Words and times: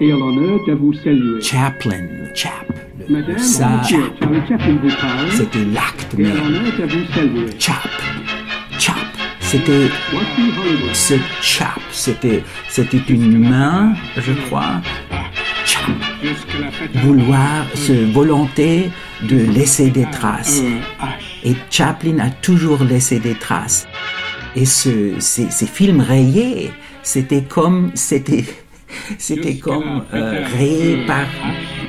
et 0.00 0.12
a 0.12 0.16
l'honneur 0.16 0.60
de 0.66 0.72
vous 0.72 0.92
saluer. 0.94 1.40
Chaplin, 1.40 2.00
chap. 2.34 2.66
le- 3.08 3.38
Ça, 3.38 3.80
c'était 5.30 5.64
l'acte 5.72 6.14
et 6.18 6.22
même. 6.22 6.36
l'honneur 6.36 6.62
de 6.78 6.84
vous 6.92 7.12
saluer. 7.14 7.46
Chap. 7.58 7.88
Chap. 8.78 8.96
C'était 9.40 9.88
ce 10.92 11.14
chap. 11.42 11.78
C'était, 11.92 12.42
c'était 12.68 13.02
une 13.08 13.38
main, 13.48 13.94
je 14.16 14.32
crois. 14.46 14.80
Chap. 15.64 15.90
Vouloir, 17.02 17.66
ce 17.74 17.92
volonté 18.12 18.90
de 19.22 19.36
laisser 19.52 19.90
des 19.90 20.06
traces. 20.10 20.62
Et 21.44 21.54
Chaplin 21.70 22.18
a 22.20 22.30
toujours 22.30 22.82
laissé 22.84 23.18
des 23.20 23.34
traces. 23.34 23.86
Et 24.56 24.64
ce, 24.64 25.14
ces, 25.18 25.50
ces 25.50 25.66
films 25.66 26.00
rayés, 26.00 26.70
c'était 27.02 27.42
comme, 27.42 27.90
c'était, 27.94 28.44
c'était 29.18 29.56
comme 29.56 30.04
euh, 30.12 30.44
rayé 30.56 31.04
par, 31.06 31.26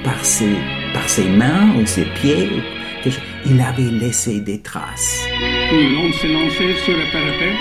par 0.04 0.24
ses, 0.24 0.56
par 0.94 1.08
ses 1.08 1.28
mains 1.30 1.76
ou 1.80 1.86
ses 1.86 2.06
pieds. 2.06 2.50
Il 3.46 3.62
avait 3.62 3.84
laissé 3.84 4.40
des 4.40 4.60
traces. 4.62 5.28
Tout 5.70 5.76
le 5.76 5.90
monde 5.90 6.14
s'est 6.14 6.28
lancé 6.28 6.76
sur 6.84 6.94
le 6.94 7.12
parapet. 7.12 7.54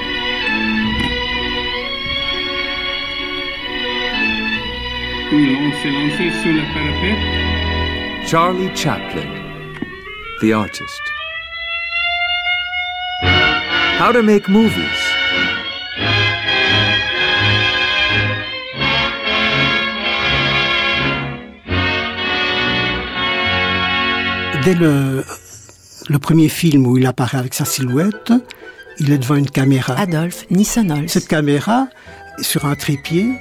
Tout 5.30 5.36
le 5.36 5.52
monde 5.52 5.72
s'est 5.82 5.90
lancé 5.90 6.30
sur 6.42 6.52
le 6.52 6.62
parapet. 6.72 7.44
Charlie 8.26 8.70
Chaplin, 8.74 9.28
the 10.40 10.52
artist. 10.54 11.02
How 13.98 14.12
to 14.12 14.22
make 14.22 14.48
movies. 14.48 15.13
Dès 24.64 24.74
le, 24.74 25.24
le 26.08 26.18
premier 26.18 26.48
film 26.48 26.86
où 26.86 26.96
il 26.96 27.06
apparaît 27.06 27.38
avec 27.38 27.52
sa 27.54 27.64
silhouette, 27.64 28.32
il 28.98 29.12
est 29.12 29.18
devant 29.18 29.34
une 29.34 29.50
caméra. 29.50 29.94
Adolphe 29.98 30.46
Nissenholz. 30.50 31.10
Cette 31.10 31.28
caméra, 31.28 31.88
sur 32.40 32.64
un 32.64 32.74
trépied, 32.74 33.32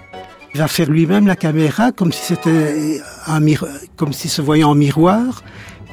il 0.54 0.60
va 0.60 0.68
faire 0.68 0.90
lui-même 0.90 1.26
la 1.26 1.36
caméra 1.36 1.92
comme 1.92 2.12
si 2.12 2.22
c'était 2.26 3.00
un 3.28 3.40
comme 3.96 4.12
s'il 4.12 4.30
se 4.30 4.42
voyait 4.42 4.64
en 4.66 4.76
miroir, 4.76 5.44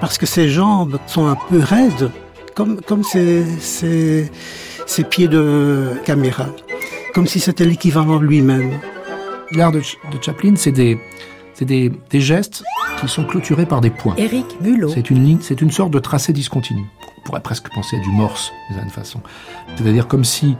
parce 0.01 0.19
que 0.19 0.27
ses 0.27 0.49
jambes 0.49 0.99
sont 1.07 1.27
un 1.27 1.37
peu 1.49 1.61
raides, 1.61 2.11
comme, 2.57 2.81
comme 2.81 3.05
ses, 3.05 3.45
ses, 3.61 4.31
ses 4.87 5.05
pieds 5.05 5.29
de 5.29 5.91
caméra, 6.05 6.47
comme 7.15 7.27
si 7.29 7.39
c'était 7.39 7.65
l'équivalent 7.65 8.19
de 8.19 8.25
lui-même. 8.25 8.81
L'art 9.53 9.73
de, 9.73 9.81
Ch- 9.81 9.97
de 10.13 10.23
Chaplin, 10.23 10.55
c'est 10.57 10.73
des, 10.73 10.99
c'est 11.55 11.65
des, 11.65 11.93
des 12.11 12.21
gestes 12.21 12.63
qui 13.01 13.09
sont 13.09 13.25
clôturés 13.25 13.67
par 13.67 13.81
des 13.81 13.91
points. 13.91 14.15
Éric 14.17 14.61
Mulot. 14.61 14.91
C'est 14.91 15.11
une 15.11 15.25
ligne, 15.25 15.39
c'est 15.41 15.61
une 15.61 15.71
sorte 15.71 15.91
de 15.91 15.99
tracé 15.99 16.33
discontinu. 16.33 16.85
On 17.19 17.21
pourrait 17.23 17.41
presque 17.41 17.69
penser 17.73 17.97
à 17.97 18.01
du 18.01 18.11
morse, 18.11 18.53
d'une 18.69 18.77
certaine 18.77 18.93
façon. 18.93 19.21
C'est-à-dire 19.77 20.07
comme 20.09 20.25
si 20.25 20.57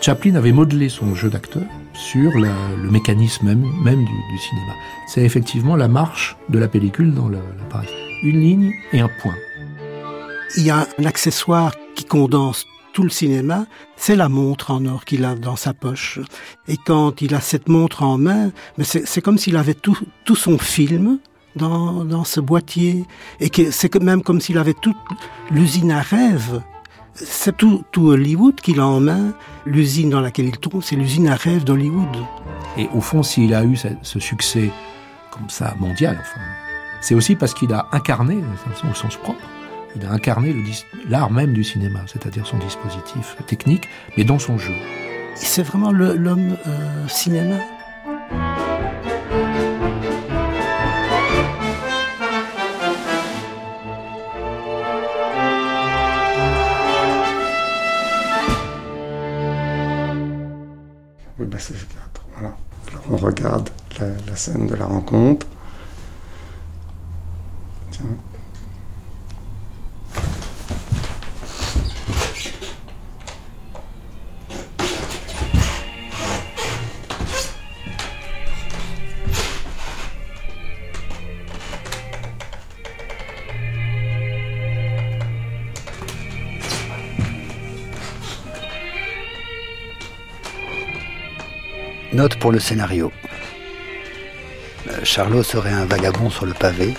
Chaplin 0.00 0.34
avait 0.34 0.52
modelé 0.52 0.88
son 0.88 1.14
jeu 1.14 1.28
d'acteur 1.28 1.62
sur 1.92 2.38
la- 2.38 2.48
le 2.82 2.90
mécanisme 2.90 3.46
même, 3.46 3.64
même 3.82 4.04
du, 4.04 4.12
du 4.32 4.38
cinéma. 4.38 4.72
C'est 5.08 5.22
effectivement 5.22 5.76
la 5.76 5.88
marche 5.88 6.36
de 6.48 6.58
la 6.58 6.68
pellicule 6.68 7.12
dans 7.14 7.28
le- 7.28 7.38
l'appareil. 7.58 7.88
Une 8.22 8.40
ligne 8.40 8.72
et 8.92 9.00
un 9.00 9.10
point. 9.20 9.34
Il 10.56 10.64
y 10.64 10.70
a 10.70 10.86
un 10.98 11.04
accessoire 11.04 11.72
qui 11.94 12.04
condense 12.04 12.66
tout 12.92 13.02
le 13.02 13.10
cinéma, 13.10 13.66
c'est 13.96 14.16
la 14.16 14.28
montre 14.28 14.70
en 14.70 14.84
or 14.86 15.04
qu'il 15.04 15.24
a 15.24 15.34
dans 15.34 15.56
sa 15.56 15.74
poche. 15.74 16.18
Et 16.68 16.76
quand 16.76 17.22
il 17.22 17.34
a 17.34 17.40
cette 17.40 17.68
montre 17.68 18.02
en 18.02 18.18
main, 18.18 18.50
mais 18.78 18.84
c'est 18.84 19.20
comme 19.20 19.38
s'il 19.38 19.56
avait 19.56 19.74
tout, 19.74 19.98
son 20.34 20.58
film 20.58 21.18
dans, 21.56 22.24
ce 22.24 22.40
boîtier. 22.40 23.04
Et 23.40 23.50
c'est 23.70 23.94
même 24.02 24.22
comme 24.22 24.40
s'il 24.40 24.58
avait 24.58 24.74
toute 24.74 24.96
l'usine 25.50 25.92
à 25.92 26.00
rêve. 26.00 26.62
C'est 27.14 27.56
tout, 27.56 27.84
Hollywood 27.96 28.60
qu'il 28.60 28.80
a 28.80 28.86
en 28.86 29.00
main. 29.00 29.34
L'usine 29.66 30.10
dans 30.10 30.20
laquelle 30.20 30.46
il 30.46 30.58
tourne, 30.58 30.82
c'est 30.82 30.96
l'usine 30.96 31.28
à 31.28 31.34
rêve 31.34 31.64
d'Hollywood. 31.64 32.16
Et 32.78 32.88
au 32.94 33.00
fond, 33.00 33.22
s'il 33.22 33.52
a 33.54 33.64
eu 33.64 33.76
ce, 33.76 34.18
succès 34.18 34.70
comme 35.30 35.50
ça 35.50 35.74
mondial, 35.78 36.22
c'est 37.00 37.14
aussi 37.14 37.34
parce 37.34 37.54
qu'il 37.54 37.72
a 37.72 37.88
incarné, 37.92 38.38
au 38.90 38.94
sens 38.94 39.16
propre, 39.16 39.40
il 39.96 40.06
a 40.06 40.12
incarné 40.12 40.54
l'art 41.08 41.30
même 41.30 41.52
du 41.52 41.64
cinéma, 41.64 42.00
c'est-à-dire 42.06 42.46
son 42.46 42.58
dispositif 42.58 43.36
technique, 43.46 43.88
mais 44.16 44.24
dans 44.24 44.38
son 44.38 44.58
jeu. 44.58 44.74
C'est 45.34 45.62
vraiment 45.62 45.92
l'homme 45.92 46.56
euh, 46.66 47.08
cinéma. 47.08 47.56
Oui, 61.38 61.46
bah 61.46 61.58
c'est 61.58 61.74
voilà. 62.34 62.54
Alors, 62.90 63.04
on 63.10 63.16
regarde 63.16 63.70
la, 63.98 64.06
la 64.26 64.36
scène 64.36 64.66
de 64.66 64.74
la 64.74 64.84
rencontre. 64.84 65.46
Pour 92.40 92.50
le 92.50 92.58
scénario. 92.58 93.12
Euh, 94.88 95.04
Charlot 95.04 95.44
serait 95.44 95.72
un 95.72 95.84
vagabond 95.84 96.30
sur 96.30 96.46
le 96.46 96.54
pavé. 96.54 96.94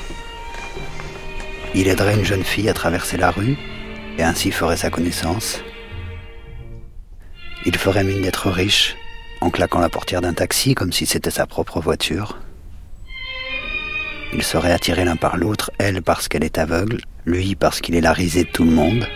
Il 1.75 1.87
aiderait 1.87 2.15
une 2.15 2.23
jeune 2.23 2.43
fille 2.43 2.69
à 2.69 2.73
traverser 2.73 3.17
la 3.17 3.31
rue 3.31 3.57
et 4.17 4.23
ainsi 4.23 4.51
ferait 4.51 4.77
sa 4.77 4.89
connaissance. 4.89 5.61
Il 7.65 7.75
ferait 7.77 8.03
mine 8.03 8.21
d'être 8.21 8.49
riche 8.49 8.95
en 9.41 9.49
claquant 9.49 9.79
la 9.79 9.89
portière 9.89 10.21
d'un 10.21 10.33
taxi 10.33 10.75
comme 10.75 10.93
si 10.93 11.05
c'était 11.05 11.31
sa 11.31 11.47
propre 11.47 11.81
voiture. 11.81 12.37
Ils 14.33 14.43
seraient 14.43 14.71
attirés 14.71 15.03
l'un 15.03 15.17
par 15.17 15.35
l'autre, 15.35 15.71
elle 15.77 16.01
parce 16.01 16.27
qu'elle 16.27 16.43
est 16.43 16.57
aveugle, 16.57 17.01
lui 17.25 17.55
parce 17.55 17.81
qu'il 17.81 17.95
est 17.95 18.01
la 18.01 18.13
risée 18.13 18.45
de 18.45 18.49
tout 18.49 18.63
le 18.63 18.71
monde. 18.71 19.07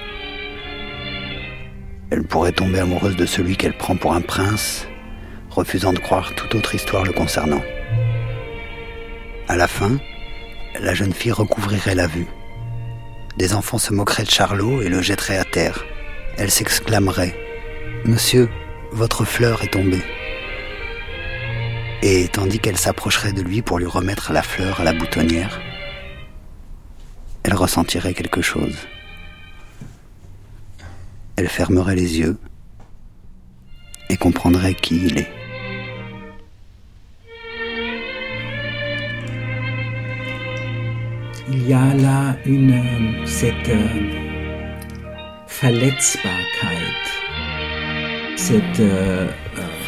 Elle 2.10 2.24
pourrait 2.24 2.52
tomber 2.52 2.80
amoureuse 2.80 3.16
de 3.16 3.26
celui 3.26 3.56
qu'elle 3.56 3.78
prend 3.78 3.96
pour 3.96 4.14
un 4.14 4.22
prince, 4.22 4.88
refusant 5.56 5.94
de 5.94 6.00
croire 6.00 6.36
toute 6.36 6.54
autre 6.54 6.76
histoire 6.76 7.06
le 7.06 7.14
concernant. 7.14 7.62
À 9.48 9.56
la 9.56 9.68
fin, 9.68 9.98
la 10.80 10.94
jeune 10.94 11.14
fille 11.14 11.32
recouvrirait 11.32 11.96
la 11.96 12.08
vue. 12.08 12.28
Des 13.38 13.54
enfants 13.54 13.78
se 13.78 13.94
moqueraient 13.94 14.24
de 14.24 14.30
Charlot 14.30 14.82
et 14.82 14.90
le 14.90 15.02
jetteraient 15.02 15.38
à 15.38 15.46
terre. 15.46 15.86
Elle 16.38 16.52
s'exclamerait 16.52 17.36
Monsieur, 18.04 18.50
votre 18.92 19.24
fleur 19.24 19.64
est 19.64 19.72
tombée. 19.72 20.04
Et 22.02 22.28
tandis 22.28 22.60
qu'elle 22.60 22.78
s'approcherait 22.78 23.34
de 23.34 23.42
lui 23.42 23.62
pour 23.62 23.80
lui 23.80 23.88
remettre 23.88 24.34
la 24.34 24.44
fleur 24.44 24.82
à 24.82 24.84
la 24.84 24.94
boutonnière, 24.94 25.62
elle 27.44 27.56
ressentirait 27.56 28.14
quelque 28.14 28.42
chose. 28.42 28.76
Elle 31.38 31.48
fermerait 31.48 31.96
les 31.96 32.20
yeux 32.20 32.38
et 34.10 34.18
comprendrait 34.18 34.76
qui 34.76 35.06
il 35.06 35.20
est. 35.20 35.45
Il 41.48 41.68
y 41.68 41.74
a 41.74 41.94
là 41.94 42.36
une, 42.46 42.72
euh, 42.72 43.26
cette 43.26 43.70
euh, 43.70 43.88
Verletzbarkeit. 45.62 47.06
cette 48.36 48.80
euh, 48.80 49.28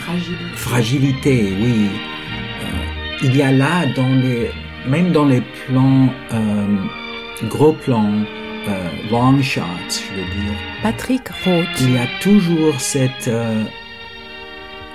Fragilité. 0.01 0.55
fragilité, 0.55 1.53
oui. 1.59 1.89
Euh, 2.61 3.23
il 3.23 3.35
y 3.35 3.41
a 3.41 3.51
là, 3.51 3.85
dans 3.95 4.07
les, 4.07 4.51
même 4.87 5.11
dans 5.11 5.25
les 5.25 5.41
plans, 5.65 6.09
euh, 6.33 6.77
gros 7.49 7.73
plans, 7.73 8.13
euh, 8.67 8.89
long 9.11 9.41
shots, 9.41 9.61
je 9.89 10.15
veux 10.15 10.25
dire, 10.25 10.53
Patrick 10.83 11.27
Roth. 11.43 11.65
il 11.81 11.93
y 11.93 11.97
a 11.97 12.07
toujours 12.21 12.79
cette 12.79 13.27
euh, 13.27 13.63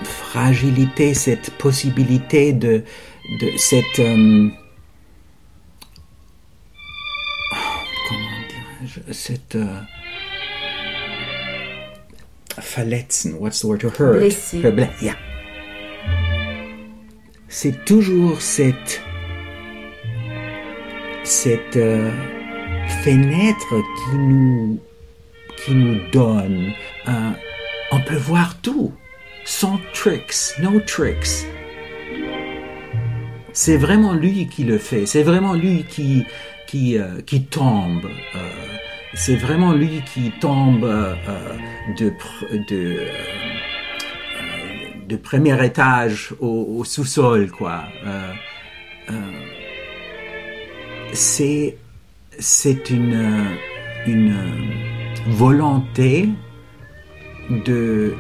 fragilité, 0.05 1.13
cette 1.15 1.51
possibilité 1.59 2.53
de, 2.53 2.85
de 3.41 3.49
cette... 3.57 3.99
euh, 3.99 4.49
Cette... 9.13 9.57
euh, 9.57 9.81
verletzen, 12.75 13.35
what's 13.39 13.61
the 13.61 13.65
word 13.65 13.81
to 13.81 13.89
hurt? 13.89 14.21
Yeah. 15.03 15.17
C'est 17.49 17.85
toujours 17.85 18.41
cette... 18.41 19.01
cette 21.25 21.77
euh, 21.77 22.11
fenêtre 23.05 23.75
qui 24.11 24.17
nous 24.17 24.81
qui 25.65 25.75
nous 25.75 26.01
donne. 26.11 26.73
un- 27.07 27.35
on 27.93 28.01
peut 28.01 28.17
voir 28.17 28.61
tout, 28.63 28.93
sans 29.45 29.79
tricks, 29.93 30.55
no 30.61 30.81
tricks. 30.81 31.47
C'est 33.53 33.77
vraiment 33.77 34.15
lui 34.15 34.49
qui 34.49 34.65
le 34.65 34.79
fait. 34.79 35.05
C'est 35.07 35.23
vraiment 35.23 35.53
lui 35.55 35.85
qui 35.85 36.25
qui 36.67 36.99
euh, 36.99 37.21
qui 37.25 37.45
tombe. 37.45 38.07
euh, 38.35 38.39
c'est 39.15 39.37
vraiment 39.37 39.73
lui 39.73 40.03
qui 40.03 40.31
tombe 40.41 40.85
euh, 40.85 41.15
euh, 41.29 41.57
de 41.99 42.13
euh, 42.73 43.07
de 45.07 45.17
premier 45.17 45.63
étage 45.65 46.35
au, 46.41 46.85
sous-sol, 46.85 47.51
quoi. 47.51 47.85
C'est 51.13 51.77
c'est 52.39 52.89
une 52.89 53.59
une 54.07 54.35
volonté 55.29 56.31
de 57.51 58.15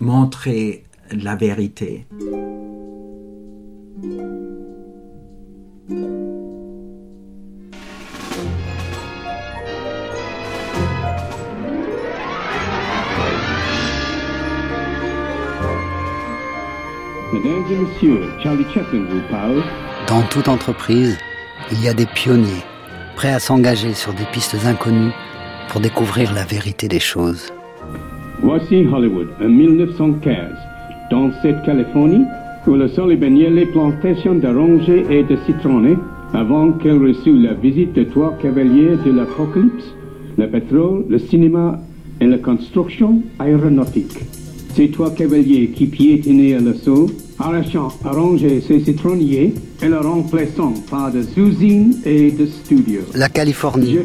montrer 0.00 0.82
la 1.12 1.36
vérité. 1.36 2.06
Mesdames 17.36 17.64
et 17.70 17.76
messieurs, 17.76 18.20
Charlie 18.42 18.64
Chaplin 18.72 19.02
vous 19.10 19.20
parle. 19.30 19.62
Dans 20.08 20.22
toute 20.30 20.48
entreprise, 20.48 21.18
il 21.70 21.84
y 21.84 21.88
a 21.88 21.92
des 21.92 22.06
pionniers, 22.06 22.64
prêts 23.14 23.32
à 23.32 23.38
s'engager 23.38 23.92
sur 23.92 24.14
des 24.14 24.24
pistes 24.32 24.56
inconnues 24.64 25.12
pour 25.68 25.82
découvrir 25.82 26.32
la 26.32 26.44
vérité 26.44 26.88
des 26.88 27.00
choses. 27.00 27.52
Voici 28.40 28.86
Hollywood, 28.86 29.28
en 29.42 29.48
1915, 29.50 30.34
dans 31.10 31.30
cette 31.42 31.62
Californie, 31.64 32.24
où 32.66 32.74
le 32.74 32.88
soleil 32.88 33.18
baignait 33.18 33.50
les 33.50 33.66
plantations 33.66 34.36
d'orangers 34.36 35.04
et 35.10 35.22
de 35.22 35.36
citronnés, 35.44 35.98
avant 36.32 36.72
qu'elle 36.72 37.02
reçût 37.02 37.36
la 37.36 37.52
visite 37.52 37.92
de 37.92 38.04
trois 38.04 38.32
cavaliers 38.40 38.96
de 39.04 39.12
l'Apocalypse, 39.12 39.94
le 40.38 40.48
pétrole, 40.48 41.04
le 41.10 41.18
cinéma 41.18 41.78
et 42.18 42.26
la 42.26 42.38
construction 42.38 43.20
aéronautique. 43.38 44.20
Ces 44.76 44.90
trois 44.90 45.10
cavaliers 45.10 45.70
qui 45.74 45.86
piétinaient 45.86 46.52
à 46.52 46.60
l'assaut, 46.60 47.06
arrachant 47.38 47.88
orangers 48.04 48.62
et 48.68 48.84
citronniers, 48.84 49.54
et 49.80 49.88
le 49.88 49.98
remplaçant 49.98 50.74
par 50.90 51.10
des 51.10 51.24
usines 51.34 51.96
et 52.04 52.30
des 52.30 52.46
studios. 52.46 53.00
La 53.14 53.30
Californie, 53.30 53.98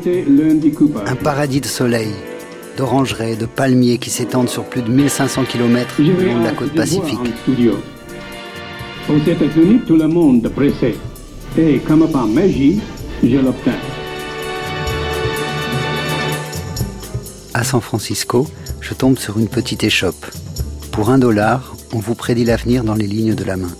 un 1.05 1.15
paradis 1.15 1.59
de 1.59 1.65
soleil, 1.65 2.07
d'orangerais, 2.77 3.35
de 3.35 3.45
palmiers 3.45 3.97
qui 3.97 4.09
s'étendent 4.09 4.47
sur 4.47 4.63
plus 4.63 4.81
de 4.81 4.89
1500 4.89 5.43
km 5.43 5.95
le 5.99 6.05
long 6.05 6.39
de 6.39 6.43
la 6.45 6.51
côte 6.53 6.73
pacifique. 6.73 7.19
Aux 9.09 9.29
États-Unis, 9.29 9.81
tout 9.85 9.97
le 9.97 10.07
monde 10.07 10.47
pressé. 10.55 10.95
Et 11.57 11.79
comme 11.79 12.09
par 12.09 12.27
magie, 12.27 12.79
je 13.21 13.35
l'obtins. 13.35 13.71
À 17.53 17.65
San 17.65 17.81
Francisco, 17.81 18.47
je 18.79 18.93
tombe 18.93 19.17
sur 19.17 19.37
une 19.37 19.49
petite 19.49 19.83
échoppe. 19.83 20.25
Pour 20.91 21.09
un 21.09 21.17
dollar, 21.17 21.75
on 21.93 21.99
vous 21.99 22.15
prédit 22.15 22.43
l'avenir 22.43 22.83
dans 22.83 22.95
les 22.95 23.07
lignes 23.07 23.33
de 23.33 23.43
la 23.45 23.55
main. 23.55 23.71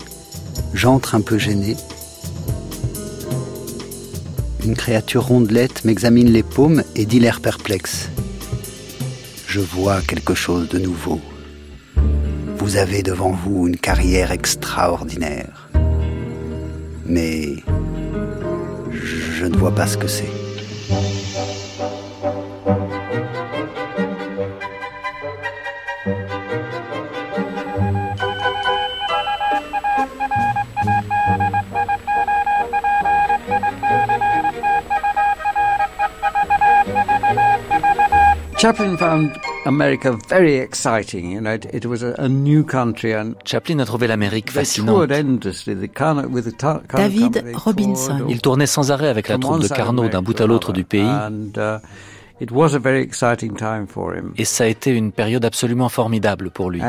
J'entre 0.74 1.13
un 1.13 1.22
peu 1.22 1.38
gêné. 1.38 1.75
Une 4.63 4.75
créature 4.75 5.25
rondelette 5.25 5.84
m'examine 5.84 6.31
les 6.31 6.44
paumes 6.44 6.84
et 6.96 7.06
dit 7.06 7.19
l'air 7.19 7.42
perplexe. 7.42 8.10
Je 9.48 9.60
vois 9.60 10.02
quelque 10.02 10.34
chose 10.34 10.69
de 10.69 10.80
nouveau. 10.80 11.19
Vous 12.58 12.78
avez 12.78 13.04
devant 13.04 13.31
vous 13.31 13.68
une 13.68 13.78
carrière 13.78 14.31
extraordinaire. 14.31 15.69
Mais 17.06 17.56
je 18.92 19.46
ne 19.46 19.57
vois 19.57 19.75
pas 19.75 19.88
ce 19.88 19.98
que 19.98 20.07
c'est. 20.07 20.41
Chaplin 38.62 38.96
found 38.96 39.31
America 39.66 40.16
very 40.30 40.58
exciting. 40.60 41.31
You 41.31 41.42
know, 41.42 41.54
it, 41.56 41.66
it 41.74 41.85
was 41.88 42.04
a, 42.04 42.14
a 42.19 42.28
new 42.28 42.64
country, 42.64 43.12
and 43.16 43.33
Chaplin 43.44 43.80
a 43.80 43.85
trouvé 43.85 44.06
l'Amérique 44.07 44.54
they 44.54 44.59
fascinante. 44.64 44.88
toured 44.95 45.12
endlessly. 45.12 45.74
The 45.76 45.88
Carno- 45.92 46.28
with 46.30 46.44
the 46.45 46.52
tar- 46.56 46.81
Carno 46.88 47.30
David 47.31 47.56
Robinson. 47.56 48.18
toured 48.19 48.30
Il 48.30 48.40
tournait 48.42 48.68
sans 48.68 48.92
arrêt 48.92 49.07
avec 49.07 49.30
la 49.30 49.40
troupe 49.40 49.62
de 49.64 49.68
Carnot 49.68 50.09
d'un 50.09 50.21
bout 50.21 50.33
to 50.33 50.44
à 50.44 50.47
l'autre 50.47 50.74
du 50.74 50.83
pays, 50.83 51.02
And 51.02 51.54
uh, 51.57 51.80
it 52.40 52.52
was 52.52 52.76
a 52.76 52.80
very 52.80 53.02
exciting 53.02 53.56
time 53.56 53.88
for 53.88 54.14
him. 54.14 54.33
et 54.38 54.45
ça 54.45 54.66
a 54.66 54.68
été 54.68 54.92
une 54.92 55.12
période 55.12 55.44
absolument 55.44 55.90
formidable 55.90 56.52
pour 56.52 56.69
lui. 56.69 56.81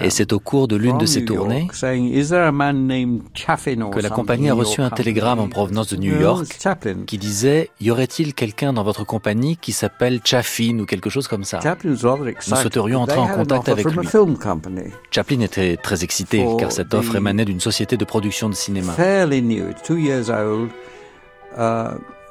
Et 0.00 0.10
c'est 0.10 0.32
au 0.32 0.38
cours 0.38 0.68
de 0.68 0.76
l'une 0.76 0.98
de 0.98 1.06
ces 1.06 1.24
tournées 1.24 1.66
saying, 1.72 2.06
"Is 2.14 2.28
there 2.28 2.42
a 2.42 2.52
man 2.52 2.86
named 2.86 3.22
Chaffin 3.34 3.80
or 3.80 3.90
que 3.90 4.00
la 4.00 4.10
compagnie 4.10 4.48
a 4.50 4.54
reçu 4.54 4.80
un 4.80 4.90
télégramme 4.90 5.38
en 5.38 5.42
company?" 5.42 5.54
provenance 5.54 5.88
de 5.88 5.96
New 5.96 6.20
York 6.20 6.46
qui 7.06 7.18
disait 7.18 7.70
Y 7.80 7.90
aurait-il 7.90 8.34
quelqu'un 8.34 8.72
dans 8.72 8.84
votre 8.84 9.04
compagnie 9.04 9.56
qui 9.56 9.72
s'appelle 9.72 10.20
Chaffin 10.24 10.78
ou 10.80 10.86
quelque 10.86 11.10
chose 11.10 11.28
comme 11.28 11.44
ça 11.44 11.60
excited. 12.28 12.58
souhaiterions 12.58 13.02
entrer 13.02 13.18
en 13.18 13.28
contact 13.28 13.68
avec 13.68 13.86
lui. 13.86 14.08
Chaplin 15.10 15.40
était 15.40 15.76
très 15.76 16.04
excité 16.04 16.46
car 16.58 16.72
cette 16.72 16.94
offre 16.94 17.16
émanait 17.16 17.44
d'une 17.44 17.60
société 17.60 17.96
de 17.96 18.04
production 18.04 18.48
de 18.48 18.54
cinéma. 18.54 18.92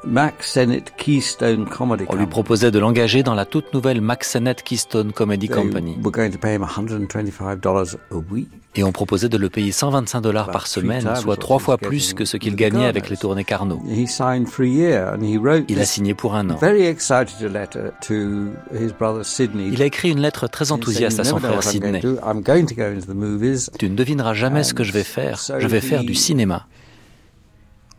Max 0.06 0.52
Sennett 0.52 0.94
Keystone 0.98 1.66
Comedy 1.66 2.06
On 2.10 2.16
lui 2.16 2.26
proposait 2.28 2.72
de 2.72 2.80
l'engager 2.80 3.24
dans 3.24 3.36
la 3.36 3.46
toute 3.46 3.74
nouvelle 3.74 4.02
Max 4.02 4.32
Sennett 4.32 4.62
Keystone 4.62 5.14
Comedy 5.14 5.48
Company. 5.48 5.98
were 6.04 6.12
going 6.12 6.32
to 6.32 6.38
pay 6.38 6.54
him 6.56 6.64
$125 6.64 7.98
a 8.12 8.16
week. 8.32 8.50
Et 8.76 8.84
on 8.84 8.92
proposait 8.92 9.30
de 9.30 9.38
le 9.38 9.50
payer 9.50 9.72
125 9.72 10.22
dollars 10.22 10.50
par 10.50 10.66
semaine, 10.68 11.08
soit 11.16 11.38
trois 11.38 11.60
fois 11.60 11.78
plus 11.78 12.14
que 12.14 12.26
ce 12.26 12.38
qu'il 12.38 12.56
gagnait 12.56 12.86
avec 12.88 13.10
les 13.10 13.18
tournées 13.18 13.44
Carnot. 13.44 13.80
He 13.88 14.08
signed 14.08 14.48
for 14.48 14.66
a 14.66 14.68
year 14.68 15.14
and 15.14 15.24
he 15.24 15.38
wrote 15.38 15.66
Il 15.70 15.80
a 15.80 15.86
signé 15.86 16.14
pour 16.16 16.34
un 16.36 16.50
an. 16.50 16.58
very 16.58 16.86
excited 16.88 17.40
letter 17.52 17.92
to 18.02 18.52
his 18.74 18.92
brother 18.98 19.24
Sidney. 19.24 19.70
Il 19.72 19.82
a 19.82 19.86
écrit 19.86 20.10
une 20.10 20.22
lettre 20.22 20.48
très 20.48 20.72
enthousiaste 20.72 21.20
à 21.20 21.24
son 21.24 21.38
frère 21.40 21.62
Sidney. 21.64 22.02
Tu 22.02 23.90
ne 23.90 23.96
devineras 23.96 24.34
jamais 24.34 24.64
ce 24.64 24.74
que 24.74 24.84
je 24.84 24.92
vais 24.92 25.04
faire. 25.04 25.40
Je 25.60 25.68
vais 25.68 25.82
faire 25.82 26.04
du 26.04 26.16
cinéma. 26.16 26.66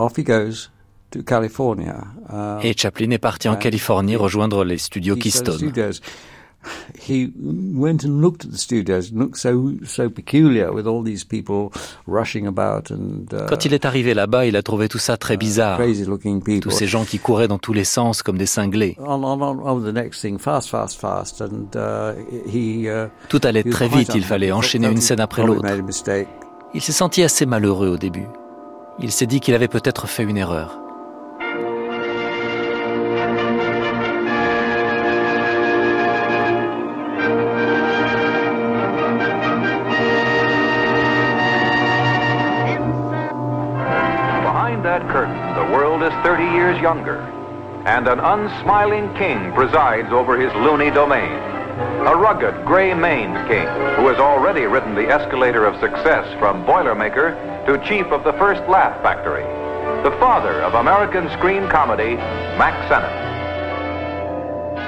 Off 0.00 0.18
he 0.18 0.24
goes 0.24 0.70
Et 2.62 2.74
Chaplin 2.76 3.10
est 3.10 3.18
parti 3.18 3.48
en 3.48 3.56
Californie 3.56 4.16
rejoindre 4.16 4.64
les 4.64 4.78
studios 4.78 5.16
Keystone. 5.16 5.72
He 6.98 7.30
went 7.36 8.04
and 8.04 8.20
looked 8.20 8.44
at 8.44 8.50
the 8.50 8.58
studios, 8.58 9.10
and 9.12 9.18
looked 9.18 9.36
so 9.36 9.72
so 9.84 10.08
peculiar 10.08 10.72
with 10.72 10.86
all 10.86 11.02
these 11.02 11.24
people 11.24 11.70
rushing 12.06 12.46
about 12.46 12.90
and 12.90 13.26
uh, 13.32 13.46
Quand 13.48 13.64
il 13.64 13.74
est 13.74 13.84
arrivé 13.84 14.14
là-bas, 14.14 14.46
il 14.46 14.56
a 14.56 14.62
trouvé 14.62 14.88
tout 14.88 14.98
ça 14.98 15.16
très 15.16 15.36
bizarre. 15.36 15.76
crazy 15.76 16.04
looking 16.04 16.42
people. 16.42 16.60
Tous 16.62 16.70
ces 16.70 16.86
gens 16.86 17.04
qui 17.04 17.18
couraient 17.18 17.48
dans 17.48 17.58
tous 17.58 17.72
les 17.72 17.84
sens 17.84 18.22
comme 18.22 18.38
des 18.38 18.46
cinglés. 18.46 18.96
On, 18.98 19.22
on, 19.22 19.40
on, 19.42 19.80
the 19.80 19.92
next 19.94 20.20
thing, 20.22 20.38
fast, 20.38 20.70
fast, 20.70 20.98
fast, 20.98 21.42
and 21.42 21.76
uh, 21.76 22.14
he. 22.46 22.88
Uh, 22.88 23.08
Tout 23.28 23.40
allait 23.44 23.60
he 23.60 23.70
très 23.70 23.88
vite, 23.88 24.14
il 24.14 24.24
fallait 24.24 24.52
enchaîner 24.52 24.88
une 24.88 25.00
scène 25.00 25.20
après 25.20 25.44
l'autre. 25.44 25.62
made 25.62 25.80
a 25.80 25.82
mistake. 25.82 26.28
Il 26.72 26.80
s'est 26.80 26.92
senti 26.92 27.22
assez 27.22 27.46
malheureux 27.46 27.88
au 27.88 27.96
début. 27.96 28.26
Il 29.00 29.12
s'est 29.12 29.26
dit 29.26 29.40
qu'il 29.40 29.54
avait 29.54 29.68
peut-être 29.68 30.08
fait 30.08 30.22
une 30.22 30.36
erreur. 30.36 30.83
Years 46.54 46.80
younger, 46.80 47.18
and 47.84 48.06
an 48.06 48.20
unsmiling 48.20 49.12
king 49.14 49.52
presides 49.52 50.12
over 50.12 50.38
his 50.38 50.52
loony 50.54 50.90
domain. 50.90 51.32
A 52.06 52.14
rugged, 52.14 52.64
gray-maned 52.64 53.48
king 53.48 53.66
who 53.96 54.06
has 54.06 54.18
already 54.18 54.66
ridden 54.66 54.94
the 54.94 55.08
escalator 55.08 55.64
of 55.64 55.80
success 55.80 56.26
from 56.38 56.64
Boilermaker 56.64 57.34
to 57.66 57.84
chief 57.88 58.06
of 58.12 58.22
the 58.22 58.34
first 58.34 58.62
Laugh 58.68 59.02
Factory. 59.02 59.42
The 60.04 60.16
father 60.20 60.62
of 60.62 60.74
American 60.74 61.28
screen 61.30 61.68
comedy, 61.68 62.14
Max 62.56 62.76
Sennett. 62.88 63.23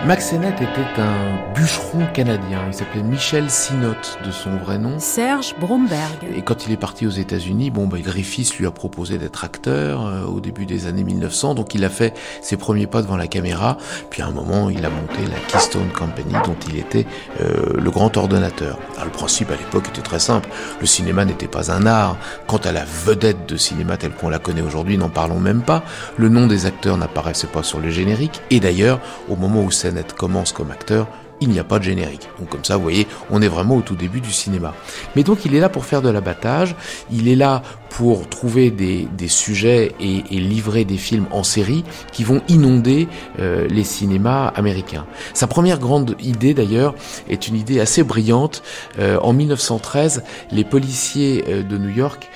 Max 0.04 0.26
Sennett 0.26 0.54
était 0.54 1.00
un 1.00 1.52
bûcheron 1.52 2.06
canadien. 2.12 2.60
Il 2.68 2.74
s'appelait 2.74 3.02
Michel 3.02 3.50
Sinotte 3.50 4.18
de 4.24 4.30
son 4.30 4.50
vrai 4.56 4.78
nom. 4.78 5.00
Serge 5.00 5.56
Bromberg. 5.58 6.12
Et 6.36 6.42
quand 6.42 6.66
il 6.66 6.72
est 6.72 6.76
parti 6.76 7.08
aux 7.08 7.10
États-Unis, 7.10 7.70
bon, 7.70 7.88
bah, 7.88 7.98
Griffiths 7.98 8.56
lui 8.56 8.66
a 8.66 8.70
proposé 8.70 9.18
d'être 9.18 9.42
acteur 9.42 10.06
euh, 10.06 10.24
au 10.24 10.38
début 10.38 10.64
des 10.64 10.86
années 10.86 11.02
1900. 11.02 11.54
Donc 11.54 11.74
il 11.74 11.84
a 11.84 11.88
fait 11.88 12.16
ses 12.40 12.56
premiers 12.56 12.86
pas 12.86 13.02
devant 13.02 13.16
la 13.16 13.26
caméra. 13.26 13.78
Puis 14.10 14.22
à 14.22 14.26
un 14.26 14.30
moment, 14.30 14.70
il 14.70 14.84
a 14.84 14.90
monté 14.90 15.24
la 15.28 15.40
Keystone 15.48 15.88
Company 15.88 16.34
dont 16.44 16.56
il 16.68 16.78
était 16.78 17.06
euh, 17.40 17.72
le 17.74 17.90
grand 17.90 18.16
ordonnateur. 18.16 18.78
Alors, 18.94 19.06
le 19.06 19.12
principe 19.12 19.50
à 19.50 19.56
l'époque 19.56 19.88
était 19.88 20.02
très 20.02 20.20
simple. 20.20 20.48
Le 20.80 20.86
cinéma 20.86 21.24
n'était 21.24 21.48
pas 21.48 21.72
un 21.72 21.84
art. 21.84 22.16
Quant 22.46 22.58
à 22.58 22.70
la 22.70 22.84
vedette 22.84 23.48
de 23.48 23.56
cinéma 23.56 23.96
telle 23.96 24.12
qu'on 24.12 24.28
la 24.28 24.38
connaît 24.38 24.62
aujourd'hui, 24.62 24.98
n'en 24.98 25.08
parlons 25.08 25.40
même 25.40 25.62
pas. 25.62 25.82
Le 26.16 26.28
nom 26.28 26.46
des 26.46 26.66
acteurs 26.66 26.96
n'apparaissait 26.96 27.48
pas 27.48 27.64
sur 27.64 27.80
le 27.80 27.90
générique. 27.90 28.40
Et 28.50 28.60
d'ailleurs, 28.60 29.00
au 29.28 29.34
moment 29.34 29.62
où 29.62 29.70
Commence 30.16 30.52
comme 30.52 30.70
acteur, 30.70 31.06
il 31.40 31.50
n'y 31.50 31.58
a 31.58 31.64
pas 31.64 31.78
de 31.78 31.84
générique. 31.84 32.28
Donc 32.38 32.48
comme 32.48 32.64
ça, 32.64 32.76
vous 32.76 32.82
voyez, 32.82 33.06
on 33.30 33.42
est 33.42 33.48
vraiment 33.48 33.76
au 33.76 33.82
tout 33.82 33.94
début 33.94 34.20
du 34.20 34.32
cinéma. 34.32 34.74
Mais 35.14 35.22
donc 35.22 35.44
il 35.44 35.54
est 35.54 35.60
là 35.60 35.68
pour 35.68 35.84
faire 35.84 36.02
de 36.02 36.08
l'abattage, 36.08 36.74
il 37.10 37.28
est 37.28 37.36
là 37.36 37.62
pour 37.90 38.28
trouver 38.28 38.70
des, 38.70 39.08
sujets 39.28 39.92
et, 40.00 40.22
livrer 40.30 40.84
des 40.84 40.96
films 40.96 41.26
en 41.30 41.42
série 41.42 41.84
qui 42.12 42.24
vont 42.24 42.42
inonder 42.48 43.08
les 43.38 43.84
cinémas 43.84 44.48
américains. 44.48 45.06
Sa 45.32 45.46
première 45.46 45.78
grande 45.78 46.14
idée 46.20 46.52
d'ailleurs 46.52 46.94
est 47.30 47.48
une 47.48 47.56
idée 47.56 47.80
assez 47.80 48.02
brillante. 48.02 48.62
En 49.00 49.32
1913, 49.32 50.24
les 50.50 50.64
policiers 50.64 51.42
de 51.42 51.78
New 51.78 51.88
York 51.88 52.28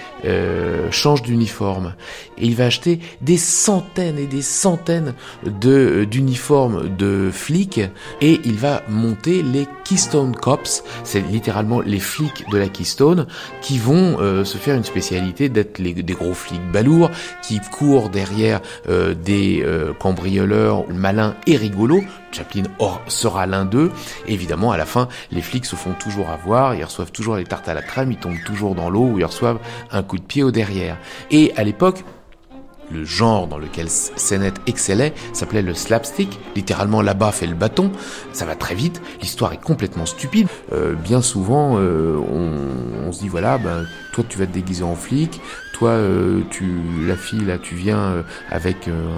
changent 0.91 1.23
d'uniforme 1.23 1.95
et 2.39 2.47
il 2.47 2.55
va 2.55 2.67
acheter 2.67 3.01
des 3.21 3.37
centaines 3.37 4.19
et 4.19 4.27
des 4.27 4.43
centaines 4.43 5.15
de 5.45 6.05
d'uniformes 6.05 6.95
de 6.97 7.31
flics 7.33 7.81
et 8.21 8.41
il 8.45 8.57
va 8.57 8.83
monter 8.89 9.43
les 9.43 9.67
Keystone 9.85 10.37
Cops, 10.37 10.85
c'est 11.05 11.21
littéralement 11.21 11.81
les 11.81 11.99
flics 11.99 12.45
de 12.53 12.59
la 12.59 12.69
Keystone 12.69 13.27
qui 13.61 13.79
vont 13.79 14.19
se 14.45 14.57
faire 14.57 14.77
une 14.77 14.85
spécialité 14.85 15.49
d'être 15.49 15.81
des 15.81 16.15
gros 16.15 16.35
flics 16.35 16.61
balourds 16.73 17.11
qui 17.43 17.61
courent 17.73 18.11
derrière 18.11 18.61
euh, 18.89 19.15
des 19.15 19.63
euh, 19.65 19.93
cambrioleurs 19.93 20.89
malins 20.89 21.35
et 21.47 21.57
rigolos. 21.57 22.03
Chaplin 22.33 22.65
sera 23.09 23.47
l'un 23.47 23.65
d'eux. 23.65 23.91
Évidemment, 24.27 24.73
à 24.73 24.77
la 24.77 24.87
fin, 24.87 25.09
les 25.31 25.43
flics 25.43 25.67
se 25.67 25.77
font 25.77 25.93
toujours 25.93 26.31
avoir, 26.31 26.75
ils 26.75 26.85
reçoivent 26.85 27.13
toujours 27.13 27.37
les 27.37 27.45
tartes 27.45 27.69
à 27.69 27.75
la 27.75 27.83
crème, 27.83 28.13
ils 28.13 28.19
tombent 28.19 28.43
toujours 28.45 28.75
dans 28.75 28.91
l'eau 28.91 29.05
ou 29.05 29.19
ils 29.19 29.25
reçoivent 29.25 29.59
un 29.91 30.03
coup 30.03 30.19
de 30.19 30.25
pied 30.25 30.43
au 30.43 30.51
derrière. 30.51 30.97
Et 31.31 31.53
à 31.57 31.65
l'époque, 31.65 32.05
le 32.91 33.05
genre 33.05 33.47
dans 33.47 33.59
lequel 33.59 33.89
Sennett 33.89 34.61
excellait 34.67 35.13
s'appelait 35.33 35.63
le 35.63 35.75
slapstick, 35.75 36.41
littéralement 36.57 37.03
la 37.03 37.15
baffe 37.15 37.43
et 37.43 37.47
le 37.47 37.55
bâton. 37.55 37.93
Ça 38.33 38.47
va 38.47 38.57
très 38.57 38.75
vite, 38.75 39.01
l'histoire 39.21 39.53
est 39.53 39.63
complètement 39.63 40.07
stupide. 40.07 40.49
Euh, 40.73 40.95
bien 40.95 41.23
souvent, 41.23 41.77
on, 41.77 43.07
on, 43.07 43.13
se 43.13 43.21
dit 43.21 43.29
voilà, 43.29 43.59
ben 43.59 43.87
toi 44.13 44.25
tu 44.29 44.39
vas 44.39 44.47
te 44.47 44.53
déguiser 44.53 44.83
en 44.83 44.97
flic, 44.97 45.41
toi 45.81 45.91
euh, 45.93 46.43
tu 46.51 46.71
la 47.07 47.17
fille 47.17 47.43
là 47.43 47.57
tu 47.57 47.75
viens 47.75 47.99
euh, 47.99 48.23
avec 48.51 48.87
euh, 48.87 49.09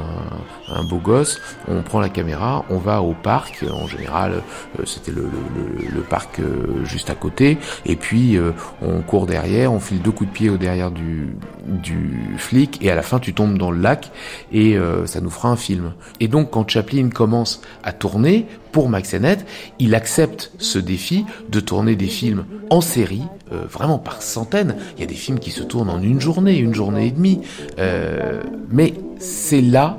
un, 0.74 0.84
beau 0.84 0.98
gosse, 0.98 1.40
on 1.68 1.82
prend 1.82 2.00
la 2.00 2.08
caméra, 2.08 2.64
on 2.70 2.78
va 2.78 3.02
au 3.02 3.14
parc, 3.14 3.64
en 3.70 3.86
général 3.86 4.42
c'était 4.84 5.12
le, 5.12 5.22
le, 5.22 5.88
le, 5.88 6.00
parc 6.02 6.40
juste 6.84 7.10
à 7.10 7.14
côté, 7.14 7.58
et 7.86 7.96
puis 7.96 8.38
on 8.80 9.00
court 9.02 9.26
derrière, 9.26 9.72
on 9.72 9.80
file 9.80 10.02
deux 10.02 10.10
coups 10.10 10.30
de 10.30 10.34
pied 10.34 10.50
au 10.50 10.56
derrière 10.56 10.90
du, 10.90 11.34
du 11.66 12.34
flic, 12.36 12.78
et 12.82 12.90
à 12.90 12.94
la 12.94 13.02
fin 13.02 13.18
tu 13.18 13.34
tombes 13.34 13.58
dans 13.58 13.70
le 13.70 13.80
lac, 13.80 14.10
et 14.52 14.76
ça 15.06 15.20
nous 15.20 15.30
fera 15.30 15.48
un 15.48 15.56
film. 15.56 15.92
Et 16.20 16.28
donc 16.28 16.50
quand 16.50 16.68
Chaplin 16.68 17.08
commence 17.10 17.60
à 17.82 17.92
tourner, 17.92 18.46
pour 18.72 18.88
Max 18.88 19.10
Sennett, 19.10 19.46
il 19.78 19.94
accepte 19.94 20.50
ce 20.58 20.78
défi 20.78 21.24
de 21.50 21.60
tourner 21.60 21.94
des 21.94 22.06
films 22.06 22.44
en 22.70 22.80
série, 22.80 23.22
euh, 23.52 23.64
vraiment 23.70 23.98
par 23.98 24.22
centaines. 24.22 24.76
Il 24.96 25.00
y 25.00 25.04
a 25.04 25.06
des 25.06 25.14
films 25.14 25.38
qui 25.38 25.50
se 25.50 25.62
tournent 25.62 25.90
en 25.90 26.02
une 26.02 26.20
journée, 26.20 26.56
une 26.56 26.74
journée 26.74 27.06
et 27.06 27.10
demie. 27.10 27.42
Euh, 27.78 28.42
mais 28.70 28.94
c'est 29.18 29.60
là 29.60 29.98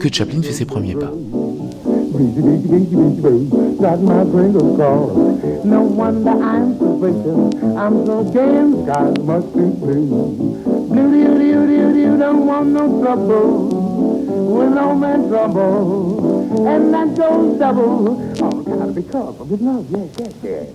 que 0.00 0.12
Chaplin 0.12 0.42
fait 0.42 0.52
ses 0.52 0.64
premiers 0.64 0.94
pas. 0.94 1.12
With 13.94 14.72
no 14.72 14.94
man 14.94 15.28
trouble, 15.28 16.66
and 16.66 16.92
that 16.94 17.16
goes 17.16 17.58
double. 17.58 18.20
Oh, 18.42 18.62
gotta 18.62 18.92
be 18.92 19.02
careful 19.02 19.46
with 19.46 19.60
love, 19.60 19.86
yes, 19.90 20.08
yes, 20.18 20.32
yes. 20.42 20.66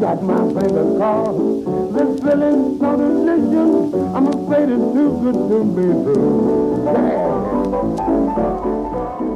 Got 0.00 0.22
my 0.22 0.38
fingers 0.54 0.96
crossed. 0.96 1.38
This 1.94 2.20
feeling's 2.20 2.80
so 2.80 2.96
delicious. 2.96 3.94
I'm 4.14 4.26
afraid 4.28 4.68
it's 4.68 4.88
too 4.94 5.10
good 5.22 5.38
to 5.50 5.58
be 5.76 5.86
true. 6.04 6.56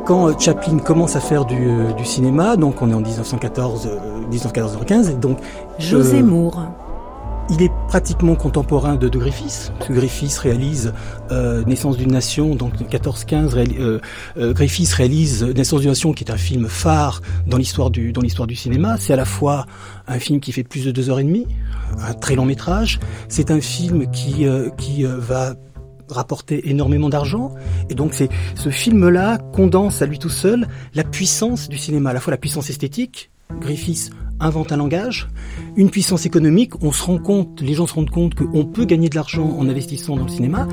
Quand 0.07 0.27
euh, 0.27 0.35
Chaplin 0.39 0.79
commence 0.79 1.15
à 1.15 1.21
faire 1.21 1.45
du, 1.45 1.69
euh, 1.69 1.93
du 1.93 2.05
cinéma, 2.05 2.57
donc 2.57 2.83
on 2.83 2.91
est 2.91 2.95
en 2.95 3.00
1914, 3.00 3.87
euh, 3.87 4.29
1914-15, 4.31 5.21
donc 5.21 5.39
José 5.79 6.19
euh, 6.19 6.25
Moore. 6.25 6.62
Il 7.52 7.62
est 7.62 7.73
pratiquement 7.88 8.37
contemporain 8.37 8.95
de, 8.95 9.09
de 9.09 9.19
Griffiths. 9.19 9.73
Griffiths 9.90 10.38
réalise 10.38 10.92
euh, 11.33 11.64
Naissance 11.64 11.97
d'une 11.97 12.12
nation, 12.12 12.54
donc 12.54 12.75
14-15. 12.80 13.57
Euh, 13.57 14.00
euh, 14.37 14.52
Griffiths 14.52 14.92
réalise 14.92 15.42
Naissance 15.42 15.80
d'une 15.80 15.90
nation, 15.90 16.12
qui 16.12 16.23
est 16.23 16.30
un 16.30 16.37
film 16.37 16.69
phare 16.69 17.23
dans 17.49 17.57
l'histoire 17.57 17.90
du 17.90 18.54
cinéma. 18.54 18.97
C'est 18.99 19.12
à 19.12 19.16
la 19.16 19.25
fois 19.25 19.66
un 20.07 20.21
film 20.21 20.38
qui 20.38 20.52
fait 20.52 20.62
plus 20.62 20.85
de 20.85 20.92
deux 20.92 21.11
heures 21.11 21.19
et 21.19 21.25
demie, 21.25 21.47
un 21.99 22.14
très 22.14 22.37
long 22.37 22.45
métrage. 22.45 23.00
C'est 23.28 23.50
un 23.50 23.61
film 23.61 24.09
qui 24.12 24.47
qui 24.78 25.04
va 25.04 25.54
rapporter 26.09 26.71
énormément 26.71 27.09
d'argent. 27.09 27.52
Et 27.88 27.95
donc 27.95 28.14
c'est 28.14 28.28
ce 28.54 28.69
film-là 28.69 29.38
condense 29.52 30.02
à 30.02 30.07
lui 30.07 30.19
tout 30.19 30.28
seul 30.28 30.69
la 30.95 31.04
puissance 31.04 31.69
du 31.69 31.78
cinéma, 31.78 32.11
à 32.11 32.12
la 32.12 32.21
fois 32.21 32.30
la 32.30 32.38
puissance 32.38 32.71
esthétique. 32.71 33.30
Griffiths 33.61 34.11
invente 34.40 34.73
un 34.73 34.76
langage, 34.76 35.28
une 35.76 35.90
puissance 35.90 36.26
économique, 36.26 36.82
on 36.82 36.92
se 36.92 37.02
rend 37.02 37.18
compte, 37.18 37.61
les 37.61 37.75
gens 37.75 37.87
se 37.87 37.94
rendent 37.94 38.11
compte 38.11 38.35
qu'on 38.35 38.64
peut 38.64 38.85
gagner 38.85 39.09
de 39.09 39.14
l'argent 39.14 39.49
en 39.59 39.68
investissant 39.68 40.16
dans 40.16 40.25
le 40.25 40.30
cinéma, 40.30 40.66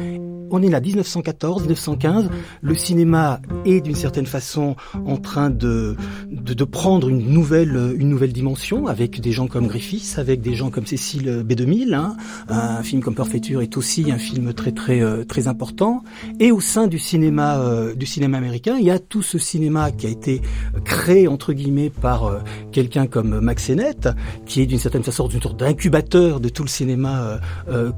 on 0.52 0.62
est 0.62 0.70
là 0.70 0.80
1914, 0.80 1.62
1915. 1.64 2.30
Le 2.62 2.76
cinéma 2.76 3.42
est 3.66 3.82
d'une 3.82 3.96
certaine 3.96 4.26
façon 4.26 4.76
en 5.06 5.18
train 5.18 5.50
de, 5.50 5.96
de, 6.32 6.64
prendre 6.64 7.10
une 7.10 7.30
nouvelle 7.30 7.96
une 7.98 8.10
nouvelle 8.10 8.34
dimension 8.34 8.88
avec 8.88 9.22
des 9.22 9.32
gens 9.32 9.48
comme 9.48 9.68
Griffiths, 9.68 10.18
avec 10.18 10.42
des 10.42 10.54
gens 10.54 10.70
comme 10.70 10.86
Cécile 10.86 11.46
B2000. 11.48 11.94
Hein. 11.94 12.16
Un 12.50 12.84
film 12.84 13.02
comme 13.02 13.16
Perfecture 13.16 13.62
est 13.62 13.78
aussi 13.78 14.12
un 14.12 14.18
film 14.18 14.54
très 14.54 14.72
très 14.72 15.02
euh, 15.02 15.24
très 15.24 15.48
important. 15.48 16.04
Et 16.40 16.52
au 16.52 16.60
sein 16.60 16.88
du 16.88 17.00
cinéma 17.00 17.60
euh, 17.60 17.96
du 17.96 18.06
cinéma 18.06 18.38
américain, 18.38 18.78
il 18.80 18.86
y 18.86 18.92
a 18.92 19.00
tout 19.00 19.22
ce 19.22 19.38
cinéma 19.38 19.92
qui 19.92 20.08
a 20.08 20.10
été 20.10 20.42
créé 20.84 21.28
entre 21.28 21.54
guillemets 21.54 21.90
par 21.90 22.26
euh, 22.26 22.40
quelqu'un 22.72 23.08
comme 23.08 23.40
Max 23.40 23.66
Sennett, 23.66 24.10
qui 24.46 24.62
est 24.62 24.66
d'une 24.66 24.80
certaine 24.80 25.04
façon 25.04 25.28
une 25.28 25.42
sorte 25.42 25.60
d'incubateur 25.60 26.40
de 26.40 26.50
tout 26.50 26.64
le 26.64 26.70
cinéma 26.70 27.40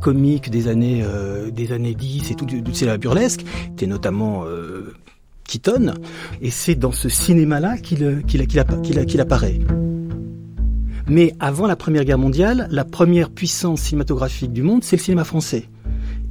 comique 0.01 0.49
des 0.49 0.67
années 0.67 1.03
des 1.51 1.71
années 1.71 1.93
10 1.93 2.31
et 2.31 2.35
du, 2.45 2.61
du 2.61 2.73
cinéma 2.73 2.97
burlesque, 2.97 3.45
était 3.73 3.87
notamment 3.87 4.43
euh, 4.45 4.93
Keaton, 5.45 5.93
et 6.41 6.51
c'est 6.51 6.75
dans 6.75 6.91
ce 6.91 7.09
cinéma-là 7.09 7.77
qu'il 7.77 8.23
qu'il 8.25 9.19
apparaît. 9.21 9.59
Mais 11.07 11.33
avant 11.39 11.65
la 11.65 11.75
Première 11.75 12.05
Guerre 12.05 12.19
mondiale, 12.19 12.67
la 12.69 12.85
première 12.85 13.31
puissance 13.31 13.81
cinématographique 13.81 14.53
du 14.53 14.61
monde, 14.61 14.83
c'est 14.83 14.95
le 14.95 15.01
cinéma 15.01 15.23
français. 15.23 15.65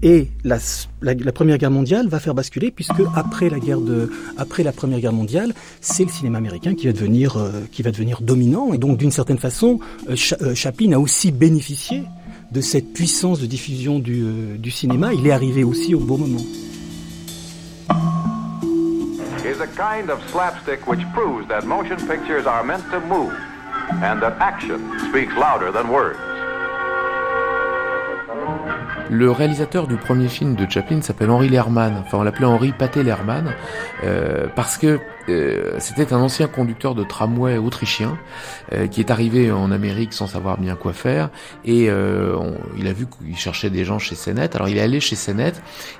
Et 0.03 0.29
la, 0.45 0.59
Première 1.33 1.59
Guerre 1.59 1.73
mondiale 1.73 2.07
va 2.07 2.21
faire 2.21 2.35
basculer, 2.35 2.71
puisque 2.71 3.03
après 3.17 3.50
la, 3.50 4.73
Première 4.73 5.00
Guerre 5.00 5.12
mondiale, 5.12 5.53
c'est 5.81 6.05
le 6.05 6.11
cinéma 6.11 6.38
américain 6.38 6.75
qui 6.75 6.87
va 6.87 6.93
devenir, 6.93 7.37
euh, 7.37 8.21
dominant. 8.21 8.73
Et 8.73 8.79
donc, 8.79 8.99
d'une 8.99 9.11
certaine 9.11 9.38
façon, 9.38 9.81
euh, 10.09 10.15
euh 10.43 10.55
Chaplin 10.55 10.93
a 10.93 10.99
aussi 10.99 11.33
bénéficié 11.33 12.05
de 12.50 12.61
cette 12.61 12.93
puissance 12.93 13.40
de 13.40 13.47
diffusion 13.47 13.99
du, 13.99 14.23
euh, 14.23 14.57
du 14.59 14.71
cinéma, 14.71 15.12
il 15.12 15.26
est 15.26 15.33
arrivé 15.33 15.64
aussi 15.64 15.95
au 15.95 16.00
bon 16.00 16.19
moment. 16.19 16.45
Is 19.45 19.61
a 19.61 19.67
kind 19.67 20.11
of 20.11 20.19
slapstick 20.31 20.87
which 20.87 21.00
proves 21.14 21.47
that 21.49 21.64
motion 21.64 21.97
pictures 22.07 22.47
are 22.47 22.64
meant 22.64 22.83
to 22.90 23.00
move 23.00 23.33
and 24.02 24.21
that 24.21 24.37
action 24.40 24.78
speaks 25.09 25.33
louder 25.37 25.73
than 25.73 25.88
words. 25.90 26.19
Le 29.11 29.31
réalisateur 29.31 29.87
du 29.87 29.97
premier 29.97 30.28
film 30.28 30.55
de 30.55 30.67
Chaplin 30.69 31.00
s'appelle 31.00 31.31
Henri 31.31 31.49
Lerman. 31.49 32.02
Enfin, 32.05 32.19
on 32.19 32.23
l'appelait 32.23 32.45
Henri 32.45 32.73
Paté 32.73 33.02
Lerman 33.02 33.55
euh, 34.05 34.49
parce 34.55 34.76
que 34.76 35.00
euh, 35.28 35.76
c'était 35.78 36.12
un 36.12 36.20
ancien 36.20 36.49
conducteur 36.49 36.94
de 36.94 37.04
tramway 37.04 37.58
autrichien 37.58 38.18
euh, 38.73 38.87
qui 38.87 39.00
est 39.00 39.11
arrivé 39.11 39.50
en 39.50 39.70
Amérique 39.70 40.12
sans 40.12 40.26
savoir 40.26 40.58
bien 40.58 40.76
quoi 40.76 40.92
faire 40.92 41.30
et 41.64 41.90
euh, 41.90 42.37
il 42.78 42.87
a 42.87 42.92
vu 42.92 43.06
qu'il 43.06 43.37
cherchait 43.37 43.70
des 43.70 43.85
gens 43.85 43.99
chez 43.99 44.16
CNET. 44.16 44.54
Alors 44.54 44.68
il 44.68 44.78
est 44.78 44.80
allé 44.80 45.00
chez 45.00 45.16
CNET 45.16 45.52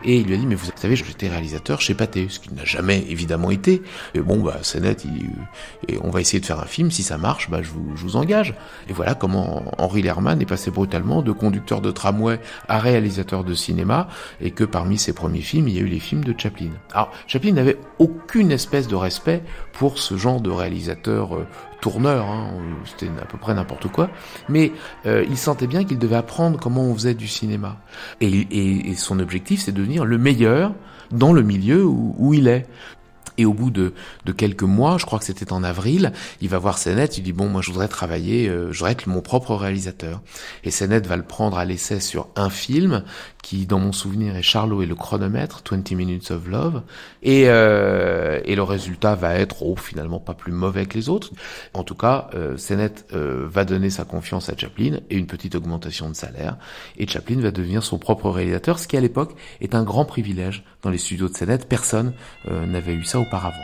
et 0.05 0.19
il 0.19 0.27
lui 0.27 0.35
a 0.35 0.37
dit 0.37 0.47
mais 0.47 0.55
vous 0.55 0.67
savez 0.75 0.97
j'étais 0.97 1.29
réalisateur 1.29 1.81
chez 1.81 1.95
Pathé, 1.95 2.27
ce 2.29 2.39
qui 2.39 2.53
n'a 2.55 2.65
jamais 2.65 3.05
évidemment 3.09 3.51
été. 3.51 3.83
Et 4.15 4.21
bon 4.21 4.39
bah 4.39 4.59
CNET 4.63 4.97
il, 5.05 5.99
on 6.03 6.11
va 6.11 6.21
essayer 6.21 6.41
de 6.41 6.47
faire 6.47 6.61
un 6.61 6.67
film 6.67 6.91
si 6.91 7.03
ça 7.03 7.19
marche 7.19 7.51
bah 7.51 7.61
je 7.63 7.71
vous, 7.71 7.97
je 7.97 8.03
vous 8.03 8.17
engage. 8.17 8.55
Et 8.89 8.93
voilà 8.93 9.15
comment 9.15 9.65
Henri 9.79 10.03
Lerman 10.03 10.41
est 10.41 10.47
passé 10.47 10.71
brutalement 10.71 11.23
de 11.23 11.33
conducteur 11.33 11.81
de 11.81 11.91
tramway 11.91 12.41
à 12.69 12.79
réalisateur 12.79 13.45
de 13.45 13.55
cinéma 13.55 14.09
et 14.41 14.51
que 14.51 14.65
parmi 14.65 14.99
ses 14.99 15.13
premiers 15.13 15.41
films 15.41 15.69
il 15.69 15.75
y 15.75 15.79
a 15.79 15.83
eu 15.83 15.87
les 15.87 16.01
films 16.01 16.25
de 16.25 16.35
Chaplin. 16.37 16.71
Alors 16.93 17.13
Chaplin 17.27 17.53
n'avait 17.53 17.79
aucune 17.99 18.51
espèce 18.53 18.89
de 18.89 18.97
respect 18.97 19.18
pour 19.73 19.99
ce 19.99 20.17
genre 20.17 20.41
de 20.41 20.51
réalisateur 20.51 21.37
euh, 21.37 21.47
tourneur, 21.81 22.27
hein, 22.27 22.51
c'était 22.85 23.11
à 23.21 23.25
peu 23.25 23.39
près 23.39 23.55
n'importe 23.55 23.89
quoi, 23.89 24.11
mais 24.49 24.73
euh, 25.07 25.25
il 25.29 25.37
sentait 25.37 25.67
bien 25.67 25.85
qu'il 25.85 25.99
devait 25.99 26.17
apprendre 26.17 26.59
comment 26.59 26.83
on 26.83 26.95
faisait 26.95 27.15
du 27.15 27.29
cinéma. 27.29 27.77
Et, 28.21 28.95
son 28.97 29.21
objectif, 29.21 29.63
c'est 29.63 29.73
de 29.73 29.79
devenir 29.79 30.05
le 30.05 30.19
meilleur 30.19 30.75
dans 31.11 31.33
le 31.33 31.43
milieu 31.43 31.85
où, 31.85 32.35
il 32.35 32.49
est. 32.49 32.67
Et 33.41 33.45
au 33.45 33.55
bout 33.55 33.71
de, 33.71 33.95
de, 34.25 34.33
quelques 34.33 34.65
mois, 34.65 34.99
je 34.99 35.07
crois 35.07 35.21
que 35.21 35.25
c'était 35.25 35.53
en 35.53 35.63
avril, 35.63 36.13
il 36.41 36.49
va 36.49 36.59
voir 36.59 36.77
Sennett, 36.77 37.19
il 37.19 37.23
dit 37.23 37.33
bon 37.33 37.49
moi 37.49 37.63
je 37.63 37.71
voudrais 37.71 37.87
travailler, 37.87 38.49
euh, 38.49 38.73
je 38.73 38.79
voudrais 38.79 38.93
être 38.93 39.07
mon 39.07 39.21
propre 39.21 39.55
réalisateur. 39.55 40.21
Et 40.65 40.73
Sennett 40.73 41.07
va 41.07 41.17
le 41.17 41.23
prendre 41.23 41.57
à 41.57 41.65
l'essai 41.65 42.01
sur 42.01 42.27
un 42.35 42.51
film 42.51 43.05
qui 43.43 43.67
dans 43.67 43.79
mon 43.79 43.93
souvenir 43.93 44.37
est 44.37 44.43
Charlot 44.43 44.83
et 44.83 44.87
le 44.87 44.95
chronomètre, 44.95 45.63
20 45.69 45.93
Minutes 45.93 46.31
of 46.31 46.49
Love. 46.49 46.83
Et, 47.23 47.45
euh, 47.47 48.41
et 48.45 48.57
le 48.57 48.63
résultat 48.63 49.15
va 49.15 49.35
être 49.35 49.63
oh, 49.63 49.77
finalement 49.77 50.19
pas 50.19 50.35
plus 50.35 50.53
mauvais 50.53 50.87
que 50.87 50.95
les 50.95 51.09
autres. 51.09 51.31
En 51.75 51.85
tout 51.85 51.95
cas, 51.95 52.29
euh, 52.35 52.57
Sennett 52.57 53.07
euh, 53.13 53.47
va 53.49 53.65
donner 53.65 53.91
sa 53.91 54.05
confiance 54.05 54.49
à 54.49 54.57
Chaplin 54.57 54.99
et 55.11 55.17
une 55.17 55.27
petite 55.27 55.55
augmentation 55.55 56.09
de 56.09 56.15
salaire. 56.15 56.57
Et 56.97 57.07
Chaplin 57.07 57.41
va 57.41 57.51
devenir 57.51 57.83
son 57.83 57.99
propre 57.99 58.31
réalisateur, 58.31 58.79
ce 58.79 58.89
qui 58.89 58.97
à 58.97 59.01
l'époque 59.01 59.35
est 59.61 59.75
un 59.75 59.83
grand 59.83 60.05
privilège 60.05 60.65
dans 60.83 60.91
les 60.91 60.99
studios 60.99 61.29
de 61.29 61.37
Sennett. 61.37 61.69
Personne 61.69 62.13
euh, 62.51 62.67
n'avait 62.67 62.95
eu 62.95 63.05
ça 63.05 63.19
auparavant. 63.19 63.57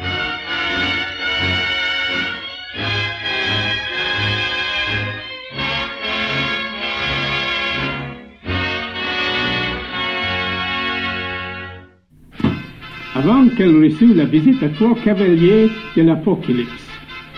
Avant 13.17 13.49
qu'elle 13.49 13.77
reçût 13.81 14.13
la 14.13 14.25
visite 14.25 14.61
à 14.65 14.69
trois 14.71 14.97
cavaliers 14.97 15.71
de 15.97 16.03
l'Apocalypse, 16.03 16.73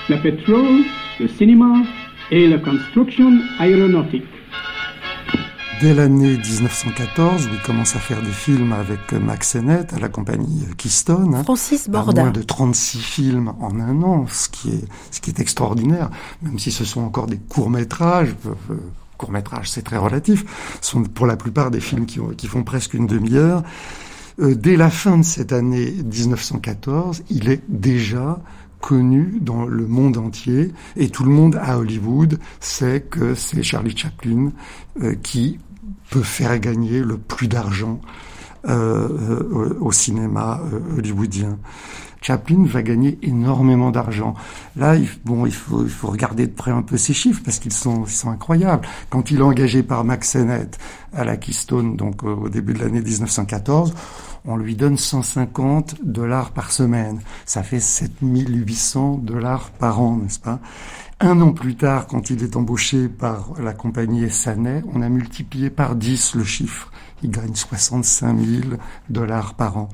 le 0.09 0.16
pétrole, 0.23 0.85
le 1.21 1.28
cinéma 1.28 1.82
et 2.30 2.49
la 2.49 2.56
construction 2.56 3.30
aéronautique. 3.58 4.25
Dès 5.82 5.93
l'année 5.93 6.39
1914, 6.39 7.49
où 7.49 7.50
il 7.52 7.60
commence 7.60 7.95
à 7.95 7.99
faire 7.99 8.23
des 8.23 8.30
films 8.30 8.73
avec 8.73 9.12
Max 9.12 9.50
Sennett 9.50 9.93
à 9.93 9.99
la 9.99 10.08
compagnie 10.08 10.65
Keystone. 10.78 11.43
Francis 11.45 11.91
Borda. 11.91 12.23
Moins 12.23 12.30
de 12.30 12.41
36 12.41 12.99
films 12.99 13.52
en 13.60 13.78
un 13.78 14.02
an, 14.02 14.25
ce 14.32 14.49
qui 14.49 14.71
est, 14.71 14.84
ce 15.10 15.21
qui 15.21 15.28
est 15.28 15.41
extraordinaire, 15.41 16.08
même 16.41 16.58
si 16.58 16.71
ce 16.73 16.86
sont 16.86 17.02
encore 17.02 17.26
des 17.26 17.36
courts-métrages. 17.36 18.34
Courts-métrages, 19.19 19.69
c'est 19.69 19.82
très 19.82 19.99
relatif. 19.99 20.47
Ce 20.80 20.93
sont 20.93 21.02
pour 21.02 21.26
la 21.26 21.36
plupart 21.36 21.71
des 21.71 21.80
films 21.80 22.06
qui, 22.06 22.19
ont, 22.19 22.28
qui 22.30 22.47
font 22.47 22.65
presque 22.65 22.95
une 22.95 23.06
demi-heure. 23.06 23.62
Euh, 24.41 24.55
dès 24.55 24.77
la 24.77 24.91
fin 24.91 25.19
de 25.19 25.23
cette 25.23 25.53
année 25.53 25.93
1914, 25.93 27.25
il 27.31 27.49
est 27.49 27.63
déjà 27.69 28.39
connu 28.81 29.39
dans 29.41 29.65
le 29.65 29.87
monde 29.87 30.19
entier 30.19 30.73
et 30.97 31.09
tout 31.09 31.25
le 31.25 31.31
monde 31.31 31.59
à 31.61 31.79
Hollywood 31.79 32.39
sait 32.61 33.01
que 33.01 33.35
c'est 33.35 33.63
Charlie 33.63 33.97
Chaplin 33.97 34.53
euh, 35.03 35.15
qui 35.23 35.59
peut 36.11 36.23
faire 36.23 36.59
gagner 36.59 37.01
le 37.01 37.17
plus 37.17 37.49
d'argent 37.49 38.01
euh, 38.69 39.75
au 39.81 39.93
cinéma 39.93 40.61
hollywoodien. 40.97 41.59
Chaplin 42.21 42.65
va 42.65 42.83
gagner 42.83 43.19
énormément 43.23 43.91
d'argent. 43.91 44.35
Là, 44.76 44.97
il, 44.97 45.09
bon, 45.25 45.47
il 45.47 45.55
faut, 45.55 45.85
il 45.85 45.91
faut 45.91 46.09
regarder 46.09 46.47
de 46.47 46.52
près 46.52 46.71
un 46.71 46.83
peu 46.83 46.97
ces 46.97 47.13
chiffres 47.13 47.41
parce 47.45 47.59
qu'ils 47.59 47.73
sont, 47.73 48.05
ils 48.05 48.11
sont 48.11 48.31
incroyables. 48.31 48.87
Quand 49.11 49.31
il 49.31 49.39
est 49.39 49.43
engagé 49.43 49.83
par 49.83 50.05
Max 50.05 50.31
Sennett 50.31 50.79
à 51.13 51.25
la 51.25 51.37
Keystone, 51.37 51.97
donc 51.97 52.23
au 52.23 52.49
début 52.49 52.75
de 52.75 52.81
l'année 52.81 53.00
1914, 53.00 53.95
on 54.45 54.57
lui 54.57 54.76
donne 54.76 54.97
150 54.97 55.97
dollars 56.05 56.52
par 56.52 56.71
semaine. 56.71 57.21
Ça 57.45 57.63
fait 57.63 57.81
7800 57.81 59.21
dollars 59.23 59.71
par 59.71 60.00
an, 60.00 60.19
n'est-ce 60.19 60.39
pas? 60.39 60.61
Un 61.19 61.41
an 61.41 61.52
plus 61.52 61.76
tard, 61.76 62.07
quand 62.07 62.31
il 62.31 62.43
est 62.43 62.57
embauché 62.57 63.09
par 63.09 63.52
la 63.59 63.73
compagnie 63.73 64.25
Essanet, 64.25 64.83
on 64.93 65.00
a 65.00 65.09
multiplié 65.09 65.71
par 65.71 65.97
10 65.97 66.35
le 66.35 66.45
chiffre. 66.45 66.93
Il 67.23 67.31
gagne 67.31 67.55
65 67.55 68.39
000 68.39 68.63
dollars 69.09 69.55
par 69.55 69.79
an. 69.79 69.89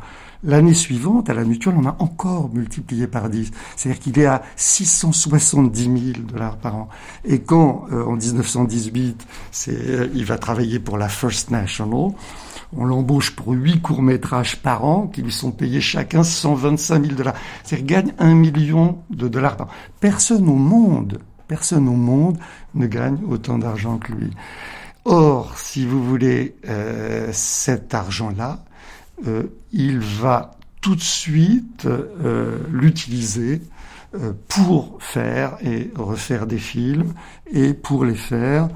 L'année 0.45 0.75
suivante, 0.75 1.31
à 1.31 1.35
la 1.35 1.45
mutuelle, 1.45 1.75
on 1.77 1.87
a 1.87 1.95
encore 2.01 2.51
multiplié 2.53 3.07
par 3.07 3.31
10. 3.31 3.53
C'est-à-dire 3.77 4.03
qu'il 4.03 4.19
est 4.19 4.27
à 4.27 4.43
670 4.57 5.83
000 6.15 6.27
dollars 6.27 6.57
par 6.57 6.75
an. 6.75 6.89
Et 7.25 7.41
quand, 7.43 7.85
euh, 7.93 8.05
en 8.05 8.17
1918, 8.17 9.25
c'est, 9.53 10.11
il 10.13 10.25
va 10.25 10.39
travailler 10.39 10.81
pour 10.81 10.99
la 10.99 11.09
First 11.09 11.51
National, 11.53 12.11
on 12.77 12.85
l'embauche 12.85 13.37
pour 13.37 13.53
huit 13.53 13.81
courts-métrages 13.81 14.57
par 14.57 14.85
an 14.85 15.07
qui 15.07 15.23
lui 15.23 15.31
sont 15.31 15.53
payés 15.53 15.81
chacun 15.81 16.25
125 16.25 17.05
000 17.05 17.15
dollars. 17.17 17.35
C'est-à-dire 17.63 17.87
gagne 17.87 18.15
un 18.19 18.35
million 18.35 18.99
de 19.11 19.29
dollars 19.29 19.57
par 19.57 19.69
an. 19.69 19.71
Personne 20.01 20.49
au 20.49 20.57
monde, 20.57 21.21
personne 21.47 21.89
au 21.89 21.97
monde 21.97 22.39
ne 22.75 22.87
gagne 22.87 23.19
autant 23.29 23.59
d'argent 23.59 23.99
que 23.99 24.13
lui. 24.13 24.31
Or, 25.05 25.57
si 25.59 25.85
vous 25.85 26.03
voulez, 26.03 26.57
euh, 26.69 27.29
cet 27.33 27.95
argent-là, 27.95 28.65
euh, 29.27 29.44
il 29.72 29.98
va 29.98 30.53
tout 30.81 30.96
de 30.96 31.01
suite 31.01 31.87
euh, 31.87 32.59
l'utiliser 32.70 33.62
euh, 34.14 34.33
pour 34.48 34.98
faire 35.01 35.57
et 35.62 35.90
refaire 35.94 36.46
des 36.46 36.59
films 36.59 37.14
et 37.51 37.72
pour 37.72 38.05
les 38.05 38.16
faire 38.16 38.68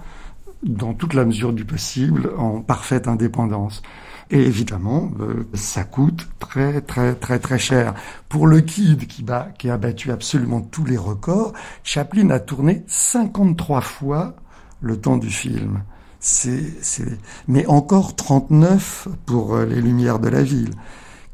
dans 0.63 0.95
toute 0.95 1.15
la 1.15 1.25
mesure 1.25 1.53
du 1.53 1.65
possible, 1.65 2.31
en 2.39 2.61
parfaite 2.61 3.09
indépendance. 3.09 3.83
Et 4.31 4.41
évidemment, 4.41 5.13
ça 5.55 5.85
coûte 5.85 6.29
très 6.41 6.81
très 6.81 7.15
très 7.15 7.39
très 7.39 7.59
cher. 7.59 7.95
Pour 8.29 8.49
le 8.49 8.61
Kid 8.61 9.07
qui, 9.07 9.23
bat, 9.23 9.51
qui 9.57 9.71
a 9.71 9.77
battu 9.77 10.11
absolument 10.11 10.61
tous 10.61 10.85
les 10.85 10.97
records, 10.97 11.53
Chaplin 11.85 12.31
a 12.31 12.41
tourné 12.41 12.83
53 12.89 13.81
fois 13.83 14.35
le 14.81 15.01
temps 15.01 15.17
du 15.17 15.31
film. 15.31 15.83
C'est... 16.21 16.63
Mais 17.49 17.67
encore 17.67 18.17
39 18.17 19.09
pour 19.27 19.55
euh, 19.55 19.67
Les 19.67 19.81
Lumières 19.81 20.19
de 20.19 20.29
la 20.29 20.43
Ville. 20.43 20.71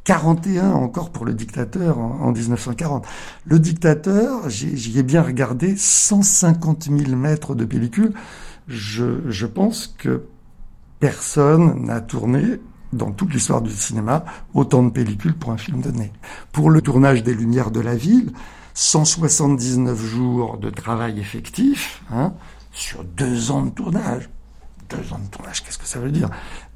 41 0.05 0.73
encore 0.73 1.11
pour 1.11 1.25
le 1.25 1.33
dictateur 1.33 1.99
en, 1.99 2.19
en 2.21 2.33
1940. 2.33 3.07
Le 3.45 3.59
dictateur, 3.61 4.51
j'y 4.51 4.99
ai 4.99 5.03
bien 5.05 5.23
regardé, 5.23 5.77
150 5.77 6.89
000 6.91 7.17
mètres 7.17 7.55
de 7.55 7.65
pellicule 7.65 8.13
je, 8.69 9.31
je 9.31 9.47
pense 9.47 9.95
que 9.99 10.25
personne 11.01 11.85
n'a 11.85 12.01
tourné 12.01 12.61
dans 12.93 13.11
toute 13.11 13.33
l'histoire 13.33 13.63
du 13.63 13.71
cinéma 13.71 14.25
autant 14.55 14.83
de 14.83 14.91
pellicules 14.91 15.35
pour 15.35 15.51
un 15.51 15.57
film 15.57 15.81
donné. 15.81 16.13
Pour 16.53 16.71
le 16.71 16.83
tournage 16.83 17.23
des 17.23 17.35
Lumières 17.35 17.71
de 17.71 17.81
la 17.81 17.97
ville, 17.97 18.33
179 18.75 19.99
jours 19.99 20.59
de 20.59 20.71
travail 20.71 21.19
effectif 21.19 22.03
hein, 22.11 22.35
sur 22.73 23.05
deux 23.05 23.51
ans 23.51 23.63
de 23.63 23.71
tournage. 23.71 24.29
Deux 24.93 25.13
ans 25.13 25.19
de 25.19 25.29
tournage, 25.31 25.63
qu'est-ce 25.63 25.79
que 25.79 25.87
ça 25.87 25.99
veut 25.99 26.11
dire? 26.11 26.29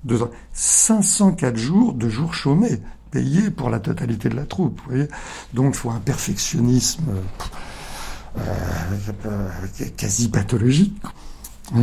Deux 0.04 0.22
ans. 0.22 0.30
504 0.52 1.56
jours 1.56 1.92
de 1.92 2.08
jours 2.08 2.34
chômés, 2.34 2.80
payés 3.10 3.50
pour 3.50 3.70
la 3.70 3.80
totalité 3.80 4.28
de 4.28 4.36
la 4.36 4.46
troupe. 4.46 4.80
Vous 4.84 4.90
voyez? 4.90 5.08
Donc 5.52 5.74
il 5.74 5.76
faut 5.76 5.90
un 5.90 6.00
perfectionnisme 6.00 7.04
euh, 8.38 8.40
euh, 9.26 9.48
quasi 9.96 10.28
pathologique. 10.28 10.96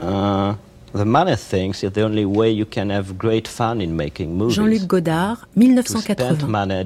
Uh, 0.00 0.54
the 0.94 1.04
money 1.04 1.34
things 1.36 1.82
is 1.82 1.90
the 1.90 2.04
only 2.04 2.24
way 2.24 2.52
you 2.52 2.64
can 2.64 2.88
have 2.88 3.18
great 3.18 3.48
fun 3.48 3.80
in 3.80 3.88
making 3.88 4.36
movies. 4.36 4.54
Jean-Luc 4.54 4.86
Godard, 4.86 5.48
1980. 5.56 6.84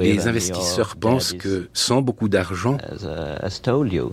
Les 0.00 0.26
investisseurs 0.26 0.96
pensent 0.96 1.34
que 1.34 1.68
sans 1.74 2.00
beaucoup 2.00 2.30
d'argent, 2.30 2.78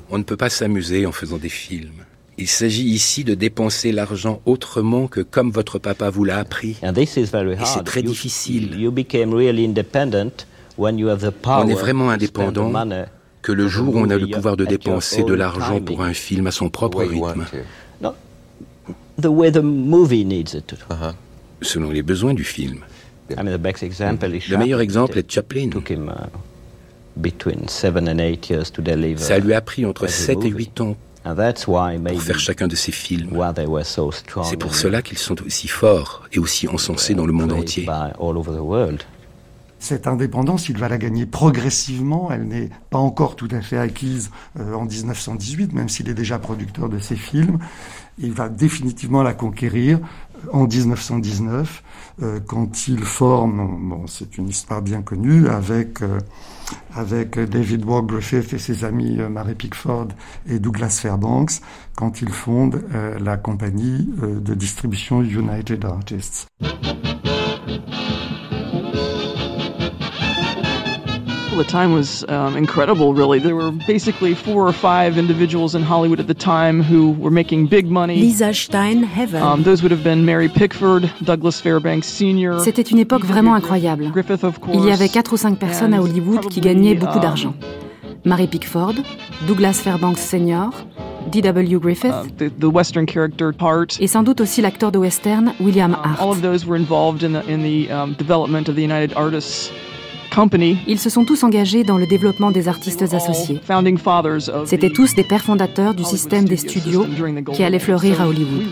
on 0.10 0.17
ne 0.17 0.23
peut 0.23 0.36
pas 0.36 0.49
s'amuser 0.49 1.06
en 1.06 1.13
faisant 1.13 1.38
des 1.38 1.47
films. 1.47 2.04
Il 2.38 2.48
s'agit 2.48 2.86
ici 2.86 3.24
de 3.24 3.34
dépenser 3.36 3.91
l'argent 3.91 4.41
autrement 4.46 5.08
que 5.08 5.22
comme 5.22 5.52
votre 5.52 5.80
papa 5.80 6.10
vous 6.10 6.24
l'a 6.24 6.39
appris. 6.39 6.78
Et 6.82 7.06
c'est 7.06 7.84
très 7.86 8.02
difficile. 8.02 8.76
On 8.78 8.96
est 11.67 11.74
vraiment 11.74 12.10
indépendant 12.10 12.72
que 13.41 13.52
le 13.52 13.67
jour 13.67 13.96
où 13.96 14.00
on 14.00 14.10
a 14.10 14.17
le 14.17 14.28
pouvoir 14.28 14.56
de 14.58 14.65
dépenser 14.65 15.24
de 15.24 15.34
l'argent 15.34 15.80
pour 15.82 16.02
un 16.02 16.13
film 16.13 16.48
à 16.48 16.52
son 16.52 16.69
propre 16.69 17.04
rythme. 17.04 17.46
the 19.19 19.28
way 19.28 19.52
the 19.52 19.62
movie 19.62 20.26
needs 20.26 20.56
it. 20.56 20.74
Uh-huh. 20.89 21.13
Selon 21.62 21.91
les 21.91 22.02
besoins 22.02 22.34
du 22.34 22.43
film. 22.43 22.80
I 23.30 23.43
mean, 23.43 23.54
the 23.54 23.62
best 23.62 23.84
example 23.84 24.36
is 24.36 24.50
Le 24.50 24.58
meilleur 24.58 24.82
exemple 24.82 25.17
est 25.17 25.32
Chaplin. 25.32 25.69
Took 25.69 25.91
him, 25.91 26.10
uh, 26.10 26.28
between 27.15 27.67
seven 27.67 28.08
and 28.08 28.19
eight 28.19 28.50
years 28.50 28.72
to 28.72 28.82
deliver 28.82 29.22
Ça 29.22 29.39
lui 29.39 29.54
a 29.54 29.62
pris 29.62 29.86
entre 29.86 30.08
7 30.08 30.43
et 30.43 30.50
8 30.50 30.82
ans 30.82 30.98
pour 31.23 32.21
faire 32.21 32.39
chacun 32.39 32.67
de 32.67 32.75
ses 32.75 32.91
films. 32.91 33.31
they 33.55 33.65
were 33.65 33.86
so 33.86 34.12
strong 34.12 34.45
C'est 34.49 34.57
pour 34.57 34.75
cela 34.75 35.01
qu'ils 35.01 35.17
sont 35.17 35.41
aussi 35.43 35.67
forts 35.67 36.23
et 36.31 36.39
aussi 36.39 36.67
encensés 36.67 37.15
dans 37.15 37.25
le 37.25 37.33
monde 37.33 37.53
entier. 37.53 37.88
Cette 39.79 40.07
indépendance, 40.07 40.69
il 40.69 40.77
va 40.77 40.88
la 40.88 40.97
gagner 40.97 41.25
progressivement. 41.25 42.31
Elle 42.31 42.47
n'est 42.47 42.69
pas 42.89 42.99
encore 42.99 43.36
tout 43.36 43.49
à 43.51 43.59
fait 43.59 43.77
acquise 43.77 44.31
euh, 44.57 44.73
en 44.75 44.86
1918, 44.86 45.73
même 45.73 45.89
s'il 45.89 46.07
est 46.07 46.13
déjà 46.13 46.39
producteur 46.39 46.88
de 46.88 46.99
ses 46.99 47.17
films. 47.17 47.59
Il 48.17 48.31
va 48.31 48.47
définitivement 48.47 49.23
la 49.23 49.33
conquérir 49.33 49.99
en 50.51 50.67
1919, 50.67 51.84
euh, 52.21 52.39
quand 52.45 52.88
il 52.88 53.03
forme, 53.03 53.89
bon, 53.89 54.08
c'est 54.08 54.38
une 54.38 54.49
histoire 54.49 54.82
bien 54.82 55.01
connue, 55.01 55.47
avec 55.47 56.01
euh, 56.01 56.19
avec 56.95 57.39
David 57.39 57.86
Ward 57.86 58.06
Griffith 58.08 58.53
et 58.53 58.58
ses 58.58 58.84
amis 58.84 59.19
euh, 59.19 59.29
Mary 59.29 59.56
Pickford 59.56 60.10
et 60.47 60.60
Douglas 60.60 60.99
Fairbanks, 61.01 61.62
quand 61.95 62.21
il 62.21 62.29
fonde 62.29 62.82
la 63.19 63.38
compagnie 63.38 64.10
de 64.19 64.53
distribution 64.56 65.21
United 65.21 65.86
Artists. 65.86 66.47
The 71.54 71.63
time 71.63 71.94
was 71.94 72.26
um, 72.30 72.58
incredible, 72.58 73.13
really. 73.13 73.39
There 73.39 73.56
were 73.56 73.72
basically 73.72 74.34
four 74.34 74.68
or 74.68 74.74
five 74.74 75.18
individuals 75.20 75.76
in 75.76 75.84
Hollywood 75.84 76.20
at 76.20 76.28
the 76.28 76.34
time 76.34 76.82
who 76.82 77.12
were 77.12 77.30
making 77.32 77.68
big 77.68 77.86
money. 77.86 78.20
Lisa 78.20 78.54
Stein, 78.54 79.04
Heaven. 79.04 79.42
Um, 79.42 79.63
those 79.63 79.84
would 79.84 79.92
have 79.92 80.04
been 80.04 80.26
Mary 80.26 80.50
Pickford, 80.50 81.12
Douglas 81.24 81.62
Fairbanks 81.62 82.08
Sr. 82.08 82.60
C'était 82.60 82.89
une 82.89 83.00
époque 83.00 83.24
vraiment 83.24 83.54
incroyable. 83.54 84.12
Il 84.74 84.86
y 84.86 84.92
avait 84.92 85.10
quatre 85.10 85.34
ou 85.34 85.38
cinq 85.38 85.60
personnes 85.60 85.94
à 85.94 86.02
Hollywood 86.02 86.48
qui 86.50 86.60
gagnaient 86.60 86.96
beaucoup 86.96 87.20
d'argent. 87.20 87.54
Mary 88.26 88.48
Pickford, 88.48 88.96
Douglas 89.48 89.74
Fairbanks 89.74 90.22
Sr., 90.22 90.72
D.W. 91.30 91.80
Griffith, 91.80 92.12
uh, 92.12 92.24
the, 92.38 92.50
the 92.60 92.70
Western 92.70 93.06
character 93.06 93.54
part, 93.54 94.00
et 94.00 94.08
sans 94.08 94.24
doute 94.24 94.42
aussi 94.42 94.62
l'acteur 94.62 94.92
de 94.92 94.98
western 94.98 95.54
William 95.60 95.94
Hart. 95.94 96.20
all 96.20 96.32
of 96.32 96.42
those 96.42 96.66
were 96.66 96.76
involved 96.78 97.24
in 97.24 97.34
the, 97.34 97.44
in 97.50 97.62
the 97.62 97.89
um, 97.92 98.13
development 98.18 98.68
of 98.70 98.76
the 98.76 98.82
United 98.82 99.13
Artists. 99.16 99.72
Ils 100.88 101.00
se 101.00 101.10
sont 101.10 101.26
tous 101.26 101.43
engagés 101.43 101.84
dans 101.84 101.98
le 101.98 102.08
développement 102.08 102.52
des 102.52 102.67
artistes 102.67 103.02
associés. 103.02 103.62
C'étaient 104.65 104.89
tous 104.89 105.13
des 105.15 105.24
pères 105.24 105.43
fondateurs 105.43 105.93
du 105.93 106.04
système 106.04 106.46
des 106.46 106.58
studios 106.58 107.06
qui 107.54 107.63
allait 107.63 107.80
fleurir 107.80 108.22
à 108.22 108.28
Hollywood. 108.28 108.63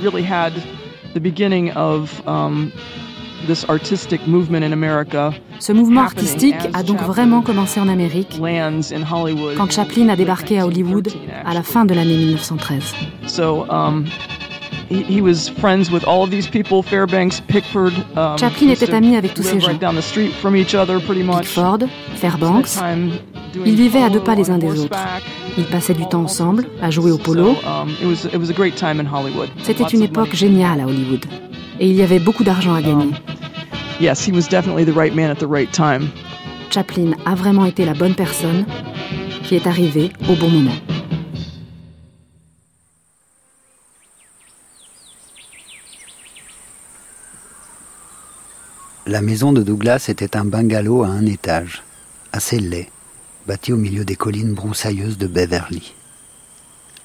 Um, 2.28 2.72
Ce 5.60 5.72
mouvement 5.72 6.02
artistique 6.02 6.56
a 6.74 6.84
donc 6.84 7.02
vraiment 7.02 7.42
commencé 7.42 7.80
en 7.80 7.88
Amérique 7.88 8.40
quand 9.58 9.72
Chaplin 9.72 10.10
a 10.10 10.16
débarqué 10.16 10.60
à 10.60 10.66
Hollywood 10.66 11.10
à 11.46 11.54
la 11.54 11.64
fin 11.64 11.86
de 11.86 11.94
l'année 11.94 12.18
1913. 12.18 12.94
He, 14.92 15.22
was 15.22 15.48
friends 15.48 15.90
with 15.90 16.04
all 16.04 16.24
of 16.24 16.32
these 16.32 16.50
people, 16.50 16.84
Fairbanks, 16.84 17.40
Pickford. 17.48 17.94
Um, 18.18 18.38
Chaplin 18.38 18.70
était 18.70 18.94
ami 18.94 19.16
avec 19.16 19.34
tous 19.34 19.44
ces 19.44 19.60
gens. 19.60 19.68
Right 19.68 19.80
down 19.80 19.96
the 19.96 20.02
street 20.02 20.32
from 20.34 20.56
each 20.56 20.76
other, 20.76 21.00
pretty 21.00 21.24
much. 21.24 21.44
Pickford, 21.44 21.88
Fairbanks. 22.16 22.78
Ils 23.66 23.76
vivaient 23.76 24.04
à 24.04 24.10
deux 24.10 24.20
pas 24.20 24.36
les 24.36 24.50
uns 24.50 24.58
des 24.58 24.80
autres. 24.80 24.98
Ils 25.58 25.66
passaient 25.66 25.94
du 25.94 26.06
temps 26.08 26.24
ensemble, 26.24 26.68
à 26.82 26.90
jouer 26.90 27.12
au 27.12 27.18
polo. 27.18 27.56
C'était 29.64 29.84
une 29.84 30.02
époque 30.02 30.36
géniale 30.36 30.82
à 30.82 30.86
Hollywood. 30.86 31.26
Et 31.80 31.88
il 31.88 31.96
y 31.96 32.02
avait 32.02 32.20
beaucoup 32.20 32.44
d'argent 32.44 32.74
à 32.74 32.82
gagner. 32.82 33.06
Um, 33.06 33.14
yes, 34.00 34.26
he 34.28 34.32
was 34.32 34.48
definitely 34.50 34.86
the 34.86 34.96
right 34.96 35.16
man 35.16 35.32
at 35.32 35.36
the 35.36 35.48
right 35.48 35.72
time. 35.72 36.10
Chaplin 36.70 37.12
a 37.26 37.36
vraiment 37.36 37.66
été 37.66 37.86
la 37.86 37.94
bonne 37.94 38.14
personne 38.14 38.66
qui 39.44 39.56
est 39.56 39.68
arrivée 39.68 40.12
au 40.30 40.36
bon 40.36 40.50
moment. 40.50 40.72
La 49.12 49.20
maison 49.20 49.52
de 49.52 49.62
Douglas 49.62 50.06
était 50.08 50.38
un 50.38 50.46
bungalow 50.46 51.04
à 51.04 51.08
un 51.08 51.26
étage, 51.26 51.84
assez 52.32 52.60
laid, 52.60 52.90
bâti 53.46 53.74
au 53.74 53.76
milieu 53.76 54.06
des 54.06 54.16
collines 54.16 54.54
broussailleuses 54.54 55.18
de 55.18 55.28
Beverly. 55.28 55.96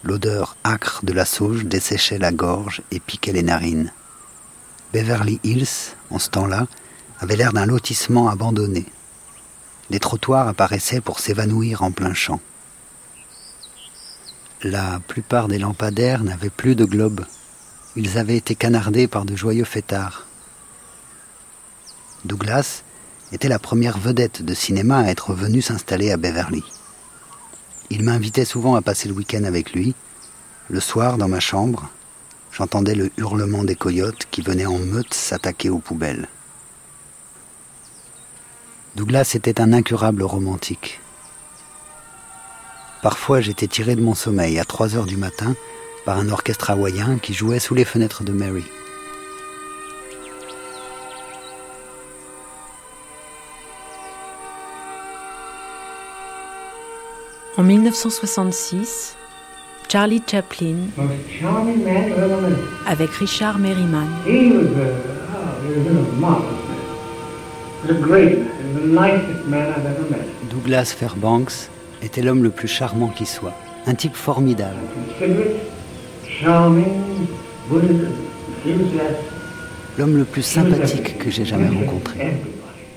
L'odeur 0.04 0.56
âcre 0.64 1.00
de 1.02 1.12
la 1.12 1.24
sauge 1.24 1.64
desséchait 1.64 2.20
la 2.20 2.30
gorge 2.30 2.80
et 2.92 3.00
piquait 3.00 3.32
les 3.32 3.42
narines. 3.42 3.90
Beverly 4.92 5.40
Hills, 5.42 5.96
en 6.10 6.20
ce 6.20 6.30
temps-là, 6.30 6.68
avait 7.18 7.34
l'air 7.34 7.52
d'un 7.52 7.66
lotissement 7.66 8.28
abandonné. 8.28 8.86
Les 9.90 9.98
trottoirs 9.98 10.46
apparaissaient 10.46 11.00
pour 11.00 11.18
s'évanouir 11.18 11.82
en 11.82 11.90
plein 11.90 12.14
champ. 12.14 12.38
La 14.62 15.00
plupart 15.08 15.48
des 15.48 15.58
lampadaires 15.58 16.22
n'avaient 16.22 16.50
plus 16.50 16.76
de 16.76 16.84
globes. 16.84 17.24
Ils 17.96 18.16
avaient 18.16 18.36
été 18.36 18.54
canardés 18.54 19.08
par 19.08 19.24
de 19.24 19.34
joyeux 19.34 19.64
fêtards. 19.64 20.28
Douglas 22.26 22.82
était 23.32 23.48
la 23.48 23.58
première 23.58 23.98
vedette 23.98 24.42
de 24.42 24.52
cinéma 24.52 24.98
à 24.98 25.08
être 25.08 25.32
venue 25.32 25.62
s'installer 25.62 26.10
à 26.10 26.16
Beverly. 26.16 26.64
Il 27.88 28.02
m'invitait 28.02 28.44
souvent 28.44 28.74
à 28.74 28.82
passer 28.82 29.08
le 29.08 29.14
week-end 29.14 29.44
avec 29.44 29.72
lui. 29.72 29.94
Le 30.68 30.80
soir, 30.80 31.18
dans 31.18 31.28
ma 31.28 31.40
chambre, 31.40 31.88
j'entendais 32.52 32.96
le 32.96 33.10
hurlement 33.16 33.64
des 33.64 33.76
coyotes 33.76 34.26
qui 34.30 34.42
venaient 34.42 34.66
en 34.66 34.78
meute 34.78 35.14
s'attaquer 35.14 35.70
aux 35.70 35.78
poubelles. 35.78 36.28
Douglas 38.96 39.32
était 39.34 39.60
un 39.60 39.72
incurable 39.72 40.22
romantique. 40.22 41.00
Parfois, 43.02 43.40
j'étais 43.40 43.68
tiré 43.68 43.94
de 43.94 44.00
mon 44.00 44.14
sommeil 44.14 44.58
à 44.58 44.64
3 44.64 44.96
heures 44.96 45.06
du 45.06 45.16
matin 45.16 45.54
par 46.04 46.18
un 46.18 46.28
orchestre 46.28 46.70
hawaïen 46.70 47.18
qui 47.18 47.34
jouait 47.34 47.60
sous 47.60 47.74
les 47.74 47.84
fenêtres 47.84 48.24
de 48.24 48.32
Mary. 48.32 48.64
En 57.58 57.62
1966, 57.62 59.16
Charlie 59.88 60.22
Chaplin 60.30 60.76
avec 62.86 63.10
Richard 63.12 63.58
Merriman. 63.58 64.06
Douglas 70.50 70.94
Fairbanks 70.94 71.70
était 72.02 72.20
l'homme 72.20 72.42
le 72.42 72.50
plus 72.50 72.68
charmant 72.68 73.08
qui 73.08 73.24
soit, 73.24 73.54
un 73.86 73.94
type 73.94 74.16
formidable. 74.16 74.76
L'homme 79.98 80.18
le 80.18 80.24
plus 80.26 80.42
sympathique 80.42 81.16
que 81.16 81.30
j'ai 81.30 81.46
jamais 81.46 81.70
rencontré. 81.70 82.36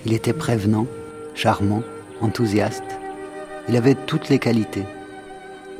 Il 0.05 0.11
était 0.11 0.33
prévenant, 0.33 0.85
charmant, 1.33 1.81
enthousiaste. 2.19 2.98
Il 3.69 3.77
avait 3.77 3.95
toutes 3.95 4.29
les 4.29 4.39
qualités. 4.39 4.85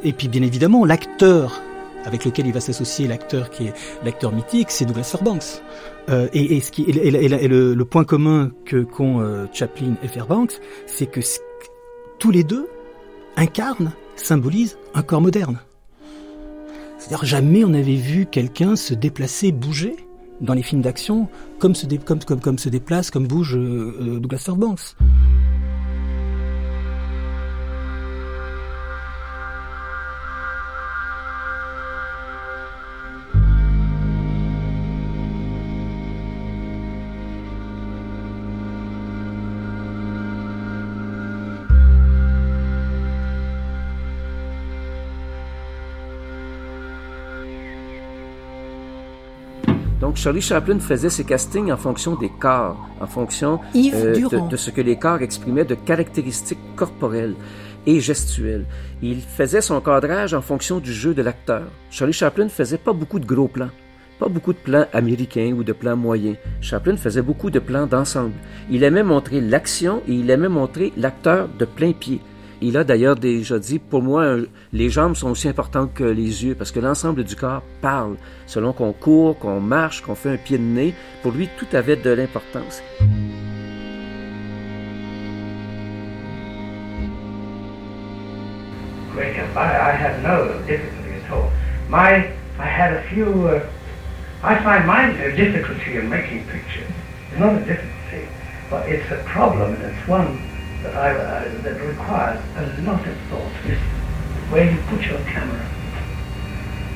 Et 0.04 0.14
puis 0.14 0.28
bien 0.28 0.44
évidemment, 0.44 0.86
l'acteur 0.86 1.62
avec 2.06 2.24
lequel 2.24 2.48
il 2.48 2.54
va 2.54 2.60
s'associer, 2.60 3.08
l'acteur 3.08 3.50
qui 3.50 3.66
est 3.68 3.74
l'acteur 4.04 4.32
mythique, 4.32 4.72
c'est 4.72 4.86
Douglas 4.86 5.04
Fairbanks. 5.04 5.62
Euh, 6.10 6.28
et, 6.34 6.62
le, 6.78 7.84
point 7.84 8.04
commun 8.04 8.52
que 8.66 8.84
qu'ont 8.84 9.20
euh, 9.20 9.46
Chaplin 9.52 9.96
et 10.04 10.08
Fairbanks, 10.08 10.60
c'est 10.86 11.08
que 11.08 11.20
tous 12.20 12.32
les 12.32 12.44
deux 12.44 12.68
incarnent, 13.36 13.92
symbolisent 14.16 14.78
un 14.94 15.02
corps 15.02 15.22
moderne. 15.22 15.60
C'est-à-dire 16.98 17.26
jamais 17.26 17.64
on 17.64 17.74
avait 17.74 17.96
vu 17.96 18.26
quelqu'un 18.26 18.76
se 18.76 18.94
déplacer, 18.94 19.52
bouger 19.52 19.96
dans 20.42 20.54
les 20.54 20.64
films 20.64 20.82
d'action 20.82 21.28
comme 21.60 21.76
se 21.76 21.86
déplace, 21.86 23.12
comme 23.12 23.28
bouge 23.28 23.56
euh, 23.56 24.20
Douglas 24.20 24.40
Fairbanks. 24.40 24.96
Donc 50.10 50.18
Charlie 50.18 50.42
Chaplin 50.42 50.80
faisait 50.80 51.12
ses 51.12 51.24
castings 51.24 51.72
en 51.72 51.78
fonction 51.78 52.16
des 52.16 52.30
corps, 52.30 52.90
en 53.00 53.06
fonction 53.06 53.60
euh, 53.76 54.48
de, 54.50 54.58
ce 54.58 54.72
que 54.72 54.82
les 54.82 54.96
corps 54.96 55.22
exprimaient 55.22 55.66
de 55.66 55.76
caractéristiques 55.76 56.58
corporelles 56.76 57.36
et 57.86 58.00
gestuelles. 58.00 58.66
Il 59.04 59.22
faisait 59.22 59.62
son 59.62 59.80
cadrage 59.82 60.34
en 60.34 60.42
fonction 60.42 60.80
du 60.80 60.92
jeu 60.92 61.14
de 61.14 61.22
l'acteur. 61.22 61.62
Charlie 61.92 62.14
Chaplin 62.14 62.50
faisait 62.50 62.80
pas 62.80 62.92
beaucoup 62.92 63.20
de 63.20 63.28
gros 63.28 63.48
plans. 63.48 63.70
pas 64.18 64.30
beaucoup 64.30 64.52
de 64.52 64.58
plans 64.58 64.88
américains 64.94 65.54
ou 65.56 65.64
de 65.64 65.74
plans 65.74 65.96
moyens. 65.96 66.38
Chaplin 66.60 66.98
faisait 66.98 67.22
beaucoup 67.22 67.52
de 67.52 67.60
plans 67.60 67.86
d'ensemble. 67.86 68.34
Il 68.72 68.84
aimait 68.84 69.04
montrer 69.04 69.42
l'action 69.42 70.02
et 70.08 70.14
il 70.14 70.32
aimait 70.32 70.50
montrer 70.50 70.92
l'acteur 70.98 71.48
de 71.60 71.66
plein 71.66 71.92
pied. 71.92 72.20
Il 72.62 72.76
a 72.76 72.84
d'ailleurs 72.84 73.16
déjà 73.16 73.58
dit, 73.58 73.80
pour 73.80 74.02
moi, 74.02 74.36
les 74.74 74.90
jambes 74.90 75.16
sont 75.16 75.30
aussi 75.30 75.48
importantes 75.48 75.94
que 75.94 76.04
les 76.04 76.44
yeux 76.44 76.56
parce 76.56 76.72
que 76.72 76.82
l'ensemble 76.82 77.24
du 77.24 77.36
corps 77.36 77.64
parle. 77.82 78.18
Selon 78.48 78.74
qu'on 78.74 78.92
court, 78.92 79.40
qu'on 79.40 79.62
marche, 79.62 80.02
qu'on 80.02 80.16
fait 80.16 80.32
un 80.32 80.38
pied 80.38 80.58
de 80.58 80.64
nez, 80.64 80.94
pour 81.24 81.32
lui, 81.32 81.48
tout 81.58 81.68
avait 81.74 81.96
de 81.96 82.10
l'importance. 82.10 82.84
I 89.56 89.92
had 89.92 90.22
no 90.24 90.62
difficulty 90.68 91.12
at 91.26 91.32
all. 91.32 91.52
I 91.92 92.32
had 92.60 92.94
a 92.94 93.02
few. 93.10 93.48
Uh, 93.48 93.66
I 94.44 94.56
find 94.64 94.86
my 94.86 95.12
difficulty 95.36 95.98
in 95.98 96.10
making 96.10 96.46
pictures 96.46 96.88
is 97.34 97.40
not 97.40 97.56
a 97.56 97.66
difficulty, 97.66 98.28
but 98.70 98.88
it's 98.88 99.10
a 99.12 99.18
problem, 99.26 99.74
and 99.74 99.84
it's 99.84 100.08
one 100.08 100.49
that 100.84 100.94
I 100.96 101.12
uh, 101.12 101.62
that 101.64 101.78
requires 101.82 102.40
a 102.58 102.82
lot 102.86 103.02
of 103.06 103.16
thought. 103.30 103.54
Is 103.68 103.80
where 104.52 104.66
you 104.72 104.78
put 104.90 105.02
your 105.06 105.20
camera 105.32 105.64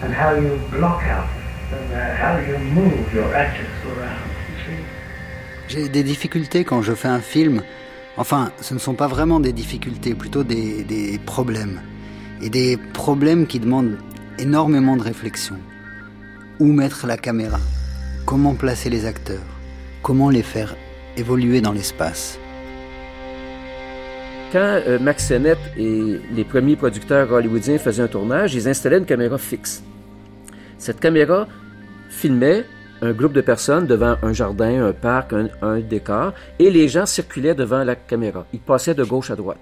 and 0.03 0.13
how 0.13 0.35
you 0.35 0.57
block 0.71 1.03
out 1.03 1.29
and 1.71 2.17
how 2.17 2.37
you 2.39 2.57
move 2.73 3.13
your 3.13 3.33
actors 3.35 3.67
around. 3.85 4.19
J'ai 5.67 5.89
des 5.89 6.03
difficultés 6.03 6.63
quand 6.63 6.81
je 6.81 6.93
fais 6.93 7.07
un 7.07 7.21
film. 7.21 7.63
Enfin, 8.17 8.51
ce 8.61 8.73
ne 8.73 8.79
sont 8.79 8.93
pas 8.93 9.07
vraiment 9.07 9.39
des 9.39 9.53
difficultés, 9.53 10.13
plutôt 10.13 10.43
des, 10.43 10.83
des 10.83 11.19
problèmes. 11.25 11.81
Et 12.41 12.49
des 12.49 12.77
problèmes 12.77 13.47
qui 13.47 13.59
demandent 13.59 13.97
énormément 14.37 14.95
de 14.97 15.01
réflexion. 15.01 15.57
Où 16.59 16.71
mettre 16.71 17.07
la 17.07 17.17
caméra? 17.17 17.59
Comment 18.25 18.53
placer 18.53 18.89
les 18.89 19.05
acteurs? 19.05 19.41
Comment 20.03 20.29
les 20.29 20.43
faire 20.43 20.75
évoluer 21.17 21.61
dans 21.61 21.71
l'espace? 21.71 22.37
Quand 24.53 24.81
euh, 24.87 24.99
Max 24.99 25.25
Sennett 25.25 25.57
et 25.75 26.19
les 26.31 26.43
premiers 26.43 26.75
producteurs 26.75 27.31
hollywoodiens 27.31 27.79
faisaient 27.79 28.03
un 28.03 28.07
tournage, 28.07 28.53
ils 28.53 28.69
installaient 28.69 28.99
une 28.99 29.05
caméra 29.05 29.39
fixe. 29.39 29.83
Cette 30.77 30.99
caméra 30.99 31.47
filmait 32.09 32.63
un 33.01 33.13
groupe 33.13 33.33
de 33.33 33.41
personnes 33.41 33.87
devant 33.87 34.15
un 34.21 34.31
jardin, 34.31 34.85
un 34.85 34.93
parc, 34.93 35.33
un, 35.33 35.79
décor, 35.79 36.33
et 36.59 36.69
les 36.69 36.87
gens 36.87 37.07
circulaient 37.07 37.55
devant 37.55 37.83
la 37.83 37.95
caméra. 37.95 38.45
Ils 38.53 38.59
passaient 38.59 38.93
de 38.93 39.03
gauche 39.03 39.31
à 39.31 39.35
droite. 39.35 39.57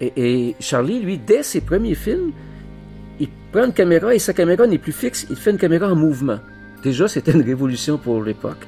Et, 0.00 0.12
et, 0.16 0.56
Charlie, 0.60 1.00
lui, 1.00 1.18
dès 1.18 1.42
ses 1.42 1.60
premiers 1.60 1.94
films, 1.94 2.32
il 3.20 3.28
prend 3.52 3.66
une 3.66 3.72
caméra 3.74 4.14
et 4.14 4.18
sa 4.18 4.32
caméra 4.32 4.66
n'est 4.66 4.78
plus 4.78 4.92
fixe, 4.92 5.26
il 5.28 5.36
fait 5.36 5.50
une 5.50 5.58
caméra 5.58 5.92
en 5.92 5.94
mouvement. 5.94 6.38
Déjà, 6.82 7.06
c'était 7.06 7.32
une 7.32 7.42
révolution 7.42 7.98
pour 7.98 8.22
l'époque. 8.22 8.66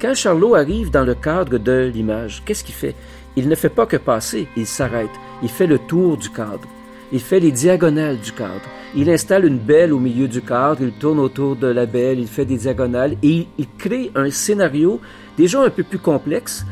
Quand 0.00 0.14
Charlot 0.14 0.56
arrive 0.56 0.90
dans 0.90 1.04
le 1.04 1.14
cadre 1.14 1.56
de 1.56 1.90
l'image, 1.94 2.42
qu'est-ce 2.44 2.64
qu'il 2.64 2.74
fait? 2.74 2.96
Il 3.36 3.48
ne 3.48 3.54
fait 3.54 3.68
pas 3.68 3.86
que 3.86 3.98
passer, 3.98 4.48
il 4.56 4.66
s'arrête. 4.66 5.10
Il 5.42 5.50
fait 5.50 5.66
le 5.66 5.78
tour 5.78 6.16
du 6.16 6.30
cadre. 6.30 6.66
Il 7.12 7.20
fait 7.20 7.38
les 7.38 7.52
diagonales 7.52 8.18
du 8.18 8.32
cadre. 8.32 8.64
Il 8.94 9.10
installe 9.10 9.44
une 9.44 9.58
belle 9.58 9.92
au 9.92 9.98
milieu 9.98 10.26
du 10.26 10.40
cadre, 10.40 10.82
il 10.82 10.92
tourne 10.92 11.18
autour 11.18 11.54
de 11.54 11.66
la 11.66 11.86
belle, 11.86 12.18
il 12.18 12.26
fait 12.26 12.46
des 12.46 12.56
diagonales 12.56 13.16
et 13.22 13.46
il, 13.58 13.68
crée 13.78 14.10
un 14.14 14.30
scénario 14.30 15.00
déjà 15.36 15.62
un 15.62 15.70
peu 15.70 15.82
plus 15.82 15.98
complexe. 15.98 16.64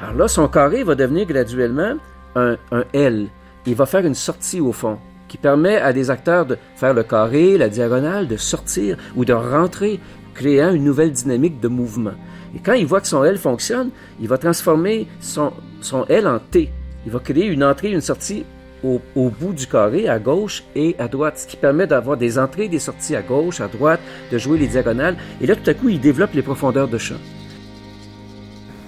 Alors 0.00 0.14
là, 0.14 0.28
son 0.28 0.48
carré 0.48 0.84
va 0.84 0.94
devenir 0.94 1.26
graduellement 1.26 1.94
un, 2.36 2.56
un 2.70 2.84
L. 2.92 3.28
Il 3.66 3.74
va 3.74 3.86
faire 3.86 4.06
une 4.06 4.14
sortie 4.14 4.60
au 4.60 4.72
fond 4.72 4.98
qui 5.26 5.36
permet 5.36 5.76
à 5.76 5.92
des 5.92 6.10
acteurs 6.10 6.46
de 6.46 6.56
faire 6.76 6.94
le 6.94 7.02
carré, 7.02 7.58
la 7.58 7.68
diagonale, 7.68 8.28
de 8.28 8.36
sortir 8.36 8.96
ou 9.16 9.24
de 9.24 9.32
rentrer, 9.32 9.98
créant 10.32 10.72
une 10.72 10.84
nouvelle 10.84 11.10
dynamique 11.10 11.60
de 11.60 11.68
mouvement. 11.68 12.14
Et 12.54 12.60
quand 12.60 12.74
il 12.74 12.86
voit 12.86 13.00
que 13.00 13.06
son 13.06 13.24
L 13.24 13.36
fonctionne, 13.36 13.90
il 14.20 14.28
va 14.28 14.38
transformer 14.38 15.06
son, 15.20 15.52
son 15.80 16.04
L 16.06 16.26
en 16.26 16.38
T. 16.38 16.70
Il 17.06 17.12
va 17.12 17.18
créer 17.18 17.46
une 17.46 17.64
entrée 17.64 17.88
et 17.88 17.92
une 17.92 18.00
sortie 18.00 18.44
au, 18.82 19.00
au, 19.16 19.30
bout 19.30 19.52
du 19.52 19.66
carré, 19.66 20.08
à 20.08 20.18
gauche 20.18 20.62
et 20.74 20.94
à 20.98 21.08
droite, 21.08 21.38
ce 21.38 21.46
qui 21.46 21.56
permet 21.56 21.86
d'avoir 21.86 22.16
des 22.16 22.38
entrées 22.38 22.66
et 22.66 22.68
des 22.68 22.78
sorties 22.78 23.16
à 23.16 23.22
gauche, 23.22 23.60
à 23.60 23.68
droite, 23.68 24.00
de 24.30 24.38
jouer 24.38 24.58
les 24.58 24.66
diagonales. 24.66 25.16
Et 25.40 25.46
là, 25.46 25.56
tout 25.56 25.68
à 25.68 25.74
coup, 25.74 25.88
il 25.88 26.00
développe 26.00 26.34
les 26.34 26.42
profondeurs 26.42 26.88
de 26.88 26.98
champ. 26.98 27.16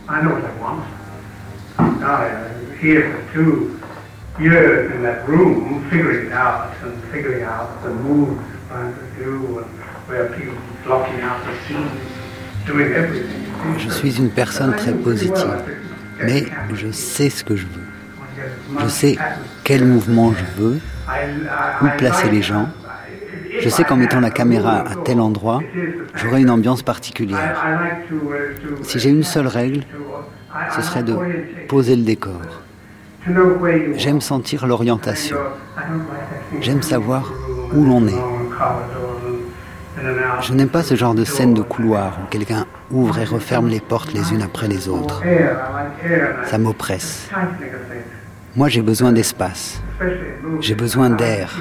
I 0.08 0.20
know 0.20 0.30
what 0.30 0.42
I 0.42 0.52
want. 0.60 0.82
Uh, 1.78 2.76
here 2.80 3.10
for 3.10 3.32
two 3.34 3.80
years 4.38 4.92
in 4.94 5.02
that 5.02 5.26
room, 5.26 5.84
figuring 5.90 6.26
it 6.26 6.32
out 6.32 6.72
and 6.84 7.02
figuring 7.10 7.42
out 7.42 7.82
the 7.82 7.90
moves 7.90 8.40
trying 8.68 8.94
to 8.94 9.24
do 9.24 9.58
and 9.58 9.66
where 10.06 10.28
people 10.34 10.56
blocking 10.84 11.20
out 11.20 11.44
the 11.44 11.54
scenes, 11.66 12.00
doing 12.66 12.92
everything. 12.92 13.45
Je 13.78 13.90
suis 13.90 14.18
une 14.18 14.30
personne 14.30 14.74
très 14.76 14.92
positive, 14.92 15.56
mais 16.24 16.46
je 16.74 16.90
sais 16.90 17.30
ce 17.30 17.44
que 17.44 17.56
je 17.56 17.66
veux. 17.66 18.80
Je 18.80 18.88
sais 18.88 19.16
quel 19.64 19.84
mouvement 19.84 20.32
je 20.32 20.62
veux, 20.62 20.78
où 21.82 21.86
placer 21.98 22.30
les 22.30 22.42
gens. 22.42 22.68
Je 23.58 23.68
sais 23.68 23.84
qu'en 23.84 23.96
mettant 23.96 24.20
la 24.20 24.30
caméra 24.30 24.80
à 24.80 24.96
tel 24.96 25.20
endroit, 25.20 25.60
j'aurai 26.14 26.42
une 26.42 26.50
ambiance 26.50 26.82
particulière. 26.82 27.64
Si 28.82 28.98
j'ai 28.98 29.10
une 29.10 29.24
seule 29.24 29.46
règle, 29.46 29.82
ce 30.74 30.82
serait 30.82 31.02
de 31.02 31.16
poser 31.68 31.96
le 31.96 32.02
décor. 32.02 32.40
J'aime 33.96 34.20
sentir 34.20 34.66
l'orientation. 34.66 35.36
J'aime 36.60 36.82
savoir 36.82 37.32
où 37.74 37.84
l'on 37.84 38.06
est. 38.06 38.22
Je 40.42 40.52
n'aime 40.52 40.68
pas 40.68 40.82
ce 40.82 40.94
genre 40.94 41.14
de 41.14 41.24
scène 41.24 41.54
de 41.54 41.62
couloir 41.62 42.18
où 42.22 42.26
quelqu'un 42.28 42.66
ouvre 42.90 43.18
et 43.18 43.24
referme 43.24 43.68
les 43.68 43.80
portes 43.80 44.12
les 44.12 44.32
unes 44.32 44.42
après 44.42 44.68
les 44.68 44.88
autres. 44.88 45.22
Ça 46.44 46.58
m'oppresse. 46.58 47.30
Moi, 48.54 48.68
j'ai 48.68 48.82
besoin 48.82 49.12
d'espace. 49.12 49.82
J'ai 50.60 50.74
besoin 50.74 51.10
d'air. 51.10 51.60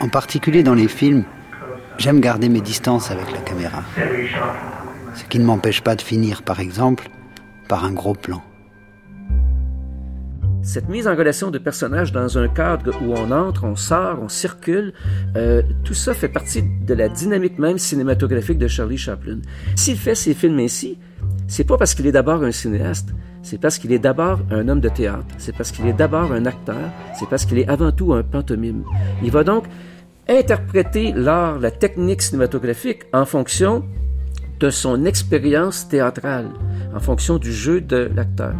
En 0.00 0.08
particulier 0.08 0.62
dans 0.62 0.74
les 0.74 0.88
films, 0.88 1.24
j'aime 1.98 2.20
garder 2.20 2.48
mes 2.48 2.60
distances 2.60 3.10
avec 3.10 3.32
la 3.32 3.38
caméra. 3.38 3.82
Ce 5.14 5.24
qui 5.24 5.38
ne 5.38 5.44
m'empêche 5.44 5.80
pas 5.80 5.96
de 5.96 6.02
finir, 6.02 6.42
par 6.42 6.60
exemple, 6.60 7.08
par 7.68 7.84
un 7.84 7.92
gros 7.92 8.14
plan. 8.14 8.42
Cette 10.68 10.90
mise 10.90 11.08
en 11.08 11.16
relation 11.16 11.50
de 11.50 11.56
personnages 11.56 12.12
dans 12.12 12.36
un 12.36 12.46
cadre 12.46 12.94
où 13.02 13.14
on 13.14 13.30
entre, 13.30 13.64
on 13.64 13.74
sort, 13.74 14.18
on 14.20 14.28
circule, 14.28 14.92
euh, 15.34 15.62
tout 15.82 15.94
ça 15.94 16.12
fait 16.12 16.28
partie 16.28 16.62
de 16.62 16.92
la 16.92 17.08
dynamique 17.08 17.58
même 17.58 17.78
cinématographique 17.78 18.58
de 18.58 18.68
Charlie 18.68 18.98
Chaplin. 18.98 19.38
S'il 19.76 19.96
fait 19.96 20.14
ses 20.14 20.34
films 20.34 20.58
ainsi, 20.58 20.98
c'est 21.46 21.64
pas 21.64 21.78
parce 21.78 21.94
qu'il 21.94 22.06
est 22.06 22.12
d'abord 22.12 22.44
un 22.44 22.52
cinéaste, 22.52 23.14
c'est 23.42 23.58
parce 23.58 23.78
qu'il 23.78 23.94
est 23.94 23.98
d'abord 23.98 24.40
un 24.50 24.68
homme 24.68 24.80
de 24.80 24.90
théâtre, 24.90 25.34
c'est 25.38 25.56
parce 25.56 25.72
qu'il 25.72 25.86
est 25.86 25.94
d'abord 25.94 26.32
un 26.32 26.44
acteur, 26.44 26.92
c'est 27.18 27.30
parce 27.30 27.46
qu'il 27.46 27.58
est 27.58 27.68
avant 27.70 27.90
tout 27.90 28.12
un 28.12 28.22
pantomime. 28.22 28.84
Il 29.22 29.30
va 29.30 29.44
donc 29.44 29.64
interpréter 30.28 31.12
l'art, 31.12 31.58
la 31.58 31.70
technique 31.70 32.20
cinématographique 32.20 33.04
en 33.14 33.24
fonction 33.24 33.86
de 34.60 34.68
son 34.68 35.06
expérience 35.06 35.88
théâtrale, 35.88 36.50
en 36.94 37.00
fonction 37.00 37.38
du 37.38 37.54
jeu 37.54 37.80
de 37.80 38.10
l'acteur. 38.14 38.52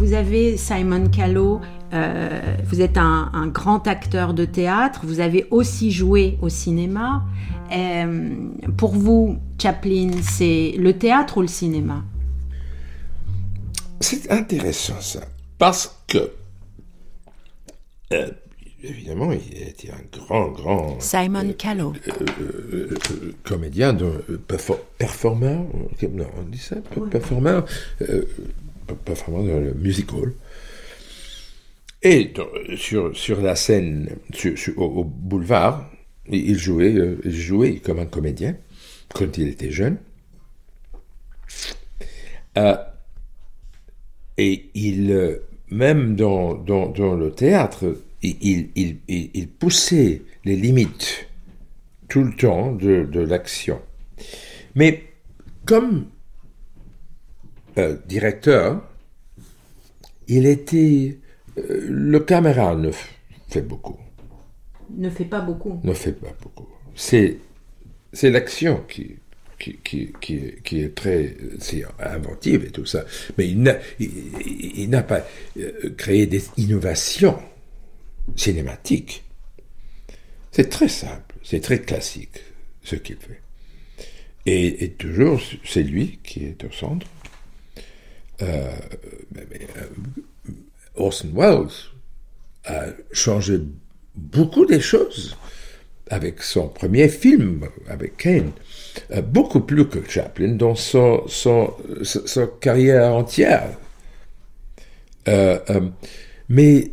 Vous 0.00 0.14
avez 0.14 0.56
Simon 0.56 1.08
Callow, 1.08 1.60
euh, 1.92 2.40
vous 2.64 2.80
êtes 2.80 2.96
un, 2.96 3.48
grand 3.48 3.86
acteur 3.86 4.32
de 4.32 4.46
théâtre, 4.46 5.00
vous 5.04 5.20
avez 5.20 5.46
aussi 5.50 5.90
joué 5.90 6.38
au 6.40 6.48
cinéma. 6.48 7.22
Euh, 7.70 8.48
pour 8.78 8.92
vous, 8.92 9.38
Chaplin, 9.60 10.10
c'est 10.22 10.74
le 10.78 10.94
théâtre 10.94 11.36
ou 11.36 11.42
le 11.42 11.48
cinéma? 11.48 12.02
C'est 14.00 14.30
intéressant 14.32 15.00
ça, 15.00 15.20
parce 15.58 15.94
que, 16.08 16.30
euh, 18.14 18.30
évidemment, 18.82 19.32
il 19.32 19.62
était 19.62 19.90
un 19.90 20.18
grand, 20.18 20.48
grand... 20.48 20.98
Simon 20.98 21.52
Callow. 21.58 21.92
comédien, 23.44 23.94
performeur, 24.96 25.58
non, 26.10 26.26
on 26.38 26.42
dit 26.50 26.58
ça, 26.58 26.76
performeur 27.10 27.66
performance 28.96 29.46
dans 29.46 29.60
le 29.60 29.74
music 29.74 30.12
hall. 30.12 30.34
Et 32.02 32.32
sur, 32.76 33.14
sur 33.16 33.42
la 33.42 33.54
scène, 33.54 34.16
au, 34.76 35.04
boulevard, 35.04 35.90
il 36.28 36.56
jouait, 36.56 36.94
euh, 36.94 37.20
jouait 37.24 37.76
comme 37.76 37.98
un 37.98 38.06
comédien 38.06 38.56
quand 39.14 39.36
il 39.36 39.48
était 39.48 39.70
jeune. 39.70 39.98
Euh, 42.56 42.76
et 44.38 44.70
il, 44.74 45.12
euh, 45.12 45.42
même 45.70 46.16
dans, 46.16 46.54
dans, 46.54 46.88
dans 46.88 47.14
le 47.14 47.32
théâtre, 47.32 47.96
il, 48.22 48.70
il, 48.74 48.98
il, 49.08 49.48
poussait 49.48 50.22
les 50.44 50.56
limites 50.56 51.28
tout 52.08 52.24
le 52.24 52.34
temps 52.34 52.72
de, 52.72 53.04
de 53.04 53.20
l'action. 53.20 53.80
Mais 54.74 55.04
comme 55.64 56.06
euh, 57.78 57.96
directeur, 58.06 58.82
il 60.28 60.46
était... 60.46 61.18
Euh, 61.58 61.86
le 61.88 62.20
caméra 62.20 62.74
ne 62.74 62.90
fait 63.48 63.62
beaucoup. 63.62 63.98
ne 64.96 65.10
fait 65.10 65.24
pas 65.24 65.40
beaucoup. 65.40 65.80
Ne 65.82 65.92
fait 65.92 66.12
pas 66.12 66.32
beaucoup. 66.42 66.68
C'est 66.94 67.38
c'est 68.12 68.30
l'action 68.30 68.82
qui 68.88 69.16
qui, 69.58 69.76
qui, 69.84 70.12
qui, 70.20 70.54
qui, 70.64 70.80
est 70.80 70.94
très 70.94 71.36
inventive 71.98 72.64
et 72.64 72.70
tout 72.70 72.86
ça. 72.86 73.04
Mais 73.36 73.46
il 73.46 73.60
n'a, 73.60 73.76
il, 73.98 74.88
n'a 74.88 75.02
pas 75.02 75.20
euh, 75.58 75.94
créé 75.98 76.26
des 76.26 76.42
innovations 76.56 77.38
cinématiques. 78.36 79.22
C'est 80.50 80.70
très 80.70 80.88
simple, 80.88 81.34
c'est 81.42 81.60
très 81.60 81.82
classique 81.82 82.40
ce 82.82 82.96
qu'il 82.96 83.16
fait. 83.16 83.42
Et, 84.46 84.84
et 84.84 84.90
toujours, 84.92 85.38
c'est 85.62 85.82
lui 85.82 86.20
qui 86.24 86.46
est 86.46 86.64
au 86.64 86.72
centre. 86.72 87.06
Euh, 88.42 88.70
euh, 89.36 89.86
Orson 90.96 91.28
Welles 91.34 91.68
a 92.64 92.86
changé 93.12 93.60
beaucoup 94.14 94.66
des 94.66 94.80
choses 94.80 95.36
avec 96.08 96.42
son 96.42 96.68
premier 96.68 97.08
film, 97.08 97.68
avec 97.88 98.16
Kane, 98.16 98.52
euh, 99.12 99.22
beaucoup 99.22 99.60
plus 99.60 99.86
que 99.86 99.98
Chaplin 100.08 100.54
dans 100.54 100.74
son, 100.74 101.24
carrière 102.60 103.14
entière. 103.14 103.76
Mais 106.48 106.90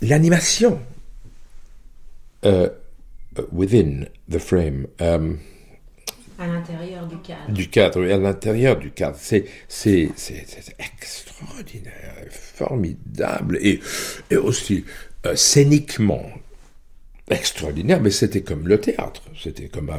l'animation, 0.00 0.78
within 3.52 4.06
the 4.30 4.38
frame, 4.38 4.86
à 6.38 6.46
l'intérieur 6.46 7.06
du 7.06 7.18
cadre. 7.18 7.50
Du 7.52 7.68
cadre, 7.68 8.02
à 8.02 8.16
l'intérieur 8.18 8.76
du 8.76 8.90
cadre. 8.90 9.16
C'est, 9.18 9.46
extraordinaire, 10.78 12.14
formidable 12.30 13.58
et, 13.60 13.80
aussi 14.36 14.84
scéniquement 15.34 16.28
extraordinaire, 17.30 18.00
mais 18.00 18.10
c'était 18.10 18.42
comme 18.42 18.68
le 18.68 18.78
théâtre, 18.78 19.22
c'était 19.40 19.68
comme 19.68 19.90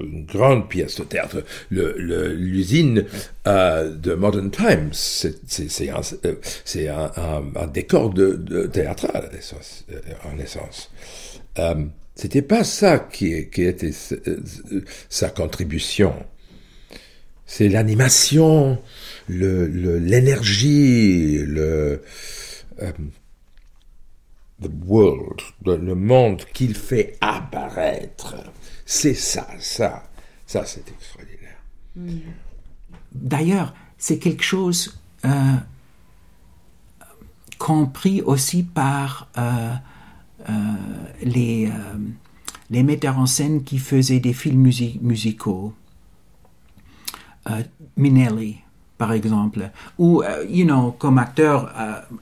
une 0.00 0.24
grande 0.24 0.68
pièce 0.68 0.96
de 0.96 1.04
théâtre. 1.04 1.42
L'usine 1.70 3.04
euh, 3.46 3.90
de 3.90 4.14
Modern 4.14 4.50
Times, 4.50 4.90
c'est 4.92 5.88
un, 5.88 6.00
euh, 6.24 6.34
un, 7.56 7.66
décor 7.66 8.10
de, 8.10 8.66
théâtral 8.72 9.28
en 10.24 10.38
essence. 10.38 10.90
Euh, 11.58 11.74
c'était 12.18 12.42
pas 12.42 12.64
ça 12.64 12.98
qui, 12.98 13.32
était 13.32 13.92
sa 15.08 15.30
contribution. 15.30 16.26
C'est 17.46 17.68
l'animation, 17.68 18.82
l'énergie, 19.28 20.18
le, 21.38 22.02
le 22.76 22.92
the 24.60 24.68
world, 24.84 25.40
le 25.64 25.94
monde 25.94 26.42
qu'il 26.52 26.74
fait 26.74 27.16
apparaître. 27.20 28.34
C'est 28.84 29.14
ça, 29.14 29.46
ça, 29.60 30.10
ça 30.44 30.66
c'est 30.66 30.90
extraordinaire. 30.90 31.62
Mm. 31.94 32.18
D'ailleurs, 33.12 33.74
c'est 33.96 34.18
quelque 34.18 34.42
chose 34.42 35.00
euh, 35.24 35.54
compris 37.58 38.22
aussi 38.22 38.64
par 38.64 39.28
euh, 39.38 39.42
euh, 39.42 39.74
les, 41.22 41.70
les 42.70 42.82
metteurs 42.82 43.18
en 43.18 43.26
scène 43.26 43.64
qui 43.64 43.78
faisaient 43.78 44.20
des 44.20 44.32
films 44.32 44.70
musicaux. 45.02 45.74
Minelli, 47.96 48.58
par 48.98 49.12
exemple, 49.12 49.70
ou, 49.98 50.22
you 50.48 50.64
know, 50.66 50.92
comme 50.92 51.18
acteur, 51.18 51.72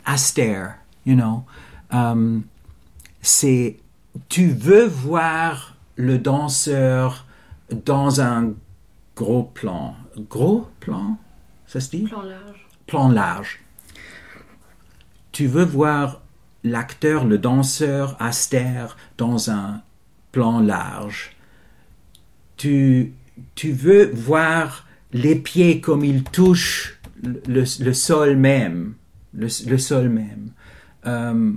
Astaire, 0.04 0.76
you 1.04 1.14
know, 1.14 1.44
euh, 1.92 2.40
c'est 3.22 3.78
tu 4.28 4.48
veux 4.48 4.86
voir 4.86 5.76
le 5.96 6.18
danseur 6.18 7.26
dans 7.84 8.20
un 8.20 8.52
gros 9.14 9.44
plan. 9.44 9.94
Gros 10.30 10.68
plan 10.80 11.18
Ça 11.66 11.80
se 11.80 11.90
dit? 11.90 12.04
Plan 12.04 12.22
large. 12.22 12.66
Plan 12.86 13.08
large. 13.08 13.60
Tu 15.32 15.46
veux 15.46 15.64
voir 15.64 16.22
l'acteur, 16.70 17.24
le 17.24 17.38
danseur 17.38 18.16
Aster 18.20 18.86
dans 19.18 19.50
un 19.50 19.82
plan 20.32 20.60
large. 20.60 21.36
Tu, 22.56 23.12
tu 23.54 23.72
veux 23.72 24.10
voir 24.12 24.86
les 25.12 25.36
pieds 25.36 25.80
comme 25.80 26.04
ils 26.04 26.24
touchent 26.24 27.00
le, 27.22 27.64
sol 27.92 28.36
même. 28.36 28.94
Le, 29.34 29.48
sol 29.48 30.08
même. 30.08 30.50
Euh, 31.06 31.52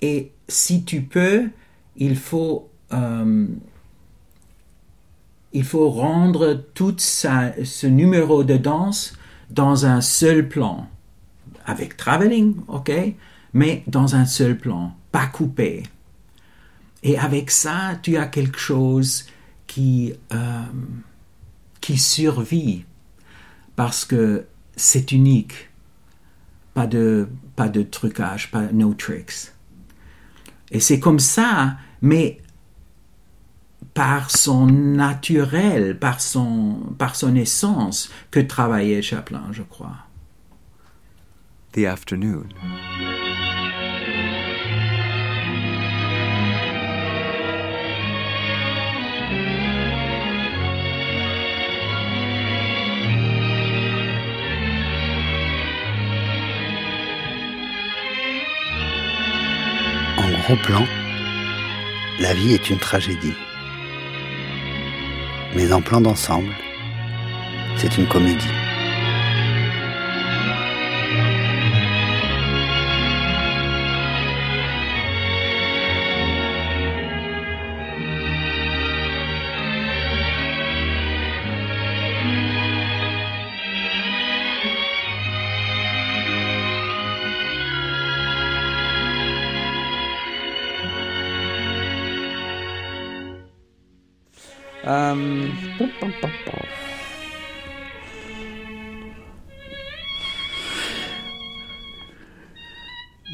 et 0.00 0.32
si 0.48 0.84
tu 0.84 1.02
peux, 1.02 1.48
il 1.96 2.16
faut, 2.16 2.70
euh, 2.92 3.46
il 5.52 5.64
faut 5.64 5.90
rendre 5.90 6.64
tout 6.74 6.96
ce 6.98 7.86
numéro 7.86 8.44
de 8.44 8.56
danse 8.56 9.16
dans 9.50 9.86
un 9.86 10.00
seul 10.00 10.48
plan, 10.48 10.88
avec 11.66 11.96
traveling, 11.96 12.56
ok, 12.68 12.92
mais 13.52 13.82
dans 13.86 14.14
un 14.14 14.24
seul 14.24 14.56
plan, 14.56 14.94
pas 15.10 15.26
coupé. 15.26 15.82
Et 17.02 17.18
avec 17.18 17.50
ça, 17.50 17.98
tu 18.02 18.16
as 18.16 18.26
quelque 18.26 18.58
chose 18.58 19.26
qui, 19.66 20.14
euh, 20.32 20.62
qui 21.80 21.98
survit 21.98 22.84
parce 23.76 24.04
que 24.04 24.46
c'est 24.76 25.12
unique. 25.12 25.70
Pas 26.74 26.86
de, 26.86 27.28
pas 27.56 27.68
de 27.68 27.82
trucage, 27.82 28.50
pas 28.50 28.62
no 28.72 28.94
tricks. 28.94 29.52
Et 30.70 30.80
c'est 30.80 31.00
comme 31.00 31.18
ça, 31.18 31.76
mais 32.00 32.40
par 33.94 34.30
son 34.30 34.66
naturel, 34.66 35.98
par 35.98 36.20
son, 36.20 36.94
par 36.96 37.14
son 37.14 37.34
essence, 37.36 38.10
que 38.30 38.40
travaillait 38.40 39.02
Chaplin, 39.02 39.44
je 39.52 39.62
crois. 39.62 39.96
The 41.72 41.86
afternoon. 41.86 42.48
gros 60.42 60.56
plan, 60.56 60.84
la 62.18 62.34
vie 62.34 62.54
est 62.54 62.68
une 62.68 62.78
tragédie. 62.78 63.34
Mais 65.54 65.72
en 65.72 65.80
plan 65.80 66.00
d'ensemble, 66.00 66.52
c'est 67.76 67.96
une 67.96 68.08
comédie. 68.08 68.61
Um, 94.84 95.52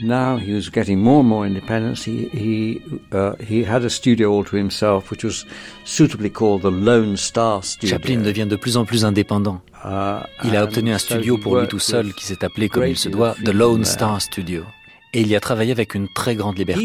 now 0.02 0.36
he 0.36 0.54
was 0.54 0.68
getting 0.68 1.00
more 1.00 1.20
and 1.20 1.28
more 1.28 1.46
independence. 1.46 2.04
He 2.04 2.28
he 2.28 2.82
uh, 3.12 3.34
he 3.40 3.64
had 3.64 3.84
a 3.84 3.90
studio 3.90 4.30
all 4.30 4.44
to 4.44 4.56
himself, 4.56 5.10
which 5.10 5.24
was 5.24 5.46
suitably 5.84 6.30
called 6.30 6.62
the 6.62 6.70
Lone 6.70 7.16
Star 7.16 7.62
Studio. 7.62 7.96
Chaplin 7.96 8.22
devient 8.22 8.48
de 8.48 8.56
plus 8.56 8.76
en 8.76 8.84
plus 8.84 9.04
indépendant. 9.04 9.62
Uh, 9.84 10.22
il 10.44 10.54
a 10.56 10.64
obtenu 10.64 10.92
un 10.92 10.98
studio 10.98 11.38
pour 11.38 11.56
lui 11.56 11.66
tout 11.68 11.78
seul 11.78 12.12
qui 12.12 12.26
s'est 12.26 12.44
appelé 12.44 12.68
comme 12.68 12.84
il 12.84 12.98
se 12.98 13.08
doit 13.08 13.34
The 13.44 13.54
Lone 13.54 13.84
Star 13.84 14.20
Studio 14.20 14.64
et 15.14 15.20
il 15.20 15.28
y 15.28 15.36
a 15.36 15.40
travaillé 15.40 15.72
avec 15.72 15.94
une 15.94 16.08
très 16.08 16.34
grande 16.34 16.58
liberté. 16.58 16.84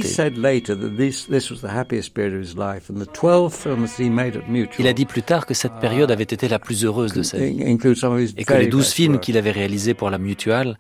Il 4.80 4.88
a 4.88 4.94
dit 4.94 5.06
plus 5.06 5.24
tard 5.24 5.46
que 5.46 5.54
cette 5.54 5.80
période 5.80 6.12
avait 6.12 6.24
été 6.24 6.48
la 6.48 6.60
plus 6.60 6.86
heureuse 6.86 7.14
de 7.14 7.24
sa 7.24 7.38
vie 7.38 7.62
et 7.62 7.78
que 8.46 8.54
les 8.54 8.68
douze 8.68 8.92
films 8.92 9.20
qu'il 9.20 9.38
avait 9.38 9.52
réalisés 9.52 9.94
pour 9.94 10.10
la 10.10 10.18
Mutual 10.18 10.78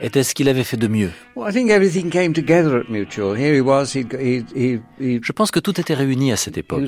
étaient 0.00 0.22
ce 0.22 0.34
qu'il 0.34 0.48
avait 0.48 0.64
fait 0.64 0.76
de 0.76 0.88
mieux. 0.88 1.10
Je 5.00 5.32
pense 5.32 5.50
que 5.50 5.60
tout 5.60 5.80
était 5.80 5.94
réuni 5.94 6.32
à 6.32 6.36
cette 6.36 6.56
époque. 6.56 6.84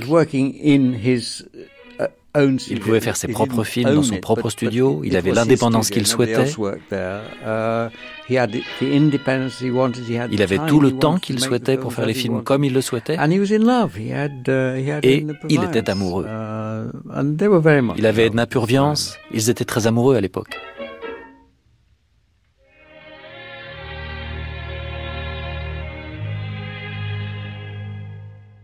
Il 2.37 2.81
pouvait 2.81 3.01
faire 3.01 3.17
ses 3.17 3.29
propres 3.29 3.65
films 3.65 3.95
dans 3.95 4.03
son 4.03 4.19
propre 4.19 4.51
studio, 4.51 5.01
il 5.05 5.17
avait 5.17 5.33
l'indépendance 5.33 5.91
qu'il 5.91 6.07
souhaitait, 6.07 6.47
il 10.31 10.43
avait 10.43 10.59
tout 10.69 10.81
le 10.81 10.93
temps 10.93 11.19
qu'il 11.19 11.41
souhaitait 11.41 11.77
pour 11.77 11.93
faire 11.93 12.07
les 12.07 12.15
films 12.15 12.43
comme 12.45 12.63
il 12.65 12.73
le 12.73 12.81
souhaitait, 12.81 13.17
et 15.03 15.27
il 15.49 15.65
était 15.65 15.91
amoureux. 15.91 16.27
Il 17.97 18.07
avait 18.07 18.27
Edna 18.27 18.47
Purviance, 18.47 19.17
ils 19.33 19.51
étaient 19.51 19.65
très 19.65 19.89
amoureux 19.89 20.15
à 20.15 20.21
l'époque. 20.21 20.57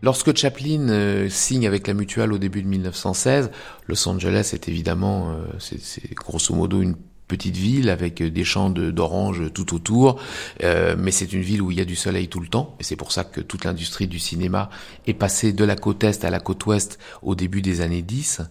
Lorsque 0.07 0.33
Chaplin 0.37 0.87
euh, 0.87 1.27
signe 1.27 1.67
avec 1.67 1.85
la 1.85 1.93
Mutuelle 1.93 2.31
au 2.31 2.37
début 2.37 2.63
de 2.63 2.67
1916, 2.69 3.51
Los 3.89 4.07
Angeles 4.07 4.51
est 4.53 4.69
évidemment, 4.69 5.31
euh, 5.31 5.35
c'est 5.59 6.13
grosso 6.13 6.55
modo 6.55 6.81
une 6.81 6.95
petite 7.27 7.57
ville 7.57 7.89
avec 7.89 8.23
des 8.23 8.43
champs 8.43 8.69
d'oranges 8.69 9.51
tout 9.53 9.75
autour, 9.75 10.19
euh, 10.63 10.95
mais 10.97 11.11
c'est 11.11 11.33
une 11.33 11.41
ville 11.41 11.61
où 11.61 11.71
il 11.71 11.77
y 11.77 11.81
a 11.81 11.85
du 11.85 11.95
soleil 11.95 12.27
tout 12.27 12.39
le 12.39 12.47
temps, 12.47 12.75
et 12.79 12.83
c'est 12.83 12.95
pour 12.95 13.11
ça 13.11 13.23
que 13.23 13.41
toute 13.41 13.65
l'industrie 13.65 14.07
du 14.07 14.19
cinéma 14.19 14.69
est 15.05 15.13
passée 15.13 15.51
de 15.53 15.63
la 15.63 15.75
côte 15.75 16.03
est 16.03 16.23
à 16.23 16.29
la 16.29 16.39
côte 16.39 16.65
ouest 16.65 16.99
au 17.21 17.35
début 17.35 17.61
des 17.61 17.81
années 17.81 18.01
10. 18.01 18.41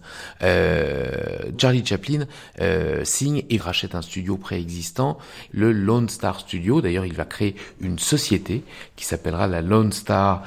Euh, 0.43 1.11
Charlie 1.57 1.85
Chaplin 1.85 2.25
euh, 2.61 3.03
signe 3.03 3.43
et 3.49 3.57
rachète 3.57 3.95
un 3.95 4.01
studio 4.01 4.37
préexistant, 4.37 5.17
le 5.51 5.71
Lone 5.71 6.09
Star 6.09 6.39
Studio. 6.39 6.81
D'ailleurs, 6.81 7.05
il 7.05 7.13
va 7.13 7.25
créer 7.25 7.55
une 7.81 7.97
société 7.97 8.63
qui 8.95 9.05
s'appellera 9.05 9.47
la 9.47 9.61
Lone 9.61 9.91
Star 9.91 10.43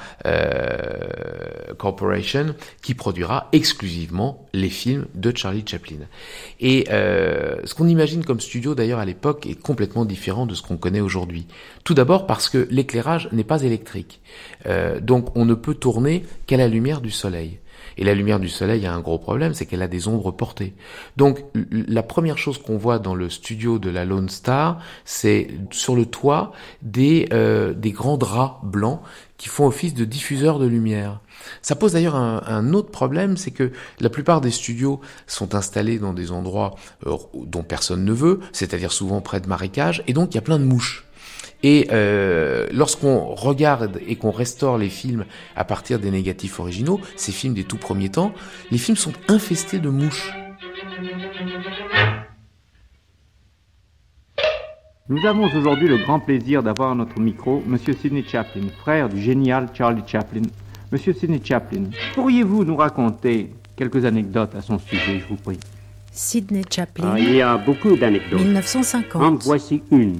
Corporation, 1.77 2.55
qui 2.81 2.93
produira 2.93 3.49
exclusivement 3.51 4.47
les 4.53 4.69
films 4.69 5.07
de 5.15 5.35
Charlie 5.35 5.65
Chaplin. 5.67 5.99
Et 6.59 6.85
ce 6.87 7.73
qu'on 7.73 7.87
imagine 7.87 8.20
comme 8.25 8.39
studio 8.39 8.75
d'ailleurs 8.75 8.99
à 8.99 9.05
l'époque 9.05 9.45
est 9.45 9.59
complètement 9.59 10.05
différent 10.05 10.45
de 10.45 10.55
ce 10.55 10.61
qu'on 10.61 10.77
connaît 10.77 11.01
aujourd'hui. 11.01 11.47
Tout 11.83 11.93
d'abord 11.93 12.27
parce 12.27 12.49
que 12.49 12.67
l'éclairage 12.71 13.29
n'est 13.31 13.43
pas 13.43 13.63
électrique. 13.63 14.21
Euh, 14.65 14.99
donc 14.99 15.35
on 15.35 15.45
ne 15.45 15.53
peut 15.53 15.75
tourner 15.75 16.23
qu'à 16.47 16.57
la 16.57 16.67
lumière 16.67 17.01
du 17.01 17.11
soleil. 17.11 17.59
Et 17.97 18.03
la 18.03 18.13
lumière 18.13 18.39
du 18.39 18.49
soleil 18.49 18.85
a 18.85 18.93
un 18.93 18.99
gros 18.99 19.19
problème, 19.19 19.53
c'est 19.53 19.65
qu'elle 19.65 19.81
a 19.81 19.87
des 19.87 20.07
ombres 20.07 20.31
portées. 20.31 20.73
Donc 21.17 21.43
la 21.71 22.03
première 22.03 22.37
chose 22.37 22.57
qu'on 22.57 22.77
voit 22.77 22.99
dans 22.99 23.15
le 23.15 23.29
studio 23.29 23.79
de 23.79 23.89
la 23.89 24.05
Lone 24.05 24.29
Star, 24.29 24.79
c'est 25.05 25.49
sur 25.71 25.95
le 25.95 26.05
toit 26.05 26.51
des, 26.81 27.27
euh, 27.33 27.73
des 27.73 27.91
grands 27.91 28.17
draps 28.17 28.63
blancs 28.63 29.01
qui 29.41 29.49
font 29.49 29.65
office 29.65 29.95
de 29.95 30.05
diffuseurs 30.05 30.59
de 30.59 30.67
lumière. 30.67 31.19
Ça 31.63 31.75
pose 31.75 31.93
d'ailleurs 31.93 32.13
un, 32.15 32.73
autre 32.73 32.91
problème, 32.91 33.37
c'est 33.37 33.49
que 33.49 33.71
la 33.99 34.11
plupart 34.11 34.39
des 34.39 34.51
studios 34.51 35.01
sont 35.25 35.55
installés 35.55 35.97
dans 35.97 36.13
des 36.13 36.31
endroits 36.31 36.75
euh, 37.07 37.17
dont 37.33 37.63
personne 37.63 38.05
ne 38.05 38.13
veut, 38.13 38.39
c'est-à-dire 38.51 38.91
souvent 38.91 39.19
près 39.19 39.41
de 39.41 39.47
marécages, 39.47 40.03
et 40.05 40.13
donc 40.13 40.31
il 40.31 40.35
y 40.35 40.37
a 40.37 40.43
plein 40.43 40.59
de 40.59 40.63
mouches. 40.63 41.07
Et 41.63 41.87
euh, 41.91 42.67
lorsqu'on 42.71 43.33
regarde 43.33 43.99
et 44.07 44.15
qu'on 44.15 44.29
restaure 44.29 44.77
les 44.77 44.89
films 44.89 45.25
à 45.55 45.63
partir 45.63 45.97
des 45.97 46.11
négatifs 46.11 46.59
originaux, 46.59 47.01
ces 47.15 47.31
films 47.31 47.55
des 47.55 47.63
tout 47.63 47.77
premiers 47.77 48.09
temps, 48.09 48.33
les 48.69 48.77
films 48.77 48.97
sont 48.97 49.13
infestés 49.27 49.79
de 49.79 49.89
mouches. 49.89 50.35
Nous 55.11 55.25
avons 55.25 55.43
aujourd'hui 55.53 55.89
le 55.89 55.97
grand 55.97 56.21
plaisir 56.21 56.63
d'avoir 56.63 56.91
à 56.91 56.95
notre 56.95 57.19
micro 57.19 57.61
M. 57.67 57.77
Sidney 57.77 58.23
Chaplin, 58.25 58.61
frère 58.79 59.09
du 59.09 59.19
génial 59.19 59.67
Charlie 59.73 60.03
Chaplin, 60.07 60.43
Monsieur 60.89 61.11
Sidney 61.11 61.41
Chaplin, 61.43 61.89
pourriez-vous 62.15 62.63
nous 62.63 62.77
raconter 62.77 63.49
quelques 63.75 64.05
anecdotes 64.05 64.55
à 64.55 64.61
son 64.61 64.79
sujet, 64.79 65.19
je 65.19 65.27
vous 65.27 65.35
prie? 65.35 65.59
Sidney 66.13 66.61
Chaplin. 66.69 67.11
Ah, 67.11 67.19
il 67.19 67.35
y 67.35 67.41
a 67.41 67.57
beaucoup 67.57 67.97
d'anecdotes. 67.97 68.39
1950. 68.39 69.21
En 69.21 69.35
voici 69.35 69.83
une. 69.91 70.15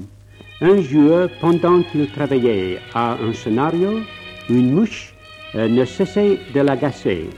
Un 0.59 0.81
joueur, 0.81 1.29
pendant 1.39 1.83
qu'il 1.83 2.11
travaillait 2.11 2.79
à 2.93 3.13
un 3.13 3.31
scénario, 3.31 4.01
une 4.49 4.73
mouche 4.73 5.15
euh, 5.55 5.69
ne 5.69 5.85
cessait 5.85 6.37
de 6.53 6.59
l'agacer. 6.59 7.29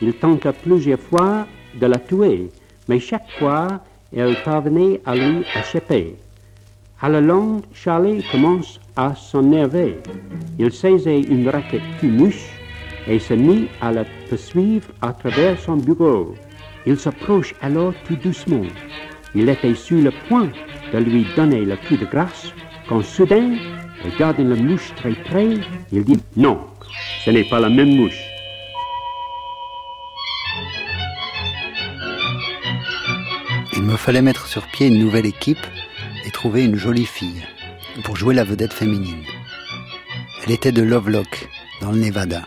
Il 0.00 0.14
tenta 0.14 0.54
plusieurs 0.54 0.98
fois 0.98 1.46
de 1.78 1.84
la 1.84 1.98
tuer, 1.98 2.48
mais 2.88 2.98
chaque 2.98 3.30
fois, 3.38 3.82
elle 4.16 4.34
parvenait 4.42 5.02
à 5.04 5.14
lui 5.14 5.44
échapper. 5.54 6.16
À 7.04 7.08
la 7.08 7.20
longue, 7.20 7.62
Charlie 7.74 8.22
commence 8.30 8.78
à 8.94 9.12
s'énerver. 9.16 9.98
Il 10.60 10.70
saisit 10.70 11.26
une 11.28 11.48
raquette 11.48 11.82
qui 11.98 12.06
mouche 12.06 12.46
et 13.08 13.18
se 13.18 13.34
mit 13.34 13.66
à 13.80 13.90
la 13.90 14.04
poursuivre 14.30 14.86
à 15.00 15.12
travers 15.12 15.58
son 15.58 15.78
bureau. 15.78 16.36
Il 16.86 16.96
s'approche 16.96 17.56
alors 17.60 17.92
tout 18.06 18.14
doucement. 18.14 18.62
Il 19.34 19.48
était 19.48 19.74
sur 19.74 20.00
le 20.00 20.12
point 20.28 20.48
de 20.92 20.98
lui 20.98 21.26
donner 21.34 21.64
le 21.64 21.74
coup 21.74 21.96
de 21.96 22.04
grâce 22.04 22.52
quand 22.88 23.02
soudain, 23.02 23.56
regardant 24.04 24.44
la 24.44 24.54
mouche 24.54 24.92
très 24.94 25.14
près, 25.14 25.54
il 25.90 26.04
dit 26.04 26.20
Non, 26.36 26.60
ce 27.24 27.30
n'est 27.30 27.48
pas 27.50 27.58
la 27.58 27.68
même 27.68 27.96
mouche. 27.96 28.22
Il 33.74 33.82
me 33.82 33.96
fallait 33.96 34.22
mettre 34.22 34.46
sur 34.46 34.62
pied 34.68 34.86
une 34.86 35.00
nouvelle 35.00 35.26
équipe 35.26 35.66
et 36.24 36.30
trouver 36.30 36.64
une 36.64 36.76
jolie 36.76 37.06
fille 37.06 37.42
pour 38.04 38.16
jouer 38.16 38.34
la 38.34 38.44
vedette 38.44 38.72
féminine. 38.72 39.24
Elle 40.44 40.52
était 40.52 40.72
de 40.72 40.82
Lovelock, 40.82 41.48
dans 41.80 41.90
le 41.90 41.98
Nevada 41.98 42.42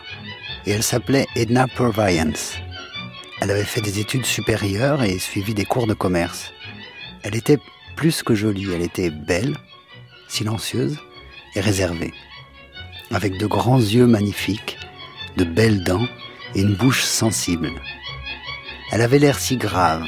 et 0.66 0.72
elle 0.72 0.82
s'appelait 0.82 1.26
Edna 1.36 1.68
Purviance. 1.68 2.54
Elle 3.40 3.50
avait 3.50 3.64
fait 3.64 3.80
des 3.80 4.00
études 4.00 4.26
supérieures 4.26 5.02
et 5.02 5.18
suivi 5.18 5.54
des 5.54 5.64
cours 5.64 5.86
de 5.86 5.94
commerce. 5.94 6.52
Elle 7.22 7.36
était 7.36 7.58
plus 7.94 8.22
que 8.22 8.34
jolie, 8.34 8.66
elle 8.72 8.82
était 8.82 9.10
belle, 9.10 9.56
silencieuse 10.28 10.98
et 11.54 11.60
réservée, 11.60 12.12
avec 13.10 13.38
de 13.38 13.46
grands 13.46 13.78
yeux 13.78 14.06
magnifiques, 14.06 14.78
de 15.36 15.44
belles 15.44 15.84
dents 15.84 16.06
et 16.54 16.62
une 16.62 16.74
bouche 16.74 17.02
sensible. 17.02 17.70
Elle 18.90 19.02
avait 19.02 19.18
l'air 19.18 19.38
si 19.38 19.56
grave 19.56 20.06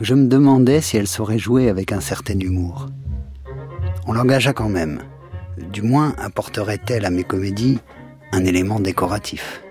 je 0.00 0.14
me 0.14 0.26
demandais 0.26 0.80
si 0.80 0.96
elle 0.96 1.06
saurait 1.06 1.38
jouer 1.38 1.68
avec 1.68 1.92
un 1.92 2.00
certain 2.00 2.38
humour. 2.38 2.88
On 4.06 4.12
l'engagea 4.12 4.52
quand 4.52 4.68
même. 4.68 5.00
Du 5.70 5.82
moins 5.82 6.14
apporterait-elle 6.18 7.04
à 7.04 7.10
mes 7.10 7.24
comédies 7.24 7.78
un 8.32 8.44
élément 8.44 8.80
décoratif. 8.80 9.62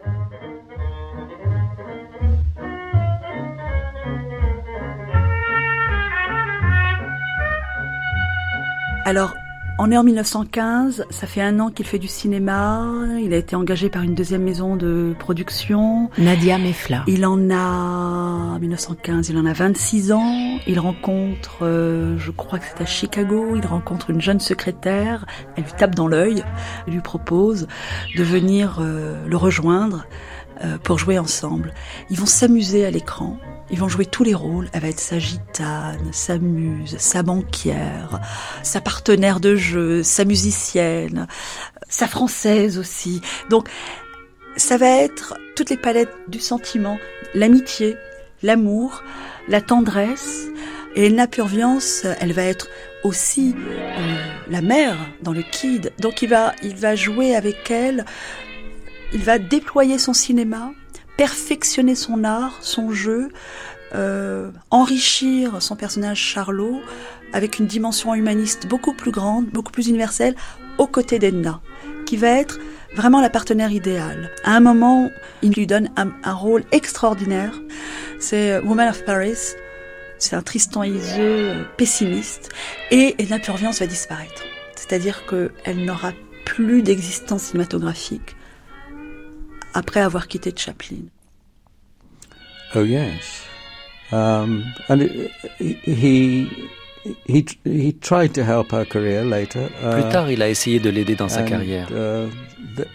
Alors, 9.05 9.33
on 9.83 9.89
est 9.89 9.97
en 9.97 10.03
1915, 10.03 11.07
ça 11.09 11.25
fait 11.25 11.41
un 11.41 11.59
an 11.59 11.71
qu'il 11.71 11.87
fait 11.87 11.97
du 11.97 12.07
cinéma, 12.07 12.85
il 13.19 13.33
a 13.33 13.37
été 13.37 13.55
engagé 13.55 13.89
par 13.89 14.03
une 14.03 14.13
deuxième 14.13 14.43
maison 14.43 14.75
de 14.75 15.15
production. 15.17 16.11
Nadia 16.19 16.59
Mefla. 16.59 17.03
Il 17.07 17.25
en 17.25 17.49
a, 17.49 18.53
en 18.53 18.59
1915, 18.59 19.29
il 19.29 19.37
en 19.39 19.45
a 19.47 19.53
26 19.53 20.11
ans, 20.11 20.59
il 20.67 20.79
rencontre, 20.79 21.63
euh, 21.63 22.15
je 22.19 22.29
crois 22.29 22.59
que 22.59 22.65
c'est 22.65 22.83
à 22.83 22.85
Chicago, 22.85 23.55
il 23.55 23.65
rencontre 23.65 24.11
une 24.11 24.21
jeune 24.21 24.39
secrétaire, 24.39 25.25
elle 25.55 25.63
lui 25.63 25.73
tape 25.75 25.95
dans 25.95 26.07
l'œil, 26.07 26.43
elle 26.85 26.93
lui 26.93 27.01
propose 27.01 27.67
de 28.15 28.23
venir 28.23 28.77
euh, 28.81 29.27
le 29.27 29.35
rejoindre 29.35 30.05
euh, 30.63 30.77
pour 30.77 30.99
jouer 30.99 31.17
ensemble. 31.17 31.73
Ils 32.11 32.19
vont 32.19 32.27
s'amuser 32.27 32.85
à 32.85 32.91
l'écran. 32.91 33.37
Ils 33.71 33.79
vont 33.79 33.87
jouer 33.87 34.05
tous 34.05 34.23
les 34.23 34.33
rôles. 34.33 34.69
Elle 34.73 34.81
va 34.81 34.89
être 34.89 34.99
sa 34.99 35.17
gitane, 35.17 36.09
sa 36.11 36.37
muse, 36.37 36.97
sa 36.97 37.23
banquière, 37.23 38.19
sa 38.63 38.81
partenaire 38.81 39.39
de 39.39 39.55
jeu, 39.55 40.03
sa 40.03 40.25
musicienne, 40.25 41.27
sa 41.87 42.07
française 42.07 42.77
aussi. 42.77 43.21
Donc, 43.49 43.69
ça 44.57 44.77
va 44.77 44.87
être 44.87 45.35
toutes 45.55 45.69
les 45.69 45.77
palettes 45.77 46.13
du 46.27 46.39
sentiment, 46.39 46.97
l'amitié, 47.33 47.95
l'amour, 48.43 49.03
la 49.47 49.61
tendresse. 49.61 50.47
Et 50.95 51.05
Elna 51.05 51.27
Purviance, 51.27 52.05
elle 52.19 52.33
va 52.33 52.43
être 52.43 52.67
aussi 53.03 53.55
euh, 53.57 54.15
la 54.49 54.61
mère 54.61 54.97
dans 55.21 55.31
le 55.31 55.41
Kid. 55.41 55.93
Donc 55.99 56.21
il 56.21 56.29
va, 56.29 56.53
il 56.63 56.75
va 56.75 56.95
jouer 56.95 57.35
avec 57.35 57.71
elle. 57.71 58.05
Il 59.13 59.23
va 59.23 59.39
déployer 59.39 59.97
son 59.97 60.13
cinéma 60.13 60.71
perfectionner 61.21 61.93
son 61.93 62.23
art, 62.23 62.57
son 62.61 62.91
jeu, 62.91 63.29
euh, 63.93 64.49
enrichir 64.71 65.61
son 65.61 65.75
personnage 65.75 66.17
Charlot 66.17 66.81
avec 67.31 67.59
une 67.59 67.67
dimension 67.67 68.15
humaniste 68.15 68.65
beaucoup 68.65 68.95
plus 68.95 69.11
grande, 69.11 69.45
beaucoup 69.45 69.71
plus 69.71 69.87
universelle, 69.87 70.35
aux 70.79 70.87
côtés 70.87 71.19
d'Edna, 71.19 71.61
qui 72.07 72.17
va 72.17 72.29
être 72.29 72.57
vraiment 72.95 73.21
la 73.21 73.29
partenaire 73.29 73.71
idéale. 73.71 74.31
À 74.43 74.55
un 74.55 74.61
moment, 74.61 75.11
il 75.43 75.51
lui 75.51 75.67
donne 75.67 75.91
un, 75.95 76.33
rôle 76.33 76.63
extraordinaire. 76.71 77.53
C'est 78.17 78.57
Woman 78.57 78.89
of 78.89 79.05
Paris. 79.05 79.53
C'est 80.17 80.35
un 80.35 80.41
Tristan 80.41 80.81
Iseult 80.81 81.67
pessimiste. 81.77 82.49
Et 82.89 83.13
Edna 83.21 83.37
Purviance 83.37 83.79
va 83.79 83.85
disparaître. 83.85 84.41
C'est-à-dire 84.75 85.27
qu'elle 85.27 85.85
n'aura 85.85 86.13
plus 86.45 86.81
d'existence 86.81 87.43
cinématographique 87.43 88.35
après 89.73 90.01
avoir 90.01 90.27
quitté 90.27 90.53
Chaplin. 90.55 91.07
Oh 92.75 92.83
yes. 92.83 93.43
Um, 94.11 94.63
and 94.89 95.01
it, 95.01 95.31
he 95.59 96.47
He, 97.25 97.47
he 97.63 97.93
tried 97.93 98.35
to 98.35 98.43
help 98.43 98.71
her 98.71 98.85
career 98.85 99.23
later. 99.25 99.69
Plus 99.81 100.03
tard, 100.11 100.29
il 100.29 100.41
a 100.43 100.49
essayé 100.49 100.79
de 100.79 100.91
l'aider 100.91 101.15
dans 101.15 101.29
sa 101.29 101.41
and, 101.41 101.47
carrière. 101.47 101.89
Uh, 101.91 102.29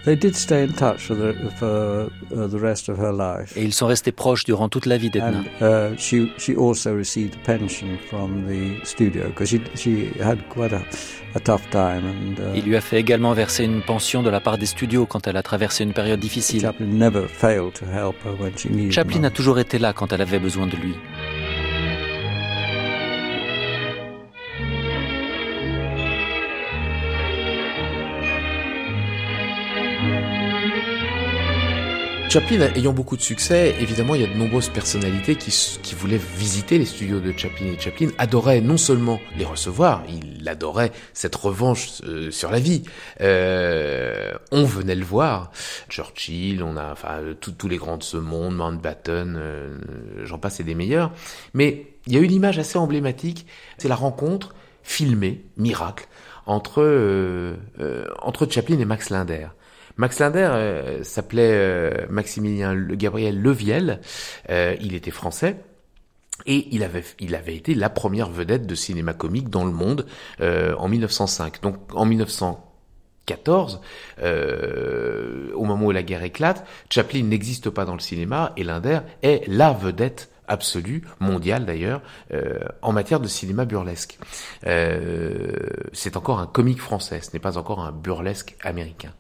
they 0.05 0.15
did 0.15 0.37
stay 0.37 0.63
in 0.63 0.73
touch 0.73 1.07
for 1.07 1.17
the, 1.17 1.35
for, 1.57 2.09
uh, 2.33 2.47
the 2.47 2.61
rest 2.61 2.89
of 2.89 2.99
her 2.99 3.13
life. 3.13 3.57
Et 3.57 3.65
ils 3.65 3.73
sont 3.73 3.89
restés 3.89 4.13
proches 4.13 4.45
durant 4.45 4.69
toute 4.69 4.87
la 4.87 4.97
vie 4.97 5.11
d'Edna. 5.11 5.43
And 5.61 5.95
uh, 5.95 5.97
she, 5.97 6.31
she 6.39 6.55
also 6.55 6.95
received 6.95 7.35
a 7.35 7.45
pension 7.45 7.99
from 8.09 8.47
the 8.47 8.79
studio 8.85 9.27
because 9.27 9.49
she, 9.49 9.61
she 9.75 10.13
had 10.23 10.49
quite 10.51 10.73
a, 10.73 10.85
a 11.37 11.41
tough 11.41 11.69
time. 11.71 12.03
And, 12.05 12.41
uh, 12.41 12.57
il 12.57 12.65
lui 12.65 12.77
a 12.77 12.81
fait 12.81 12.99
également 12.99 13.33
verser 13.33 13.65
une 13.65 13.83
pension 13.83 14.23
de 14.23 14.31
la 14.31 14.41
part 14.41 14.59
des 14.59 14.67
studios 14.67 15.07
quand 15.07 15.27
elle 15.27 15.37
a 15.37 15.43
traversé 15.43 15.85
une 15.85 15.93
période 15.93 16.19
difficile. 16.21 16.63
Chaplin 16.63 16.87
never 16.87 17.27
failed 17.29 17.75
to 17.75 17.85
help 17.87 18.17
her 18.25 18.35
when 18.41 18.57
she 18.57 18.71
needed 18.71 18.93
Chaplin 18.93 19.25
a 19.25 19.31
toujours 19.31 19.59
été 19.59 19.79
là 19.79 19.93
quand 19.93 20.13
elle 20.13 20.23
avait 20.23 20.39
besoin 20.39 20.67
de 20.67 20.77
lui. 20.77 20.95
Chaplin 32.37 32.69
ayant 32.75 32.93
beaucoup 32.93 33.17
de 33.17 33.23
succès, 33.23 33.75
évidemment, 33.81 34.15
il 34.15 34.21
y 34.21 34.25
a 34.25 34.27
de 34.27 34.35
nombreuses 34.35 34.69
personnalités 34.69 35.37
qui, 35.37 35.51
qui, 35.83 35.95
voulaient 35.95 36.21
visiter 36.37 36.77
les 36.77 36.85
studios 36.85 37.19
de 37.19 37.33
Chaplin. 37.35 37.69
Et 37.69 37.79
Chaplin 37.79 38.09
adorait 38.19 38.61
non 38.61 38.77
seulement 38.77 39.21
les 39.39 39.47
recevoir, 39.47 40.03
il 40.07 40.47
adorait 40.47 40.93
cette 41.15 41.35
revanche 41.35 42.03
euh, 42.05 42.31
sur 42.31 42.51
la 42.51 42.61
vie. 42.61 42.83
Euh, 43.23 44.35
on 44.53 44.65
venait 44.65 44.97
le 44.97 45.05
voir. 45.07 45.51
Churchill, 45.89 46.63
on 46.63 46.77
a 46.77 46.93
enfin 46.93 47.21
tous 47.41 47.69
les 47.69 47.79
grands 47.79 47.97
de 47.97 48.03
ce 48.03 48.19
monde, 48.19 48.55
Mountbatten, 48.55 49.37
euh, 49.39 49.79
j'en 50.25 50.39
passe 50.39 50.61
et 50.61 50.63
des 50.63 50.75
meilleurs. 50.75 51.13
Mais 51.55 51.87
il 52.07 52.13
y 52.13 52.19
a 52.19 52.21
une 52.21 52.33
image 52.33 52.59
assez 52.59 52.77
emblématique, 52.77 53.47
c'est 53.79 53.89
la 53.89 53.97
rencontre 53.97 54.55
filmée, 54.83 55.43
miracle, 55.57 56.07
entre, 56.45 56.83
euh, 56.83 57.57
euh, 57.81 58.07
entre 58.21 58.47
Chaplin 58.47 58.79
et 58.79 58.85
Max 58.85 59.09
Linder. 59.09 59.49
Max 59.97 60.19
Linder 60.19 60.49
euh, 60.51 61.03
s'appelait 61.03 61.53
euh, 61.53 62.07
Maximilien 62.11 62.75
Gabriel 62.75 63.41
Leviel, 63.41 64.01
euh, 64.51 64.77
il 64.81 64.95
était 64.95 65.11
français. 65.11 65.57
Et 66.45 66.69
il 66.71 66.83
avait, 66.83 67.03
il 67.19 67.35
avait 67.35 67.57
été 67.57 67.75
la 67.75 67.89
première 67.89 68.29
vedette 68.29 68.67
de 68.67 68.75
cinéma 68.75 69.15
comique 69.15 69.49
dans 69.49 69.65
le 69.65 69.73
monde 69.73 70.07
en 70.39 70.87
1905. 70.87 71.63
Donc 71.63 71.77
en 71.95 72.05
1914, 72.05 73.81
au 74.23 75.65
moment 75.65 75.87
où 75.87 75.91
la 75.93 76.03
guerre 76.03 76.23
éclate, 76.23 76.67
Chaplin 76.91 77.23
n'existe 77.23 77.71
pas 77.71 77.87
dans 77.87 77.95
le 77.95 78.01
cinéma 78.01 78.53
et 78.59 78.65
Linder 78.65 79.01
est 79.23 79.49
la 79.49 79.73
vedette 79.73 80.29
absolue, 80.49 81.03
mondiale 81.21 81.67
d'ailleurs, 81.67 82.03
euh, 82.33 82.59
en 82.83 82.93
matière 82.93 83.21
de 83.21 83.29
cinéma 83.29 83.65
burlesque. 83.65 84.19
Euh, 84.67 85.53
c'est 85.93 86.17
encore 86.17 86.41
un 86.41 86.47
comique 86.47 86.81
français, 86.81 87.21
ce 87.23 87.31
n'est 87.33 87.41
pas 87.41 87.59
encore 87.59 87.81
un 87.81 87.93
burlesque 87.93 88.57
américain. 88.63 89.13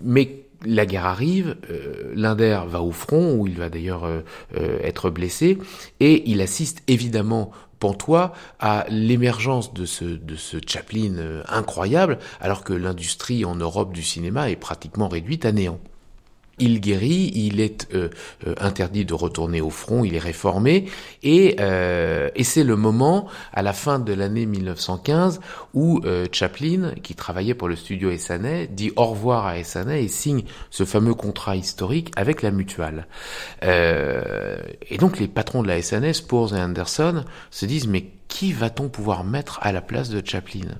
Mais 0.00 0.44
la 0.64 0.86
guerre 0.86 1.06
arrive, 1.06 1.56
euh, 1.70 2.12
Linder 2.14 2.60
va 2.66 2.82
au 2.82 2.92
front, 2.92 3.34
où 3.34 3.46
il 3.46 3.56
va 3.56 3.70
d'ailleurs 3.70 4.04
euh, 4.04 4.20
euh, 4.56 4.78
être 4.82 5.10
blessé, 5.10 5.58
et 6.00 6.30
il 6.30 6.40
assiste 6.40 6.82
évidemment 6.86 7.50
Pantois 7.78 8.34
à 8.58 8.84
l'émergence 8.90 9.72
de 9.72 9.86
ce, 9.86 10.04
de 10.04 10.36
ce 10.36 10.58
Chaplin 10.66 11.16
euh, 11.16 11.42
incroyable, 11.48 12.18
alors 12.40 12.62
que 12.62 12.74
l'industrie 12.74 13.44
en 13.44 13.54
Europe 13.54 13.94
du 13.94 14.02
cinéma 14.02 14.50
est 14.50 14.56
pratiquement 14.56 15.08
réduite 15.08 15.46
à 15.46 15.52
néant 15.52 15.80
il 16.60 16.80
guérit, 16.80 17.32
il 17.34 17.60
est 17.60 17.88
euh, 17.94 18.10
euh, 18.46 18.54
interdit 18.60 19.04
de 19.04 19.14
retourner 19.14 19.60
au 19.60 19.70
front, 19.70 20.04
il 20.04 20.14
est 20.14 20.20
réformé, 20.20 20.86
et, 21.22 21.56
euh, 21.60 22.30
et 22.34 22.44
c'est 22.44 22.64
le 22.64 22.76
moment, 22.76 23.26
à 23.52 23.62
la 23.62 23.72
fin 23.72 23.98
de 23.98 24.12
l'année 24.12 24.46
1915, 24.46 25.40
où 25.74 26.00
Chaplin, 26.32 26.92
qui 27.02 27.14
travaillait 27.14 27.54
pour 27.54 27.68
le 27.68 27.76
studio 27.76 28.10
Essanay, 28.10 28.66
dit 28.66 28.92
au 28.96 29.04
revoir 29.06 29.46
à 29.46 29.58
Essanay 29.58 30.04
et 30.04 30.08
signe 30.08 30.42
ce 30.70 30.84
fameux 30.84 31.14
contrat 31.14 31.56
historique 31.56 32.12
avec 32.16 32.42
la 32.42 32.50
mutuelle. 32.50 33.06
et 33.62 34.98
donc 34.98 35.18
les 35.18 35.28
patrons 35.28 35.62
de 35.62 35.68
la 35.68 35.78
Essanay, 35.78 36.12
Spoors 36.12 36.54
et 36.54 36.60
Anderson, 36.60 37.24
se 37.50 37.66
disent 37.66 37.86
mais 37.86 38.06
qui 38.30 38.52
va-t-on 38.54 38.88
pouvoir 38.88 39.24
mettre 39.24 39.58
à 39.60 39.72
la 39.72 39.82
place 39.82 40.08
de 40.08 40.26
Chaplin? 40.26 40.78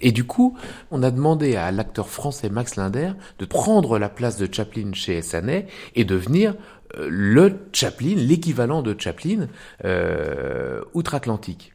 Et 0.00 0.10
du 0.10 0.24
coup, 0.24 0.58
on 0.90 1.04
a 1.04 1.12
demandé 1.12 1.54
à 1.54 1.70
l'acteur 1.70 2.08
français 2.08 2.48
Max 2.48 2.74
Linder 2.74 3.12
de 3.38 3.44
prendre 3.44 4.00
la 4.00 4.08
place 4.08 4.36
de 4.36 4.52
Chaplin 4.52 4.92
chez 4.94 5.18
Essanay 5.18 5.66
et 5.94 6.04
devenir 6.04 6.56
euh, 6.96 7.06
le 7.08 7.68
Chaplin, 7.72 8.14
l'équivalent 8.16 8.82
de 8.82 8.98
Chaplin 8.98 9.46
euh, 9.84 10.80
outre-Atlantique. 10.94 11.74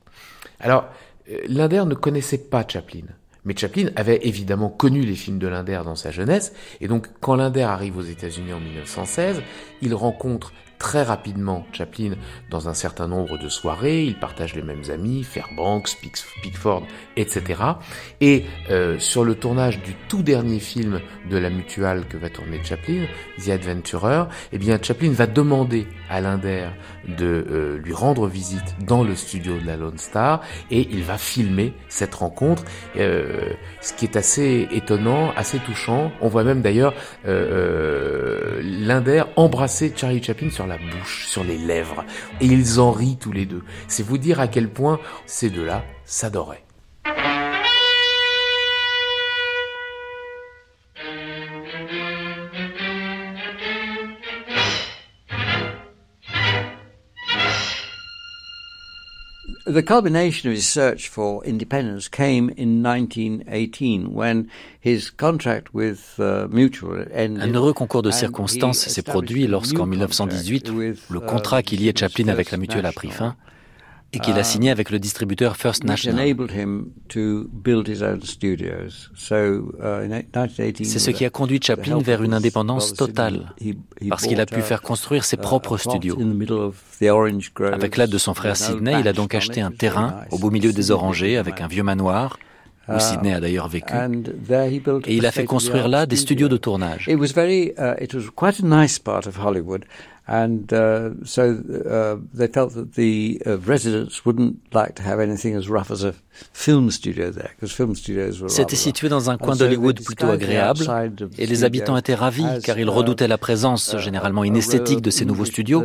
Alors, 0.60 0.90
euh, 1.32 1.38
Linder 1.48 1.86
ne 1.86 1.96
connaissait 1.96 2.50
pas 2.50 2.66
Chaplin. 2.68 3.06
Mais 3.46 3.56
Chaplin 3.56 3.90
avait 3.96 4.26
évidemment 4.26 4.70
connu 4.70 5.02
les 5.02 5.16
films 5.16 5.38
de 5.38 5.48
Linder 5.48 5.82
dans 5.86 5.96
sa 5.96 6.12
jeunesse, 6.12 6.54
et 6.82 6.88
donc 6.88 7.10
quand 7.20 7.36
Linder 7.36 7.64
arrive 7.64 7.98
aux 7.98 8.04
États-Unis 8.04 8.54
en 8.54 8.60
1916, 8.60 9.42
il 9.82 9.94
rencontre 9.94 10.54
très 10.78 11.04
rapidement 11.04 11.66
Chaplin 11.72 12.14
dans 12.50 12.70
un 12.70 12.74
certain 12.74 13.08
nombre 13.08 13.38
de 13.38 13.50
soirées, 13.50 14.04
ils 14.04 14.20
partagent 14.20 14.56
les 14.56 14.62
mêmes 14.62 14.84
amis, 14.92 15.24
Fairbanks, 15.24 15.98
Pickford, 16.42 16.84
etc. 17.16 17.62
Et 18.22 18.46
euh, 18.70 19.00
sur 19.00 19.24
le 19.24 19.36
tournage 19.36 19.82
du 19.82 19.96
tout 20.08 20.24
dernier 20.24 20.60
film 20.60 21.00
de 21.30 21.38
la 21.38 21.50
mutuelle 21.50 22.06
que 22.08 22.18
va 22.18 22.30
tourner 22.30 22.64
Chaplin, 22.64 23.06
The 23.44 23.50
Adventurer, 23.50 24.26
eh 24.52 24.58
bien 24.58 24.78
Chaplin 24.82 25.12
va 25.12 25.28
demander 25.28 25.88
à 26.10 26.22
Linder 26.22 26.70
de 27.08 27.46
euh, 27.50 27.78
lui 27.78 27.94
rendre 27.94 28.28
visite 28.28 28.76
dans 28.86 29.04
le 29.04 29.16
studio 29.16 29.58
de 29.60 29.66
la 29.66 29.78
Lone 29.78 29.98
Star 29.98 30.42
et 30.72 30.88
il 30.92 31.04
va 31.04 31.18
filmer 31.18 31.74
cette 31.90 32.16
rencontre, 32.16 32.64
euh, 32.98 33.50
ce 33.82 33.94
qui 33.94 34.06
est 34.06 34.16
assez 34.16 34.68
étonnant, 34.72 35.32
assez 35.36 35.60
touchant. 35.60 36.12
On 36.22 36.28
voit 36.28 36.44
même 36.44 36.62
d'ailleurs 36.62 36.94
euh, 37.28 38.62
Linder 38.64 39.24
embrasser 39.36 39.94
Charlie 39.96 40.24
Chaplin 40.24 40.50
sur 40.50 40.68
la 40.68 40.78
bouche, 40.78 41.28
sur 41.28 41.44
les 41.44 41.58
lèvres, 41.58 42.06
et 42.42 42.46
ils 42.46 42.80
en 42.80 42.92
rient 42.92 43.18
tous 43.18 43.32
les 43.32 43.46
deux. 43.46 43.64
C'est 43.88 44.04
vous 44.04 44.18
dire 44.18 44.40
à 44.40 44.48
quel 44.48 44.70
point 44.70 45.00
ces 45.26 45.50
deux-là 45.50 45.84
s'adoraient. 46.06 46.64
The 59.66 59.82
culmination 59.82 60.50
of 60.50 60.56
his 60.56 60.68
search 60.68 61.10
for 61.10 61.44
independence 61.46 62.10
came 62.10 62.50
in 62.58 62.84
1918 62.84 64.14
when 64.14 64.50
his 64.80 65.10
contract 65.10 65.74
with 65.74 66.16
uh, 66.20 66.48
Mutual 66.50 67.06
ended. 67.14 67.44
Un 67.44 67.56
heureux 67.56 67.74
concours 67.74 68.02
de 68.02 68.12
circonstances 68.12 68.88
s'est 68.88 69.02
produit 69.02 69.48
lorsqu'en 69.48 69.86
1918, 69.86 70.70
le 71.10 71.20
contrat 71.20 71.64
qui 71.64 71.78
liait 71.78 71.94
Chaplin 71.98 72.28
avec 72.28 72.52
la 72.52 72.58
Mutuelle 72.58 72.86
a 72.86 72.92
pris 72.92 73.10
fin 73.10 73.36
et 74.14 74.20
qu'il 74.20 74.38
a 74.38 74.44
signé 74.44 74.70
avec 74.70 74.92
le 74.92 75.00
distributeur 75.00 75.58
First 75.58 75.84
National. 75.84 76.36
C'est 80.84 81.00
ce 81.00 81.12
qui 81.12 81.26
a 81.26 81.30
conduit 81.30 81.60
Chaplin 81.62 81.98
vers 82.00 82.24
une 82.24 82.34
indépendance 82.34 82.94
totale, 82.94 83.54
parce 84.10 84.28
qu'il 84.28 84.40
a 84.40 84.46
pu 84.46 84.62
faire 84.62 84.82
construire 84.82 85.26
ses 85.26 85.38
propres 85.38 85.78
studios. 85.78 86.18
Avec 87.72 87.98
l'aide 87.98 88.12
de 88.12 88.18
son 88.18 88.34
frère 88.34 88.56
Sidney, 88.56 89.00
il 89.00 89.08
a 89.08 89.14
donc 89.14 89.34
acheté 89.36 89.62
un 89.62 89.72
terrain 89.72 90.22
au 90.32 90.38
beau 90.38 90.52
milieu 90.52 90.72
des 90.72 90.92
orangers 90.92 91.38
avec 91.38 91.62
un 91.62 91.68
vieux 91.68 91.84
manoir, 91.84 92.38
où 92.88 93.00
Sidney 93.00 93.34
a 93.34 93.40
d'ailleurs 93.40 93.70
vécu. 93.70 93.94
Et 95.06 95.16
il 95.16 95.26
a 95.26 95.32
fait 95.32 95.46
construire 95.46 95.88
là 95.88 96.06
des 96.06 96.18
studios 96.18 96.50
de 96.50 96.58
tournage. 96.58 97.10
And 100.28 100.72
uh, 100.72 101.10
so 101.26 101.58
uh, 101.86 102.16
they 102.34 102.48
felt 102.48 102.74
that 102.76 102.94
the 102.94 103.42
uh, 103.46 103.58
residents 103.58 104.26
wouldn't 104.26 104.56
like 104.74 104.96
to 104.96 105.04
have 105.04 105.20
anything 105.20 105.56
as 105.56 105.70
rough 105.70 105.92
as 105.92 106.06
a 106.06 106.14
film 106.54 106.90
studio 106.92 107.30
there, 107.30 107.52
because 107.56 107.74
film 107.74 107.94
studios 107.94 108.42
were. 108.42 108.50
C'était 108.50 108.78
situé 108.78 109.10
dans 109.10 109.30
un 109.30 109.38
coin 109.38 109.56
d'Hollywood 109.56 110.02
plutôt 110.02 110.28
agréable, 110.28 110.86
et 111.38 111.46
les 111.46 111.64
habitants 111.66 111.98
étaient 111.98 112.16
ravis 112.16 112.46
car 112.64 112.80
ils 112.80 112.90
redoutaient 112.90 113.28
la 113.28 113.38
présence 113.38 113.98
généralement 113.98 114.44
inesthétique 114.46 115.02
de 115.02 115.10
ces 115.10 115.26
nouveaux 115.26 115.46
studios. 115.46 115.84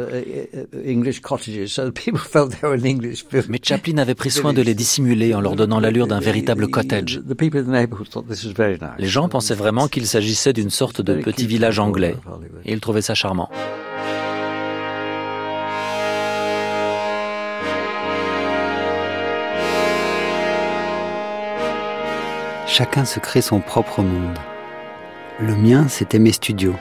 Mais 3.49 3.61
Chaplin 3.63 3.99
avait 3.99 4.15
pris 4.15 4.31
soin 4.31 4.53
de 4.53 4.63
les 4.63 4.75
dissimuler 4.75 5.35
en 5.35 5.41
leur 5.41 5.57
donnant 5.57 5.81
l'allure 5.81 6.07
d'un 6.07 6.21
véritable 6.21 6.69
cottage. 6.69 7.21
Les 8.99 9.07
gens 9.07 9.29
pensaient 9.29 9.55
vraiment 9.55 9.89
qu'il 9.89 10.07
s'agissait 10.07 10.53
d'une 10.53 10.71
sorte 10.71 11.01
de 11.01 11.15
petit 11.15 11.47
village 11.47 11.81
anglais, 11.81 12.15
et 12.65 12.73
ils 12.73 12.81
trouvaient 12.81 13.03
ça 13.03 13.15
charmant. 13.15 13.51
Chacun 22.71 23.07
se 23.07 23.19
crée 23.19 23.41
son 23.41 23.61
propre 23.61 24.03
monde. 24.03 24.39
Le 25.41 25.57
mien, 25.57 25.89
c'était 25.89 26.19
mes 26.19 26.33
studios, 26.33 26.77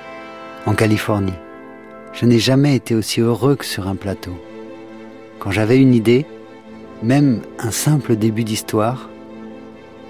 en 0.66 0.74
Californie. 0.74 1.32
Je 2.12 2.26
n'ai 2.26 2.40
jamais 2.40 2.76
été 2.76 2.94
aussi 2.94 3.22
heureux 3.22 3.56
que 3.56 3.64
sur 3.64 3.88
un 3.88 3.96
plateau. 3.96 4.38
Quand 5.40 5.50
j'avais 5.50 5.78
une 5.78 5.94
idée, 5.94 6.26
même 7.04 7.42
un 7.58 7.72
simple 7.72 8.18
début 8.18 8.44
d'histoire, 8.44 9.10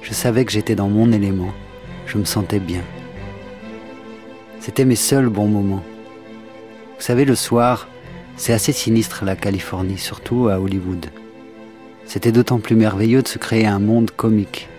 je 0.01 0.13
savais 0.13 0.45
que 0.45 0.51
j'étais 0.51 0.73
dans 0.73 0.89
mon 0.89 1.11
élément, 1.11 1.53
je 2.07 2.17
me 2.17 2.25
sentais 2.25 2.59
bien. 2.59 2.81
C'était 4.59 4.83
mes 4.83 4.95
seuls 4.95 5.29
bons 5.29 5.47
moments. 5.47 5.83
Vous 6.97 7.03
savez, 7.03 7.23
le 7.23 7.35
soir, 7.35 7.87
c'est 8.35 8.51
assez 8.51 8.71
sinistre 8.71 9.25
la 9.25 9.35
Californie, 9.35 9.99
surtout 9.99 10.47
à 10.47 10.59
Hollywood. 10.59 11.05
C'était 12.05 12.31
d'autant 12.31 12.57
plus 12.57 12.75
merveilleux 12.75 13.21
de 13.21 13.27
se 13.27 13.37
créer 13.37 13.67
un 13.67 13.79
monde 13.79 14.09
comique. 14.09 14.69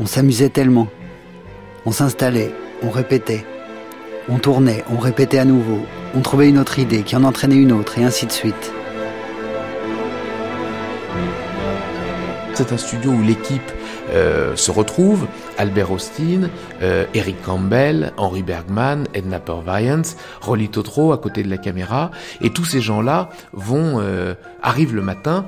On 0.00 0.06
s'amusait 0.06 0.48
tellement. 0.48 0.88
On 1.86 1.92
s'installait, 1.92 2.52
on 2.82 2.90
répétait. 2.90 3.46
On 4.28 4.38
tournait, 4.38 4.84
on 4.90 4.98
répétait 4.98 5.38
à 5.38 5.44
nouveau. 5.44 5.80
On 6.16 6.20
trouvait 6.20 6.48
une 6.48 6.58
autre 6.58 6.78
idée 6.78 7.02
qui 7.02 7.14
en 7.14 7.24
entraînait 7.24 7.56
une 7.56 7.72
autre, 7.72 7.98
et 7.98 8.04
ainsi 8.04 8.26
de 8.26 8.32
suite. 8.32 8.72
C'est 12.54 12.72
un 12.72 12.76
studio 12.76 13.10
où 13.10 13.20
l'équipe 13.20 13.72
euh, 14.10 14.54
se 14.54 14.70
retrouve. 14.70 15.26
Albert 15.58 15.90
Austin, 15.90 16.50
euh, 16.82 17.04
Eric 17.12 17.42
Campbell, 17.42 18.12
Henry 18.16 18.44
Bergman, 18.44 19.08
Edna 19.12 19.40
Purviance, 19.40 20.16
Rolly 20.40 20.68
Totro 20.68 21.12
à 21.12 21.18
côté 21.18 21.42
de 21.42 21.50
la 21.50 21.58
caméra. 21.58 22.12
Et 22.40 22.50
tous 22.50 22.64
ces 22.64 22.80
gens-là 22.80 23.30
vont 23.52 23.98
euh, 23.98 24.34
arrivent 24.62 24.94
le 24.94 25.02
matin 25.02 25.46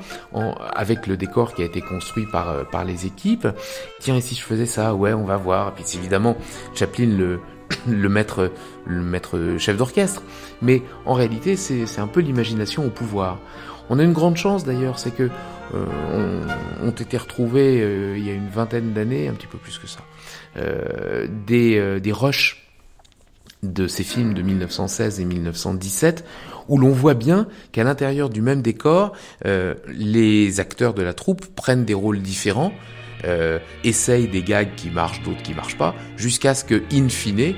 avec 0.75 1.07
le 1.07 1.17
décor 1.17 1.55
qui 1.55 1.63
a 1.63 1.65
été 1.65 1.81
construit 1.81 2.27
par, 2.27 2.69
par 2.71 2.85
les 2.85 3.07
équipes. 3.07 3.47
Tiens, 4.01 4.17
et 4.17 4.21
si 4.21 4.35
je 4.35 4.43
faisais 4.43 4.67
ça? 4.67 4.93
Ouais, 4.93 5.13
on 5.13 5.25
va 5.25 5.37
voir. 5.37 5.69
Et 5.69 5.71
puis 5.83 5.85
évidemment, 5.97 6.37
Chaplin 6.75 7.07
le, 7.07 7.39
le 7.89 8.09
maître, 8.09 8.51
le 8.85 9.03
maître 9.03 9.57
chef 9.59 9.77
d'orchestre. 9.77 10.23
Mais 10.61 10.83
en 11.05 11.15
réalité, 11.15 11.55
c'est 11.55 12.01
un 12.01 12.09
peu 12.09 12.19
l'imagination 12.19 12.85
au 12.85 12.91
pouvoir. 12.91 13.39
On 13.89 14.01
a 14.01 14.03
une 14.03 14.13
grande 14.13 14.37
chance 14.37 14.65
d'ailleurs, 14.65 14.99
c'est 14.99 15.13
que 15.13 15.31
euh, 15.77 16.43
ont, 16.83 16.91
été 16.91 17.17
retrouvés 17.17 17.81
euh, 17.81 18.17
il 18.17 18.27
y 18.27 18.31
a 18.31 18.33
une 18.33 18.49
vingtaine 18.49 18.93
d'années, 18.93 19.29
un 19.29 19.35
petit 19.35 19.47
peu 19.47 19.59
plus 19.59 19.79
que 19.79 19.87
ça, 19.87 20.01
euh, 20.57 21.27
des, 21.47 22.01
des 22.01 22.13
rushs 22.13 22.63
de 23.63 23.87
ces 23.87 24.05
films 24.05 24.35
de 24.35 24.43
1916 24.43 25.21
et 25.21 25.25
1917 25.25 26.25
où 26.69 26.79
l'on 26.79 26.91
voit 26.91 27.15
bien 27.15 27.49
qu'à 27.73 27.85
l'intérieur 27.85 28.29
du 28.29 28.43
même 28.43 28.61
décor, 28.61 29.13
les 29.45 30.59
acteurs 30.59 30.95
de 30.95 31.03
la 31.03 31.15
troupe 31.15 31.47
prennent 31.55 31.85
des 31.85 31.95
rôles 31.95 32.21
différents, 32.21 32.73
essayent 33.85 34.27
des 34.27 34.43
gags 34.43 34.75
qui 34.75 34.91
marchent, 34.91 35.23
d'autres 35.23 35.43
qui 35.43 35.55
marchent 35.55 35.79
pas, 35.79 35.95
jusqu'à 36.17 36.55
ce 36.55 36.65
que, 36.65 36.83
in 36.93 37.09
fine, 37.09 37.55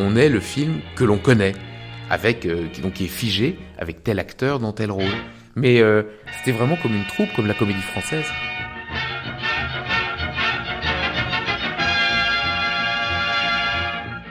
on 0.00 0.16
ait 0.16 0.28
le 0.28 0.40
film 0.40 0.80
que 0.96 1.04
l'on 1.04 1.18
connaît, 1.18 1.54
avec 2.10 2.48
donc 2.82 2.94
qui 2.94 3.04
est 3.04 3.08
figé, 3.08 3.58
avec 3.78 4.02
tel 4.02 4.18
acteur 4.18 4.58
dans 4.58 4.72
tel 4.72 4.90
rôle. 4.90 5.14
Mais 5.58 5.80
euh, 5.80 6.02
c'était 6.38 6.52
vraiment 6.56 6.76
comme 6.76 6.94
une 6.94 7.06
troupe, 7.06 7.28
comme 7.34 7.48
la 7.48 7.54
comédie 7.54 7.82
française. 7.82 8.26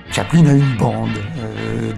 Chaplin 0.10 0.48
a 0.48 0.54
une 0.54 0.78
bande 0.78 1.10
euh, 1.38 1.92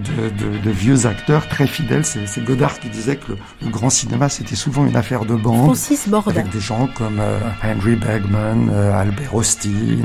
de, 0.62 0.70
vieux 0.70 1.06
acteurs 1.06 1.48
très 1.48 1.66
fidèles. 1.66 2.04
C'est 2.04 2.44
Godard 2.44 2.78
qui 2.80 2.90
disait 2.90 3.16
que 3.16 3.32
le, 3.62 3.70
grand 3.70 3.88
cinéma, 3.88 4.28
c'était 4.28 4.56
souvent 4.56 4.84
une 4.84 4.96
affaire 4.96 5.24
de 5.24 5.36
bande. 5.36 5.64
Francis 5.64 6.06
Avec 6.26 6.50
des 6.50 6.60
gens 6.60 6.88
comme 6.88 7.20
euh, 7.20 7.38
Henry 7.62 7.94
Bergman, 7.94 8.68
Albert 8.68 9.34
Austin, 9.34 10.02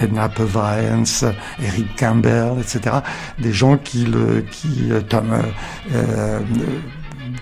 Edna 0.00 0.30
Purviance, 0.30 1.24
Eric 1.62 1.94
Campbell, 1.96 2.54
etc. 2.58 2.96
Des 3.38 3.52
gens 3.52 3.76
qui, 3.76 4.06
le, 4.06 4.40
qui 4.50 4.90
Tom, 5.08 5.30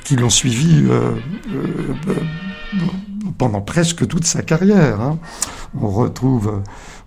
qui 0.05 0.17
l'ont 0.17 0.31
suivi 0.31 0.85
euh, 0.89 1.13
euh, 1.55 1.95
pendant 3.39 3.61
presque 3.61 4.07
toute 4.07 4.25
sa 4.25 4.43
carrière. 4.43 5.01
Hein. 5.01 5.19
On 5.81 5.89
retrouve 5.89 6.63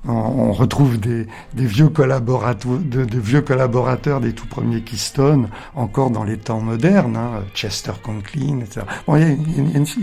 on 0.08 0.52
retrouve 0.52 1.00
des, 1.00 1.28
vieux 1.56 1.90
collaborateurs, 1.90 2.78
des 2.78 3.20
vieux 3.20 3.42
collaborateurs 3.42 4.20
des 4.20 4.34
tout 4.34 4.46
premiers 4.46 4.82
Keystone 4.82 5.50
encore 5.74 6.12
dans 6.12 6.24
les 6.24 6.38
temps 6.38 6.60
modernes, 6.60 7.18
hein, 7.18 7.44
Chester 7.54 7.94
Conklin, 8.04 8.60
etc. 8.60 8.86
Bon, 9.08 9.16
il 9.16 9.22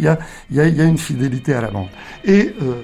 y 0.02 0.08
a, 0.08 0.18
y, 0.50 0.60
a, 0.60 0.68
y 0.68 0.80
a, 0.80 0.84
une 0.84 0.98
fidélité 0.98 1.54
à 1.54 1.60
la 1.60 1.70
bande. 1.70 1.88
Et 2.24 2.54
euh, 2.62 2.82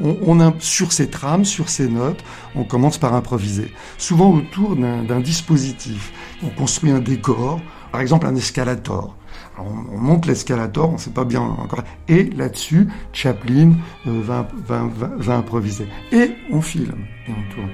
on, 0.00 0.18
on 0.22 0.40
a, 0.40 0.52
sur 0.60 0.92
ces 0.92 1.08
trames, 1.10 1.44
sur 1.44 1.68
ces 1.68 1.88
notes, 1.88 2.22
on 2.54 2.64
commence 2.64 2.98
par 2.98 3.14
improviser, 3.14 3.72
souvent 3.98 4.30
autour 4.32 4.76
d'un 4.76 5.20
dispositif. 5.20 6.12
On 6.44 6.48
construit 6.50 6.90
un 6.90 7.00
décor, 7.00 7.60
par 7.90 8.00
exemple 8.00 8.26
un 8.26 8.36
escalator 8.36 9.16
on, 9.58 9.98
monte 9.98 10.26
l'escalator, 10.26 10.90
on 10.90 10.94
ne 10.94 10.98
sait 10.98 11.10
pas 11.10 11.24
bien 11.24 11.40
encore. 11.40 11.82
Et 12.08 12.24
là-dessus, 12.24 12.88
Chaplin 13.12 13.72
euh, 14.06 14.20
va, 14.22 14.48
va, 14.66 15.36
improviser. 15.36 15.86
Et 16.12 16.32
on 16.50 16.60
filme, 16.60 17.06
et 17.28 17.30
on 17.30 17.54
tourne. 17.54 17.70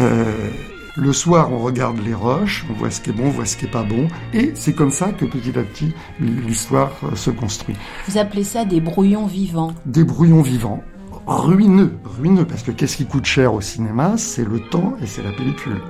Euh, 0.00 0.50
le 0.96 1.12
soir, 1.12 1.52
on 1.52 1.58
regarde 1.58 1.98
les 2.04 2.14
roches, 2.14 2.64
on 2.70 2.72
voit 2.72 2.90
ce 2.90 3.00
qui 3.00 3.10
est 3.10 3.12
bon, 3.12 3.26
on 3.26 3.30
voit 3.30 3.44
ce 3.44 3.56
qui 3.56 3.66
est 3.66 3.70
pas 3.70 3.82
bon, 3.82 4.08
et 4.32 4.52
c'est 4.54 4.72
comme 4.72 4.90
ça 4.90 5.12
que 5.12 5.24
petit 5.26 5.58
à 5.58 5.62
petit 5.62 5.94
l'histoire 6.20 6.92
euh, 7.04 7.14
se 7.14 7.30
construit. 7.30 7.76
Vous 8.08 8.18
appelez 8.18 8.44
ça 8.44 8.64
des 8.64 8.80
brouillons 8.80 9.26
vivants 9.26 9.74
Des 9.84 10.04
brouillons 10.04 10.42
vivants, 10.42 10.82
ruineux, 11.26 11.92
ruineux, 12.04 12.46
parce 12.46 12.62
que 12.62 12.70
qu'est-ce 12.70 12.96
qui 12.96 13.06
coûte 13.06 13.26
cher 13.26 13.52
au 13.52 13.60
cinéma? 13.60 14.14
C'est 14.16 14.44
le 14.48 14.60
temps 14.60 14.94
et 15.02 15.06
c'est 15.06 15.22
la 15.22 15.32
pellicule. 15.32 15.80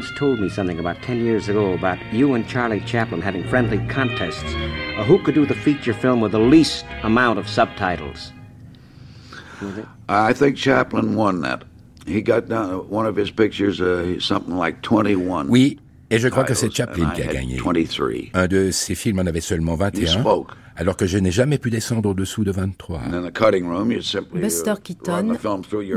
Once 0.00 0.18
told 0.18 0.40
me 0.40 0.48
something 0.48 0.78
about 0.78 0.96
10 1.02 1.22
years 1.22 1.50
ago 1.50 1.74
about 1.74 1.98
you 2.10 2.32
and 2.32 2.48
Charlie 2.48 2.80
Chaplin 2.80 3.20
having 3.20 3.46
friendly 3.46 3.86
contests 3.88 4.54
uh, 4.54 5.04
who 5.04 5.22
could 5.22 5.34
do 5.34 5.44
the 5.44 5.54
feature 5.54 5.92
film 5.92 6.22
with 6.22 6.32
the 6.32 6.38
least 6.38 6.86
amount 7.02 7.38
of 7.38 7.46
subtitles. 7.46 8.32
I 10.08 10.32
think 10.32 10.56
Chaplin 10.56 11.16
won 11.16 11.42
that. 11.42 11.64
He 12.06 12.22
got 12.22 12.48
down 12.48 12.88
one 12.88 13.04
of 13.04 13.14
his 13.14 13.30
pictures, 13.30 13.78
uh, 13.82 14.18
something 14.20 14.56
like 14.56 14.80
21. 14.80 15.48
Oui, 15.48 15.78
et 16.10 16.18
je 16.18 16.28
crois 16.28 16.44
que 16.44 16.54
c'est 16.54 16.70
Chaplin 16.70 17.10
qui 17.10 17.22
a 17.22 17.26
gagné. 17.26 17.60
Un 18.34 18.46
de 18.46 18.70
ses 18.70 18.94
films 18.94 19.20
en 19.20 19.26
avait 19.26 19.40
seulement 19.40 19.74
21 19.76 20.24
alors 20.76 20.96
que 20.96 21.06
je 21.06 21.18
n'ai 21.18 21.30
jamais 21.30 21.58
pu 21.58 21.68
descendre 21.68 22.08
au-dessous 22.08 22.42
de 22.42 22.52
23. 22.52 23.02
Buster 24.32 24.74
Keaton, 24.82 25.36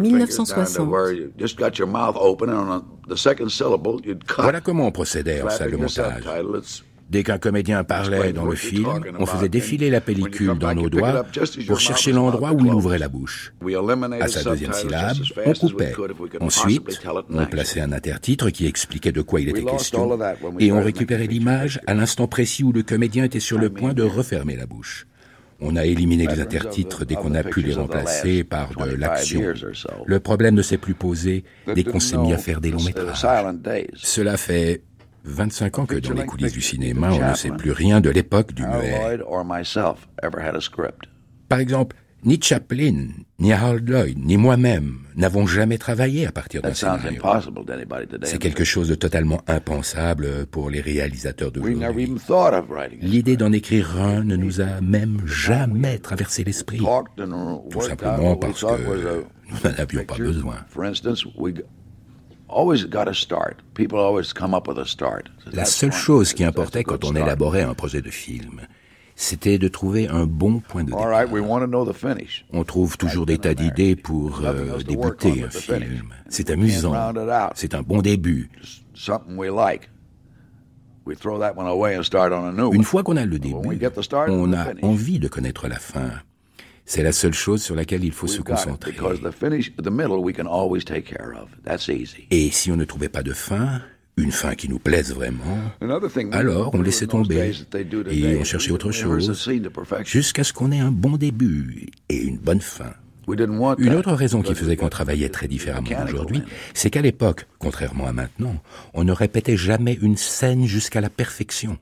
1960. 0.02 0.90
Voilà 4.38 4.62
comment 4.62 4.88
on 4.88 4.92
procédait 4.92 5.42
en 5.42 5.50
salle 5.50 5.72
de 5.72 5.78
montage. 5.78 6.24
Dès 7.14 7.22
qu'un 7.22 7.38
comédien 7.38 7.84
parlait 7.84 8.34
dans 8.34 8.46
le 8.46 8.56
film, 8.56 8.90
on 9.20 9.28
faisait 9.28 9.48
défiler 9.48 9.92
la 9.92 10.02
pellicule 10.02 10.58
dans 10.58 10.74
nos 10.74 10.90
doigts 10.90 11.24
pour 11.68 11.80
chercher 11.80 12.12
l'endroit 12.12 12.54
où 12.54 12.66
il 12.66 12.74
ouvrait 12.74 12.98
la 12.98 13.08
bouche. 13.08 13.54
À 14.20 14.28
sa 14.28 14.44
deuxième 14.44 14.74
syllabe, 14.74 15.18
on 15.46 15.54
coupait. 15.54 15.94
Ensuite, 16.40 17.04
on 17.30 17.46
plaçait 17.46 17.82
un 17.82 17.92
intertitre 17.92 18.50
qui 18.50 18.66
expliquait 18.66 19.12
de 19.12 19.22
quoi 19.22 19.42
il 19.42 19.50
était 19.50 19.64
question, 19.64 20.18
et 20.58 20.72
on 20.72 20.84
récupérait 20.84 21.28
l'image 21.28 21.80
à 21.86 21.94
l'instant 21.94 22.28
précis 22.28 22.64
où 22.64 22.72
le 22.72 22.82
comédien 22.82 23.26
était 23.26 23.40
sur 23.40 23.60
le 23.60 23.70
point 23.70 23.94
de 23.94 24.02
refermer 24.02 24.56
la 24.56 24.66
bouche. 24.66 25.06
On 25.66 25.76
a 25.76 25.86
éliminé 25.86 26.26
les 26.26 26.42
intertitres 26.42 27.06
dès 27.06 27.14
qu'on 27.14 27.36
a 27.36 27.44
pu 27.44 27.62
les 27.62 27.76
remplacer 27.76 28.44
par 28.44 28.76
de 28.76 28.96
l'action. 28.96 29.42
Le 30.06 30.20
problème 30.20 30.56
ne 30.56 30.64
s'est 30.64 30.80
plus 30.80 30.96
posé 30.96 31.44
dès 31.74 31.84
qu'on 31.84 32.00
s'est 32.00 32.18
mis 32.18 32.34
à 32.34 32.40
faire 32.40 32.60
des 32.60 32.72
longs 32.72 32.84
métrages. 32.84 33.24
Cela 33.96 34.36
fait 34.36 34.82
25 35.24 35.80
ans 35.80 35.86
que 35.86 35.96
dans 35.96 36.14
les 36.14 36.26
coulisses 36.26 36.54
du 36.54 36.62
cinéma, 36.62 37.12
on 37.12 37.30
ne 37.30 37.36
sait 37.36 37.52
plus 37.52 37.72
rien 37.72 38.02
de 38.02 38.10
l'époque 38.10 38.54
du 38.54 38.64
muet. 38.64 39.20
Par 41.50 41.60
exemple, 41.60 41.96
ni 42.26 42.42
Chaplin, 42.42 43.08
ni 43.40 43.52
Harold 43.52 43.88
Lloyd, 43.90 44.18
ni 44.18 44.38
moi-même 44.38 45.00
n'avons 45.16 45.46
jamais 45.46 45.78
travaillé 45.78 46.26
à 46.26 46.32
partir 46.32 46.62
d'un 46.62 46.74
scénario. 46.74 47.22
C'est 48.24 48.38
quelque 48.38 48.64
chose 48.64 48.88
de 48.88 48.96
totalement 48.96 49.42
impensable 49.48 50.46
pour 50.48 50.70
les 50.70 50.80
réalisateurs 50.80 51.52
d'aujourd'hui. 51.52 52.08
L'idée 53.02 53.38
d'en 53.38 53.52
écrire 53.52 54.02
un 54.02 54.24
ne 54.24 54.38
nous 54.38 54.62
a 54.62 54.80
même 54.82 55.22
jamais 55.26 56.00
traversé 56.00 56.44
l'esprit. 56.44 56.80
Tout 56.80 57.82
simplement 57.82 58.38
parce 58.38 58.62
que 58.62 59.24
nous 59.50 59.70
n'en 59.70 59.76
avions 59.78 60.06
pas 60.06 60.18
besoin. 60.18 60.56
La 65.52 65.66
seule 65.66 65.92
chose 65.92 66.34
qui 66.34 66.44
importait 66.44 66.84
quand 66.84 67.04
on 67.06 67.16
élaborait 67.16 67.64
un 67.64 67.74
projet 67.74 68.02
de 68.02 68.10
film, 68.10 68.62
c'était 69.16 69.58
de 69.58 69.68
trouver 69.68 70.08
un 70.08 70.26
bon 70.26 70.60
point 70.60 70.84
de 70.84 70.90
départ. 70.92 71.26
On 72.52 72.64
trouve 72.64 72.98
toujours 72.98 73.26
des 73.26 73.38
tas 73.38 73.54
d'idées 73.54 73.96
pour 73.96 74.42
euh, 74.44 74.78
débuter 74.84 75.44
un 75.44 75.50
film. 75.50 76.14
C'est 76.30 76.50
amusant. 76.50 76.94
C'est 77.56 77.76
un 77.76 77.82
bon 77.82 78.02
début. 78.02 78.50
Une 82.72 82.84
fois 82.84 83.04
qu'on 83.04 83.18
a 83.18 83.26
le 83.26 83.38
début, 83.40 83.56
on 84.30 84.54
a 84.54 84.66
envie 84.84 85.20
de 85.20 85.28
connaître 85.28 85.68
la 85.68 85.78
fin. 85.78 86.12
C'est 86.86 87.04
la 87.04 87.12
seule 87.12 87.34
chose 87.34 87.64
sur 87.64 87.76
laquelle 87.76 88.04
il 88.04 88.12
faut 88.12 88.28
se 88.28 88.42
concentrer. 88.42 88.94
Et 92.30 92.52
si 92.52 92.72
on 92.72 92.76
ne 92.76 92.86
trouvait 92.86 93.10
pas 93.10 93.24
de 93.24 93.34
fin, 93.34 93.82
une 94.18 94.32
fin 94.32 94.54
qui 94.56 94.70
nous 94.70 94.80
plaise 94.80 95.14
vraiment, 95.14 95.58
alors 96.32 96.76
on 96.76 96.82
laissait 96.82 97.08
tomber 97.08 97.52
et 98.12 98.38
on 98.38 98.44
cherchait 98.44 98.72
autre 98.72 98.92
chose 98.92 99.48
jusqu'à 100.04 100.44
ce 100.44 100.54
qu'on 100.54 100.72
ait 100.72 100.80
un 100.80 100.92
bon 100.92 101.18
début 101.18 101.88
et 102.10 102.22
une 102.22 102.38
bonne 102.38 102.62
fin. 102.62 102.94
Une 103.28 103.96
autre 103.96 104.12
raison 104.14 104.42
qui 104.42 104.54
faisait 104.54 104.76
qu'on 104.76 104.90
travaillait 104.90 105.30
très 105.30 105.48
différemment 105.48 105.90
aujourd'hui, 106.04 106.42
c'est 106.74 106.90
qu'à 106.90 107.02
l'époque, 107.02 107.48
contrairement 107.58 108.06
à 108.06 108.12
maintenant, 108.12 108.62
on 108.94 109.06
ne 109.06 109.14
répétait 109.14 109.56
jamais 109.56 109.98
une 110.02 110.18
scène 110.18 110.66
jusqu'à 110.66 111.00
la 111.00 111.10
perfection. 111.10 111.78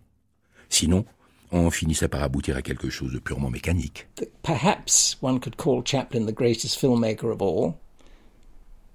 Sinon, 0.70 1.06
on 1.52 1.70
finissait 1.70 2.08
par 2.08 2.24
aboutir 2.24 2.56
à 2.56 2.62
quelque 2.62 2.90
chose 2.90 3.12
de 3.12 3.20
purement 3.20 3.50
mécanique. 3.50 4.08
Perhaps 4.44 5.18
one 5.22 5.40
could 5.40 5.58
call 5.58 5.84
Chaplin 5.86 6.26
the 6.26 6.34
greatest 6.34 6.80
filmmaker 6.80 7.32
of 7.32 7.42
all, 7.42 7.76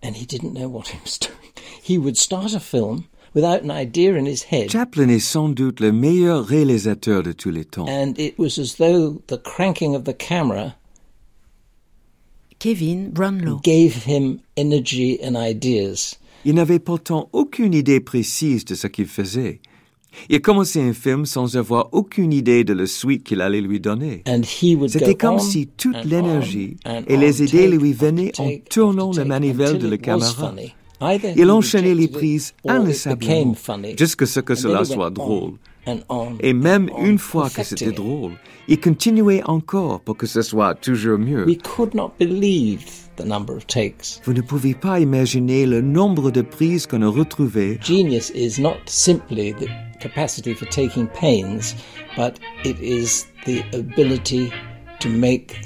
and 0.02 0.14
he 0.14 0.26
didn't 0.26 0.52
know 0.54 0.68
what 0.68 0.88
he 0.88 0.98
was 1.04 1.18
doing. 1.20 1.52
He 1.82 1.98
would 1.98 2.16
start 2.16 2.54
a 2.54 2.60
film 2.60 3.04
without 3.34 3.62
an 3.62 3.70
idea 3.70 4.14
in 4.14 4.26
his 4.26 4.44
head. 4.50 4.70
Chaplin 4.70 5.08
est 5.08 5.20
sans 5.20 5.48
doute 5.50 5.80
le 5.80 5.92
meilleur 5.92 6.44
réalisateur 6.46 7.22
de 7.22 7.32
tous 7.32 7.50
les 7.50 7.64
temps. 7.64 7.86
And 7.88 8.18
it 8.18 8.38
was 8.38 8.58
as 8.58 8.76
though 8.78 9.22
the 9.28 9.38
cranking 9.38 9.94
of 9.94 10.04
the 10.04 10.14
camera 10.14 10.76
Kevin 12.58 13.10
Brownlow 13.10 13.60
gave 13.62 14.04
him 14.06 14.40
energy 14.56 15.18
and 15.22 15.36
ideas. 15.36 16.16
Il 16.44 16.54
n'avait 16.54 16.78
pourtant 16.78 17.28
aucune 17.32 17.74
idée 17.74 18.00
précise 18.00 18.64
de 18.64 18.74
ce 18.74 18.86
qu'il 18.86 19.06
faisait. 19.06 19.60
Il 20.28 20.36
a 20.36 20.40
commencé 20.40 20.80
un 20.80 20.92
film 20.92 21.26
sans 21.26 21.56
avoir 21.56 21.88
aucune 21.92 22.32
idée 22.32 22.64
de 22.64 22.72
la 22.72 22.86
suite 22.86 23.24
qu'il 23.24 23.40
allait 23.40 23.60
lui 23.60 23.80
donner. 23.80 24.22
C'était 24.88 25.14
comme 25.14 25.38
si 25.38 25.66
toute 25.66 26.04
l'énergie 26.04 26.76
et 27.06 27.16
les 27.16 27.42
idées 27.42 27.68
lui 27.68 27.92
venaient 27.92 28.32
en 28.38 28.50
tournant 28.70 29.12
la 29.12 29.24
manivelle 29.24 29.78
de 29.78 29.88
la 29.88 29.98
caméra. 29.98 30.54
Il 31.36 31.50
enchaînait 31.50 31.94
les 31.94 32.08
prises 32.08 32.54
inlassablement 32.66 33.54
jusqu'à 33.98 34.26
ce 34.26 34.40
que 34.40 34.54
cela 34.54 34.84
soit 34.84 35.10
drôle. 35.10 35.52
Et 36.40 36.52
même 36.52 36.90
une 37.00 37.18
fois 37.18 37.48
que 37.48 37.62
c'était 37.62 37.92
drôle, 37.92 38.32
il 38.66 38.80
continuait 38.80 39.42
encore 39.44 40.00
pour 40.00 40.16
que 40.16 40.26
ce 40.26 40.42
soit 40.42 40.74
toujours 40.74 41.18
mieux. 41.18 41.46
Vous 44.24 44.32
ne 44.32 44.40
pouvez 44.40 44.74
pas 44.74 45.00
imaginer 45.00 45.64
le 45.66 45.80
nombre 45.80 46.30
de 46.30 46.42
prises 46.42 46.86
qu'on 46.86 47.02
a 47.02 47.08
retrouvées. 47.08 47.78
Genius 47.80 48.32
is 48.34 48.60
not 48.60 48.78
simply 48.86 49.54
the 49.54 49.68
capacity 49.96 50.54
for 50.54 50.66
taking 50.66 51.06
pains, 51.08 51.74
but 52.16 52.38
it 52.64 52.78
is 52.80 53.26
the 53.44 53.62
ability 53.72 54.52
to 55.00 55.08
make 55.08 55.60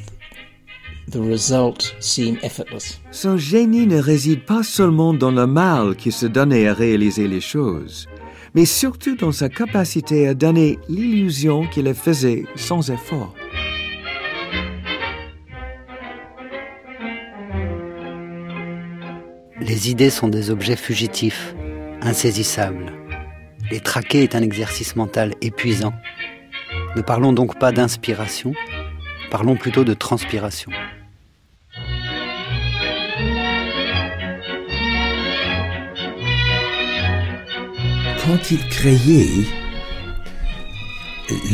the 1.08 1.20
result 1.20 1.94
seem 2.00 2.38
effortless. 2.42 3.00
Son 3.10 3.36
génie 3.36 3.86
ne 3.86 3.98
réside 3.98 4.44
pas 4.44 4.62
seulement 4.62 5.14
dans 5.14 5.30
le 5.30 5.46
mal 5.46 5.96
qui 5.96 6.12
se 6.12 6.26
donnait 6.26 6.68
à 6.68 6.74
réaliser 6.74 7.28
les 7.28 7.40
choses, 7.40 8.06
mais 8.54 8.64
surtout 8.64 9.16
dans 9.16 9.32
sa 9.32 9.48
capacité 9.48 10.28
à 10.28 10.34
donner 10.34 10.78
l'illusion 10.88 11.66
qu'il 11.66 11.84
le 11.84 11.94
faisait 11.94 12.44
sans 12.56 12.90
effort. 12.90 13.34
Les 19.60 19.90
idées 19.90 20.10
sont 20.10 20.28
des 20.28 20.50
objets 20.50 20.76
fugitifs, 20.76 21.54
insaisissables. 22.00 22.99
Les 23.70 23.78
traquer 23.78 24.24
est 24.24 24.34
un 24.34 24.42
exercice 24.42 24.96
mental 24.96 25.34
épuisant. 25.40 25.94
Ne 26.96 27.02
parlons 27.02 27.32
donc 27.32 27.56
pas 27.56 27.70
d'inspiration, 27.70 28.52
parlons 29.30 29.54
plutôt 29.54 29.84
de 29.84 29.94
transpiration. 29.94 30.72
Quand 38.24 38.50
il 38.50 38.68
créait, 38.68 39.46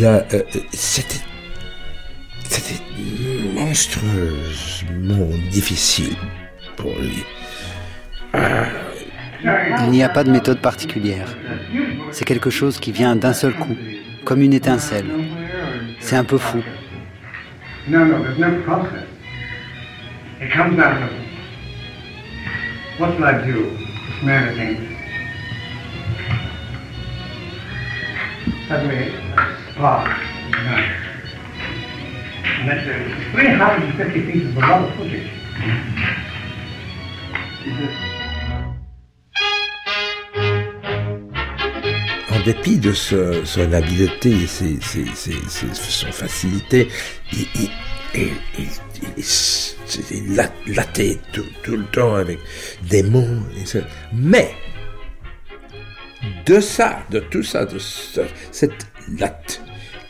euh, 0.03 0.43
c'était, 0.73 1.21
c'était 2.49 2.81
monstrueusement 3.55 5.29
difficile 5.51 6.17
pour 6.77 6.95
lui. 6.99 7.25
Ah. 8.33 8.65
Il 9.43 9.91
n'y 9.91 10.03
a 10.03 10.09
pas 10.09 10.25
de 10.25 10.31
méthode 10.31 10.59
particulière. 10.61 11.29
C'est 12.11 12.25
quelque 12.25 12.51
chose 12.51 12.79
qui 12.81 12.93
vient 12.93 13.17
d'un 13.17 13.33
seul 13.33 13.55
coup, 13.55 13.77
comme 14.25 14.43
une 14.43 14.55
étincelle. 14.55 15.07
C'est 16.01 16.17
un 16.17 16.25
peu 16.25 16.39
fou. 16.39 16.63
Dépit 42.47 42.79
de 42.79 42.93
son 42.93 43.73
habileté 43.73 44.31
et 44.31 44.47
ses, 44.47 44.79
ses, 44.81 45.35
son 45.75 46.13
facilité, 46.13 46.87
il, 47.33 47.49
il, 48.15 48.31
tout, 51.33 51.77
le 51.77 51.85
temps 51.87 52.15
avec 52.15 52.39
des 52.89 53.03
mots. 53.03 53.27
Mais, 54.13 54.55
de 56.47 56.61
ça, 56.61 57.01
de 57.11 57.19
tout 57.19 57.43
ça, 57.43 57.65
de 57.65 57.79
cette 58.53 58.87
latte, 59.19 59.61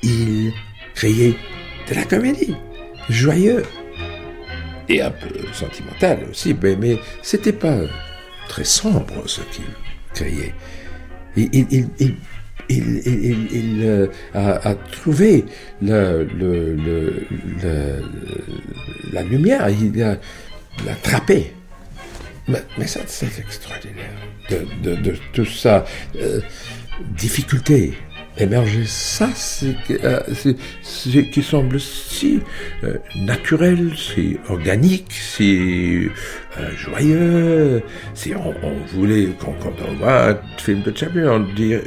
il 0.02 0.52
créait 0.94 1.36
de 1.88 1.94
la 1.94 2.04
comédie, 2.04 2.54
joyeux 3.08 3.62
et 4.90 5.00
un 5.00 5.10
peu 5.10 5.28
sentimental 5.54 6.26
aussi, 6.30 6.54
mais, 6.62 6.76
mais 6.76 6.98
c'était 7.22 7.52
pas 7.52 7.78
très 8.46 8.64
sombre 8.64 9.26
ce 9.26 9.40
qu'il 9.40 9.64
créait 10.12 10.52
il, 11.36 11.86
euh, 13.82 14.06
a, 14.34 14.74
trouvé 14.92 15.44
la 15.82 16.24
lumière, 19.22 19.68
il 19.68 20.02
a 20.02 20.18
attrapé. 20.90 21.52
Mais, 22.48 22.86
ça, 22.86 23.00
c'est 23.06 23.38
extraordinaire. 23.38 24.12
De, 24.50 24.66
de, 24.82 24.94
de, 25.02 25.16
tout 25.32 25.44
ça, 25.44 25.84
euh, 26.20 26.40
difficulté, 27.16 27.94
émerger 28.38 28.84
ça, 28.86 29.28
c'est 29.34 29.76
euh, 30.04 30.20
qui 31.32 31.42
semble 31.42 31.80
si 31.80 32.40
euh, 32.84 32.96
naturel, 33.16 33.92
si 33.96 34.36
organique, 34.48 35.12
si 35.12 36.08
euh, 36.58 36.70
joyeux. 36.76 37.82
Si 38.14 38.34
on, 38.34 38.54
on 38.62 38.74
voulait, 38.94 39.28
quand, 39.40 39.54
quand, 39.62 39.74
on 39.88 39.94
voit 39.94 40.30
un 40.30 40.38
film 40.58 40.82
de 40.82 40.96
Chaplin, 40.96 41.30
on 41.30 41.54
dirait, 41.54 41.82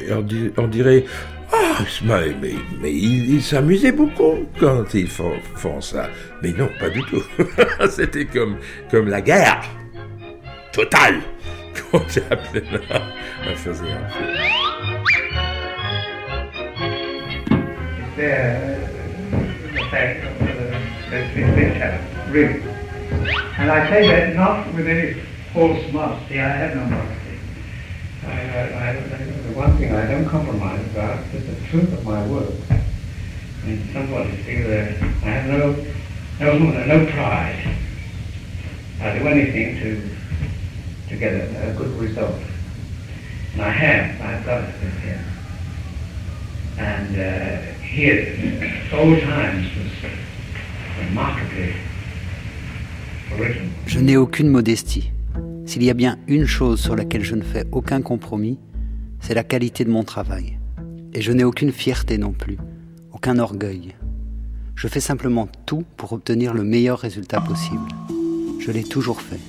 on 0.58 0.68
dirait, 0.68 1.06
ah, 1.52 1.84
mais, 2.04 2.56
mais 2.82 2.94
ils 2.94 3.42
s'amusaient 3.42 3.92
beaucoup 3.92 4.46
quand 4.60 4.94
ils 4.94 5.08
font, 5.08 5.34
font, 5.56 5.82
ça. 5.82 6.10
Mais 6.44 6.52
non, 6.52 6.70
pas 6.80 6.90
du 6.90 7.02
tout. 7.04 7.24
C'était 7.90 8.26
comme, 8.26 8.58
comme 8.92 9.08
la 9.08 9.22
guerre 9.22 9.62
totale 10.72 11.20
quand 11.92 12.08
Chaplin 12.10 12.80
faisait 13.56 13.92
un 13.92 14.10
film. 14.10 14.69
The 18.20 19.86
fact 19.90 20.26
of 20.26 20.40
the, 20.40 20.46
the 21.10 22.32
really. 22.32 22.62
And 23.58 23.72
I 23.72 23.90
say 23.90 24.08
that 24.08 24.36
not 24.36 24.74
with 24.74 24.88
any 24.88 25.22
false 25.54 25.92
modesty. 25.94 26.40
I 26.40 26.50
have 26.50 26.76
no 26.76 26.86
modesty. 26.86 27.40
I, 28.26 28.32
I, 28.32 28.90
I, 28.90 28.94
the 28.94 29.54
one 29.56 29.78
thing 29.78 29.94
I 29.96 30.06
don't 30.06 30.28
compromise 30.28 30.86
about 30.88 31.26
is 31.34 31.46
the 31.48 31.68
truth 31.68 31.94
of 31.94 32.06
my 32.06 32.28
work. 32.28 32.54
And 33.64 33.90
somebody 33.94 34.36
see 34.44 34.62
that 34.64 35.02
I 35.24 35.30
have 35.30 35.48
no, 35.48 36.58
no, 36.58 36.86
no 36.86 37.12
pride. 37.12 37.78
I 39.02 39.18
do 39.18 39.28
anything 39.28 39.80
to, 39.80 41.10
to 41.10 41.18
get 41.18 41.34
a, 41.36 41.72
a 41.72 41.74
good 41.74 41.98
result. 41.98 42.36
And 43.54 43.62
I 43.62 43.70
have. 43.70 44.22
I've 44.22 44.46
got 44.46 44.64
it 44.64 44.76
here. 45.04 45.26
And 46.78 47.16
uh, 47.16 47.79
Je 53.88 54.00
n'ai 54.00 54.18
aucune 54.18 54.50
modestie. 54.50 55.12
S'il 55.66 55.84
y 55.84 55.90
a 55.90 55.94
bien 55.94 56.18
une 56.28 56.46
chose 56.46 56.80
sur 56.80 56.96
laquelle 56.96 57.24
je 57.24 57.36
ne 57.36 57.42
fais 57.42 57.66
aucun 57.72 58.02
compromis, 58.02 58.60
c'est 59.20 59.34
la 59.34 59.44
qualité 59.44 59.86
de 59.86 59.90
mon 59.90 60.04
travail. 60.04 60.58
Et 61.14 61.22
je 61.22 61.32
n'ai 61.32 61.44
aucune 61.44 61.72
fierté 61.72 62.18
non 62.18 62.32
plus, 62.32 62.58
aucun 63.12 63.40
orgueil. 63.40 63.96
Je 64.76 64.88
fais 64.88 65.00
simplement 65.00 65.48
tout 65.66 65.84
pour 65.98 66.14
obtenir 66.14 66.54
le 66.54 66.64
meilleur 66.64 67.00
résultat 67.00 67.42
possible. 67.42 67.88
Je 68.60 68.72
l'ai 68.72 68.84
toujours 68.84 69.22
fait. 69.22 69.40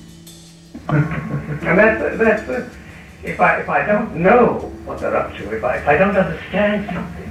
if 3.23 3.39
I, 3.39 3.61
if 3.61 3.69
I 3.69 3.85
don't 3.85 4.15
know 4.15 4.71
what 4.85 4.97
they're 4.99 5.15
up 5.15 5.31
to, 5.37 5.43
if 5.55 5.63
I, 5.63 5.77
if 5.77 5.87
I 5.87 5.97
don't 5.97 6.15
understand 6.15 6.85
something, 6.87 7.30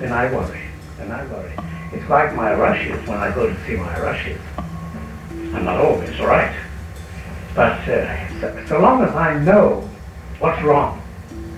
then 0.00 0.12
I 0.12 0.32
worry. 0.32 0.62
Then 0.96 1.12
I 1.12 1.24
worry. 1.26 1.52
It's 1.92 2.08
like 2.08 2.34
my 2.34 2.54
rushes 2.54 3.06
when 3.06 3.18
I 3.18 3.34
go 3.34 3.46
to 3.46 3.66
see 3.66 3.76
my 3.76 4.00
rushes. 4.00 4.40
I'm 5.54 5.64
not 5.64 5.78
always 5.78 6.18
right. 6.20 6.56
But 7.54 7.86
uh, 7.88 8.40
so, 8.40 8.64
so, 8.66 8.80
long 8.80 9.02
as 9.02 9.14
I 9.14 9.38
know 9.40 9.88
what's 10.38 10.62
wrong, 10.62 11.02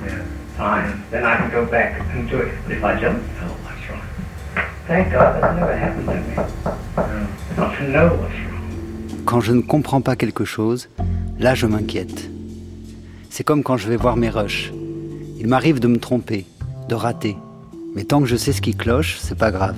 yeah, 0.04 0.24
fine, 0.56 1.02
then 1.10 1.24
I 1.24 1.36
can 1.36 1.50
go 1.50 1.66
back 1.66 2.00
and 2.12 2.28
do 2.28 2.38
it. 2.38 2.54
But 2.64 2.72
if 2.72 2.82
I 2.82 2.98
don't 2.98 3.22
know 3.38 3.52
what's 3.62 3.84
wrong, 3.90 4.66
thank 4.88 5.12
God 5.12 5.40
that's 5.40 5.54
never 5.60 5.76
happened 5.76 6.06
to 6.08 6.14
me. 6.14 6.34
No. 6.96 7.28
Not 7.56 7.76
to 7.78 7.88
know 7.88 8.08
what's 8.16 8.34
wrong. 8.34 9.22
Quand 9.26 9.40
je 9.40 9.52
ne 9.52 9.62
comprends 9.62 10.00
pas 10.00 10.16
quelque 10.16 10.44
chose, 10.44 10.88
là 11.38 11.54
je 11.54 11.66
m'inquiète. 11.66 12.28
C'est 13.30 13.44
comme 13.44 13.62
quand 13.62 13.76
je 13.76 13.88
vais 13.88 13.96
voir 13.96 14.16
mes 14.16 14.30
rushs. 14.30 14.72
Il 15.38 15.46
m'arrive 15.46 15.78
de 15.78 15.88
me 15.88 15.98
tromper, 15.98 16.46
de 16.88 16.94
rater. 16.94 17.36
Mais 17.94 18.04
tant 18.04 18.20
que 18.20 18.26
je 18.26 18.36
sais 18.36 18.52
ce 18.52 18.62
qui 18.62 18.74
cloche, 18.74 19.18
c'est 19.20 19.38
pas 19.38 19.50
grave. 19.50 19.76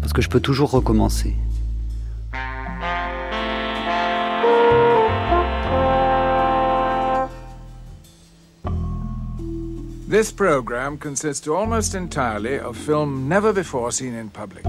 Parce 0.00 0.12
que 0.12 0.22
je 0.22 0.28
peux 0.28 0.40
toujours 0.40 0.70
recommencer. 0.70 1.34
This 10.08 10.32
program 10.32 10.96
consists 10.96 11.46
almost 11.46 11.94
entirely 11.94 12.58
of 12.58 12.76
film 12.78 13.28
never 13.28 13.52
before 13.52 13.92
seen 13.92 14.14
in 14.14 14.28
public. 14.28 14.64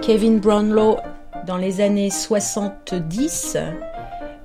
Kevin 0.00 0.38
Brownlow, 0.38 0.98
dans 1.46 1.58
les 1.58 1.82
années 1.82 2.10
70, 2.10 3.56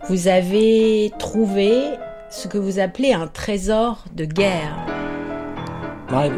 vous 0.09 0.27
avez 0.27 1.11
trouvé 1.17 1.97
ce 2.29 2.47
que 2.47 2.57
vous 2.57 2.79
appelez 2.79 3.13
un 3.13 3.27
trésor 3.27 4.05
de 4.13 4.25
guerre. 4.25 4.75
My 6.11 6.31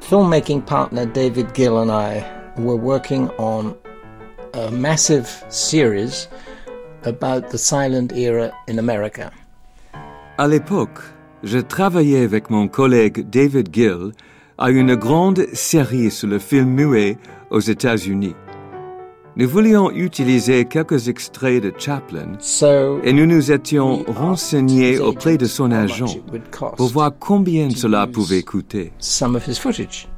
filmmaking 0.00 0.62
partner 0.62 1.06
David 1.06 1.54
Gill 1.54 1.76
and 1.76 1.90
I 1.90 2.24
were 2.58 2.76
working 2.76 3.30
on 3.38 3.74
a 4.54 4.70
massive 4.70 5.28
series 5.48 6.28
about 7.04 7.50
the 7.50 7.58
silent 7.58 8.12
era 8.12 8.52
in 8.68 8.78
America. 8.78 9.30
À 10.38 10.48
l'époque, 10.48 11.00
je 11.42 11.58
travaillais 11.58 12.24
avec 12.24 12.50
mon 12.50 12.68
collègue 12.68 13.28
David 13.28 13.68
Gill 13.72 14.12
à 14.58 14.70
une 14.70 14.94
grande 14.94 15.46
série 15.52 16.10
sur 16.10 16.28
le 16.28 16.38
film 16.38 16.68
muet 16.68 17.16
aux 17.50 17.60
États-Unis. 17.60 18.34
Nous 19.36 19.48
voulions 19.48 19.92
utiliser 19.92 20.64
quelques 20.64 21.08
extraits 21.08 21.62
de 21.62 21.72
Chaplin 21.78 22.32
et 23.04 23.12
nous 23.12 23.26
nous 23.26 23.52
étions 23.52 24.04
renseignés 24.08 24.98
auprès 24.98 25.36
de 25.36 25.46
son 25.46 25.70
agent 25.70 26.16
pour 26.76 26.88
voir 26.88 27.12
combien 27.18 27.70
cela 27.70 28.08
pouvait 28.08 28.42
coûter. 28.42 28.92
Some 28.98 29.36
of 29.36 29.46
his 29.46 29.56
footage, 29.56 30.08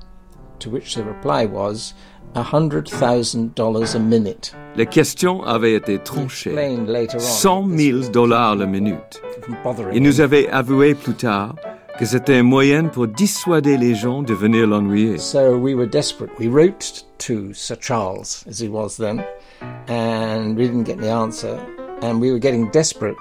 to 0.61 0.71
which 0.71 0.95
the 0.95 1.05
reply 1.05 1.47
was 1.47 1.95
$100,000 2.35 3.95
a 3.95 3.99
minute. 3.99 4.55
La 4.77 4.87
question 4.87 5.43
avait 5.43 5.75
été 5.75 5.99
tranchée. 5.99 6.55
100 7.19 7.69
000 7.69 7.99
dollars 8.11 8.57
la 8.57 8.67
minute. 8.67 9.21
Il 9.93 10.03
nous 10.03 10.23
avait 10.23 10.49
avoué 10.49 10.95
plus 10.95 11.15
tard 11.15 11.55
que 12.03 12.09
c'était 12.09 12.35
un 12.35 12.43
moyen 12.43 12.89
pour 12.89 13.07
dissuader 13.07 13.77
les 13.77 13.95
gens 13.95 14.25
de 14.25 14.35
venir 14.35 14.67
l'ennuyer. 14.67 15.19
So 15.19 15.57
we 15.57 15.73
were 15.73 15.87
desperate. 15.87 16.33
We 16.37 16.49
wrote 16.49 17.05
to 17.19 17.55
Sir 17.55 17.77
Charles, 17.77 18.45
as 18.49 18.61
he 18.61 18.67
was 18.67 18.97
then, 18.97 19.23
and 19.89 20.57
we 20.57 20.67
didn't 20.67 20.83
get 20.83 20.97
the 20.97 21.13
answer. 21.13 21.61
And 22.03 22.15
we 22.15 22.33
were 22.33 22.41
getting 22.41 22.69
desperate. 22.73 23.15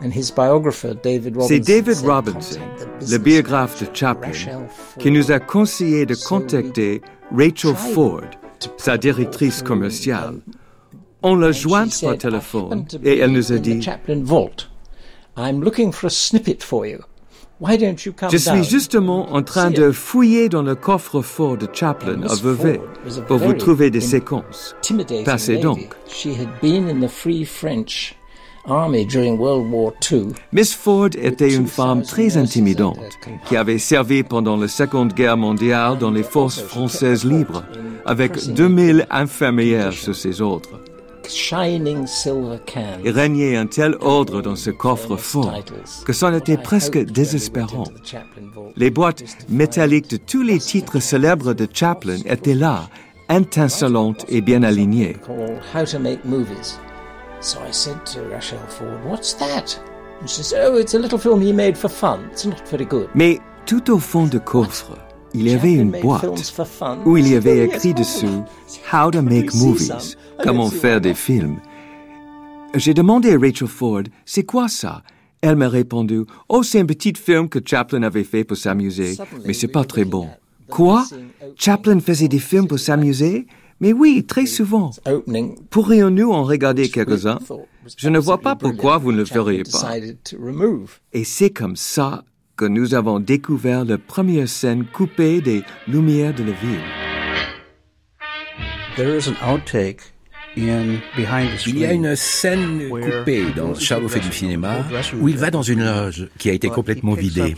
And 0.00 0.12
his 0.12 0.32
biographer, 0.32 0.94
David 0.94 1.36
Robinson, 1.36 1.54
C'est 1.54 1.60
David 1.60 1.98
Robinson, 2.04 2.60
le 3.08 3.18
biographe 3.18 3.80
de 3.80 3.86
Chaplin, 3.94 4.32
qui 4.98 5.12
nous 5.12 5.30
a 5.30 5.38
conseillé 5.38 6.04
de 6.04 6.16
contacter 6.16 7.02
Rachel 7.30 7.76
Ford, 7.76 8.28
sa 8.76 8.98
directrice 8.98 9.62
commerciale. 9.62 10.40
On 11.22 11.36
l'a 11.36 11.52
jointe 11.52 12.00
par 12.02 12.18
téléphone 12.18 12.86
et 13.04 13.18
elle 13.18 13.30
nous 13.30 13.52
a 13.52 13.58
dit 13.58 13.88
Je 17.60 18.36
suis 18.36 18.64
justement 18.64 19.32
en 19.32 19.42
train 19.42 19.70
de 19.70 19.90
fouiller 19.90 20.48
dans 20.48 20.62
le 20.62 20.74
coffre-fort 20.74 21.56
de 21.56 21.66
Chaplin 21.72 22.22
à 22.22 22.34
Vevey 22.34 22.80
pour 23.26 23.38
vous 23.38 23.54
trouver 23.54 23.90
des 23.90 24.00
séquences. 24.00 24.76
Passez 25.24 25.56
donc. 25.56 25.96
Miss 30.52 30.74
Ford 30.74 31.08
était 31.16 31.54
une 31.54 31.68
femme 31.68 32.02
très 32.02 32.36
intimidante 32.36 32.98
qui 33.48 33.56
avait 33.56 33.78
servi 33.78 34.24
pendant 34.24 34.56
la 34.56 34.66
Seconde 34.66 35.14
Guerre 35.14 35.36
mondiale 35.36 35.98
dans 35.98 36.10
les 36.10 36.24
forces 36.24 36.60
françaises 36.60 37.24
libres, 37.24 37.64
avec 38.04 38.52
2000 38.52 39.06
infirmières 39.10 39.92
sous 39.92 40.14
ses 40.14 40.40
ordres. 40.40 40.80
Il 43.04 43.10
régnait 43.10 43.56
un 43.56 43.66
tel 43.66 43.96
ordre 44.00 44.42
dans 44.42 44.56
ce 44.56 44.70
coffre 44.70 45.16
fort 45.16 45.52
que 46.04 46.12
c'en 46.12 46.34
était 46.34 46.56
presque 46.56 46.98
désespérant. 46.98 47.84
Les 48.76 48.90
boîtes 48.90 49.24
métalliques 49.48 50.10
de 50.10 50.16
tous 50.16 50.42
les 50.42 50.58
titres 50.58 51.00
célèbres 51.00 51.54
de 51.54 51.68
Chaplin 51.72 52.18
étaient 52.26 52.54
là, 52.54 52.88
étincelantes 53.30 54.24
et 54.28 54.40
bien 54.40 54.62
alignées. 54.62 55.16
So 57.40 57.60
I 57.60 57.70
said 57.70 58.04
to 58.06 58.22
Rachel 58.30 58.58
Ford, 58.66 59.04
What's 59.04 59.34
that? 59.34 59.78
And 60.20 60.28
she 60.28 60.42
said, 60.42 60.64
Oh, 60.64 60.78
it's 60.78 60.94
a 60.94 60.98
little 60.98 61.18
film 61.18 61.40
he 61.42 61.52
made 61.52 61.76
for 61.76 61.88
fun. 61.88 62.28
It's 62.32 62.46
not 62.46 62.66
very 62.68 62.86
good. 62.86 63.08
Mais 63.14 63.40
tout 63.66 63.90
au 63.90 63.98
fond 63.98 64.26
du 64.26 64.40
coffre, 64.40 64.96
il 65.36 65.48
y 65.48 65.52
avait 65.52 65.74
une 65.74 65.90
boîte 65.90 66.54
où 67.04 67.16
il 67.16 67.28
y 67.28 67.34
avait 67.34 67.66
écrit 67.66 67.92
dessous 67.92 68.44
How 68.92 69.10
to 69.10 69.20
make 69.20 69.54
movies, 69.54 70.16
comment 70.42 70.70
faire 70.70 71.00
des 71.00 71.14
films. 71.14 71.58
J'ai 72.74 72.94
demandé 72.94 73.34
à 73.34 73.38
Rachel 73.38 73.68
Ford, 73.68 74.02
c'est 74.24 74.44
quoi 74.44 74.68
ça? 74.68 75.02
Elle 75.42 75.56
m'a 75.56 75.68
répondu, 75.68 76.22
oh, 76.48 76.62
c'est 76.62 76.80
un 76.80 76.86
petit 76.86 77.12
film 77.14 77.48
que 77.48 77.58
Chaplin 77.64 78.02
avait 78.02 78.24
fait 78.24 78.44
pour 78.44 78.56
s'amuser, 78.56 79.16
mais 79.44 79.52
c'est 79.52 79.68
pas 79.68 79.84
très 79.84 80.04
bon. 80.04 80.28
Quoi? 80.68 81.04
Chaplin 81.56 82.00
faisait 82.00 82.28
des 82.28 82.38
films 82.38 82.66
pour 82.66 82.78
s'amuser? 82.78 83.46
Mais 83.78 83.92
oui, 83.92 84.24
très 84.26 84.46
souvent. 84.46 84.90
Pourrions-nous 85.68 86.32
en 86.32 86.44
regarder 86.44 86.88
quelques-uns? 86.88 87.38
Je 87.98 88.08
ne 88.08 88.18
vois 88.18 88.38
pas 88.38 88.56
pourquoi 88.56 88.96
vous 88.96 89.12
ne 89.12 89.18
le 89.18 89.26
feriez 89.26 89.64
pas. 89.64 89.92
Et 91.12 91.24
c'est 91.24 91.50
comme 91.50 91.76
ça 91.76 92.24
que 92.56 92.64
nous 92.64 92.94
avons 92.94 93.20
découvert 93.20 93.84
la 93.84 93.98
première 93.98 94.48
scène 94.48 94.84
coupée 94.86 95.40
des 95.40 95.62
lumières 95.86 96.34
de 96.34 96.44
la 96.44 96.52
ville. 96.52 96.80
Il 101.66 101.78
y 101.78 101.84
a 101.84 101.92
une 101.92 102.16
scène 102.16 102.88
coupée 102.88 103.44
dans 103.54 103.74
Charlot 103.74 104.08
fait 104.08 104.20
du 104.20 104.32
cinéma 104.32 104.78
où 105.20 105.28
il 105.28 105.36
va 105.36 105.50
dans 105.50 105.60
une 105.60 105.84
loge 105.84 106.28
qui 106.38 106.48
a 106.48 106.54
été 106.54 106.70
complètement 106.70 107.12
vidée. 107.12 107.54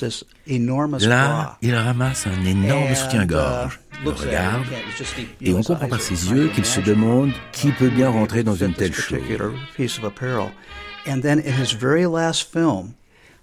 Là, 1.00 1.58
il 1.62 1.76
ramasse 1.76 2.26
un 2.26 2.44
énorme 2.44 2.92
soutien-gorge, 2.96 3.78
le 4.04 4.10
regarde, 4.10 4.64
et 5.40 5.54
on 5.54 5.62
comprend 5.62 5.86
par 5.86 6.00
ses 6.00 6.32
yeux 6.32 6.48
qu'il 6.48 6.64
se 6.64 6.80
demande 6.80 7.30
qui 7.52 7.70
peut 7.70 7.88
bien 7.88 8.08
rentrer 8.08 8.42
dans 8.42 8.56
une 8.56 8.74
telle 8.74 8.92
chose. 8.92 9.20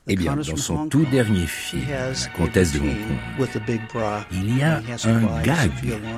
Eh 0.08 0.16
bien, 0.16 0.36
dans 0.36 0.56
son 0.56 0.88
tout 0.88 1.04
dernier 1.06 1.48
film, 1.48 1.82
La 1.90 2.14
Comtesse 2.38 2.74
de 2.74 2.80
Hong 2.80 2.96
Kong, 3.40 4.00
il 4.32 4.58
y 4.58 4.62
a 4.62 4.80
un 5.06 5.42
gag 5.42 5.72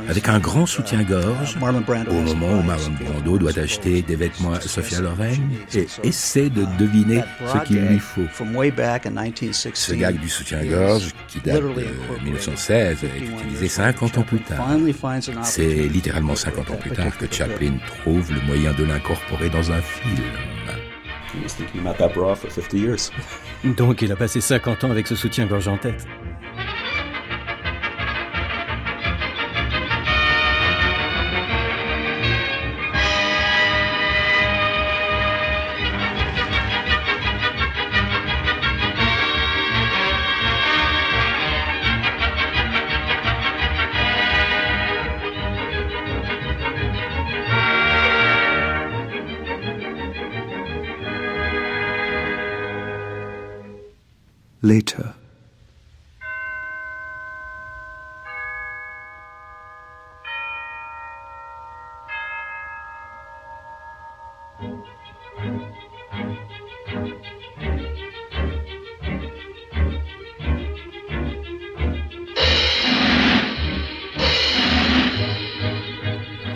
avec 0.09 0.27
un 0.27 0.39
grand 0.39 0.65
soutien-gorge 0.65 1.57
au 1.61 2.11
moment 2.21 2.59
où 2.59 2.63
Marlon 2.63 2.91
Brando 2.99 3.37
doit 3.37 3.57
acheter 3.57 4.01
des 4.01 4.17
vêtements 4.17 4.51
à 4.51 4.59
Sophia 4.59 4.99
Loren 4.99 5.37
et 5.73 5.87
essaie 6.03 6.49
de 6.49 6.65
deviner 6.77 7.23
ce 7.45 7.57
qu'il 7.65 7.79
lui 7.79 7.99
faut. 7.99 8.25
Ce 9.73 9.93
gag 9.93 10.19
du 10.19 10.27
soutien-gorge, 10.27 11.13
qui 11.29 11.39
date 11.39 11.63
de 11.63 12.23
1916, 12.25 13.05
est 13.05 13.19
utilisé 13.19 13.69
50 13.69 14.17
ans 14.17 14.23
plus 14.23 14.41
tard. 14.41 14.67
C'est 15.43 15.87
littéralement 15.87 16.35
50 16.35 16.71
ans 16.71 16.75
plus 16.75 16.91
tard 16.91 17.17
que 17.17 17.25
Chaplin 17.31 17.77
trouve 18.01 18.33
le 18.33 18.41
moyen 18.41 18.73
de 18.73 18.83
l'incorporer 18.83 19.49
dans 19.49 19.71
un 19.71 19.81
film. 19.81 20.23
Donc 23.63 24.01
il 24.01 24.11
a 24.11 24.15
passé 24.15 24.41
50 24.41 24.83
ans 24.83 24.91
avec 24.91 25.07
ce 25.07 25.15
soutien-gorge 25.15 25.67
en 25.67 25.77
tête. 25.77 26.05
Later. 54.67 55.13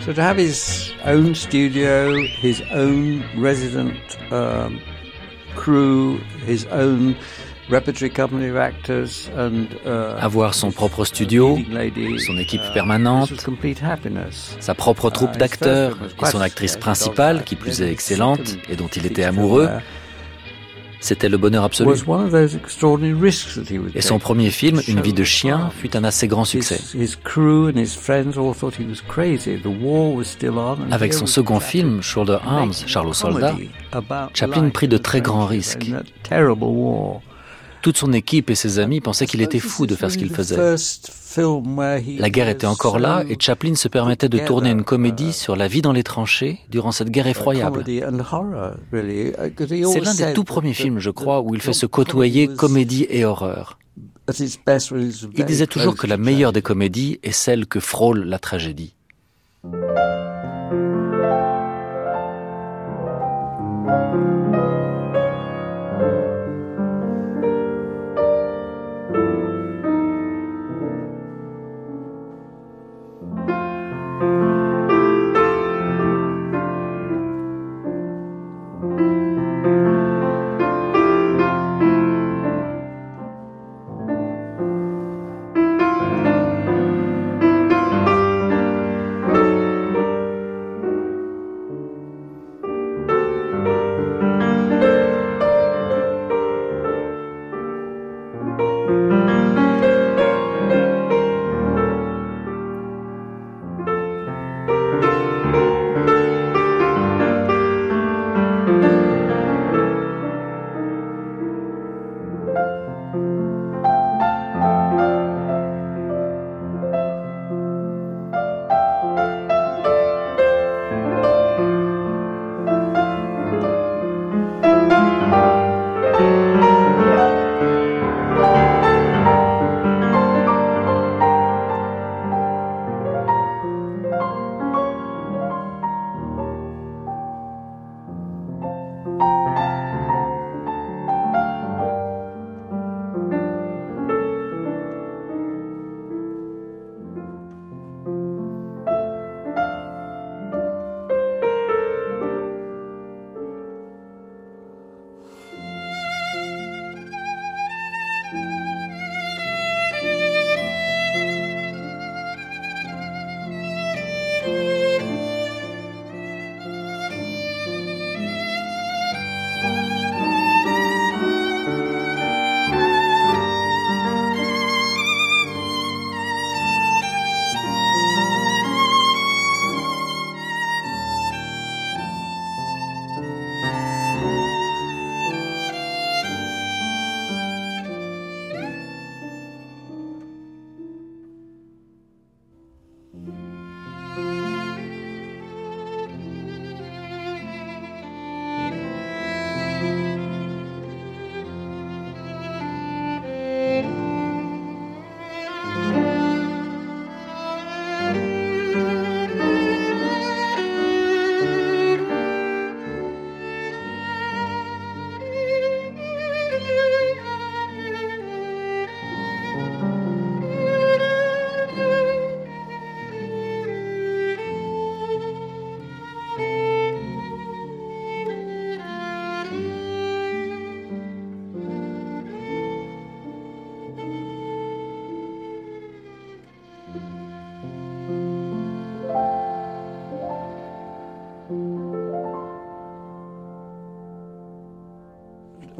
So 0.00 0.12
to 0.12 0.20
have 0.20 0.36
his 0.36 0.92
own 1.04 1.34
studio, 1.34 2.22
his 2.26 2.60
own 2.72 3.24
resident 3.40 3.96
um, 4.32 4.80
crew, 5.54 6.18
his 6.44 6.66
own 6.66 7.16
repertory 7.70 8.10
company 8.10 8.50
of 8.50 8.56
actors 8.56 9.30
and, 9.36 9.66
uh, 9.86 10.18
avoir 10.20 10.54
son 10.54 10.72
propre 10.72 11.04
studio, 11.04 11.58
son 12.18 12.38
équipe 12.38 12.62
uh, 12.62 12.72
permanente, 12.74 13.32
sa 14.60 14.74
propre 14.74 15.10
troupe 15.10 15.34
uh, 15.34 15.38
d'acteurs 15.38 15.96
et 16.20 16.26
son 16.26 16.40
actrice 16.40 16.76
principale, 16.76 17.44
qui 17.44 17.56
plus 17.56 17.80
est 17.80 17.90
excellente 17.90 18.56
et 18.68 18.76
dont 18.76 18.88
il 18.88 19.06
était 19.06 19.24
amoureux, 19.24 19.68
c'était 21.02 21.28
le 21.28 21.36
bonheur 21.36 21.64
absolu. 21.64 21.90
Et 23.94 24.00
son 24.00 24.18
premier 24.20 24.50
film, 24.50 24.80
Une 24.86 25.00
vie 25.00 25.12
de 25.12 25.24
chien, 25.24 25.70
fut 25.76 25.96
un 25.96 26.04
assez 26.04 26.28
grand 26.28 26.44
succès. 26.44 26.80
Avec 30.90 31.12
son 31.12 31.26
second 31.26 31.60
film, 31.60 32.02
Shoulder 32.02 32.38
Arms, 32.46 32.72
Charles 32.86 33.08
au 33.08 33.12
soldat, 33.12 33.56
Chaplin 34.32 34.70
prit 34.70 34.88
de 34.88 34.96
très 34.96 35.20
grands 35.20 35.46
risques. 35.46 35.90
Toute 37.82 37.96
son 37.96 38.12
équipe 38.12 38.48
et 38.48 38.54
ses 38.54 38.78
amis 38.78 39.00
pensaient 39.00 39.26
qu'il 39.26 39.42
était 39.42 39.58
fou 39.58 39.86
de 39.86 39.96
faire 39.96 40.10
ce 40.10 40.16
qu'il 40.16 40.30
faisait. 40.30 40.56
La 42.18 42.30
guerre 42.30 42.48
était 42.48 42.66
encore 42.66 42.98
là 42.98 43.24
et 43.28 43.36
Chaplin 43.38 43.74
se 43.74 43.88
permettait 43.88 44.28
de 44.28 44.38
tourner 44.38 44.70
une 44.70 44.84
comédie 44.84 45.32
sur 45.32 45.56
la 45.56 45.66
vie 45.66 45.82
dans 45.82 45.92
les 45.92 46.04
tranchées 46.04 46.60
durant 46.70 46.92
cette 46.92 47.10
guerre 47.10 47.26
effroyable. 47.26 47.84
C'est 47.84 48.00
l'un 50.00 50.14
des 50.14 50.32
tout 50.32 50.44
premiers 50.44 50.74
films, 50.74 51.00
je 51.00 51.10
crois, 51.10 51.40
où 51.40 51.54
il 51.54 51.60
fait 51.60 51.72
se 51.72 51.86
côtoyer 51.86 52.46
comédie 52.48 53.06
et 53.10 53.24
horreur. 53.24 53.78
Il 55.36 55.44
disait 55.44 55.66
toujours 55.66 55.96
que 55.96 56.06
la 56.06 56.16
meilleure 56.16 56.52
des 56.52 56.62
comédies 56.62 57.18
est 57.24 57.32
celle 57.32 57.66
que 57.66 57.80
frôle 57.80 58.22
la 58.24 58.38
tragédie. 58.38 58.94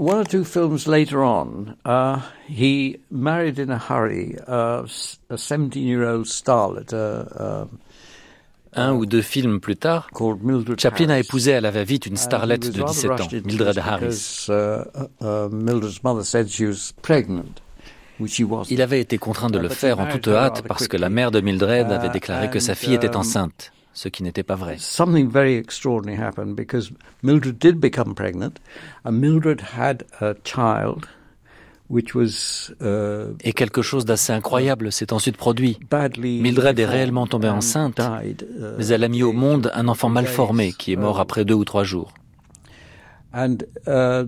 One 0.02 0.18
or 0.18 0.24
two 0.24 0.44
films 0.44 0.86
later 0.86 1.22
on, 1.22 1.76
uh, 1.84 2.20
he 2.48 2.98
married 3.10 3.58
in 3.58 3.70
a 3.70 3.78
hurry 3.78 4.36
uh, 4.48 4.82
a 5.30 5.36
17-year-old 5.36 6.26
starlet. 6.26 6.92
Uh, 6.92 7.66
Un 8.74 8.94
ou 8.94 9.04
deux 9.04 9.20
films 9.20 9.60
plus 9.60 9.76
tard, 9.76 10.08
Chaplin 10.78 11.10
a 11.10 11.18
épousé 11.18 11.52
à 11.52 11.60
la 11.60 11.70
va-vite 11.70 12.06
une 12.06 12.16
starlette 12.16 12.72
de 12.72 12.82
17 12.82 13.10
ans, 13.10 13.28
Mildred 13.44 13.76
Harris. 13.76 14.46
Uh, 14.48 14.84
uh, 15.20 15.50
Il 18.70 18.80
avait 18.80 19.00
été 19.00 19.18
contraint 19.18 19.50
de 19.50 19.58
le 19.58 19.68
faire 19.68 20.00
en 20.00 20.06
toute 20.06 20.28
hâte 20.28 20.62
parce 20.66 20.88
que 20.88 20.96
la 20.96 21.10
mère 21.10 21.30
de 21.30 21.42
Mildred 21.42 21.92
avait 21.92 22.08
déclaré 22.08 22.48
que 22.48 22.60
sa 22.60 22.74
fille 22.74 22.94
était 22.94 23.14
um, 23.14 23.20
enceinte 23.20 23.72
ce 23.92 24.08
qui 24.08 24.22
n'était 24.22 24.42
pas 24.42 24.56
vrai. 24.56 24.76
Something 24.78 25.28
very 25.28 25.56
extraordinary 25.56 26.20
happened 26.20 26.54
because 26.54 26.90
Mildred 27.22 27.58
did 27.58 27.80
become 27.80 28.14
pregnant, 28.14 28.60
and 29.04 29.12
Mildred 29.12 29.62
had 29.76 30.04
a 30.20 30.34
child 30.44 31.06
Uh, 31.92 33.34
et 33.44 33.52
quelque 33.52 33.82
chose 33.82 34.04
d'assez 34.04 34.32
incroyable 34.32 34.90
s'est 34.90 35.12
ensuite 35.12 35.36
produit. 35.36 35.78
Mildred 36.18 36.78
est 36.78 36.86
réellement 36.86 37.26
tombée 37.26 37.50
enceinte, 37.50 38.00
uh, 38.00 38.34
mais 38.78 38.86
elle 38.86 39.04
a 39.04 39.08
mis 39.08 39.22
au 39.22 39.32
monde 39.32 39.70
un 39.74 39.88
enfant 39.88 40.08
mal 40.08 40.26
formé 40.26 40.72
qui 40.72 40.92
est 40.92 40.96
mort 40.96 41.20
après 41.20 41.44
deux 41.44 41.54
ou 41.54 41.64
trois 41.64 41.84
jours. 41.84 42.14
Uh, 43.34 44.24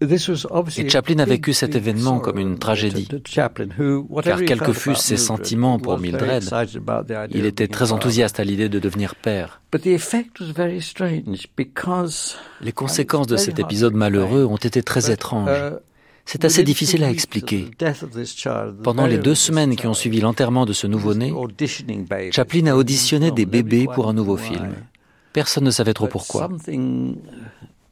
et 0.00 0.88
Chaplin 0.88 1.18
a 1.18 1.24
vécu 1.24 1.52
cet 1.52 1.74
événement 1.74 2.20
comme 2.20 2.38
une 2.38 2.58
tragédie, 2.58 3.08
car 3.34 3.50
quels 4.44 4.60
que 4.60 4.72
fussent 4.72 5.00
ses 5.00 5.16
sentiments 5.16 5.78
pour 5.78 5.98
Mildred, 5.98 6.44
il 7.30 7.44
était 7.44 7.68
très 7.68 7.92
enthousiaste 7.92 8.38
à 8.40 8.44
l'idée 8.44 8.68
de 8.68 8.78
devenir 8.78 9.14
père. 9.14 9.60
Les 12.60 12.72
conséquences 12.72 13.26
de 13.26 13.36
cet 13.36 13.58
épisode 13.58 13.94
malheureux 13.94 14.44
ont 14.44 14.56
été 14.56 14.82
très 14.82 15.10
étranges. 15.10 15.50
Uh, 15.50 15.76
C'est 16.24 16.44
assez 16.44 16.62
difficile 16.62 17.04
à 17.04 17.10
expliquer. 17.10 17.70
Pendant 18.82 19.06
les 19.06 19.18
deux 19.18 19.34
semaines 19.34 19.76
qui 19.76 19.86
ont 19.86 19.94
suivi 19.94 20.20
l'enterrement 20.20 20.66
de 20.66 20.74
ce 20.74 20.86
nouveau-né, 20.86 21.32
Chaplin 22.30 22.66
a 22.66 22.76
auditionné 22.76 23.30
des 23.30 23.46
bébés 23.46 23.86
pour 23.94 24.08
un 24.08 24.12
nouveau 24.12 24.36
film. 24.36 24.74
Personne 25.32 25.64
ne 25.64 25.70
savait 25.70 25.94
trop 25.94 26.06
pourquoi. 26.06 26.50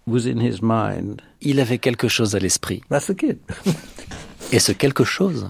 Il 0.09 1.59
avait 1.59 1.79
quelque 1.79 2.07
chose 2.07 2.37
à 2.37 2.39
l'esprit. 2.39 2.81
Et 4.53 4.61
ce 4.61 4.71
quelque 4.71 5.03
chose, 5.03 5.49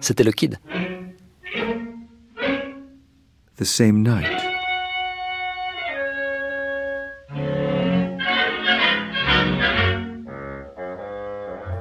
c'était 0.00 0.22
le 0.22 0.30
kid. 0.30 0.58
The 3.56 3.64
same 3.64 4.02
night. 4.02 4.28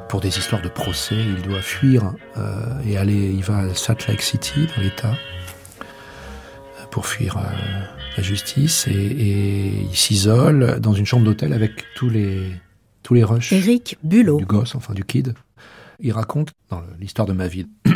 Pour 0.10 0.22
des 0.22 0.38
histoires 0.38 0.62
de 0.62 0.70
procès, 0.70 1.16
il 1.16 1.42
doit 1.44 1.62
fuir 1.62 2.16
euh, 2.38 2.82
et 2.86 2.98
aller. 2.98 3.32
Il 3.32 3.44
va 3.44 3.60
à 3.60 3.74
Salt 3.76 4.08
Lake 4.08 4.22
City, 4.22 4.68
dans 4.76 4.82
l'État, 4.82 5.14
pour 6.90 7.06
fuir 7.06 7.38
euh, 7.38 8.01
la 8.18 8.24
justice 8.24 8.88
et, 8.88 9.74
il 9.90 9.96
s'isole 9.96 10.80
dans 10.80 10.94
une 10.94 11.06
chambre 11.06 11.26
d'hôtel 11.26 11.54
avec 11.54 11.86
tous 11.96 12.10
les 12.10 12.52
tous 13.04 13.14
les 13.14 13.24
rushs. 13.24 13.52
Eric 13.52 13.98
Bulot. 14.04 14.38
Du 14.38 14.46
gosse, 14.46 14.76
enfin 14.76 14.94
du 14.94 15.04
kid. 15.04 15.34
Il 16.00 16.12
raconte 16.12 16.52
dans 16.70 16.84
l'histoire 17.00 17.28
de 17.28 17.34
ma 17.34 17.48
vie 17.48 17.68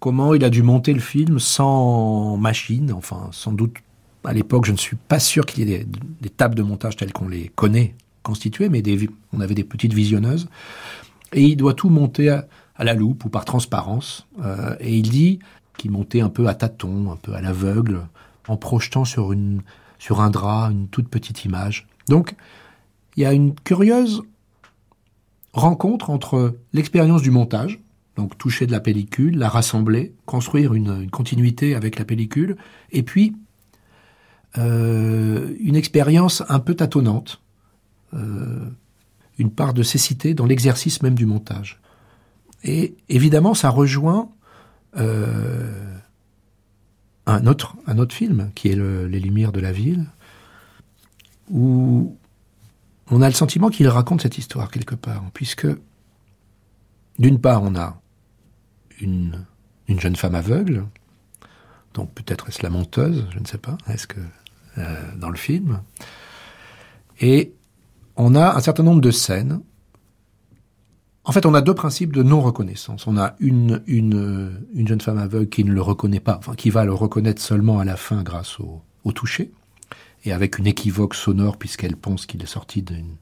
comment 0.00 0.34
il 0.34 0.44
a 0.44 0.50
dû 0.50 0.62
monter 0.62 0.92
le 0.92 1.00
film 1.00 1.38
sans 1.38 2.36
machine, 2.36 2.92
enfin 2.92 3.28
sans 3.32 3.52
doute 3.52 3.76
à 4.24 4.32
l'époque 4.32 4.66
je 4.66 4.72
ne 4.72 4.76
suis 4.76 4.96
pas 4.96 5.20
sûr 5.20 5.46
qu'il 5.46 5.68
y 5.68 5.72
ait 5.72 5.86
des, 6.20 6.30
tables 6.30 6.56
de 6.56 6.62
montage 6.62 6.96
telles 6.96 7.12
qu'on 7.12 7.28
les 7.28 7.48
connaît 7.54 7.94
constituées, 8.24 8.68
mais 8.68 8.82
des, 8.82 9.08
on 9.32 9.40
avait 9.40 9.54
des 9.54 9.62
petites 9.62 9.94
visionneuses 9.94 10.48
et 11.32 11.42
il 11.42 11.56
doit 11.56 11.74
tout 11.74 11.90
monter 11.90 12.30
à, 12.30 12.46
la 12.78 12.94
loupe 12.94 13.24
ou 13.24 13.28
par 13.28 13.44
transparence. 13.44 14.26
Euh, 14.44 14.74
et 14.80 14.96
il 14.96 15.08
dit 15.08 15.38
qu'il 15.78 15.90
montait 15.90 16.20
un 16.20 16.28
peu 16.28 16.46
à 16.48 16.54
tâtons, 16.54 17.12
un 17.12 17.16
peu 17.16 17.34
à 17.34 17.40
l'aveugle, 17.40 18.00
en 18.48 18.56
projetant 18.56 19.04
sur, 19.04 19.30
un 19.30 20.30
drap 20.30 20.70
une 20.70 20.88
toute 20.88 21.08
petite 21.08 21.44
image. 21.44 21.86
Donc, 22.08 22.34
il 23.16 23.22
y 23.22 23.26
a 23.26 23.32
une 23.32 23.54
curieuse 23.54 24.22
rencontre 25.52 26.10
entre 26.10 26.56
l'expérience 26.72 27.22
du 27.22 27.30
montage, 27.30 27.80
donc 28.16 28.36
toucher 28.36 28.66
de 28.66 28.72
la 28.72 28.80
pellicule, 28.80 29.38
la 29.38 29.48
rassembler, 29.48 30.14
construire 30.26 30.74
une, 30.74 31.10
continuité 31.10 31.74
avec 31.74 31.98
la 31.98 32.04
pellicule, 32.04 32.56
et 32.92 33.02
puis 33.02 33.34
euh, 34.58 35.54
une 35.60 35.76
expérience 35.76 36.42
un 36.48 36.60
peu 36.60 36.74
tâtonnante, 36.74 37.40
euh, 38.14 38.70
une 39.38 39.50
part 39.50 39.74
de 39.74 39.82
cécité 39.82 40.34
dans 40.34 40.46
l'exercice 40.46 41.02
même 41.02 41.14
du 41.14 41.26
montage. 41.26 41.80
Et 42.64 42.94
évidemment, 43.08 43.54
ça 43.54 43.70
rejoint 43.70 44.30
euh, 44.96 45.98
un 47.26 47.46
autre, 47.46 47.76
film, 48.10 48.50
qui 48.54 48.68
est 48.68 48.76
Les 48.76 49.20
Lumières 49.20 49.52
de 49.52 49.60
la 49.60 49.72
ville, 49.72 50.06
où 51.50 52.16
on 53.10 53.22
a 53.22 53.28
le 53.28 53.34
sentiment 53.34 53.68
qu'il 53.68 53.88
raconte 53.88 54.22
cette 54.22 54.38
histoire 54.38 54.70
quelque 54.70 54.94
part, 54.94 55.22
puisque 55.32 55.66
d'une 57.18 57.40
part 57.40 57.62
on 57.62 57.74
a 57.76 58.00
une, 59.00 59.44
une 59.88 60.00
jeune 60.00 60.16
femme 60.16 60.34
aveugle, 60.34 60.86
donc 61.94 62.12
peut-être 62.12 62.48
est-ce 62.48 62.62
la 62.62 62.70
monteuse, 62.70 63.26
je 63.32 63.38
ne 63.38 63.46
sais 63.46 63.58
pas, 63.58 63.76
est-ce 63.88 64.06
que 64.06 64.20
euh, 64.78 65.14
dans 65.16 65.30
le 65.30 65.36
film, 65.36 65.82
et 67.20 67.52
on 68.16 68.34
a 68.34 68.56
un 68.56 68.60
certain 68.60 68.82
nombre 68.82 69.00
de 69.00 69.10
scènes 69.10 69.60
en 71.28 71.32
fait, 71.32 71.44
on 71.44 71.54
a 71.54 71.60
deux 71.60 71.74
principes 71.74 72.12
de 72.12 72.22
non-reconnaissance. 72.22 73.08
On 73.08 73.18
a 73.18 73.34
une, 73.40 73.82
une, 73.88 74.60
une 74.72 74.86
jeune 74.86 75.00
femme 75.00 75.18
aveugle 75.18 75.48
qui 75.48 75.64
ne 75.64 75.72
le 75.72 75.82
reconnaît 75.82 76.20
pas, 76.20 76.36
enfin, 76.38 76.54
qui 76.54 76.70
va 76.70 76.84
le 76.84 76.94
reconnaître 76.94 77.42
seulement 77.42 77.80
à 77.80 77.84
la 77.84 77.96
fin 77.96 78.22
grâce 78.22 78.60
au, 78.60 78.80
au 79.02 79.10
toucher, 79.10 79.50
et 80.24 80.32
avec 80.32 80.58
une 80.58 80.68
équivoque 80.68 81.16
sonore 81.16 81.56
puisqu'elle 81.56 81.96
pense 81.96 82.26
qu'il 82.26 82.42
est 82.44 82.46
sorti 82.46 82.82
d'une, 82.82 83.16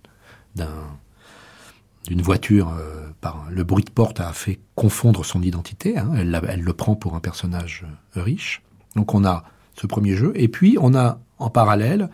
d'une 2.07 2.21
voiture 2.21 2.75
euh, 2.79 3.09
par 3.23 3.47
le 3.51 3.65
bruit 3.65 3.85
de 3.85 3.91
porte 3.91 4.21
a 4.21 4.35
fait 4.35 4.61
confondre 4.75 5.25
son 5.25 5.41
identité. 5.41 5.97
Hein. 5.97 6.13
elle, 6.15 6.39
elle, 6.47 6.61
le 6.61 6.73
prend 6.75 6.97
pour 6.97 7.15
un 7.15 7.21
personnage 7.21 7.87
euh, 8.19 8.23
riche. 8.23 8.61
Donc 8.97 9.15
on 9.15 9.25
a 9.25 9.45
ce 9.81 9.87
premier 9.87 10.15
jeu, 10.15 10.33
et 10.35 10.49
puis 10.49 10.77
on 10.79 10.95
a 10.95 11.21
en 11.39 11.49
parallèle 11.49 12.11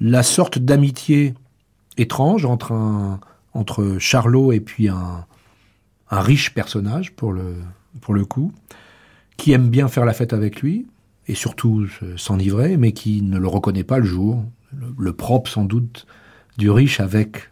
la 0.00 0.22
sorte 0.22 0.58
d'amitié 0.58 1.34
étrange 1.96 2.44
entre 2.44 2.72
un 2.72 3.20
entre 3.54 3.96
Charlot 3.98 4.52
et 4.52 4.60
puis 4.60 4.88
un, 4.88 5.26
un 6.10 6.20
riche 6.20 6.54
personnage 6.54 7.12
pour 7.12 7.32
le, 7.32 7.56
pour 8.00 8.14
le 8.14 8.24
coup, 8.24 8.52
qui 9.36 9.52
aime 9.52 9.68
bien 9.68 9.88
faire 9.88 10.04
la 10.04 10.12
fête 10.12 10.32
avec 10.32 10.60
lui, 10.62 10.86
et 11.28 11.34
surtout 11.34 11.86
s'enivrer, 12.16 12.76
mais 12.76 12.92
qui 12.92 13.22
ne 13.22 13.38
le 13.38 13.48
reconnaît 13.48 13.84
pas 13.84 13.98
le 13.98 14.04
jour. 14.04 14.44
Le, 14.98 15.12
propre 15.12 15.50
sans 15.50 15.64
doute 15.64 16.06
du 16.58 16.70
riche 16.70 17.00
avec 17.00 17.50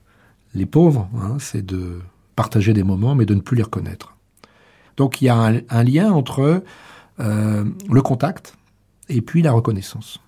les 0.55 0.67
pauvres, 0.67 1.09
hein, 1.17 1.37
c'est 1.39 1.65
de 1.65 2.01
partager 2.35 2.73
des 2.73 2.83
moments, 2.83 3.15
mais 3.15 3.27
de 3.27 3.35
ne 3.35 3.41
plus 3.41 3.57
les 3.57 3.63
reconnaître. 3.63 4.17
Donc 4.97 5.23
il 5.23 5.27
y 5.27 5.29
a 5.29 5.37
un, 5.37 5.85
lien 5.85 6.11
entre 6.11 6.63
euh, 7.21 7.65
le 7.91 8.03
contact 8.03 8.57
et 9.09 9.21
puis 9.21 9.43
la 9.43 9.53
reconnaissance. 9.53 10.19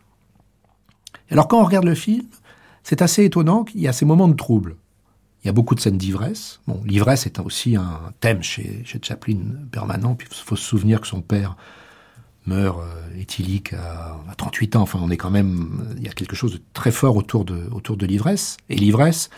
Alors 1.30 1.48
quand 1.48 1.60
on 1.60 1.64
regarde 1.64 1.86
le 1.86 1.94
film, 1.94 2.26
c'est 2.82 3.02
assez 3.02 3.24
étonnant 3.24 3.64
qu'il 3.64 3.80
y 3.80 3.88
a 3.88 3.92
ces 3.92 4.04
moments 4.04 4.28
de 4.28 4.36
trouble. 4.36 4.76
Il 5.42 5.48
y 5.48 5.48
a 5.48 5.52
beaucoup 5.52 5.74
de 5.74 5.80
scènes 5.80 5.98
d'ivresse. 5.98 6.60
Bon, 6.68 6.80
l'ivresse 6.86 7.26
est 7.26 7.40
aussi 7.40 7.74
un 7.74 8.12
thème 8.20 8.42
chez, 8.42 8.84
Chaplin 9.02 9.38
permanent. 9.72 10.14
Puis 10.14 10.28
il 10.30 10.36
faut 10.36 10.56
se 10.56 10.64
souvenir 10.64 11.00
que 11.00 11.06
son 11.08 11.20
père 11.20 11.56
meurt 12.46 12.78
euh, 12.80 13.20
éthylique 13.20 13.72
à, 13.72 14.20
38 14.36 14.76
ans. 14.76 14.82
Enfin, 14.82 15.00
on 15.02 15.10
est 15.10 15.16
quand 15.16 15.30
même, 15.30 15.94
il 15.96 16.04
y 16.04 16.08
a 16.08 16.12
quelque 16.12 16.36
chose 16.36 16.52
de 16.52 16.60
très 16.74 16.92
fort 16.92 17.16
autour 17.16 17.44
de, 17.44 18.06
l'ivresse. 18.06 18.56
Et 18.68 18.76
l'ivresse, 18.76 19.30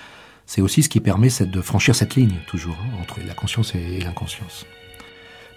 c'est 0.44 0.60
aussi 0.60 0.82
ce 0.82 0.90
qui 0.90 1.00
permet 1.00 1.28
de 1.40 1.60
franchir 1.62 1.94
cette 1.94 2.16
ligne, 2.16 2.38
toujours, 2.46 2.76
hein, 2.82 2.98
entre 3.00 3.20
la 3.26 3.34
conscience 3.34 3.74
et, 3.74 4.00
l'inconscience. 4.00 4.66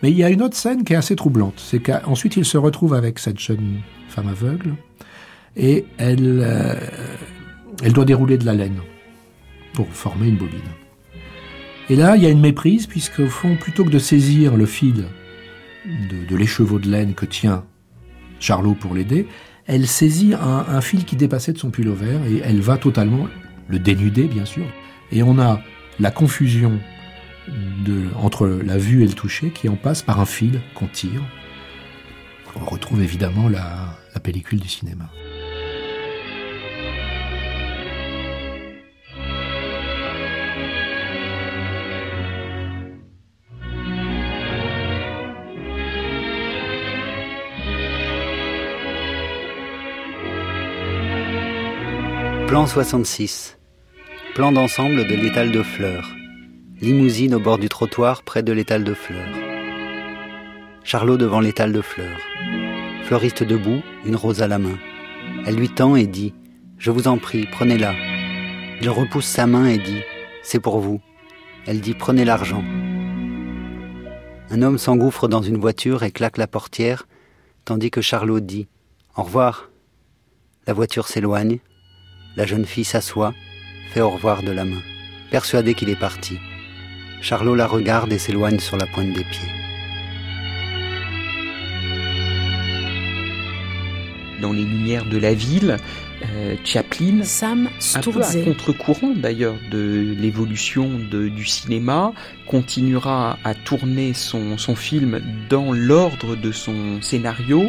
Mais 0.01 0.11
il 0.11 0.17
y 0.17 0.23
a 0.23 0.29
une 0.29 0.43
autre 0.43 0.55
scène 0.55 0.85
qui 0.85 0.93
est 0.93 0.97
assez 0.97 1.17
troublante. 1.17 1.55
C'est 1.57 1.79
qu'ensuite, 1.79 2.37
il 2.37 2.45
se 2.45 2.57
retrouve 2.57 2.93
avec 2.93 3.19
cette 3.19 3.39
jeune 3.39 3.81
femme 4.07 4.29
aveugle 4.29 4.75
et 5.57 5.85
elle, 5.97 6.39
euh, 6.41 6.75
elle 7.83 7.91
doit 7.91 8.05
dérouler 8.05 8.37
de 8.37 8.45
la 8.45 8.53
laine 8.53 8.79
pour 9.77 9.89
former 9.89 10.29
une 10.29 10.37
bobine. 10.37 10.71
Et 11.87 11.95
là, 11.95 12.15
il 12.15 12.23
y 12.23 12.25
a 12.25 12.29
une 12.31 12.41
méprise, 12.41 12.87
puisque 12.87 13.19
au 13.19 13.27
fond, 13.27 13.55
plutôt 13.57 13.85
que 13.85 13.91
de 13.91 13.99
saisir 13.99 14.57
le 14.57 14.65
fil 14.65 15.05
de, 15.85 16.35
l'écheveau 16.35 16.79
de 16.79 16.89
laine 16.89 17.13
que 17.13 17.27
tient 17.27 17.63
Charlot 18.39 18.73
pour 18.73 18.95
l'aider, 18.95 19.27
elle 19.67 19.85
saisit 19.85 20.33
un, 20.33 20.81
fil 20.81 21.05
qui 21.05 21.15
dépassait 21.15 21.53
de 21.53 21.59
son 21.59 21.69
pull 21.69 21.89
vert 21.89 22.25
et 22.25 22.41
elle 22.43 22.59
va 22.59 22.77
totalement 22.77 23.27
le 23.67 23.77
dénuder, 23.77 24.23
bien 24.23 24.45
sûr. 24.45 24.65
Et 25.11 25.21
on 25.21 25.37
a 25.37 25.61
la 25.99 26.09
confusion 26.09 26.79
entre 28.15 28.47
la 28.47 28.79
vue 28.79 29.03
et 29.03 29.07
le 29.07 29.13
toucher 29.13 29.51
qui 29.51 29.69
en 29.69 29.75
passe 29.75 30.01
par 30.01 30.19
un 30.19 30.25
fil 30.25 30.59
qu'on 30.73 30.87
tire. 30.87 31.21
On 32.59 32.65
retrouve 32.65 33.03
évidemment 33.03 33.47
la 33.47 33.95
pellicule 34.23 34.59
du 34.59 34.69
cinéma. 34.69 35.07
Plan 52.47 52.65
66. 52.65 53.57
Plan 54.33 54.53
d'ensemble 54.53 55.05
de 55.05 55.15
l'étal 55.15 55.51
de 55.51 55.61
fleurs. 55.61 56.15
Limousine 56.79 57.35
au 57.35 57.41
bord 57.41 57.57
du 57.57 57.67
trottoir 57.67 58.23
près 58.23 58.41
de 58.41 58.53
l'étal 58.53 58.85
de 58.85 58.93
fleurs. 58.93 59.35
Charlot 60.85 61.17
devant 61.17 61.41
l'étal 61.41 61.73
de 61.73 61.81
fleurs. 61.81 62.21
Fleuriste 63.03 63.43
debout, 63.43 63.81
une 64.05 64.15
rose 64.15 64.41
à 64.41 64.47
la 64.47 64.59
main. 64.59 64.77
Elle 65.45 65.57
lui 65.57 65.67
tend 65.67 65.97
et 65.97 66.07
dit 66.07 66.33
Je 66.77 66.89
vous 66.89 67.09
en 67.09 67.17
prie, 67.17 67.47
prenez-la. 67.51 67.93
Il 68.79 68.89
repousse 68.89 69.27
sa 69.27 69.45
main 69.45 69.67
et 69.67 69.77
dit 69.77 70.01
C'est 70.41 70.61
pour 70.61 70.79
vous. 70.79 71.01
Elle 71.65 71.81
dit 71.81 71.95
Prenez 71.95 72.23
l'argent. 72.23 72.63
Un 74.49 74.61
homme 74.61 74.77
s'engouffre 74.77 75.27
dans 75.27 75.41
une 75.41 75.57
voiture 75.57 76.03
et 76.03 76.11
claque 76.11 76.37
la 76.37 76.47
portière, 76.47 77.07
tandis 77.65 77.91
que 77.91 77.99
Charlot 77.99 78.39
dit 78.39 78.69
Au 79.17 79.23
revoir. 79.23 79.69
La 80.65 80.71
voiture 80.71 81.09
s'éloigne. 81.09 81.59
La 82.37 82.45
jeune 82.45 82.65
fille 82.65 82.83
s'assoit, 82.83 83.33
fait 83.89 84.01
au 84.01 84.11
revoir 84.11 84.43
de 84.43 84.51
la 84.51 84.63
main, 84.63 84.83
persuadée 85.31 85.73
qu'il 85.73 85.89
est 85.89 85.99
parti. 85.99 86.37
Charlot 87.19 87.55
la 87.55 87.65
regarde 87.65 88.13
et 88.13 88.19
s'éloigne 88.19 88.59
sur 88.59 88.77
la 88.77 88.85
pointe 88.85 89.11
des 89.11 89.23
pieds. 89.23 89.49
Dans 94.39 94.53
les 94.53 94.63
lumières 94.63 95.05
de 95.05 95.17
la 95.17 95.33
ville, 95.33 95.77
euh, 96.23 96.55
Chaplin, 96.63 97.23
Sam 97.23 97.69
un 97.95 98.01
peu 98.01 98.21
à 98.21 98.43
contre-courant 98.43 99.13
d'ailleurs 99.15 99.55
de 99.71 100.15
l'évolution 100.19 100.91
du 101.09 101.45
cinéma, 101.45 102.13
continuera 102.45 103.39
à 103.43 103.55
tourner 103.55 104.13
son, 104.13 104.59
son 104.59 104.75
film 104.75 105.21
dans 105.49 105.73
l'ordre 105.73 106.35
de 106.35 106.51
son 106.51 107.01
scénario 107.01 107.63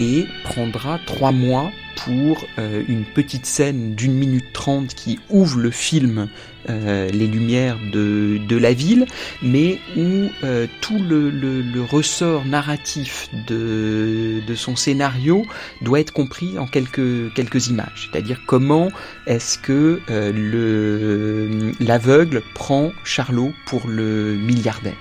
et 0.00 0.24
prendra 0.44 0.98
trois 1.04 1.30
mois 1.32 1.70
pour 1.96 2.44
euh, 2.58 2.82
une 2.88 3.04
petite 3.04 3.46
scène 3.46 3.94
d'une 3.94 4.14
minute 4.14 4.52
trente 4.52 4.94
qui 4.94 5.18
ouvre 5.30 5.58
le 5.58 5.70
film 5.70 6.28
euh, 6.70 7.10
les 7.10 7.26
lumières 7.26 7.76
de, 7.92 8.56
la 8.56 8.72
ville, 8.72 9.06
mais 9.42 9.78
où 9.96 10.30
euh, 10.44 10.66
tout 10.80 10.98
le, 10.98 11.82
ressort 11.82 12.44
narratif 12.46 13.28
de, 13.46 14.40
son 14.54 14.76
scénario 14.76 15.44
doit 15.82 16.00
être 16.00 16.12
compris 16.12 16.58
en 16.58 16.66
quelques, 16.66 17.32
quelques 17.34 17.68
images. 17.68 18.08
C'est-à-dire 18.10 18.40
comment 18.46 18.90
est-ce 19.26 19.58
que 19.58 20.00
le 20.08 21.72
l'aveugle 21.80 22.42
prend 22.54 22.92
Charlot 23.04 23.52
pour 23.66 23.86
le 23.86 24.36
milliardaire. 24.36 24.96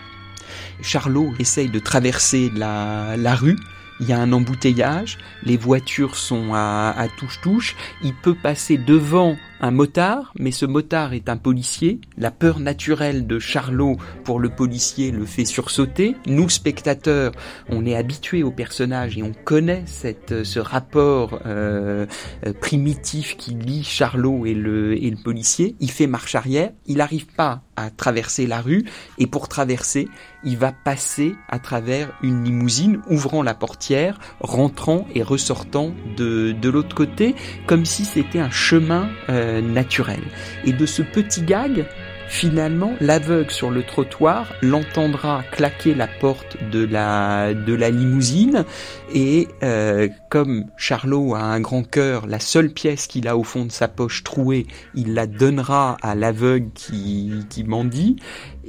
Charlot 0.81 1.33
essaye 1.39 1.69
de 1.69 1.79
traverser 1.79 2.51
la 2.53 3.35
rue 3.35 3.57
il 4.03 4.09
y 4.09 4.13
a 4.13 4.19
un 4.19 4.33
embouteillage, 4.33 5.17
les 5.43 5.55
voitures 5.55 6.17
sont 6.17 6.53
à 6.53 7.07
touche-touche, 7.17 7.77
il 8.03 8.13
peut 8.13 8.35
passer 8.35 8.77
devant 8.77 9.37
un 9.63 9.71
motard, 9.71 10.33
mais 10.37 10.51
ce 10.51 10.65
motard 10.65 11.13
est 11.13 11.29
un 11.29 11.37
policier. 11.37 12.01
La 12.17 12.31
peur 12.31 12.59
naturelle 12.59 13.25
de 13.25 13.39
Charlot 13.39 13.95
pour 14.25 14.41
le 14.41 14.49
policier 14.49 15.09
le 15.09 15.25
fait 15.25 15.45
sursauter. 15.45 16.17
Nous, 16.27 16.49
spectateurs, 16.49 17.31
on 17.69 17.85
est 17.85 17.95
habitués 17.95 18.43
au 18.43 18.51
personnage 18.51 19.17
et 19.17 19.23
on 19.23 19.31
connaît 19.45 19.83
cette, 19.85 20.43
ce 20.43 20.59
rapport 20.59 21.39
euh, 21.45 22.05
euh, 22.45 22.51
primitif 22.51 23.37
qui 23.37 23.51
lie 23.51 23.85
Charlot 23.85 24.45
et 24.45 24.53
le, 24.53 25.01
et 25.01 25.09
le 25.09 25.15
policier. 25.15 25.77
Il 25.79 25.91
fait 25.91 26.07
marche 26.07 26.35
arrière, 26.35 26.71
il 26.85 26.97
n'arrive 26.97 27.27
pas 27.27 27.61
à 27.75 27.89
traverser 27.89 28.47
la 28.47 28.61
rue 28.61 28.83
et 29.17 29.27
pour 29.27 29.47
traverser, 29.47 30.07
il 30.43 30.57
va 30.57 30.71
passer 30.71 31.35
à 31.49 31.59
travers 31.59 32.11
une 32.21 32.43
limousine, 32.43 33.01
ouvrant 33.09 33.43
la 33.43 33.53
portière, 33.53 34.19
rentrant 34.41 35.07
et 35.15 35.23
ressortant 35.23 35.93
de, 36.17 36.51
de 36.51 36.69
l'autre 36.69 36.95
côté, 36.95 37.35
comme 37.65 37.85
si 37.85 38.05
c'était 38.05 38.39
un 38.39 38.51
chemin 38.51 39.09
euh, 39.29 39.52
naturel. 39.61 40.21
Et 40.65 40.73
de 40.73 40.85
ce 40.85 41.01
petit 41.01 41.41
gag, 41.41 41.85
finalement, 42.27 42.93
l'aveugle 42.99 43.51
sur 43.51 43.69
le 43.69 43.83
trottoir 43.83 44.53
l'entendra 44.61 45.43
claquer 45.51 45.93
la 45.93 46.07
porte 46.07 46.57
de 46.71 46.83
la, 46.83 47.53
de 47.53 47.73
la 47.73 47.89
limousine 47.89 48.65
et 49.13 49.47
euh, 49.61 50.07
comme 50.29 50.65
Charlot 50.77 51.35
a 51.35 51.41
un 51.41 51.59
grand 51.59 51.87
cœur, 51.87 52.25
la 52.25 52.39
seule 52.39 52.69
pièce 52.69 53.07
qu'il 53.07 53.27
a 53.27 53.37
au 53.37 53.43
fond 53.43 53.65
de 53.65 53.71
sa 53.71 53.87
poche 53.87 54.23
trouée, 54.23 54.65
il 54.95 55.13
la 55.13 55.27
donnera 55.27 55.97
à 56.01 56.15
l'aveugle 56.15 56.69
qui, 56.73 57.45
qui 57.49 57.63
mendie 57.63 58.15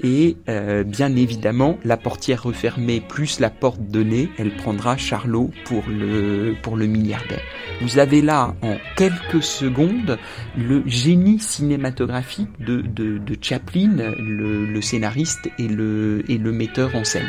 et 0.02 0.36
euh, 0.48 0.84
bien 0.84 1.14
évidemment 1.14 1.78
la 1.84 1.96
portière 1.96 2.42
refermée 2.42 3.00
plus 3.00 3.40
la 3.40 3.50
porte 3.50 3.80
donnée, 3.80 4.28
elle 4.38 4.54
prendra 4.56 4.96
Charlot 4.96 5.50
pour 5.64 5.84
le, 5.88 6.54
pour 6.62 6.76
le 6.76 6.86
milliardaire. 6.86 7.42
Vous 7.80 7.98
avez 7.98 8.22
là 8.22 8.54
en 8.62 8.76
quelques 8.96 9.42
secondes 9.42 10.18
le 10.56 10.82
génie 10.86 11.38
cinématographique 11.38 12.48
de, 12.60 12.80
de, 12.80 13.18
de 13.18 13.36
Chaplin, 13.40 14.14
le, 14.18 14.66
le, 14.66 14.80
scénariste 14.80 15.50
et 15.58 15.68
le, 15.68 16.24
et 16.28 16.38
le 16.38 16.52
metteur 16.52 16.94
en 16.94 17.04
scène. 17.04 17.28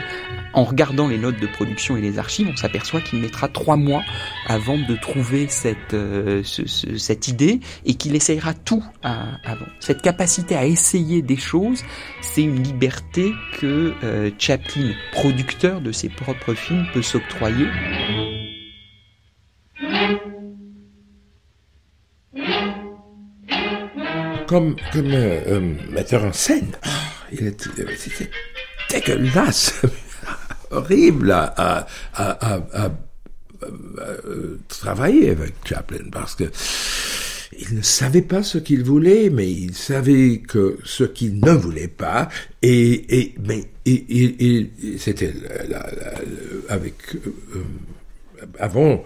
En 0.53 0.63
regardant 0.63 1.07
les 1.07 1.17
notes 1.17 1.39
de 1.39 1.47
production 1.47 1.97
et 1.97 2.01
les 2.01 2.17
archives, 2.17 2.47
on 2.51 2.55
s'aperçoit 2.55 3.01
qu'il 3.01 3.19
mettra 3.19 3.47
trois 3.49 3.75
mois 3.75 4.03
avant 4.47 4.77
de 4.77 4.95
trouver 4.95 5.47
cette, 5.49 5.93
euh, 5.93 6.41
ce, 6.43 6.65
ce, 6.65 6.97
cette 6.97 7.27
idée 7.27 7.59
et 7.85 7.95
qu'il 7.95 8.15
essayera 8.15 8.53
tout 8.53 8.83
à, 9.03 9.37
avant. 9.43 9.65
Cette 9.79 10.01
capacité 10.01 10.55
à 10.55 10.65
essayer 10.65 11.21
des 11.21 11.35
choses, 11.35 11.83
c'est 12.21 12.43
une 12.43 12.54
liberté 12.55 13.33
que 13.59 13.93
euh, 14.03 14.31
Chaplin, 14.37 14.93
producteur 15.11 15.81
de 15.81 15.91
ses 15.91 16.09
propres 16.09 16.53
films, 16.53 16.85
peut 16.93 17.01
s'octroyer. 17.01 17.67
Comme, 24.47 24.75
comme 24.93 25.11
euh, 25.11 25.41
euh, 25.47 25.75
metteur 25.89 26.23
en 26.23 26.33
scène, 26.33 26.71
oh, 26.85 26.89
il 27.31 27.55
dégueulasse, 28.89 29.81
horrible 30.71 31.31
à, 31.31 31.87
à, 32.13 32.85
à, 32.85 32.89
travailler 34.67 35.31
avec 35.31 35.55
Chaplin 35.65 36.09
parce 36.11 36.35
que 36.35 36.43
il 37.59 37.75
ne 37.75 37.81
savait 37.81 38.21
pas 38.21 38.43
ce 38.43 38.57
qu'il 38.57 38.83
voulait, 38.83 39.29
mais 39.29 39.49
il 39.49 39.73
savait 39.75 40.39
que 40.39 40.77
ce 40.83 41.03
qu'il 41.03 41.39
ne 41.39 41.51
voulait 41.51 41.87
pas, 41.87 42.29
et, 42.61 43.19
et 43.19 43.35
mais 43.45 43.65
et, 43.85 44.69
c'était 44.97 45.33
avec 46.69 46.95
euh, 47.15 47.61
avant 48.59 49.03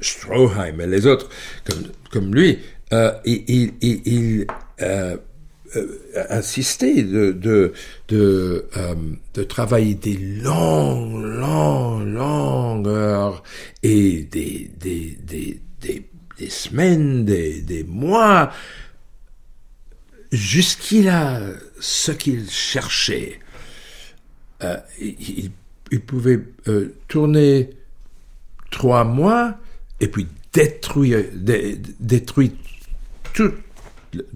Stroheim 0.00 0.80
et 0.80 0.86
les 0.86 1.06
autres 1.06 1.28
comme, 1.64 1.84
comme 2.10 2.34
lui, 2.34 2.58
euh, 2.92 3.12
il, 3.24 3.72
il 3.80 4.46
euh, 4.80 5.16
euh, 5.76 5.86
insistait 6.28 7.02
de 7.02 7.32
de 7.32 7.72
de, 8.08 8.66
euh, 8.76 8.94
de 9.32 9.42
travailler 9.42 9.94
des 9.94 10.16
longues 10.16 11.22
longues 11.22 12.08
longues 12.08 12.88
heures 12.88 13.42
et 13.82 14.24
des 14.24 14.70
des 14.78 15.16
des, 15.26 15.60
des 15.80 16.02
des 16.38 16.50
semaines, 16.50 17.24
des, 17.24 17.62
des 17.62 17.84
mois, 17.84 18.52
jusqu'il 20.30 21.08
a 21.08 21.40
ce 21.80 22.12
qu'il 22.12 22.50
cherchait. 22.50 23.38
Euh, 24.62 24.76
il, 25.00 25.50
il, 25.90 26.00
pouvait 26.00 26.40
euh, 26.68 26.94
tourner 27.08 27.70
trois 28.70 29.04
mois 29.04 29.58
et 30.00 30.08
puis 30.08 30.26
détruire, 30.52 31.24
dé, 31.34 31.78
détruire 32.00 32.52
toute, 33.34 33.54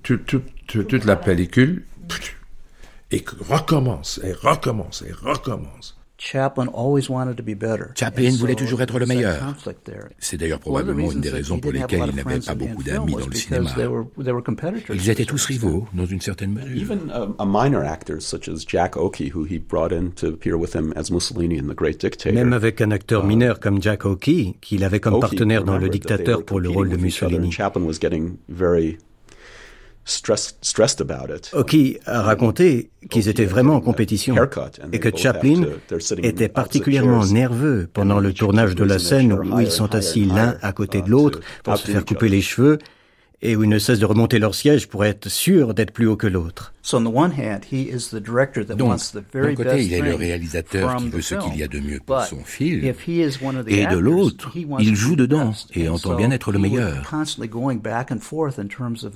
toute, 0.03 0.43
toute 0.67 1.05
la 1.05 1.17
pellicule 1.17 1.85
et 3.11 3.25
recommence 3.49 4.21
et 4.25 4.33
recommence 4.33 5.03
et 5.03 5.13
recommence. 5.13 5.96
Chaplin 7.95 8.31
voulait 8.37 8.55
toujours 8.55 8.81
être 8.81 8.99
le 8.99 9.07
meilleur. 9.07 9.55
C'est 10.19 10.37
d'ailleurs 10.37 10.61
probablement 10.61 11.13
une 11.13 11.21
des 11.21 11.31
raisons 11.31 11.59
pour 11.59 11.73
lesquelles 11.73 12.05
il 12.09 12.17
n'avait 12.17 12.41
pas 12.41 12.55
beaucoup 12.55 12.83
d'amis 12.83 13.13
dans 13.13 13.27
le 13.27 13.35
cinéma. 13.35 13.71
Ils 14.95 15.11
étaient 15.11 15.25
tous 15.25 15.45
rivaux, 15.45 15.87
dans 15.93 16.07
une 16.07 16.21
certaine 16.21 16.53
mesure. 16.53 16.97
Même 22.33 22.53
avec 22.53 22.81
un 22.81 22.91
acteur 22.91 23.25
uh, 23.25 23.27
mineur 23.27 23.61
comme 23.61 23.83
Jack 23.83 24.05
Oakey, 24.07 24.55
qu'il 24.61 24.85
avait 24.85 25.01
comme 25.01 25.21
partenaire 25.21 25.65
dans 25.65 25.79
Le 25.79 25.89
Dictateur 25.89 26.45
pour 26.45 26.61
le 26.61 26.71
rôle 26.71 26.89
de 26.89 26.97
Mussolini. 26.97 27.51
Oki 31.53 31.99
a 32.07 32.23
raconté 32.23 32.91
qu'ils 33.11 33.29
étaient 33.29 33.45
vraiment 33.45 33.75
en 33.75 33.81
compétition 33.81 34.37
et 34.93 35.01
que 35.01 35.17
Chaplin 35.17 35.65
était 36.23 36.49
particulièrement 36.49 37.25
nerveux 37.27 37.89
pendant 37.93 38.21
le 38.21 38.33
tournage 38.33 38.75
de 38.75 38.85
la 38.85 38.99
scène 38.99 39.33
où 39.33 39.61
ils 39.61 39.71
sont 39.71 39.95
assis 39.95 40.25
l'un 40.25 40.57
à 40.63 40.73
côté 40.73 41.03
de 41.03 41.11
l'autre 41.11 41.41
pour 41.65 41.77
se 41.77 41.91
faire 41.91 42.05
couper 42.05 42.29
les 42.29 42.41
cheveux 42.41 42.79
et 43.43 43.55
où 43.55 43.65
ils 43.65 43.69
ne 43.69 43.79
cessent 43.79 43.99
de 43.99 44.07
remonter 44.07 44.39
leur 44.39 44.55
siège 44.55 44.89
pour 44.89 45.05
être 45.05 45.29
sûrs 45.29 45.75
d'être 45.75 45.91
plus 45.93 46.07
haut 46.07 46.17
que 46.17 46.27
l'autre. 46.27 46.73
Donc, 48.77 48.99
d'un 49.35 49.55
côté, 49.55 49.85
il 49.85 49.93
est 49.93 50.01
le 50.01 50.15
réalisateur 50.15 50.97
qui 50.97 51.09
veut 51.09 51.21
ce 51.21 51.35
qu'il 51.35 51.57
y 51.57 51.63
a 51.63 51.69
de 51.69 51.81
mieux 51.81 52.01
pour 52.05 52.23
son 52.23 52.43
film, 52.45 52.85
et 52.85 53.87
de 53.87 53.99
l'autre, 53.99 54.53
il 54.79 54.95
joue 54.95 55.17
dedans 55.17 55.53
et 55.75 55.89
entend 55.89 56.15
bien 56.15 56.31
être 56.31 56.53
le 56.53 56.59
meilleur. 56.59 57.13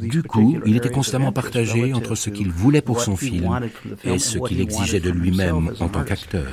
Du 0.00 0.22
coup, 0.22 0.60
il 0.66 0.76
était 0.76 0.90
constamment 0.90 1.32
partagé 1.32 1.94
entre 1.94 2.14
ce 2.14 2.30
qu'il 2.30 2.50
voulait 2.50 2.82
pour 2.82 3.00
son 3.00 3.16
film 3.16 3.48
et 4.04 4.18
ce 4.18 4.38
qu'il 4.38 4.60
exigeait 4.60 5.00
de 5.00 5.10
lui-même 5.10 5.70
en 5.80 5.88
tant 5.88 6.02
qu'acteur. 6.04 6.46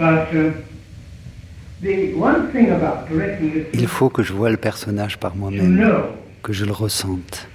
Il 1.82 3.86
faut 3.86 4.10
que 4.10 4.22
je 4.22 4.32
voie 4.32 4.50
le 4.50 4.56
personnage 4.56 5.18
par 5.18 5.34
moi-même, 5.34 5.86
que 6.42 6.52
je 6.52 6.64
le 6.64 6.72
ressente. 6.72 7.48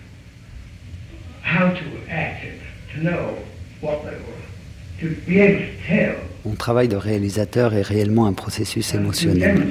Mon 6.45 6.55
travail 6.55 6.87
de 6.87 6.95
réalisateur 6.95 7.73
est 7.73 7.81
réellement 7.81 8.25
un 8.25 8.33
processus 8.33 8.93
émotionnel. 8.95 9.67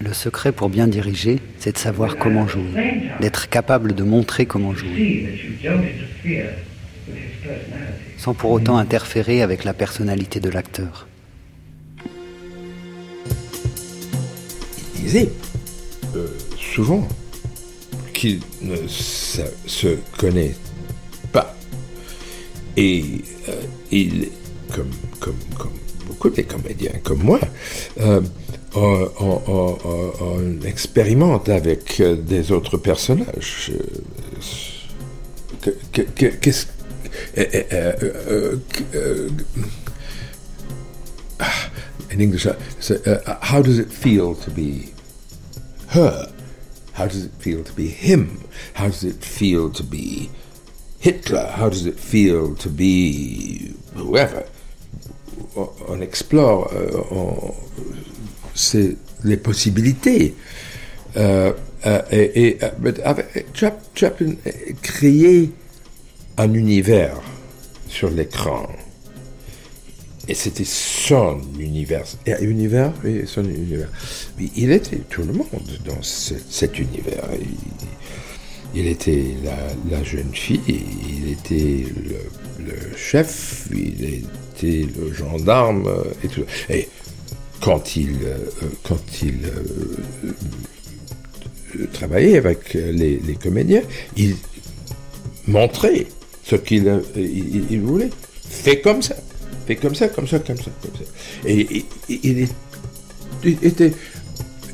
Le 0.00 0.12
secret 0.12 0.52
pour 0.52 0.70
bien 0.70 0.88
diriger, 0.88 1.40
c'est 1.58 1.72
de 1.72 1.78
savoir 1.78 2.16
comment 2.16 2.48
jouer, 2.48 3.10
d'être 3.20 3.48
capable 3.48 3.94
de 3.94 4.02
montrer 4.02 4.46
comment 4.46 4.74
jouer, 4.74 5.28
sans 8.16 8.34
pour 8.34 8.52
autant 8.52 8.78
interférer 8.78 9.42
avec 9.42 9.64
la 9.64 9.74
personnalité 9.74 10.40
de 10.40 10.48
l'acteur. 10.48 11.06
Euh, 15.04 16.26
souvent 16.58 17.06
qu'il 18.14 18.40
ne 18.62 18.76
se 18.88 19.96
connaît 20.16 20.54
pas. 21.30 21.54
Et 22.76 23.04
euh, 23.48 23.52
il, 23.90 24.30
comme, 24.72 24.90
beaucoup 26.06 26.30
de 26.30 26.42
comédiens 26.42 26.92
comme 27.02 27.22
moi, 27.22 27.40
euh, 28.00 28.20
on, 28.74 30.60
expérimente 30.64 31.48
avec 31.48 32.00
euh, 32.00 32.16
des 32.16 32.50
autres 32.50 32.78
personnages. 32.78 33.72
In 42.10 42.20
English, 42.20 42.46
how 43.42 43.60
does 43.60 43.78
it 43.78 43.92
feel 43.92 44.34
to 44.36 44.50
be 44.50 44.93
her? 45.94 46.32
How 46.92 47.06
does 47.06 47.24
it 47.24 47.32
feel 47.38 47.64
to 47.64 47.72
be 47.72 47.88
him? 47.88 48.40
How 48.74 48.86
does 48.86 49.04
it 49.04 49.24
feel 49.24 49.70
to 49.70 49.82
be 49.82 50.30
Hitler? 51.00 51.46
How 51.46 51.68
does 51.68 51.86
it 51.86 51.98
feel 51.98 52.54
to 52.56 52.68
be 52.68 53.74
whoever? 53.94 54.44
On 55.88 56.02
explore, 56.02 56.72
uh, 56.72 57.14
on, 57.14 57.54
c'est 58.54 58.96
les 59.24 59.36
possibilités. 59.36 60.34
Euh, 61.16 61.52
euh, 61.86 62.02
et, 62.10 62.48
et 62.48 62.58
avec, 63.04 63.52
créé 64.82 65.52
un 66.38 66.52
univers 66.54 67.20
sur 67.88 68.10
l'écran. 68.10 68.68
Et 70.28 70.34
c'était 70.34 70.64
son 70.64 71.40
univers. 71.58 72.04
Et 72.26 72.34
univers, 72.42 72.92
oui, 73.04 73.22
son 73.26 73.44
univers. 73.44 73.88
il 74.56 74.72
était 74.72 75.00
tout 75.10 75.22
le 75.22 75.32
monde 75.34 75.48
dans 75.84 76.02
cet 76.02 76.78
univers. 76.78 77.28
Il, 78.74 78.86
était 78.86 79.36
la, 79.90 80.02
jeune 80.02 80.32
fille, 80.32 80.60
il 80.66 81.30
était 81.30 81.84
le, 82.58 82.96
chef, 82.96 83.68
il 83.70 84.24
était 84.56 84.86
le 84.98 85.12
gendarme 85.12 85.88
et 86.70 86.88
quand 87.60 87.96
il, 87.96 88.16
euh, 88.24 88.36
quand 88.82 89.22
il 89.22 89.38
euh, 91.76 91.86
travaillait 91.92 92.36
avec 92.36 92.74
les, 92.74 93.20
comédiens, 93.42 93.82
il 94.16 94.36
montrait 95.46 96.06
ce 96.44 96.56
qu'il 96.56 97.02
il, 97.16 97.80
voulait. 97.80 98.10
Fait 98.48 98.80
comme 98.80 99.02
ça. 99.02 99.16
Fait 99.66 99.76
comme 99.76 99.94
ça, 99.94 100.08
comme 100.08 100.28
ça, 100.28 100.38
comme 100.38 100.56
ça, 100.56 100.70
comme 100.82 100.94
ça. 100.94 101.48
Et, 101.48 101.84
il, 102.08 102.48
était, 103.62 103.92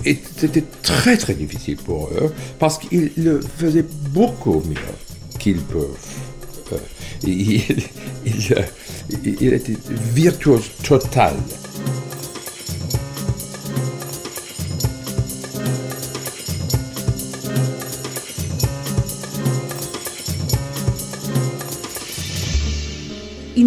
c'était 0.04 0.64
très 0.82 1.16
très 1.16 1.34
difficile 1.34 1.76
pour 1.76 2.08
eux 2.08 2.32
parce 2.58 2.78
qu'il 2.78 3.10
le 3.16 3.40
faisait 3.58 3.84
beaucoup 4.10 4.62
mieux 4.66 4.76
qu'ils 5.38 5.60
peuvent. 5.60 5.96
Euh, 6.72 6.76
il, 7.24 7.62
il, 9.40 9.52
était 9.52 9.76
virtuose 10.14 10.70
total. 10.82 11.34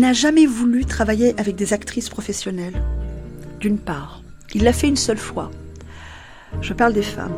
N'a 0.03 0.11
jamais 0.11 0.45
voulu 0.45 0.83
travailler 0.83 1.33
avec 1.37 1.55
des 1.55 1.71
actrices 1.71 2.09
professionnelles, 2.09 2.81
d'une 3.61 3.77
part. 3.77 4.21
Il 4.53 4.63
l'a 4.63 4.73
fait 4.73 4.89
une 4.89 4.97
seule 4.97 5.17
fois. 5.17 5.49
Je 6.61 6.73
parle 6.73 6.91
des 6.91 7.03
femmes. 7.03 7.33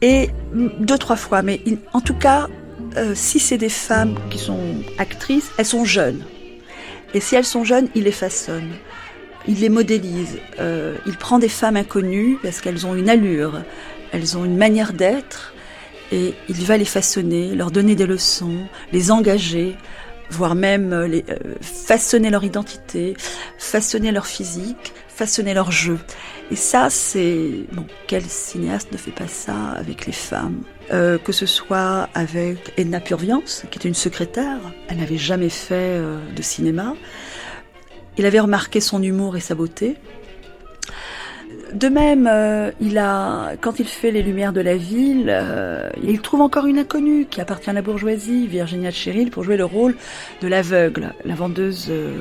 Et 0.00 0.30
deux, 0.52 0.98
trois 0.98 1.16
fois, 1.16 1.42
mais 1.42 1.60
en 1.92 2.00
tout 2.00 2.14
cas, 2.14 2.48
euh, 2.96 3.12
si 3.16 3.40
c'est 3.40 3.58
des 3.58 3.68
femmes 3.68 4.14
qui 4.30 4.38
sont 4.38 4.60
actrices, 4.98 5.50
elles 5.58 5.66
sont 5.66 5.84
jeunes. 5.84 6.22
Et 7.12 7.18
si 7.18 7.34
elles 7.34 7.44
sont 7.44 7.64
jeunes, 7.64 7.88
il 7.96 8.04
les 8.04 8.12
façonne. 8.12 8.70
Il 9.48 9.58
les 9.58 9.68
modélise. 9.68 10.38
Euh, 10.60 10.96
il 11.06 11.16
prend 11.16 11.40
des 11.40 11.48
femmes 11.48 11.76
inconnues 11.76 12.38
parce 12.40 12.60
qu'elles 12.60 12.86
ont 12.86 12.94
une 12.94 13.08
allure, 13.08 13.62
elles 14.12 14.38
ont 14.38 14.44
une 14.44 14.56
manière 14.56 14.92
d'être, 14.92 15.54
et 16.12 16.34
il 16.48 16.64
va 16.64 16.76
les 16.76 16.84
façonner, 16.84 17.56
leur 17.56 17.72
donner 17.72 17.96
des 17.96 18.06
leçons, 18.06 18.60
les 18.92 19.10
engager 19.10 19.76
voire 20.36 20.54
même 20.54 20.92
euh, 20.92 21.08
euh, 21.28 21.54
façonner 21.60 22.30
leur 22.30 22.44
identité, 22.44 23.16
façonner 23.58 24.12
leur 24.12 24.26
physique, 24.26 24.92
façonner 25.08 25.54
leur 25.54 25.70
jeu. 25.70 25.98
Et 26.50 26.56
ça, 26.56 26.90
c'est... 26.90 27.64
Bon, 27.72 27.86
quel 28.06 28.22
cinéaste 28.22 28.92
ne 28.92 28.98
fait 28.98 29.10
pas 29.10 29.28
ça 29.28 29.70
avec 29.76 30.06
les 30.06 30.12
femmes? 30.12 30.62
Euh, 30.92 31.18
Que 31.18 31.32
ce 31.32 31.46
soit 31.46 32.08
avec 32.14 32.72
Edna 32.76 33.00
Purviance, 33.00 33.64
qui 33.70 33.78
était 33.78 33.88
une 33.88 33.94
secrétaire, 33.94 34.58
elle 34.88 34.98
n'avait 34.98 35.16
jamais 35.16 35.48
fait 35.48 36.00
de 36.34 36.42
cinéma. 36.42 36.94
Il 38.18 38.26
avait 38.26 38.40
remarqué 38.40 38.80
son 38.80 39.02
humour 39.02 39.36
et 39.36 39.40
sa 39.40 39.54
beauté. 39.54 39.96
De 41.74 41.88
même, 41.88 42.28
euh, 42.30 42.70
il 42.80 42.98
a, 42.98 43.56
quand 43.60 43.80
il 43.80 43.88
fait 43.88 44.12
les 44.12 44.22
lumières 44.22 44.52
de 44.52 44.60
la 44.60 44.76
ville, 44.76 45.26
euh, 45.28 45.90
il 46.04 46.20
trouve 46.20 46.40
encore 46.40 46.66
une 46.66 46.78
inconnue 46.78 47.26
qui 47.28 47.40
appartient 47.40 47.68
à 47.68 47.72
la 47.72 47.82
bourgeoisie, 47.82 48.46
Virginia 48.46 48.92
Cheryl, 48.92 49.32
pour 49.32 49.42
jouer 49.42 49.56
le 49.56 49.64
rôle 49.64 49.96
de 50.40 50.46
l'aveugle, 50.46 51.12
la 51.24 51.34
vendeuse. 51.34 51.88
Euh, 51.90 52.20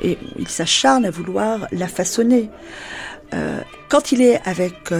et 0.00 0.16
il 0.38 0.46
s'acharne 0.46 1.04
à 1.04 1.10
vouloir 1.10 1.66
la 1.72 1.88
façonner. 1.88 2.50
quand 3.88 4.12
il 4.12 4.22
est 4.22 4.40
avec 4.44 4.92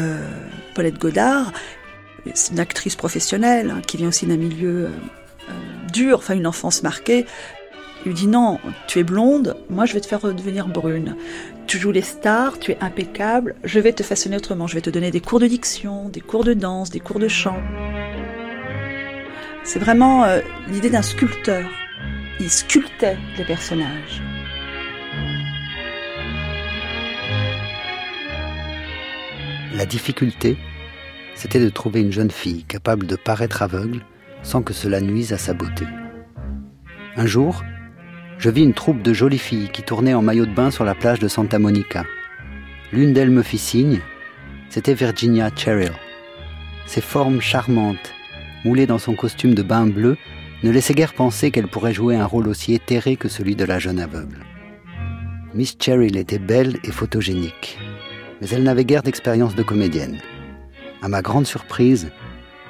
Paulette 0.75 0.99
Godard, 0.99 1.53
c'est 2.33 2.53
une 2.53 2.61
actrice 2.61 2.97
professionnelle 2.97 3.71
hein, 3.71 3.81
qui 3.87 3.97
vient 3.97 4.09
aussi 4.09 4.27
d'un 4.27 4.37
milieu 4.37 4.89
dur, 5.93 6.19
enfin 6.19 6.35
une 6.35 6.47
enfance 6.47 6.85
marquée. 6.85 7.27
Il 8.05 8.09
lui 8.09 8.15
dit 8.15 8.27
non, 8.29 8.61
tu 8.87 9.01
es 9.01 9.03
blonde, 9.03 9.57
moi 9.69 9.85
je 9.85 9.95
vais 9.95 10.01
te 10.01 10.07
faire 10.07 10.21
devenir 10.21 10.69
brune 10.69 11.17
tu 11.67 11.79
joues 11.79 11.93
les 11.93 12.03
stars, 12.03 12.59
tu 12.59 12.73
es 12.73 12.79
impeccable, 12.81 13.55
je 13.65 13.81
vais 13.81 13.93
te 13.93 14.03
façonner 14.03 14.37
autrement, 14.37 14.67
je 14.67 14.75
vais 14.75 14.81
te 14.81 14.91
donner 14.91 15.11
des 15.11 15.21
cours 15.21 15.41
de 15.41 15.47
diction, 15.47 16.09
des 16.09 16.21
cours 16.21 16.45
de 16.45 16.55
danse, 16.55 16.91
des 16.91 17.01
cours 17.01 17.19
de 17.19 17.29
chant. 17.29 17.61
C'est 19.65 19.79
vraiment 19.79 20.25
euh, 20.25 20.41
l'idée 20.69 20.91
d'un 20.91 21.03
sculpteur. 21.03 21.69
Il 22.41 22.51
sculptait 22.51 23.17
les 23.39 23.45
personnages. 23.45 24.23
La 29.75 29.87
difficulté, 29.87 30.57
c'était 31.35 31.61
de 31.61 31.69
trouver 31.71 32.01
une 32.01 32.13
jeune 32.13 32.31
fille 32.31 32.65
capable 32.65 33.07
de 33.07 33.17
paraître 33.17 33.63
aveugle 33.63 34.01
sans 34.43 34.63
que 34.63 34.73
cela 34.73 35.01
nuise 35.01 35.33
à 35.33 35.39
sa 35.39 35.55
beauté. 35.55 35.87
Un 37.17 37.27
jour, 37.27 37.65
je 38.45 38.51
vis 38.51 38.63
une 38.63 38.75
troupe 38.75 39.01
de 39.01 39.15
jolies 39.15 39.39
filles 39.39 39.71
qui 39.73 39.83
tournaient 39.83 40.13
en 40.13 40.21
maillot 40.21 40.45
de 40.45 40.53
bain 40.53 40.71
sur 40.71 40.85
la 40.85 40.95
plage 40.95 41.19
de 41.19 41.29
Santa 41.29 41.59
Monica. 41.59 42.05
L'une 42.93 43.15
d'elles 43.15 43.31
me 43.31 43.41
fit 43.41 43.57
signe, 43.57 44.01
c'était 44.69 44.93
Virginia 44.93 45.49
Cheryl. 45.57 45.93
Ses 46.85 47.01
formes 47.01 47.41
charmantes, 47.41 48.13
moulées 48.67 48.87
dans 48.87 48.99
son 48.99 49.15
costume 49.15 49.55
de 49.55 49.63
bain 49.63 49.87
bleu, 49.87 50.19
ne 50.63 50.71
laissaient 50.71 50.93
guère 50.93 51.15
penser 51.15 51.51
qu'elle 51.51 51.69
pourrait 51.69 51.95
jouer 51.95 52.17
un 52.17 52.27
rôle 52.27 52.47
aussi 52.47 52.75
éthéré 52.75 53.17
que 53.17 53.31
celui 53.31 53.57
de 53.57 53.65
la 53.65 53.79
jeune 53.79 53.99
aveugle. 53.99 54.37
Miss 55.55 55.79
Cheryl 55.81 56.19
était 56.19 56.39
belle 56.39 56.77
et 56.85 56.93
photogénique, 56.93 57.79
mais 58.43 58.49
elle 58.51 58.65
n'avait 58.65 58.85
guère 58.85 59.03
d'expérience 59.03 59.55
de 59.55 59.63
comédienne. 59.63 60.21
À 61.01 61.09
ma 61.09 61.23
grande 61.23 61.47
surprise, 61.47 62.11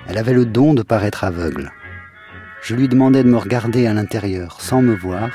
elle 0.06 0.18
avait 0.18 0.34
le 0.34 0.46
don 0.46 0.72
de 0.72 0.82
paraître 0.82 1.24
aveugle. 1.24 1.72
Je 2.62 2.76
lui 2.76 2.86
demandais 2.86 3.24
de 3.24 3.28
me 3.28 3.38
regarder 3.38 3.88
à 3.88 3.92
l'intérieur 3.92 4.60
sans 4.60 4.80
me 4.80 4.94
voir, 4.94 5.30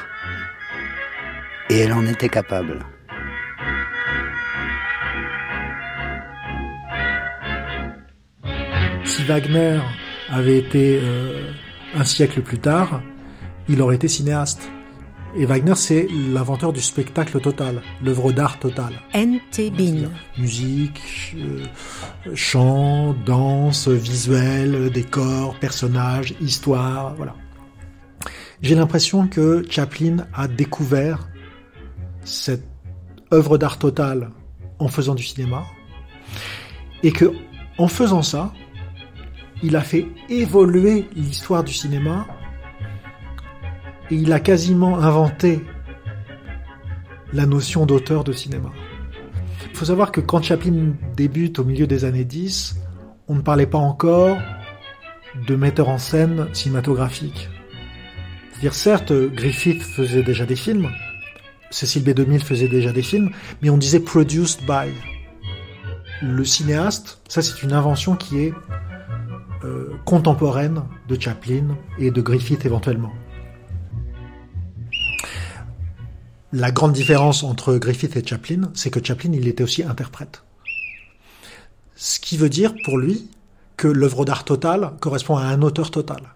et 1.70 1.78
elle 1.78 1.94
en 1.94 2.06
était 2.06 2.30
capable. 2.30 2.80
Si 9.06 9.24
Wagner 9.24 9.80
avait 10.30 10.58
été 10.58 11.00
euh, 11.02 11.52
un 11.96 12.04
siècle 12.04 12.42
plus 12.42 12.60
tard, 12.60 13.02
il 13.68 13.82
aurait 13.82 13.96
été 13.96 14.08
cinéaste. 14.08 14.70
Et 15.36 15.46
Wagner, 15.46 15.76
c'est 15.76 16.08
l'inventeur 16.34 16.74
du 16.74 16.82
spectacle 16.82 17.40
total, 17.40 17.82
l'œuvre 18.04 18.32
d'art 18.32 18.58
total. 18.58 18.94
N.T. 19.14 19.70
Bin. 19.70 20.10
Musique, 20.40 21.36
euh, 21.38 21.66
chant, 22.34 23.16
danse, 23.26 23.88
visuel, 23.88 24.90
décor, 24.90 25.56
personnages, 25.60 26.34
histoire, 26.42 27.14
voilà. 27.16 27.36
J'ai 28.62 28.76
l'impression 28.76 29.28
que 29.28 29.64
Chaplin 29.70 30.28
a 30.34 30.48
découvert 30.48 31.29
cette 32.24 32.68
œuvre 33.34 33.58
d'art 33.58 33.78
total 33.78 34.32
en 34.80 34.88
faisant 34.88 35.16
du 35.16 35.24
cinéma 35.24 35.66
et 37.04 37.12
que 37.12 37.32
en 37.78 37.88
faisant 37.88 38.22
ça, 38.22 38.52
il 39.64 39.76
a 39.76 39.82
fait 39.82 40.08
évoluer 40.30 41.08
l'histoire 41.16 41.64
du 41.64 41.74
cinéma 41.74 42.28
et 44.10 44.16
il 44.16 44.32
a 44.34 44.40
quasiment 44.40 44.98
inventé 44.98 45.62
la 47.34 47.46
notion 47.46 47.86
d'auteur 47.86 48.24
de 48.24 48.34
cinéma. 48.34 48.72
Il 49.70 49.76
faut 49.78 49.86
savoir 49.86 50.12
que 50.12 50.20
quand 50.20 50.42
Chaplin 50.42 50.94
débute 51.16 51.60
au 51.60 51.64
milieu 51.64 51.88
des 51.88 52.04
années 52.04 52.26
10, 52.26 52.78
on 53.28 53.36
ne 53.36 53.42
parlait 53.42 53.68
pas 53.68 53.78
encore 53.78 54.38
de 55.48 55.56
metteur 55.56 55.90
en 55.90 56.00
scène 56.00 56.48
cinématographique. 56.54 57.50
C'est-à-dire 58.52 58.74
certes, 58.74 59.14
Griffith 59.14 59.82
faisait 59.82 60.24
déjà 60.24 60.46
des 60.46 60.56
films, 60.56 60.90
Cécile 61.72 62.04
B2000 62.04 62.40
faisait 62.40 62.68
déjà 62.68 62.92
des 62.92 63.04
films, 63.04 63.32
mais 63.62 63.70
on 63.70 63.78
disait 63.78 64.00
produced 64.00 64.62
by. 64.62 64.92
Le 66.22 66.44
cinéaste, 66.44 67.22
ça 67.28 67.42
c'est 67.42 67.64
une 67.64 67.74
invention 67.74 68.16
qui 68.16 68.40
est 68.40 68.54
euh, 69.64 69.96
contemporaine 70.06 70.84
de 71.08 71.20
Chaplin 71.20 71.78
et 71.98 72.12
de 72.12 72.22
Griffith 72.22 72.66
éventuellement. 72.66 73.12
La 76.52 76.72
grande 76.72 76.94
différence 76.94 77.44
entre 77.44 77.76
Griffith 77.76 78.16
et 78.16 78.26
Chaplin, 78.26 78.72
c'est 78.74 78.90
que 78.90 79.04
Chaplin, 79.04 79.32
il 79.34 79.48
était 79.48 79.64
aussi 79.64 79.84
interprète. 79.84 80.44
Ce 81.96 82.20
qui 82.20 82.38
veut 82.38 82.50
dire 82.50 82.74
pour 82.84 82.98
lui 82.98 83.30
que 83.78 83.88
l'œuvre 83.88 84.26
d'art 84.26 84.46
totale 84.46 84.94
correspond 85.00 85.38
à 85.38 85.44
un 85.44 85.62
auteur 85.62 85.92
total, 85.92 86.34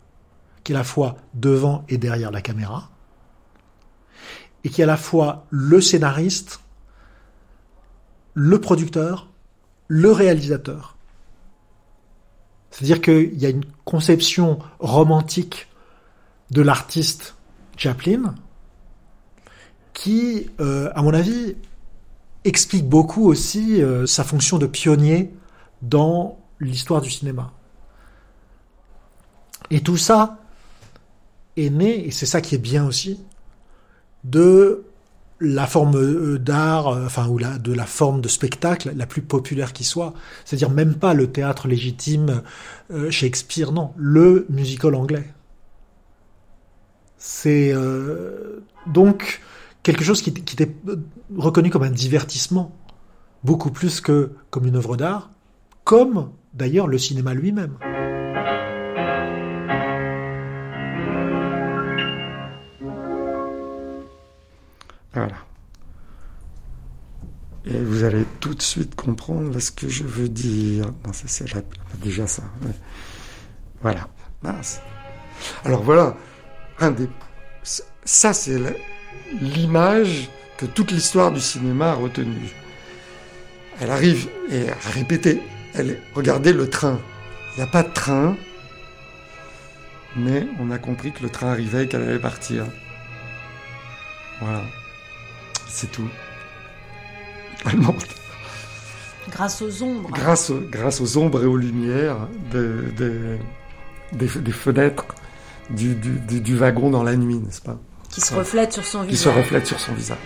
qui 0.63 0.71
est 0.71 0.75
à 0.75 0.79
la 0.79 0.83
fois 0.83 1.17
devant 1.33 1.83
et 1.89 1.97
derrière 1.97 2.29
la 2.29 2.41
caméra, 2.41 2.91
et 4.63 4.69
qui 4.69 4.81
est 4.81 4.83
à 4.83 4.87
la 4.87 4.97
fois 4.97 5.45
le 5.49 5.81
scénariste, 5.81 6.61
le 8.33 8.59
producteur, 8.59 9.27
le 9.87 10.11
réalisateur. 10.11 10.97
C'est-à-dire 12.71 13.01
qu'il 13.01 13.37
y 13.39 13.45
a 13.45 13.49
une 13.49 13.65
conception 13.85 14.59
romantique 14.79 15.67
de 16.51 16.61
l'artiste 16.61 17.35
Chaplin, 17.77 18.35
qui, 19.93 20.49
euh, 20.59 20.89
à 20.95 21.01
mon 21.01 21.13
avis, 21.13 21.55
explique 22.45 22.87
beaucoup 22.87 23.27
aussi 23.27 23.81
euh, 23.81 24.05
sa 24.05 24.23
fonction 24.23 24.57
de 24.57 24.65
pionnier 24.65 25.33
dans 25.81 26.39
l'histoire 26.59 27.01
du 27.01 27.09
cinéma. 27.09 27.51
Et 29.69 29.81
tout 29.81 29.97
ça 29.97 30.39
est 31.57 31.69
né, 31.69 32.07
et 32.07 32.11
c'est 32.11 32.25
ça 32.25 32.41
qui 32.41 32.55
est 32.55 32.59
bien 32.59 32.85
aussi, 32.85 33.19
de 34.23 34.83
la 35.39 35.67
forme 35.67 35.95
euh, 35.97 36.39
d'art, 36.39 36.87
enfin, 36.87 37.27
ou 37.27 37.39
de 37.39 37.73
la 37.73 37.85
forme 37.85 38.21
de 38.21 38.27
spectacle 38.27 38.93
la 38.95 39.05
plus 39.05 39.21
populaire 39.21 39.73
qui 39.73 39.83
soit. 39.83 40.13
C'est-à-dire 40.45 40.69
même 40.69 40.95
pas 40.95 41.13
le 41.13 41.31
théâtre 41.31 41.67
légitime 41.67 42.41
Shakespeare, 43.09 43.71
non, 43.71 43.91
le 43.97 44.45
musical 44.49 44.95
anglais. 44.95 45.33
C'est 47.17 47.73
donc 48.85 49.41
quelque 49.83 50.03
chose 50.03 50.21
qui, 50.21 50.29
était 50.29 50.73
reconnu 51.35 51.69
comme 51.69 51.83
un 51.83 51.91
divertissement, 51.91 52.75
beaucoup 53.43 53.69
plus 53.69 54.01
que 54.01 54.31
comme 54.49 54.65
une 54.65 54.77
œuvre 54.77 54.97
d'art, 54.97 55.29
comme 55.83 56.31
d'ailleurs 56.53 56.87
le 56.87 56.97
cinéma 56.97 57.33
lui-même. 57.33 57.77
Voilà. 65.13 65.35
Et 67.65 67.77
vous 67.77 68.03
allez 68.03 68.25
tout 68.39 68.53
de 68.55 68.61
suite 68.61 68.95
comprendre 68.95 69.57
ce 69.59 69.71
que 69.71 69.87
je 69.87 70.03
veux 70.03 70.27
dire. 70.27 70.85
Non, 71.05 71.13
c'est 71.13 71.55
déjà 72.01 72.27
ça. 72.27 72.43
Voilà. 73.81 74.07
Alors 75.63 75.83
voilà, 75.83 76.17
ça 78.03 78.33
c'est 78.33 78.59
l'image 79.39 80.29
que 80.57 80.65
toute 80.65 80.91
l'histoire 80.91 81.31
du 81.31 81.39
cinéma 81.39 81.91
a 81.91 81.93
retenue. 81.93 82.51
Elle 83.79 83.91
arrive 83.91 84.27
et 84.49 84.69
a 84.69 84.89
répété. 84.91 85.41
Elle, 85.73 86.01
regardez 86.13 86.53
le 86.53 86.69
train. 86.69 86.99
Il 87.53 87.57
n'y 87.57 87.63
a 87.63 87.67
pas 87.67 87.83
de 87.83 87.93
train, 87.93 88.35
mais 90.15 90.47
on 90.59 90.71
a 90.71 90.77
compris 90.77 91.11
que 91.11 91.23
le 91.23 91.29
train 91.29 91.51
arrivait 91.51 91.85
et 91.85 91.87
qu'elle 91.87 92.03
allait 92.03 92.19
partir. 92.19 92.65
Voilà. 94.41 94.63
C'est 95.73 95.91
tout. 95.91 96.07
Elle 97.65 97.77
monte. 97.77 98.05
Grâce 99.31 99.59
aux 99.63 99.81
ombres. 99.81 100.11
Grâce, 100.11 100.51
grâce 100.51 101.01
aux 101.01 101.17
ombres 101.17 101.43
et 101.43 101.47
aux 101.47 101.57
lumières 101.57 102.27
des, 102.51 103.39
des, 104.13 104.51
fenêtres 104.51 105.07
du, 105.71 105.95
du 105.95 106.55
wagon 106.55 106.91
dans 106.91 107.01
la 107.01 107.15
nuit, 107.15 107.39
n'est-ce 107.39 107.61
pas? 107.61 107.79
Qui 108.11 108.21
se 108.21 108.35
reflète 108.35 108.71
sur 108.71 108.85
son 108.85 109.01
visage. 109.01 109.17
Qui 109.17 109.23
se 109.23 109.29
reflète 109.29 109.65
sur 109.65 109.79
son 109.79 109.93
visage. 109.93 110.17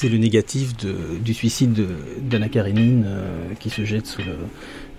C'est 0.00 0.08
le 0.08 0.16
négatif 0.16 0.72
du 0.78 1.34
suicide 1.34 1.86
d'Anna 2.22 2.48
Karenine 2.48 3.04
euh, 3.06 3.52
qui 3.60 3.68
se 3.68 3.84
jette 3.84 4.06
sous 4.06 4.22
le 4.22 4.32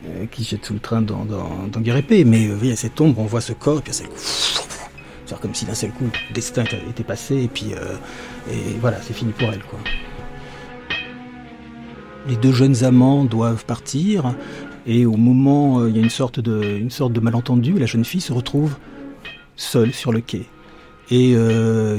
euh, 0.08 0.26
jette 0.40 0.64
sous 0.64 0.74
le 0.76 0.80
train 0.80 1.02
dans, 1.02 1.26
dans, 1.26 1.66
dans. 1.72 1.80
Mais 1.80 2.22
il 2.22 2.68
y 2.68 2.72
a 2.72 2.76
cette 2.76 3.02
ombre, 3.02 3.18
on 3.18 3.26
voit 3.26 3.42
ce 3.42 3.52
corps, 3.52 3.80
et 3.80 3.82
puis 3.82 3.94
c'est 3.96 4.06
comme 5.42 5.56
si 5.56 5.66
d'un 5.66 5.74
seul 5.74 5.90
coup, 5.90 6.04
le 6.04 6.36
destin 6.36 6.66
était 6.88 7.04
passé 7.04 7.42
et 7.42 7.48
puis 7.48 7.74
euh, 7.74 7.96
et 8.52 8.78
voilà, 8.80 8.98
c'est 9.02 9.16
fini 9.16 9.32
pour 9.32 9.52
elle. 9.52 9.64
Quoi. 9.64 9.80
Les 12.28 12.36
deux 12.36 12.54
jeunes 12.54 12.84
amants 12.84 13.26
doivent 13.26 13.66
partir 13.66 14.36
et 14.86 15.08
au 15.08 15.18
moment, 15.18 15.80
euh, 15.80 15.90
il 15.90 15.96
y 15.96 16.00
a 16.00 16.04
une 16.04 16.12
sorte 16.12 16.40
de, 16.40 16.78
une 16.78 16.92
sorte 16.92 17.14
de 17.14 17.22
malentendu, 17.22 17.80
la 17.80 17.88
jeune 17.88 18.06
fille 18.06 18.22
se 18.22 18.34
retrouve 18.34 18.76
seule 19.56 19.94
sur 19.94 20.14
le 20.14 20.22
quai. 20.22 20.46
Et 21.10 21.36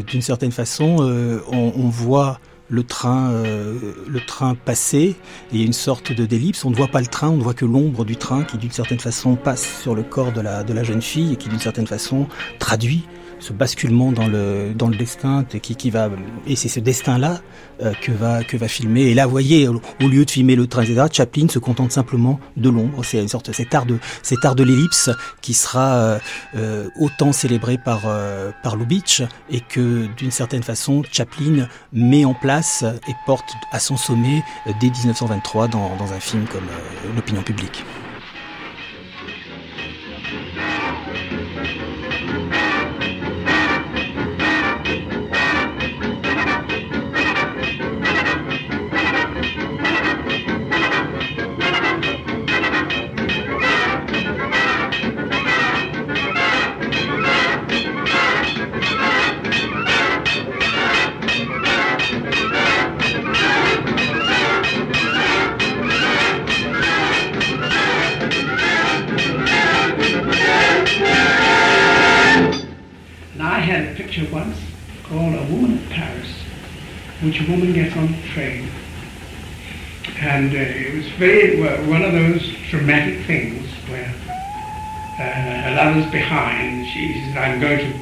d'une 0.06 0.22
certaine 0.22 0.52
façon, 0.52 0.96
on, 1.52 1.88
voit 1.90 2.38
le 2.72 2.82
train, 2.82 3.30
le 4.08 4.20
train 4.26 4.54
passer, 4.54 4.98
et 4.98 5.16
il 5.52 5.60
y 5.60 5.62
a 5.62 5.66
une 5.66 5.74
sorte 5.74 6.10
de 6.12 6.24
d'ellipse. 6.24 6.64
On 6.64 6.70
ne 6.70 6.74
voit 6.74 6.88
pas 6.88 7.00
le 7.00 7.06
train, 7.06 7.28
on 7.28 7.36
ne 7.36 7.42
voit 7.42 7.54
que 7.54 7.66
l'ombre 7.66 8.04
du 8.04 8.16
train 8.16 8.44
qui, 8.44 8.56
d'une 8.56 8.70
certaine 8.70 8.98
façon, 8.98 9.36
passe 9.36 9.80
sur 9.82 9.94
le 9.94 10.02
corps 10.02 10.32
de 10.32 10.40
la, 10.40 10.64
de 10.64 10.72
la 10.72 10.82
jeune 10.82 11.02
fille 11.02 11.34
et 11.34 11.36
qui, 11.36 11.50
d'une 11.50 11.60
certaine 11.60 11.86
façon, 11.86 12.26
traduit 12.58 13.04
ce 13.42 13.52
basculement 13.52 14.12
dans 14.12 14.28
le 14.28 14.72
dans 14.74 14.88
le 14.88 14.96
destin 14.96 15.44
qui, 15.44 15.74
qui 15.74 15.90
va 15.90 16.08
et 16.46 16.54
c'est 16.54 16.68
ce 16.68 16.80
destin 16.80 17.18
là 17.18 17.40
euh, 17.82 17.92
que 18.00 18.12
va 18.12 18.44
que 18.44 18.56
va 18.56 18.68
filmer 18.68 19.02
et 19.02 19.14
là 19.14 19.26
vous 19.26 19.32
voyez 19.32 19.66
au, 19.68 19.80
lieu 20.00 20.24
de 20.24 20.30
filmer 20.30 20.54
le 20.54 20.66
train 20.68 20.82
etc 20.82 21.06
Chaplin 21.12 21.48
se 21.48 21.58
contente 21.58 21.90
simplement 21.90 22.38
de 22.56 22.70
l'ombre 22.70 23.04
c'est 23.04 23.20
une 23.20 23.28
sorte 23.28 23.52
cet 23.52 23.74
art 23.74 23.84
de 23.84 23.98
cet 24.22 24.44
art 24.44 24.54
de 24.54 24.62
l'ellipse 24.62 25.10
qui 25.40 25.54
sera 25.54 25.94
euh, 25.96 26.18
euh, 26.54 26.88
autant 27.00 27.32
célébré 27.32 27.78
par 27.78 28.02
par 28.62 28.76
Lubitsch 28.76 29.22
et 29.50 29.60
que 29.60 30.06
d'une 30.16 30.30
certaine 30.30 30.62
façon 30.62 31.02
Chaplin 31.10 31.66
met 31.92 32.24
en 32.24 32.34
place 32.34 32.84
et 33.08 33.14
porte 33.26 33.50
à 33.72 33.80
son 33.80 33.96
sommet 33.96 34.42
dès 34.80 34.90
1923 34.90 35.68
dans, 35.68 35.96
dans 35.96 36.12
un 36.12 36.20
film 36.20 36.44
comme 36.44 36.66
l'opinion 37.16 37.42
publique. 37.42 37.84
Which 77.22 77.40
a 77.40 77.50
woman 77.50 77.72
gets 77.72 77.96
on 77.96 78.10
the 78.10 78.28
train. 78.28 78.68
And 80.18 80.52
uh, 80.52 80.58
it 80.58 80.94
was 80.94 81.08
very 81.12 81.60
well, 81.60 81.88
one 81.88 82.02
of 82.02 82.12
those 82.12 82.42
dramatic 82.68 83.24
things 83.26 83.68
where 83.88 84.12
uh, 85.18 85.22
her 85.22 85.74
lover's 85.76 86.10
behind. 86.10 86.86
She 86.88 87.12
says, 87.14 87.36
I'm 87.36 87.60
going 87.60 87.92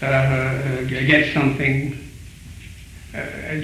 to 0.00 0.06
uh, 0.06 0.84
get 0.88 1.32
something, 1.32 1.96
uh, 3.14 3.18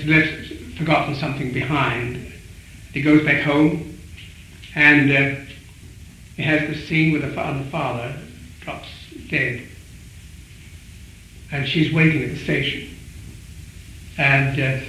left, 0.07 0.53
forgotten 0.79 1.17
something 1.17 1.53
behind. 1.53 2.33
He 2.93 3.03
goes 3.03 3.25
back 3.25 3.43
home 3.43 3.99
and 4.77 5.11
uh, 5.11 5.41
he 6.37 6.43
has 6.43 6.69
the 6.69 6.87
scene 6.87 7.13
with 7.13 7.23
the 7.23 7.33
father, 7.33 7.59
the 7.65 7.71
father 7.71 8.17
drops 8.61 8.89
dead. 9.29 9.63
And 11.51 11.67
she's 11.67 11.93
waiting 11.93 12.23
at 12.23 12.31
the 12.31 12.37
station. 12.37 12.98
And 14.19 14.59
uh, 14.59 14.81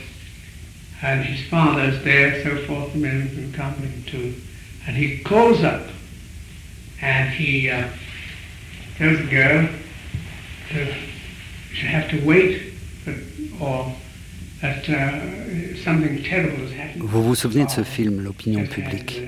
and 1.01 1.23
his 1.23 1.47
father's 1.49 2.03
there, 2.03 2.43
so 2.43 2.57
forth, 2.65 2.93
and 2.93 3.01
men 3.01 3.53
coming 3.53 4.03
to. 4.07 4.33
And 4.87 4.97
he 4.97 5.19
calls 5.19 5.63
up 5.63 5.87
and 7.01 7.29
he 7.29 7.69
uh, 7.69 7.87
tells 8.97 9.17
the 9.19 9.27
girl 9.27 9.67
to 10.71 10.93
she 11.73 11.85
have 11.85 12.09
to 12.09 12.25
wait 12.25 12.73
or 13.59 13.93
that 14.61 14.89
uh, 14.89 15.77
something 15.83 16.23
terrible 16.23 16.63
has 16.65 16.71
happened. 16.73 17.03
Vous 17.03 17.23
vous 17.23 17.35
souvenez 17.35 17.65
de 17.65 17.71
ce 17.71 17.83
film, 17.83 18.21
L'opinion 18.21 18.65
publique? 18.65 19.21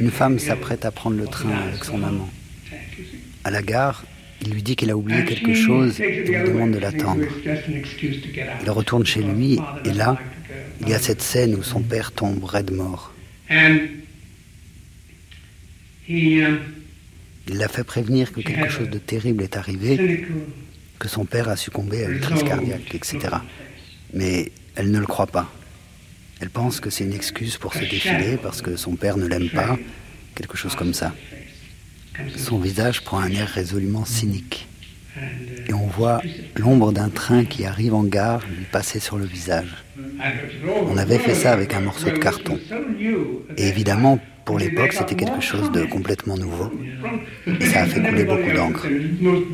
Une 0.00 0.10
femme 0.10 0.38
s'apprête 0.38 0.84
à 0.84 0.90
prendre 0.90 1.16
le 1.16 1.26
train 1.26 1.50
avec 1.50 1.84
son 1.84 2.02
amant. 2.02 2.28
À 3.44 3.50
la 3.50 3.62
gare, 3.62 4.04
il 4.42 4.52
lui 4.52 4.62
dit 4.62 4.76
qu'il 4.76 4.90
a 4.90 4.96
oublié 4.96 5.24
quelque 5.24 5.54
chose 5.54 6.00
et 6.00 6.24
lui 6.24 6.48
demande 6.48 6.72
de 6.72 6.78
l'attendre. 6.78 7.24
Il 8.62 8.70
retourne 8.70 9.06
chez 9.06 9.22
lui 9.22 9.58
et 9.84 9.92
là, 9.92 10.18
il 10.80 10.88
y 10.88 10.94
a 10.94 10.98
cette 10.98 11.22
scène 11.22 11.54
où 11.54 11.62
son 11.62 11.80
père 11.80 12.12
tombe 12.12 12.44
raide 12.44 12.72
mort. 12.72 13.12
Il 16.08 16.58
l'a 17.48 17.68
fait 17.68 17.84
prévenir 17.84 18.32
que 18.32 18.40
quelque 18.40 18.68
chose 18.68 18.90
de 18.90 18.98
terrible 18.98 19.42
est 19.42 19.56
arrivé, 19.56 20.26
que 20.98 21.08
son 21.08 21.24
père 21.24 21.48
a 21.48 21.56
succombé 21.56 22.04
à 22.04 22.08
une 22.08 22.20
crise 22.20 22.42
cardiaque, 22.42 22.94
etc. 22.94 23.18
Mais 24.12 24.52
elle 24.74 24.90
ne 24.90 24.98
le 24.98 25.06
croit 25.06 25.26
pas. 25.26 25.52
Elle 26.40 26.50
pense 26.50 26.80
que 26.80 26.90
c'est 26.90 27.04
une 27.04 27.14
excuse 27.14 27.56
pour 27.56 27.72
se 27.72 27.80
défiler 27.80 28.36
parce 28.42 28.60
que 28.60 28.76
son 28.76 28.94
père 28.96 29.16
ne 29.16 29.26
l'aime 29.26 29.48
pas, 29.48 29.78
quelque 30.34 30.56
chose 30.56 30.74
comme 30.74 30.92
ça. 30.92 31.14
Son 32.36 32.58
visage 32.58 33.02
prend 33.02 33.18
un 33.18 33.30
air 33.30 33.48
résolument 33.48 34.04
cynique. 34.04 34.66
Et 35.68 35.72
on 35.72 35.86
voit 35.86 36.20
l'ombre 36.56 36.92
d'un 36.92 37.08
train 37.08 37.44
qui 37.44 37.64
arrive 37.64 37.94
en 37.94 38.04
gare 38.04 38.42
lui 38.46 38.64
passer 38.70 39.00
sur 39.00 39.16
le 39.16 39.24
visage. 39.24 39.84
On 40.88 40.96
avait 40.96 41.18
fait 41.18 41.34
ça 41.34 41.52
avec 41.52 41.74
un 41.74 41.80
morceau 41.80 42.10
de 42.10 42.18
carton. 42.18 42.58
Et 43.56 43.68
évidemment, 43.68 44.20
pour 44.44 44.58
l'époque, 44.58 44.92
c'était 44.92 45.16
quelque 45.16 45.40
chose 45.40 45.72
de 45.72 45.84
complètement 45.84 46.36
nouveau. 46.36 46.70
Et 47.60 47.66
ça 47.66 47.82
a 47.82 47.86
fait 47.86 48.00
couler 48.00 48.24
beaucoup 48.24 48.52
d'encre. 48.52 48.86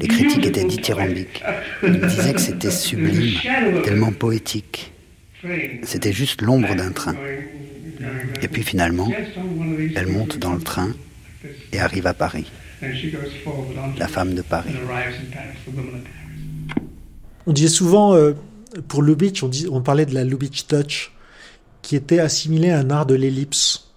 Les 0.00 0.08
critiques 0.08 0.46
étaient 0.46 0.64
dithyrambiques. 0.64 1.42
Ils 1.82 2.00
disaient 2.00 2.34
que 2.34 2.40
c'était 2.40 2.70
sublime, 2.70 3.38
tellement 3.84 4.12
poétique. 4.12 4.92
C'était 5.82 6.12
juste 6.12 6.42
l'ombre 6.42 6.74
d'un 6.74 6.90
train. 6.90 7.16
Et 8.42 8.48
puis 8.48 8.62
finalement, 8.62 9.10
elle 9.94 10.08
monte 10.08 10.38
dans 10.38 10.52
le 10.52 10.60
train 10.60 10.92
et 11.72 11.80
arrive 11.80 12.06
à 12.06 12.14
Paris. 12.14 12.46
La 13.98 14.08
femme 14.08 14.34
de 14.34 14.42
Paris. 14.42 14.74
On 17.46 17.52
disait 17.52 17.68
souvent, 17.68 18.14
euh, 18.14 18.34
pour 18.88 19.02
Lubitsch, 19.02 19.42
on, 19.70 19.82
parlait 19.82 20.06
de 20.06 20.14
la 20.14 20.24
Lubitsch 20.24 20.66
Touch, 20.66 21.12
qui 21.82 21.96
était 21.96 22.20
assimilée 22.20 22.70
à 22.70 22.78
un 22.78 22.90
art 22.90 23.06
de 23.06 23.14
l'ellipse. 23.14 23.92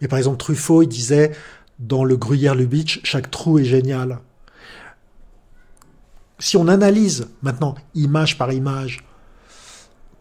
Mais 0.00 0.08
par 0.08 0.18
exemple, 0.18 0.38
Truffaut, 0.38 0.82
il 0.82 0.88
disait 0.88 1.32
dans 1.78 2.04
le 2.04 2.16
Gruyère 2.16 2.54
Lubitsch, 2.54 3.00
chaque 3.04 3.30
trou 3.30 3.58
est 3.58 3.64
génial. 3.64 4.20
Si 6.38 6.56
on 6.56 6.68
analyse 6.68 7.28
maintenant, 7.42 7.74
image 7.94 8.38
par 8.38 8.52
image, 8.52 9.04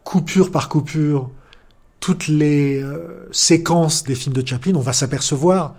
coupure 0.03 0.51
par 0.51 0.69
coupure, 0.69 1.29
toutes 1.99 2.27
les 2.27 2.81
euh, 2.81 3.27
séquences 3.31 4.03
des 4.03 4.15
films 4.15 4.35
de 4.35 4.45
Chaplin, 4.45 4.73
on 4.75 4.79
va 4.79 4.93
s'apercevoir 4.93 5.75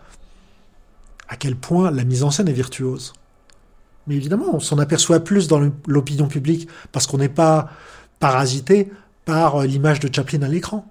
à 1.28 1.36
quel 1.36 1.56
point 1.56 1.90
la 1.90 2.04
mise 2.04 2.22
en 2.22 2.30
scène 2.30 2.48
est 2.48 2.52
virtuose. 2.52 3.12
Mais 4.06 4.14
évidemment, 4.14 4.54
on 4.54 4.60
s'en 4.60 4.78
aperçoit 4.78 5.20
plus 5.20 5.48
dans 5.48 5.60
l'opinion 5.86 6.28
publique 6.28 6.68
parce 6.92 7.06
qu'on 7.06 7.18
n'est 7.18 7.28
pas 7.28 7.70
parasité 8.20 8.90
par 9.24 9.56
euh, 9.56 9.66
l'image 9.66 10.00
de 10.00 10.12
Chaplin 10.12 10.42
à 10.42 10.48
l'écran. 10.48 10.86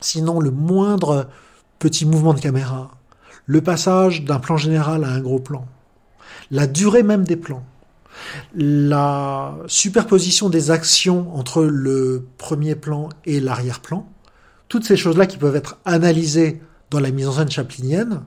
Sinon, 0.00 0.38
le 0.40 0.50
moindre 0.50 1.28
petit 1.78 2.06
mouvement 2.06 2.34
de 2.34 2.40
caméra, 2.40 2.92
le 3.46 3.62
passage 3.62 4.24
d'un 4.24 4.38
plan 4.38 4.56
général 4.56 5.04
à 5.04 5.08
un 5.08 5.20
gros 5.20 5.40
plan, 5.40 5.66
la 6.50 6.66
durée 6.66 7.02
même 7.02 7.24
des 7.24 7.36
plans, 7.36 7.64
la 8.54 9.56
superposition 9.66 10.50
des 10.50 10.70
actions 10.70 11.34
entre 11.34 11.62
le 11.64 12.26
premier 12.36 12.74
plan 12.74 13.08
et 13.24 13.40
l'arrière-plan, 13.40 14.08
toutes 14.68 14.84
ces 14.84 14.96
choses-là 14.96 15.26
qui 15.26 15.38
peuvent 15.38 15.56
être 15.56 15.78
analysées 15.84 16.60
dans 16.90 17.00
la 17.00 17.10
mise 17.10 17.26
en 17.28 17.32
scène 17.32 17.50
chaplinienne, 17.50 18.22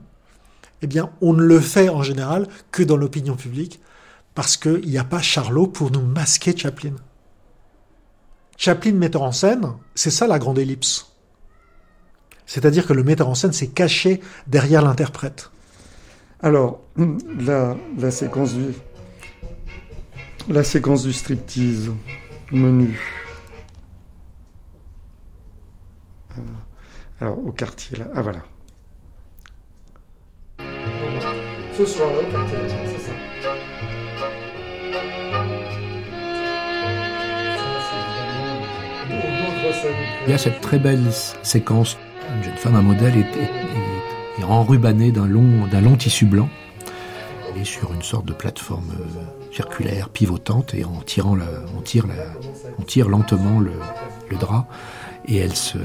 eh 0.82 0.88
bien, 0.88 1.12
on 1.22 1.34
ne 1.34 1.44
le 1.44 1.60
fait 1.60 1.90
en 1.90 2.04
général 2.04 2.48
que 2.72 2.84
dans 2.84 2.98
l'opinion 2.98 3.36
publique, 3.36 3.80
parce 4.34 4.58
qu'il 4.58 4.88
n'y 4.88 4.98
a 4.98 5.04
pas 5.04 5.22
Charlot 5.22 5.68
pour 5.68 5.92
nous 5.92 6.02
masquer 6.02 6.56
Chaplin. 6.56 6.96
Chaplin, 8.58 8.94
metteur 8.94 9.24
en 9.24 9.32
scène, 9.32 9.74
c'est 9.96 10.12
ça 10.12 10.28
la 10.28 10.40
grande 10.40 10.60
ellipse. 10.60 11.12
C'est-à-dire 12.46 12.86
que 12.86 12.94
le 12.94 13.04
metteur 13.04 13.30
en 13.30 13.36
scène 13.36 13.54
s'est 13.54 13.70
caché 13.70 14.22
derrière 14.48 14.82
l'interprète. 14.82 15.52
Alors, 16.42 16.82
la, 16.98 17.78
la, 17.98 18.12
séquence 18.12 18.54
du 18.54 18.74
la 20.50 20.64
séquence 20.64 21.04
du 21.04 21.14
striptease 21.14 21.92
menu. 22.52 23.00
Euh, 26.38 26.42
alors, 27.20 27.46
au 27.46 27.52
quartier 27.52 27.98
là. 27.98 28.08
Ah 28.16 28.22
voilà. 28.22 28.44
Il 40.26 40.30
y 40.30 40.34
a 40.34 40.38
cette 40.38 40.62
très 40.62 40.78
belle 40.78 41.00
séquence 41.42 41.98
une 42.38 42.44
jeune 42.44 42.56
femme, 42.56 42.76
un 42.76 42.82
modèle, 42.82 43.18
est, 43.18 44.40
est, 44.40 44.44
enrubanné 44.44 45.12
d'un 45.12 45.26
long, 45.28 45.96
tissu 45.98 46.26
blanc. 46.26 46.50
Elle 47.50 47.62
est 47.62 47.66
sur 47.66 47.92
une 47.94 48.02
sorte 48.02 48.26
de 48.26 48.34
plateforme 48.34 48.92
euh, 49.00 49.54
circulaire, 49.54 50.10
pivotante, 50.10 50.74
et 50.74 50.86
en 50.86 51.02
tirant 51.06 51.38
on, 51.76 51.82
tire 51.82 52.06
on 52.80 52.84
tire 52.84 53.10
lentement 53.10 53.60
le, 53.60 53.72
drap, 54.38 54.68
et 55.26 55.38
elle 55.38 55.56
se, 55.56 55.78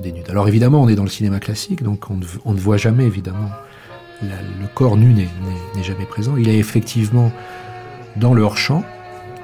dénude. 0.00 0.28
Alors 0.28 0.48
évidemment, 0.48 0.82
on 0.82 0.88
est 0.88 0.94
dans 0.94 1.02
le 1.02 1.08
cinéma 1.08 1.40
classique, 1.40 1.82
donc 1.82 2.10
on 2.10 2.52
ne 2.52 2.60
voit 2.60 2.76
jamais, 2.76 3.04
évidemment, 3.04 3.50
le 4.22 4.66
corps 4.74 4.96
nu 4.96 5.12
n'est 5.12 5.82
jamais 5.82 6.06
présent. 6.06 6.36
Il 6.36 6.48
est 6.48 6.58
effectivement 6.58 7.32
dans 8.16 8.34
le 8.34 8.42
hors-champ, 8.42 8.84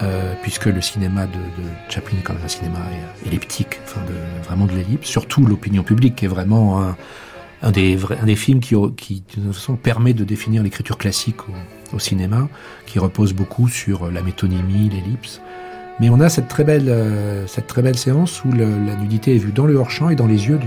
euh, 0.03 0.33
puisque 0.43 0.67
le 0.67 0.81
cinéma 0.81 1.27
de, 1.27 1.39
Chaplin 1.89 2.19
est 2.19 2.23
quand 2.23 2.35
même 2.35 2.45
un 2.45 2.49
cinéma 2.49 2.79
elliptique, 3.27 3.81
enfin 3.85 4.01
vraiment 4.45 4.67
de 4.67 4.73
l'ellipse, 4.73 5.09
surtout 5.09 5.45
l'opinion 5.45 5.83
publique 5.83 6.23
est 6.23 6.29
vraiment 6.29 6.95
un, 7.63 7.71
des, 7.71 7.99
films 8.37 8.61
qui, 8.61 8.75
qui 8.97 9.23
de 9.37 9.53
façon 9.53 9.77
permet 9.77 10.15
de 10.15 10.25
définir 10.25 10.63
l'écriture 10.63 10.97
classique 10.97 11.37
au, 11.93 11.99
cinéma, 11.99 12.49
qui 12.87 12.99
repose 12.99 13.35
beaucoup 13.35 13.69
sur 13.69 14.11
la 14.11 14.23
métonymie, 14.23 14.89
l'ellipse. 14.89 15.41
Mais 15.99 16.09
on 16.09 16.19
a 16.21 16.31
cette 16.31 16.49
très 16.49 16.65
belle, 16.65 16.89
euh, 16.89 17.47
séance 17.95 18.43
où 18.45 18.53
la 18.53 18.95
nudité 18.97 19.35
est 19.35 19.39
vue 19.39 19.53
dans 19.53 19.67
le 19.67 19.75
hors-champ 19.75 20.09
et 20.09 20.15
dans 20.15 20.27
les 20.27 20.49
yeux 20.49 20.59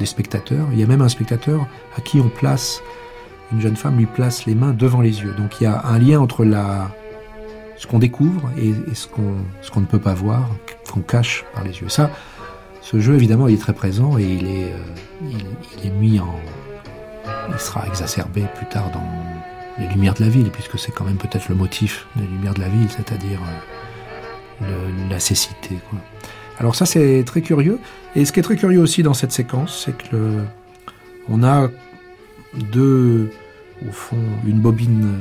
des 0.00 0.06
spectateurs. 0.06 0.66
Il 0.72 0.80
y 0.80 0.82
a 0.82 0.86
même 0.86 1.02
un 1.02 1.08
spectateur 1.08 1.68
à 1.96 2.00
qui 2.00 2.18
on 2.18 2.28
place, 2.28 2.82
une 3.52 3.60
jeune 3.60 3.76
femme 3.76 3.96
lui 3.96 4.06
place 4.06 4.46
les 4.46 4.54
mains 4.54 4.72
devant 4.72 5.00
les 5.00 5.22
yeux. 5.22 5.34
Donc 5.36 5.60
il 5.60 5.64
y 5.64 5.66
a 5.66 5.84
un 5.86 5.98
lien 5.98 6.20
entre 6.20 6.46
ce 7.76 7.86
qu'on 7.86 7.98
découvre 7.98 8.50
et, 8.58 8.72
ce 8.94 9.06
qu'on 9.06 9.80
ne 9.80 9.86
peut 9.86 9.98
pas 9.98 10.14
voir, 10.14 10.48
qu'on 10.92 11.00
cache 11.00 11.44
par 11.54 11.64
les 11.64 11.78
yeux. 11.80 11.88
Ça, 11.88 12.10
ce 12.80 13.00
jeu 13.00 13.14
évidemment, 13.14 13.48
il 13.48 13.54
est 13.54 13.58
très 13.60 13.72
présent 13.72 14.18
et 14.18 14.24
il 14.24 14.46
est 14.46 14.72
euh, 14.72 15.28
il, 15.84 15.92
mis 15.92 16.18
en 16.18 16.34
il 17.52 17.58
sera 17.58 17.86
exacerbé 17.86 18.44
plus 18.56 18.66
tard 18.66 18.90
dans 18.92 19.02
les 19.78 19.88
lumières 19.88 20.14
de 20.14 20.22
la 20.22 20.28
ville, 20.28 20.50
puisque 20.50 20.78
c'est 20.78 20.92
quand 20.92 21.04
même 21.04 21.16
peut-être 21.16 21.48
le 21.48 21.54
motif 21.54 22.06
des 22.16 22.26
lumières 22.26 22.54
de 22.54 22.60
la 22.60 22.68
ville, 22.68 22.88
c'est-à-dire 22.90 23.40
euh, 24.62 24.90
la 25.08 25.18
cécité. 25.18 25.78
Alors 26.58 26.74
ça 26.74 26.86
c'est 26.86 27.24
très 27.26 27.40
curieux. 27.40 27.78
Et 28.14 28.24
ce 28.24 28.32
qui 28.32 28.40
est 28.40 28.42
très 28.42 28.56
curieux 28.56 28.80
aussi 28.80 29.02
dans 29.02 29.14
cette 29.14 29.32
séquence, 29.32 29.84
c'est 29.84 29.96
que 29.96 30.40
on 31.28 31.42
a 31.42 31.68
deux, 32.54 33.30
au 33.88 33.92
fond, 33.92 34.18
une 34.46 34.60
bobine 34.60 35.18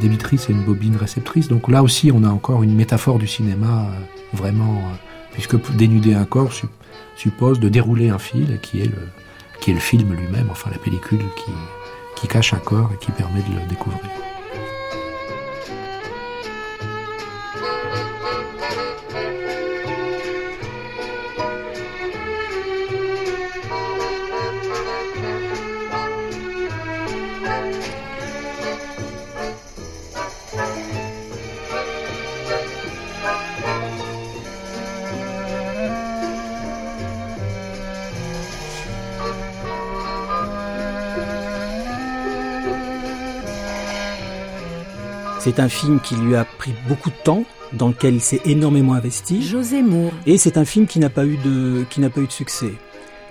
débitrice 0.00 0.48
et 0.48 0.52
une 0.52 0.64
bobine 0.64 0.96
réceptrice. 0.96 1.48
Donc 1.48 1.68
là 1.68 1.82
aussi, 1.82 2.10
on 2.12 2.24
a 2.24 2.28
encore 2.28 2.62
une 2.62 2.74
métaphore 2.74 3.18
du 3.18 3.26
cinéma 3.26 3.88
euh, 3.88 4.36
vraiment 4.36 4.76
euh, 4.76 4.94
puisque 5.32 5.56
dénuder 5.76 6.14
un 6.14 6.24
corps 6.24 6.52
suppose 7.16 7.60
de 7.60 7.68
dérouler 7.68 8.10
un 8.10 8.18
fil 8.18 8.58
qui 8.60 8.80
est 8.80 8.86
le, 8.86 9.08
qui 9.60 9.74
film 9.74 10.12
lui-même, 10.14 10.48
enfin 10.50 10.70
la 10.70 10.78
pellicule 10.78 11.20
qui 12.16 12.28
cache 12.28 12.54
un 12.54 12.58
corps 12.58 12.90
et 12.94 13.04
qui 13.04 13.10
permet 13.12 13.40
de 13.40 13.60
le 13.60 13.68
découvrir. 13.68 14.00
C'est 45.44 45.60
un 45.60 45.68
film 45.68 46.00
qui 46.00 46.14
lui 46.14 46.36
a 46.36 46.46
pris 46.46 46.72
beaucoup 46.88 47.10
de 47.10 47.22
temps, 47.22 47.44
dans 47.74 47.88
lequel 47.88 48.14
il 48.14 48.22
s'est 48.22 48.40
énormément 48.46 48.94
investi. 48.94 49.42
José 49.42 49.82
Moore. 49.82 50.10
Et 50.24 50.38
c'est 50.38 50.56
un 50.56 50.64
film 50.64 50.86
qui 50.86 50.98
n'a 50.98 51.10
pas 51.10 51.26
eu 51.26 51.36
de 51.36 51.84
qui 51.90 52.00
n'a 52.00 52.08
pas 52.08 52.22
eu 52.22 52.26
de 52.26 52.32
succès. 52.32 52.72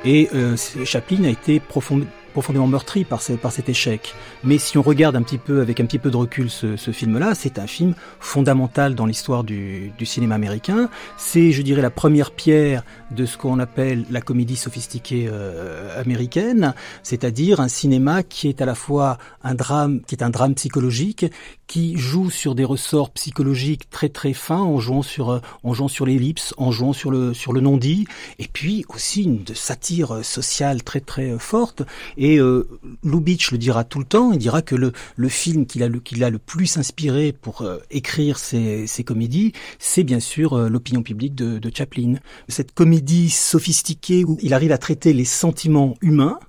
Et 0.06 0.30
euh, 0.36 0.56
Chaplin 0.86 1.24
a 1.24 1.30
été 1.30 1.60
profondément 1.60 2.12
profondément 2.34 2.68
meurtri 2.68 3.06
par, 3.06 3.22
par 3.42 3.52
cet 3.52 3.70
échec. 3.70 4.14
Mais 4.44 4.58
si 4.58 4.78
on 4.78 4.82
regarde 4.82 5.16
un 5.16 5.22
petit 5.22 5.38
peu, 5.38 5.62
avec 5.62 5.80
un 5.80 5.86
petit 5.86 6.00
peu 6.00 6.12
de 6.12 6.18
recul, 6.18 6.50
ce, 6.50 6.76
ce 6.76 6.92
film-là, 6.92 7.34
c'est 7.36 7.60
un 7.60 7.68
film 7.68 7.94
fondamental 8.20 8.96
dans 8.96 9.06
l'histoire 9.06 9.44
du, 9.44 9.94
du, 9.98 10.06
cinéma 10.06 10.36
américain. 10.36 10.90
C'est, 11.18 11.52
je 11.52 11.62
dirais, 11.62 11.82
la 11.82 11.90
première 11.90 12.32
pierre 12.32 12.84
de 13.12 13.26
ce 13.26 13.38
qu'on 13.38 13.60
appelle 13.60 14.06
la 14.10 14.22
comédie 14.22 14.58
sophistiquée 14.58 15.30
euh, 15.32 16.00
américaine, 16.00 16.74
c'est-à-dire 17.04 17.60
un 17.60 17.68
cinéma 17.68 18.24
qui 18.24 18.50
est 18.50 18.62
à 18.62 18.66
la 18.66 18.76
fois 18.76 19.18
un 19.44 19.56
drame, 19.56 20.02
qui 20.02 20.16
est 20.16 20.24
un 20.24 20.30
drame 20.30 20.56
psychologique, 20.56 21.26
qui 21.68 21.98
joue 21.98 22.30
sur 22.30 22.56
des 22.56 22.66
ressorts 22.66 23.12
psychologiques 23.12 23.90
très 23.90 24.10
très 24.10 24.34
fins, 24.34 24.62
en 24.62 24.80
jouant 24.80 25.04
sur, 25.04 25.30
euh, 25.30 25.40
en 25.64 25.74
jouant 25.74 25.88
sur 25.88 26.06
l'ellipse, 26.06 26.54
en 26.58 26.72
jouant 26.72 26.94
sur 26.94 27.12
le 27.12 27.34
sur 27.34 27.54
le 27.54 27.62
non-dit, 27.62 28.06
et 28.40 28.48
puis 28.52 28.86
aussi 28.90 29.24
une 29.24 29.46
satire 29.54 30.24
sociale 30.24 30.84
très 30.84 31.00
très 31.00 31.38
forte. 31.38 31.84
Et 32.18 32.23
euh, 32.38 32.68
Lubitsch 33.04 33.52
le 33.52 33.58
dira 33.58 33.84
tout 33.84 34.00
le 34.00 34.06
temps, 34.06 34.32
il 34.32 34.38
dira 34.38 34.62
que 34.62 34.76
le, 34.76 34.92
le 35.16 35.30
film 35.30 35.66
qu'il 35.66 35.84
a, 35.84 35.88
le, 35.88 36.00
qu'il 36.00 36.24
a 36.24 36.30
le 36.30 36.40
plus 36.40 36.78
inspiré 36.78 37.34
pour 37.34 37.62
euh, 37.62 37.80
écrire 37.90 38.38
ses, 38.38 38.88
ses 38.88 39.04
comédies, 39.04 39.54
c'est 39.80 40.04
bien 40.04 40.20
sûr 40.20 40.54
euh, 40.54 40.70
l'opinion 40.70 41.04
publique 41.04 41.36
de, 41.36 41.60
de 41.60 41.72
Chaplin. 41.74 42.16
Cette 42.48 42.74
comédie 42.74 43.30
sophistiquée 43.30 44.24
où 44.24 44.38
il 44.42 44.54
arrive 44.54 44.72
à 44.72 44.78
traiter 44.78 45.14
les 45.14 45.26
sentiments 45.26 45.96
humains 46.02 46.40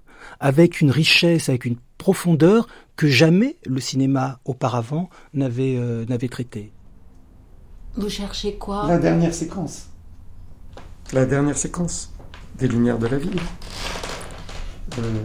avec 0.41 0.81
une 0.81 0.91
richesse, 0.91 1.49
avec 1.49 1.65
une 1.65 1.77
profondeur 1.99 2.67
que 2.97 3.09
jamais 3.09 3.57
le 3.65 3.81
cinéma 3.81 4.41
auparavant 4.45 5.09
n'avait 5.33 5.77
euh, 5.77 6.05
n'avait 6.07 6.29
traité. 6.29 6.73
Vous 7.97 8.09
cherchez 8.09 8.57
quoi? 8.57 8.87
La 8.89 8.99
dernière 8.99 9.33
séquence. 9.33 9.89
La 11.13 11.25
dernière 11.25 11.57
séquence 11.57 12.13
des 12.59 12.69
Lumières 12.69 12.99
de 12.99 13.07
la 13.07 13.19
ville. 13.19 13.41
Euh, 14.99 15.25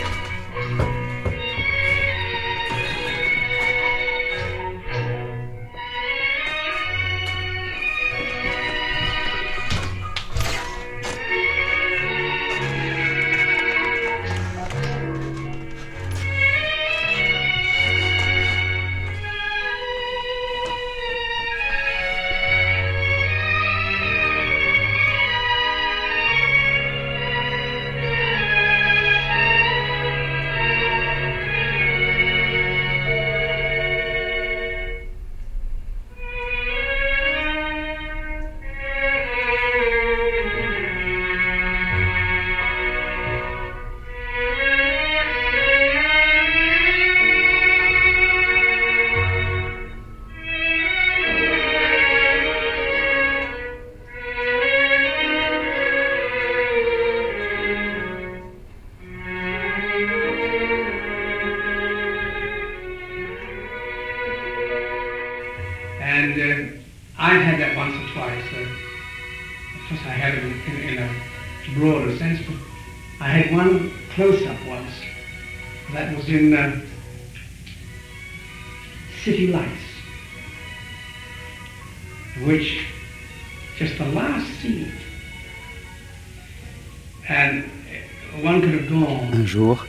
Un 89.33 89.45
jour, 89.45 89.85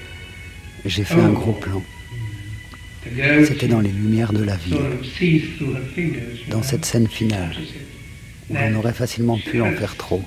j'ai 0.85 1.05
fait 1.05 1.21
un 1.21 1.31
gros 1.31 1.53
plan. 1.53 1.83
C'était 3.47 3.67
dans 3.67 3.81
les 3.81 3.91
lumières 3.91 4.33
de 4.33 4.45
la 4.45 4.57
ville, 4.57 4.79
dans 6.49 6.63
cette 6.63 6.85
scène 6.85 7.09
finale, 7.09 7.55
où 8.49 8.57
on 8.57 8.75
aurait 8.77 8.93
facilement 8.93 9.39
pu 9.39 9.61
en 9.61 9.73
faire 9.73 9.97
trop. 9.97 10.23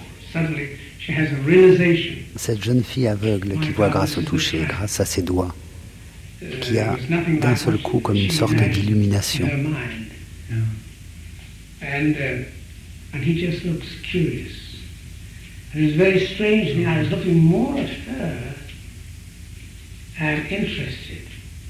Cette 2.36 2.64
jeune 2.64 2.84
fille 2.84 3.08
aveugle 3.08 3.60
qui 3.60 3.70
voit 3.70 3.90
grâce 3.90 4.18
au 4.18 4.22
toucher, 4.22 4.66
grâce 4.68 5.00
à 5.00 5.06
ses 5.06 5.22
doigts, 5.22 5.56
qui 6.62 6.80
a 6.80 6.98
d'un 7.40 7.56
seul 7.56 7.78
coup 7.78 8.00
comme 8.00 8.18
une 8.18 8.32
sorte 8.32 8.56
d'illumination. 8.56 9.48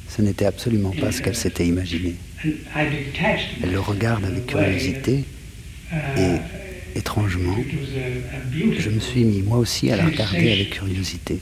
Ce 0.08 0.22
n'était 0.22 0.46
absolument 0.46 0.92
pas 0.92 1.12
ce 1.12 1.22
qu'elle 1.22 1.36
s'était 1.36 1.66
imaginé. 1.66 2.16
Elle 3.64 3.72
le 3.72 3.80
regarde 3.80 4.24
avec 4.26 4.46
curiosité 4.46 5.24
et, 6.18 6.36
étrangement, 6.96 7.58
je 8.78 8.90
me 8.90 9.00
suis 9.00 9.24
mis 9.24 9.42
moi 9.42 9.58
aussi 9.58 9.92
à 9.92 9.98
la 9.98 10.06
regarder 10.06 10.52
avec 10.52 10.70
curiosité. 10.70 11.40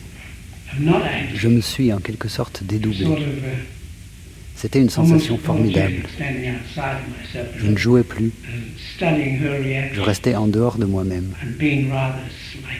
Je 1.35 1.47
me 1.47 1.61
suis 1.61 1.91
en 1.93 1.99
quelque 1.99 2.29
sorte 2.29 2.63
dédoublé. 2.63 3.05
C'était 4.63 4.79
une 4.79 4.89
sensation 4.89 5.37
formidable. 5.37 6.03
Je 7.57 7.67
ne 7.67 7.75
jouais 7.75 8.03
plus. 8.03 8.31
Je 8.97 9.99
restais 9.99 10.35
en 10.35 10.47
dehors 10.47 10.77
de 10.77 10.85
moi-même, 10.85 11.33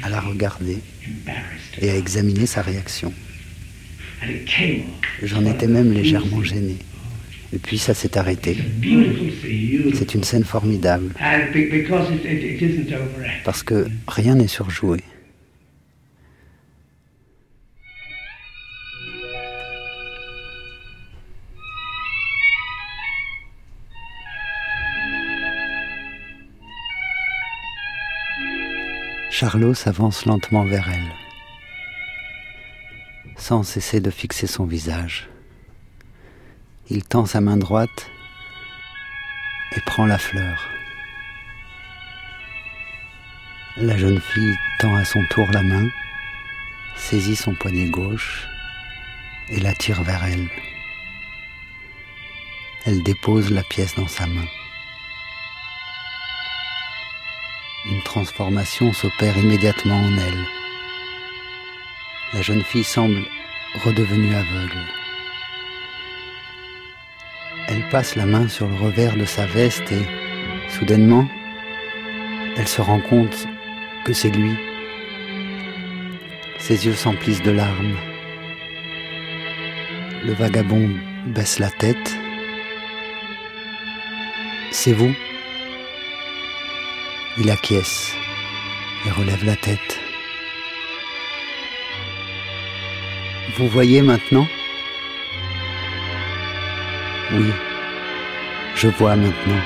à 0.02 0.08
la 0.08 0.22
regarder 0.22 0.78
et 1.82 1.90
à 1.90 1.98
examiner 1.98 2.46
sa 2.46 2.62
réaction. 2.62 3.12
J'en 5.24 5.46
étais 5.46 5.68
même 5.68 5.92
légèrement 5.92 6.42
gêné. 6.42 6.78
Et 7.52 7.58
puis 7.58 7.78
ça 7.78 7.94
s'est 7.94 8.18
arrêté. 8.18 8.56
C'est 9.94 10.16
une 10.16 10.24
scène 10.24 10.46
formidable. 10.46 11.12
Parce 13.44 13.62
que 13.62 13.88
rien 14.08 14.36
n'est 14.36 14.48
surjoué. 14.48 15.02
Charlot 29.44 29.74
s'avance 29.74 30.26
lentement 30.26 30.64
vers 30.64 30.90
elle, 30.90 31.12
sans 33.36 33.64
cesser 33.64 34.00
de 34.00 34.10
fixer 34.10 34.48
son 34.48 34.64
visage. 34.64 35.28
Il 36.90 37.04
tend 37.04 37.26
sa 37.26 37.42
main 37.42 37.58
droite 37.58 38.10
et 39.76 39.82
prend 39.82 40.06
la 40.06 40.18
fleur. 40.18 40.70
La 43.76 43.98
jeune 43.98 44.22
fille 44.22 44.56
tend 44.80 44.96
à 44.96 45.04
son 45.04 45.26
tour 45.26 45.52
la 45.52 45.64
main, 45.64 45.90
saisit 46.96 47.36
son 47.36 47.54
poignet 47.54 47.90
gauche 47.90 48.48
et 49.50 49.60
la 49.60 49.74
tire 49.74 50.04
vers 50.04 50.24
elle. 50.24 50.48
Elle 52.86 53.04
dépose 53.04 53.52
la 53.52 53.64
pièce 53.64 53.96
dans 53.96 54.08
sa 54.08 54.26
main. 54.26 54.48
Une 57.86 58.02
transformation 58.02 58.94
s'opère 58.94 59.38
immédiatement 59.38 59.98
en 59.98 60.18
elle. 60.18 60.46
La 62.34 62.42
jeune 62.42 62.64
fille 62.64 62.86
semble 62.86 63.26
redevenue 63.84 64.34
aveugle. 64.34 64.80
Elle 67.68 67.90
passe 67.90 68.16
la 68.16 68.26
main 68.26 68.48
sur 68.48 68.68
le 68.68 68.76
revers 68.76 69.18
de 69.18 69.26
sa 69.26 69.46
veste 69.46 69.92
et, 69.92 70.06
soudainement, 70.70 71.28
elle 72.56 72.68
se 72.68 72.82
rend 72.82 73.02
compte 73.02 73.48
que 74.06 74.14
c'est 74.14 74.30
lui. 74.30 74.56
Ses 76.60 76.86
yeux 76.86 76.94
s'emplissent 76.94 77.44
de 77.44 77.52
larmes. 77.52 77.98
Le 80.24 80.34
vagabond 80.34 80.90
baisse 81.26 81.60
la 81.60 81.70
tête. 81.70 82.16
C'est 84.72 84.94
vous? 84.94 85.14
Il 87.38 87.50
acquiesce 87.50 88.14
et 89.06 89.12
relève 89.12 89.44
la 89.44 89.56
tête. 89.56 90.00
Vous 93.58 93.68
voyez 93.68 94.02
maintenant? 94.02 94.48
Oui, 97.34 97.52
je 98.76 98.88
vois 98.88 99.16
maintenant. 99.16 99.62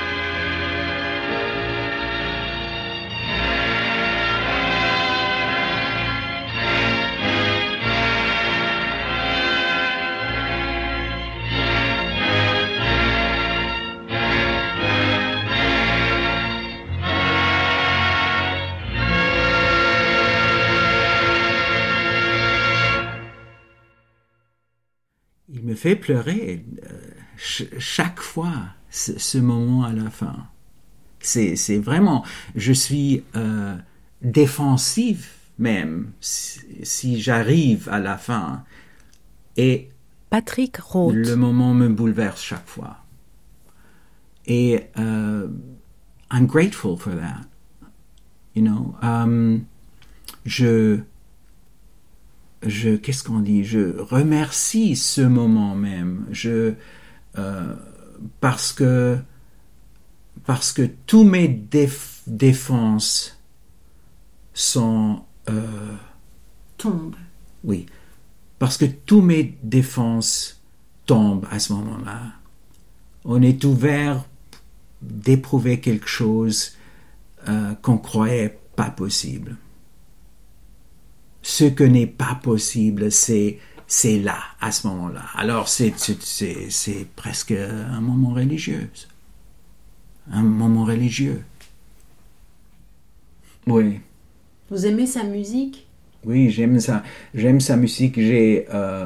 Fait 25.78 25.95
pleurer 25.95 26.66
euh, 26.84 26.98
chaque 27.78 28.20
fois 28.20 28.56
ce, 28.90 29.38
moment 29.38 29.84
à 29.84 29.94
la 29.94 30.10
fin. 30.10 30.48
C'est 31.20 31.78
vraiment, 31.78 32.26
je 32.56 32.74
suis 32.74 33.24
euh, 33.36 33.76
défensif 34.22 35.38
même 35.60 36.12
si, 36.20 37.20
j'arrive 37.20 37.90
à 37.90 37.99
la 37.99 38.18
fin. 38.18 38.64
Et 39.56 39.90
Patrick 40.30 40.78
Roth. 40.78 41.16
Le 41.16 41.36
moment 41.36 41.74
me 41.74 41.90
bouleverse 41.90 42.41
chaque 42.41 42.68
fois. 42.68 42.98
Et 44.45 44.82
euh, 44.98 45.48
I'm 46.32 46.45
grateful 46.45 46.98
for 46.98 47.14
that. 47.16 47.41
You 48.54 48.64
know, 48.64 48.95
um, 49.02 49.66
je 50.45 51.02
je 52.64 52.96
qu'est-ce 52.96 53.24
qu'on 53.24 53.40
dit? 53.40 53.64
Je 53.64 54.00
remercie 54.00 54.96
ce 54.96 55.22
moment 55.22 55.76
même. 55.76 56.26
Je 56.32 56.74
euh, 57.38 57.74
parce 58.40 58.74
que 58.74 59.18
parce 60.46 60.72
que 60.72 60.84
tous 61.06 61.24
mes 61.24 61.48
défenses 62.26 63.40
sont 64.54 65.22
euh, 65.50 65.96
tombent. 66.78 67.16
Oui, 67.64 67.86
parce 68.60 68.78
que 68.78 68.86
tous 68.86 69.22
mes 69.22 69.58
défenses 69.64 70.62
tombent 71.06 71.48
à 71.52 71.60
ce 71.60 71.74
moment-là. 71.74 72.34
On 73.26 73.42
est 73.42 73.64
ouvert 73.66 74.26
d'éprouver 75.02 75.80
quelque 75.80 76.08
chose 76.08 76.74
euh, 77.48 77.76
qu'on 77.76 77.98
croyait 77.98 78.58
pas 78.76 78.90
possible 78.90 79.58
ce 81.48 81.64
que 81.64 81.86
n'est 81.86 82.07
pas 82.07 82.36
possible, 82.44 83.10
c'est 83.10 83.60
c'est 83.88 84.19
là, 84.19 84.38
à 84.60 84.74
ce 84.74 84.86
moment-là. 84.88 85.24
Alors 85.34 85.69
c'est 85.69 85.94
presque 87.15 87.52
un 87.52 88.02
moment 88.02 88.34
religieux. 88.34 88.90
Un 90.30 90.41
moment 90.44 90.84
religieux. 90.84 91.41
Oui. 93.65 94.02
Vous 94.69 94.86
aimez 94.86 95.07
sa 95.07 95.24
musique? 95.24 95.88
Oui, 96.26 96.49
j'aime 96.49 96.82
sa, 96.82 97.02
j'aime 97.34 97.61
sa 97.61 97.78
musique. 97.78 98.15
J'ai. 98.15 98.68
Euh... 98.74 99.06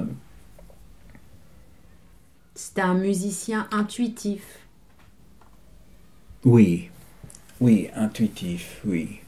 C'est 2.56 2.80
un 2.80 2.96
musicien 2.96 3.68
intuitif. 3.72 4.42
Oui, 6.44 6.90
oui, 7.60 7.90
intuitif, 7.96 8.82
oui. 8.84 9.20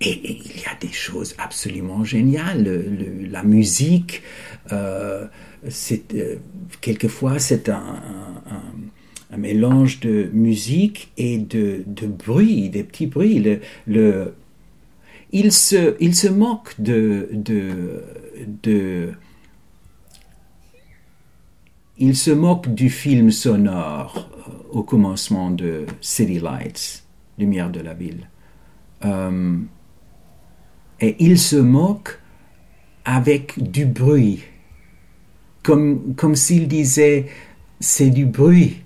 Et, 0.00 0.38
il 0.44 0.60
y 0.60 0.64
a 0.66 0.74
des 0.80 0.92
choses 0.92 1.34
absolument 1.38 2.04
géniales. 2.04 2.84
la 3.30 3.42
musique, 3.42 4.22
euh, 4.72 5.26
euh, 6.14 6.36
quelquefois, 6.80 7.38
c'est 7.38 7.68
un, 7.68 8.02
mélange 9.36 10.00
de 10.00 10.30
musique 10.32 11.12
et 11.18 11.36
de, 11.36 11.84
bruit, 12.06 12.70
des 12.70 12.84
petits 12.84 13.06
bruits. 13.06 13.60
Le, 13.86 14.34
il, 15.32 15.52
se, 15.52 15.96
il 16.00 16.14
se 16.14 16.28
moque 16.28 16.74
de, 16.78 17.28
de, 17.32 18.02
de 18.62 19.12
il 21.98 22.14
se 22.14 22.30
moque 22.30 22.68
du 22.74 22.90
film 22.90 23.30
sonore 23.30 24.28
euh, 24.48 24.78
au 24.78 24.82
commencement 24.82 25.50
de 25.50 25.86
City 26.00 26.38
Lights, 26.38 27.04
Lumière 27.38 27.70
de 27.70 27.80
la 27.80 27.94
ville 27.94 28.28
et 31.00 31.16
il 31.18 31.38
se 31.38 31.56
moque 31.56 32.20
avec 33.04 33.62
du 33.62 33.86
bruit, 33.86 34.42
comme, 35.62 36.14
comme 36.14 36.34
s'il 36.34 36.68
disait 36.68 37.26
c'est 37.80 38.10
du 38.10 38.26
bruit 38.26 38.82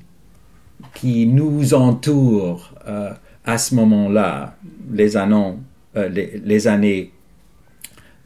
qui 0.94 1.26
nous 1.26 1.74
entoure 1.74 2.74
euh, 2.86 3.12
à 3.44 3.58
ce 3.58 3.74
moment-là, 3.76 4.56
les, 4.90 5.16
années, 5.16 5.56
euh, 5.96 6.66
années 6.66 7.12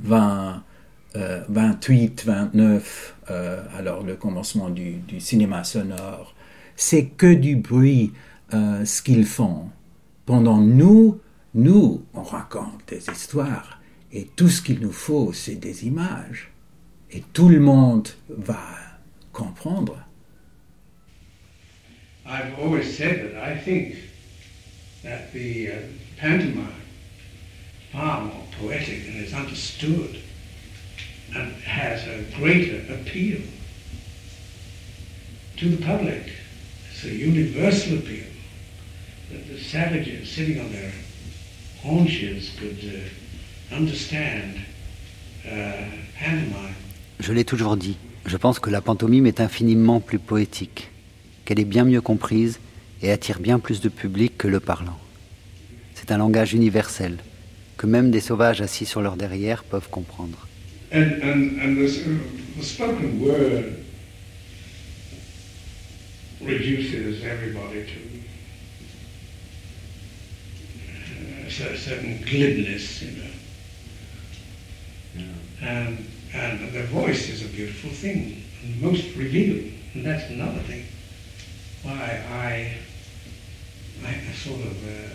20, 0.00 0.62
28, 1.48 2.24
29, 2.24 3.16
alors 3.78 4.02
le 4.02 4.16
commencement 4.16 4.68
du, 4.68 4.94
du 4.94 5.20
cinéma 5.20 5.62
sonore. 5.62 6.34
C'est 6.76 7.04
que 7.04 7.32
du 7.32 7.54
bruit 7.56 8.12
euh, 8.52 8.84
ce 8.84 9.00
qu'ils 9.02 9.24
font. 9.24 9.68
Pendant 10.26 10.58
nous, 10.58 11.20
nous, 11.54 12.04
on 12.14 12.22
raconte 12.22 12.80
des 12.88 13.02
histoires 13.10 13.73
et 14.14 14.28
tout 14.36 14.48
ce 14.48 14.62
qu'il 14.62 14.78
nous 14.78 14.92
faut, 14.92 15.32
c'est 15.32 15.56
des 15.56 15.86
images. 15.86 16.50
Et 17.10 17.22
tout 17.32 17.48
le 17.48 17.60
monde 17.60 18.08
va 18.28 18.76
comprendre. 19.32 20.02
I've 22.24 22.58
always 22.58 22.96
said 22.96 23.34
that 23.34 23.36
I 23.36 23.58
think 23.58 23.96
that 25.02 25.32
the 25.32 25.68
uh, 25.68 25.74
pantomime 26.18 26.80
far 27.92 28.22
more 28.22 28.46
poetic 28.58 29.06
and 29.08 29.22
is 29.22 29.34
understood 29.34 30.22
and 31.36 31.52
has 31.64 32.06
a 32.06 32.22
greater 32.38 32.80
appeal 32.94 33.40
to 35.58 35.68
the 35.68 35.84
public. 35.84 36.32
It's 36.90 37.04
a 37.04 37.14
universal 37.14 37.98
appeal 37.98 38.26
that 39.30 39.46
the 39.48 39.58
savages 39.58 40.30
sitting 40.30 40.60
on 40.60 40.72
their 40.72 40.92
Uh, 41.86 43.23
je 47.20 47.32
l'ai 47.32 47.44
toujours 47.44 47.76
dit, 47.76 47.96
je 48.26 48.36
pense 48.36 48.58
que 48.58 48.70
la 48.70 48.80
pantomime 48.80 49.26
est 49.26 49.40
infiniment 49.40 50.00
plus 50.00 50.18
poétique, 50.18 50.90
qu'elle 51.44 51.60
est 51.60 51.64
bien 51.64 51.84
mieux 51.84 52.00
comprise 52.00 52.60
et 53.02 53.10
attire 53.10 53.40
bien 53.40 53.58
plus 53.58 53.80
de 53.80 53.88
public 53.88 54.36
que 54.38 54.48
le 54.48 54.60
parlant. 54.60 54.98
C'est 55.94 56.12
un 56.12 56.18
langage 56.18 56.54
universel, 56.54 57.18
que 57.76 57.86
même 57.86 58.10
des 58.10 58.20
sauvages 58.20 58.60
assis 58.60 58.86
sur 58.86 59.02
leur 59.02 59.16
derrière 59.16 59.64
peuvent 59.64 59.88
comprendre. 59.90 60.48
a 71.60 71.76
certain 71.76 72.20
glibness, 72.24 73.02
you 73.02 73.10
know. 73.12 73.23
And, 75.64 76.06
and 76.34 76.72
the 76.72 76.84
voice 76.84 77.28
is 77.30 77.42
a 77.42 77.48
beautiful 77.48 77.90
thing, 77.90 78.44
most 78.80 79.16
revealing, 79.16 79.72
and 79.94 80.04
that's 80.04 80.28
another 80.30 80.60
thing. 80.60 80.84
Why 81.82 82.22
I, 82.30 82.76
I, 84.04 84.34
sort 84.34 84.60
of 84.60 84.76
uh, 84.86 85.14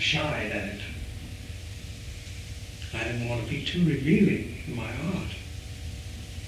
shied 0.00 0.50
at 0.50 0.64
it. 0.74 0.80
I 2.92 3.04
didn't 3.04 3.28
want 3.28 3.44
to 3.44 3.50
be 3.50 3.64
too 3.64 3.84
revealing 3.84 4.56
in 4.66 4.74
my 4.76 4.82
art. 4.82 5.30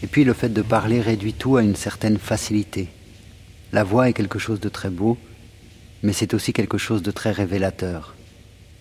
Et 0.02 0.08
puis 0.08 0.24
le 0.24 0.34
fait 0.34 0.52
de 0.52 0.62
parler 0.62 1.00
réduit 1.00 1.32
tout 1.32 1.56
à 1.56 1.62
une 1.62 1.76
certaine 1.76 2.18
facilité. 2.18 2.88
La 3.72 3.84
voix 3.84 4.08
est 4.08 4.12
quelque 4.12 4.38
chose 4.38 4.60
de 4.60 4.68
très 4.68 4.90
beau, 4.90 5.18
mais 6.02 6.12
c'est 6.12 6.34
aussi 6.34 6.52
quelque 6.52 6.78
chose 6.78 7.02
de 7.02 7.10
très 7.10 7.32
révélateur. 7.32 8.14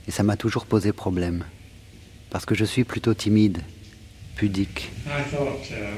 Et 0.08 0.12
ça 0.12 0.24
m'a 0.24 0.38
toujours 0.38 0.66
posé 0.66 0.92
problème, 0.92 1.46
parce 2.30 2.46
que 2.46 2.56
je 2.56 2.66
suis 2.66 2.84
plutôt 2.84 3.14
timide, 3.14 3.60
pudique. 4.36 4.90
I 5.08 5.24
thought, 5.24 5.72
uh, 5.72 5.96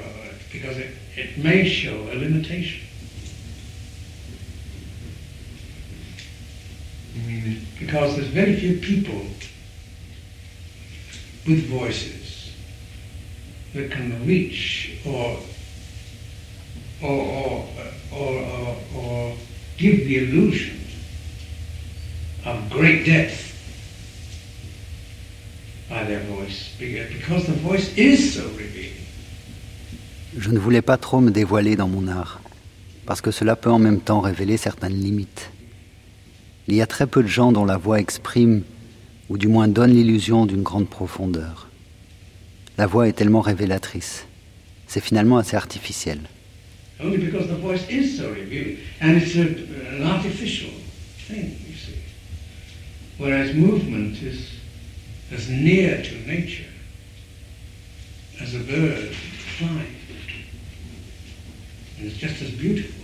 because 0.52 0.78
it, 0.78 0.91
it 1.16 1.38
may 1.44 1.68
show 1.68 2.08
a 2.12 2.16
limitation. 2.16 2.82
Because 7.80 8.16
there's 8.16 8.28
very 8.28 8.56
few 8.56 8.78
people 8.78 9.22
with 11.48 11.68
voices 11.70 12.52
that 13.74 13.90
can 13.91 14.26
reach 14.26 14.99
or 15.06 15.38
or, 17.02 17.10
or, 17.10 17.68
or, 18.12 18.40
or, 18.40 18.78
or 18.95 19.34
give 19.78 19.98
the 20.08 20.18
illusion 20.18 20.80
of 22.45 22.70
great 22.72 23.06
depth 23.06 23.47
by 23.47 23.47
their 26.08 26.22
voice, 26.22 26.72
because 26.80 27.46
the 27.46 27.60
voice 27.62 27.96
is 27.98 28.34
so 28.34 28.44
revealing. 28.58 28.94
Je 30.38 30.52
ne 30.52 30.60
voulais 30.60 30.82
pas 30.82 30.98
trop 30.98 31.20
me 31.20 31.32
dévoiler 31.32 31.76
dans 31.76 31.88
mon 31.88 32.08
art, 32.08 32.42
parce 33.06 33.22
que 33.22 33.32
cela 33.32 33.56
peut 33.56 33.72
en 33.72 33.80
même 33.80 34.02
temps 34.02 34.22
révéler 34.22 34.58
certaines 34.58 35.00
limites. 35.00 35.50
Il 36.68 36.76
y 36.76 36.82
a 36.82 36.88
très 36.88 37.08
peu 37.08 37.24
de 37.24 37.28
gens 37.28 37.52
dont 37.52 37.66
la 37.66 37.78
voix 37.78 38.00
exprime, 38.00 38.64
ou 39.30 39.38
du 39.38 39.48
moins 39.48 39.68
donne 39.68 39.92
l'illusion 39.92 40.46
d'une 40.46 40.64
grande 40.64 40.90
profondeur. 40.90 41.70
La 42.78 42.88
voix 42.88 43.08
est 43.08 43.14
tellement 43.14 43.42
révélatrice. 43.42 44.26
C'est 44.88 45.04
finalement 45.04 45.38
assez 45.38 45.56
artificiel. 45.56 46.20
Only 47.00 47.18
because 47.18 47.48
the 47.48 47.60
voice 47.60 47.88
is 47.90 48.18
so 48.18 48.30
revealing, 48.30 48.78
and 49.02 49.18
it's 49.18 49.36
a, 49.36 49.42
an 49.42 50.04
artificial 50.04 50.72
thing, 51.28 51.52
you 51.68 51.76
see. 51.76 51.94
Whereas 53.20 53.54
movement 53.54 54.16
is 54.22 54.57
as 55.32 55.49
near 55.49 56.02
to 56.02 56.16
nature 56.28 56.66
as 58.40 58.56
a 58.56 58.60
bird 58.60 59.14
flying. 59.58 59.95
And 61.98 62.08
it's 62.08 62.18
just 62.18 62.41
as 62.41 62.52
beautiful 62.52 62.98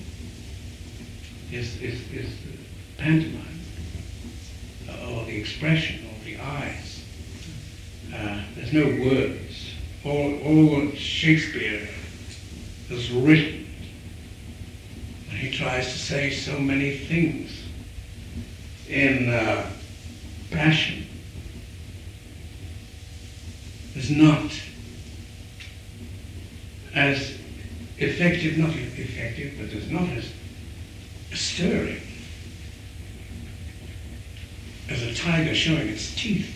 is, 1.52 1.82
is, 1.82 2.12
is 2.12 2.36
the 2.41 2.58
pantomime, 2.98 3.60
or 5.08 5.26
the 5.26 5.36
expression, 5.36 6.06
or 6.08 6.26
the 6.26 6.38
eyes. 6.38 7.04
Uh, 8.14 8.41
there's 8.56 8.74
no 8.74 8.86
words. 8.86 9.74
All, 10.04 10.40
all 10.41 10.91
Shakespeare 10.91 11.88
has 12.90 13.10
written 13.12 13.66
And 15.30 15.38
he 15.38 15.52
tries 15.52 15.91
to 15.94 15.98
say 15.98 16.30
so 16.30 16.60
many 16.60 16.98
things 16.98 17.52
in 18.90 19.30
uh, 19.30 19.70
passion 20.52 21.03
not 24.10 24.52
as 26.95 27.34
effective, 27.98 28.57
not 28.57 28.72
effective, 28.98 29.53
but 29.60 29.91
not 29.91 30.10
as 30.18 30.26
stirring 31.38 32.02
as 34.90 35.02
a 35.03 35.14
tiger 35.14 35.56
showing 35.56 35.88
its 35.90 36.14
teeth 36.15 36.49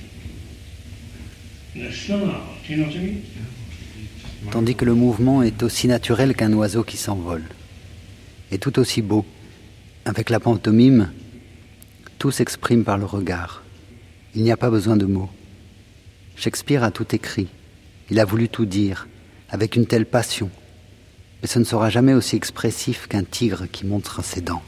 in 1.75 1.85
a 1.85 1.93
snarl. 1.93 2.43
Do 2.65 2.73
you 2.73 2.77
know 2.77 2.87
what 2.87 2.95
I 2.95 2.99
mean? 2.99 3.23
Tandis 4.51 4.75
que 4.75 4.85
le 4.85 4.93
mouvement 4.93 5.43
est 5.43 5.63
aussi 5.63 5.87
naturel 5.87 6.35
qu'un 6.35 6.53
oiseau 6.53 6.83
qui 6.83 6.97
s'envole. 6.97 7.43
est 8.51 8.61
tout 8.61 8.79
aussi 8.79 9.01
beau. 9.01 9.25
Avec 10.05 10.29
la 10.29 10.39
pantomime, 10.39 11.11
tout 12.17 12.31
s'exprime 12.31 12.83
par 12.83 12.97
le 12.97 13.05
regard. 13.05 13.63
Il 14.35 14.43
n'y 14.43 14.51
a 14.51 14.57
pas 14.57 14.69
besoin 14.69 14.95
de 14.95 15.05
mots. 15.05 15.29
Shakespeare 16.37 16.83
a 16.83 16.91
tout 16.91 17.15
écrit. 17.15 17.47
Il 18.11 18.19
a 18.19 18.25
voulu 18.25 18.47
tout 18.47 18.67
dire, 18.67 19.07
avec 19.49 19.75
une 19.75 19.87
telle 19.87 20.05
passion. 20.05 20.49
Mais 21.41 21.47
ce 21.47 21.57
ne 21.57 21.63
sera 21.63 21.89
jamais 21.89 22.13
aussi 22.13 22.35
expressif 22.35 23.07
qu'un 23.07 23.23
tigre 23.23 23.65
qui 23.71 23.85
montre 23.85 24.23
ses 24.23 24.41
dents. 24.41 24.63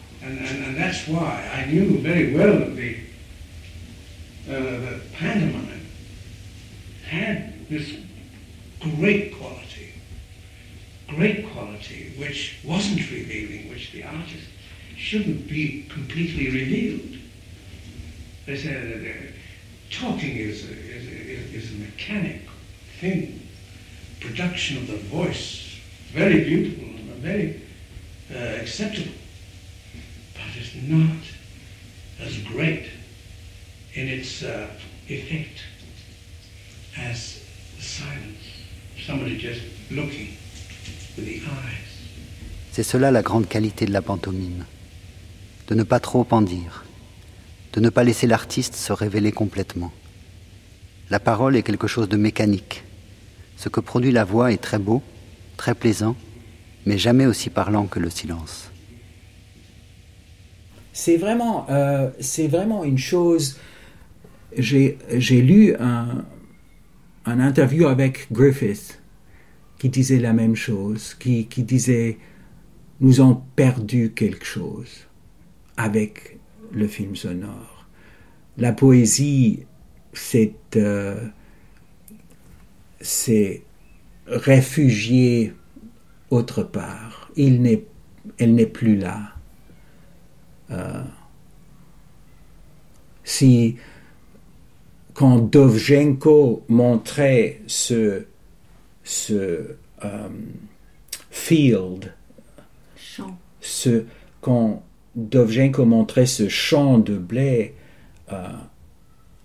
great 11.16 11.44
quality 11.52 12.14
which 12.18 12.60
wasn't 12.64 13.00
revealing, 13.10 13.68
which 13.70 13.92
the 13.92 14.04
artist 14.04 14.48
shouldn't 14.96 15.48
be 15.50 15.86
completely 15.90 16.50
revealed. 16.52 17.18
They 18.46 18.58
said 18.58 18.84
that 18.84 19.29
talking 19.90 20.38
is 20.38 20.66
a, 20.70 20.74
is, 20.74 21.54
is 21.54 21.72
a 21.72 21.78
mechanic 21.80 22.42
thing. 23.00 23.48
Production 24.20 24.78
of 24.78 24.88
the 24.88 24.98
voice, 24.98 25.80
very 26.12 26.44
beautiful 26.44 26.86
and 26.86 27.22
very 27.22 27.62
uh, 28.34 28.62
acceptable, 28.62 29.14
but 30.34 30.56
it's 30.60 30.76
not 30.88 31.24
as 32.22 32.38
great 32.40 32.86
in 33.94 34.08
its 34.08 34.44
uh, 34.44 34.68
effect 35.08 35.64
as 36.98 37.42
the 37.78 37.82
silence. 37.84 38.44
Somebody 39.06 39.38
just 39.38 39.62
looking. 39.90 40.36
C'est 42.72 42.84
cela 42.84 43.12
la 43.12 43.22
grande 43.22 43.48
qualité 43.48 43.86
de 43.86 43.92
la 43.92 44.02
pantomime. 44.02 44.66
De 45.68 45.76
ne 45.76 45.84
pas 45.84 46.00
trop 46.00 46.26
en 46.32 46.42
dire. 46.42 46.86
De 47.74 47.80
ne 47.80 47.90
pas 47.90 48.04
laisser 48.04 48.28
l'artiste 48.28 48.76
se 48.76 48.94
révéler 48.94 49.32
complètement. 49.32 49.92
La 51.10 51.20
parole 51.20 51.56
est 51.56 51.64
quelque 51.64 51.88
chose 51.88 52.10
de 52.10 52.18
mécanique. 52.18 52.84
Ce 53.58 53.70
que 53.70 53.80
produit 53.80 54.12
la 54.12 54.24
voix 54.24 54.52
est 54.52 54.62
très 54.62 54.80
beau, 54.80 55.02
très 55.58 55.76
plaisant, 55.76 56.16
mais 56.86 56.98
jamais 56.98 57.26
aussi 57.26 57.50
parlant 57.50 57.86
que 57.86 58.00
le 58.00 58.10
silence. 58.10 58.72
C'est 60.94 61.18
vraiment, 61.18 61.66
euh, 61.70 62.10
c'est 62.20 62.48
vraiment 62.48 62.84
une 62.84 62.98
chose. 62.98 63.58
J'ai 64.58 64.98
lu 65.42 65.76
un, 65.80 66.26
interview 67.26 67.86
avec 67.86 68.32
Griffith 68.32 69.00
qui 69.78 69.90
disait 69.90 70.18
la 70.20 70.34
même 70.34 70.56
chose, 70.56 71.14
qui, 71.14 71.46
qui 71.46 71.64
disait 71.64 72.18
nous 73.02 73.22
avons 73.22 73.42
perdu 73.56 74.12
quelque 74.14 74.46
chose 74.46 74.90
avec 75.78 76.38
le 76.72 76.88
film 76.88 77.16
sonore. 77.16 77.86
La 78.58 78.74
poésie, 78.74 79.66
c'est 80.14 80.54
euh, 80.76 81.28
c'est 83.02 83.64
réfugié 84.28 85.54
autre 86.30 86.64
part. 86.64 87.32
Il 87.36 87.62
n'est, 87.62 87.86
elle 88.38 88.56
n'est 88.56 88.66
plus 88.66 88.98
là. 88.98 89.34
Euh, 90.72 91.04
si 93.24 93.78
quand 95.14 95.40
Dovzhenko 95.40 96.64
montrait 96.68 97.62
ce 97.68 98.26
ce 99.04 99.76
euh, 100.04 100.30
field, 101.32 102.14
ce 103.62 104.06
quand 104.42 104.84
Dovzhenko 105.28 105.86
montrait 105.86 106.26
ce 106.26 106.48
champ 106.48 106.98
de 106.98 107.18
blé, 107.18 107.76
euh, 108.32 108.48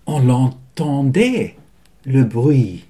on 0.07 0.21
l'entendait, 0.21 1.57
le 2.05 2.25
bruit, 2.25 2.85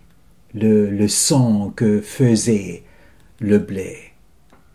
le, 0.55 0.91
le 0.91 1.09
son 1.09 1.71
que 1.75 2.01
faisait 2.01 2.83
le 3.41 3.59
blé, 3.59 3.97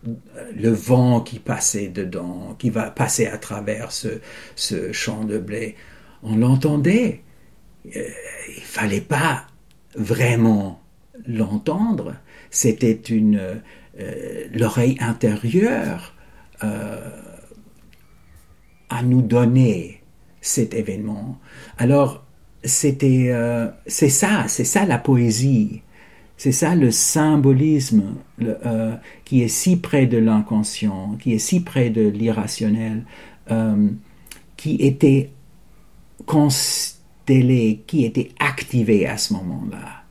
le 0.04 0.70
vent 0.70 1.22
qui 1.22 1.40
passait 1.40 1.90
dedans, 1.90 2.56
qui 2.58 2.70
va 2.70 2.90
passer 2.90 3.28
à 3.28 3.38
travers 3.38 3.92
ce, 3.92 4.20
ce 4.56 4.92
champ 4.92 5.24
de 5.24 5.38
blé. 5.38 5.76
On 6.24 6.36
l'entendait. 6.36 7.22
Euh, 7.96 8.04
il 8.58 8.64
fallait 8.64 9.02
pas 9.02 9.48
vraiment 9.96 10.82
l'entendre, 11.28 12.16
c'était 12.50 12.92
une 12.92 13.38
euh, 14.00 14.48
l'oreille 14.54 14.98
intérieure 15.00 16.14
à 18.90 19.04
nous 19.04 19.22
donner 19.22 20.02
cet 20.42 20.74
événement. 20.74 21.38
Alors, 21.78 22.26
c'était, 22.64 23.28
euh, 23.30 23.68
c'est 23.88 24.10
ça, 24.10 24.46
c'est 24.48 24.64
ça 24.64 24.86
la 24.86 24.98
poésie. 24.98 25.82
C'est 26.38 26.54
ça 26.54 26.74
le 26.74 26.90
symbolisme 26.90 28.16
euh, 28.42 28.96
qui 29.26 29.44
est 29.44 29.50
si 29.50 29.76
près 29.76 30.06
de 30.06 30.18
l'inconscient, 30.18 31.18
qui 31.20 31.34
est 31.34 31.40
si 31.40 31.60
près 31.60 31.90
de 31.90 32.08
l'irrationnel, 32.08 33.04
euh, 33.52 33.90
qui 34.56 34.76
était 34.76 35.32
constellé, 36.26 37.82
qui 37.86 38.06
était 38.06 38.30
activé 38.40 39.06
à 39.06 39.18
ce 39.18 39.34
moment-là. 39.34 40.04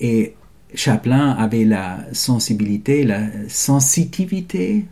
Et 0.00 0.34
Chaplin 0.74 1.30
avait 1.30 1.64
la 1.64 2.00
sensibilité, 2.12 3.04
la 3.04 3.22
sensitivité 3.48 4.86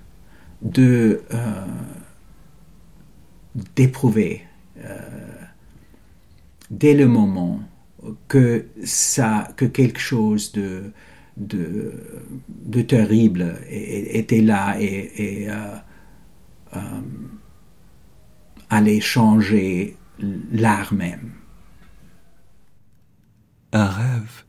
de 0.63 1.23
d'éprouver 3.75 4.45
dès 6.71 6.95
le 6.95 7.07
moment 7.07 7.61
que 8.29 8.67
ça, 8.85 9.49
que 9.57 9.65
quelque 9.65 10.01
chose 10.01 10.53
de, 10.53 10.93
terrible 12.87 13.57
était 13.69 14.41
là 14.41 14.77
et, 14.81 15.43
et 15.43 15.51
euh, 15.51 15.77
euh, 16.77 16.81
allait 18.71 19.01
changer 19.01 19.97
l'art 20.53 20.95
même. 20.95 21.33
Un 23.73 23.87
rêve. 23.87 24.45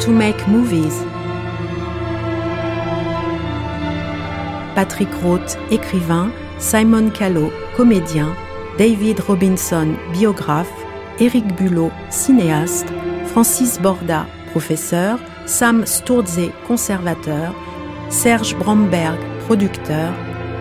To 0.00 0.10
make 0.10 0.46
movies. 0.48 1.04
Patrick 4.74 5.08
Roth, 5.22 5.56
écrivain, 5.70 6.30
Simon 6.58 7.10
Callow, 7.10 7.50
comédien, 7.76 8.34
David 8.78 9.20
Robinson, 9.20 9.94
biographe, 10.12 10.72
Eric 11.20 11.46
Bulot, 11.56 11.92
cinéaste, 12.10 12.88
Francis 13.26 13.78
Borda, 13.80 14.26
professeur, 14.50 15.18
Sam 15.46 15.86
Sturze, 15.86 16.50
conservateur, 16.66 17.54
Serge 18.10 18.56
Bromberg, 18.56 19.18
producteur, 19.46 20.12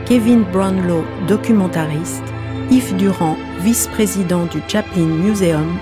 Kevin 0.05 0.43
Brownlow, 0.51 1.03
documentariste, 1.27 2.23
Yves 2.69 2.93
Durand, 2.97 3.37
vice-président 3.61 4.45
du 4.45 4.61
Chaplin 4.67 5.05
Museum, 5.05 5.77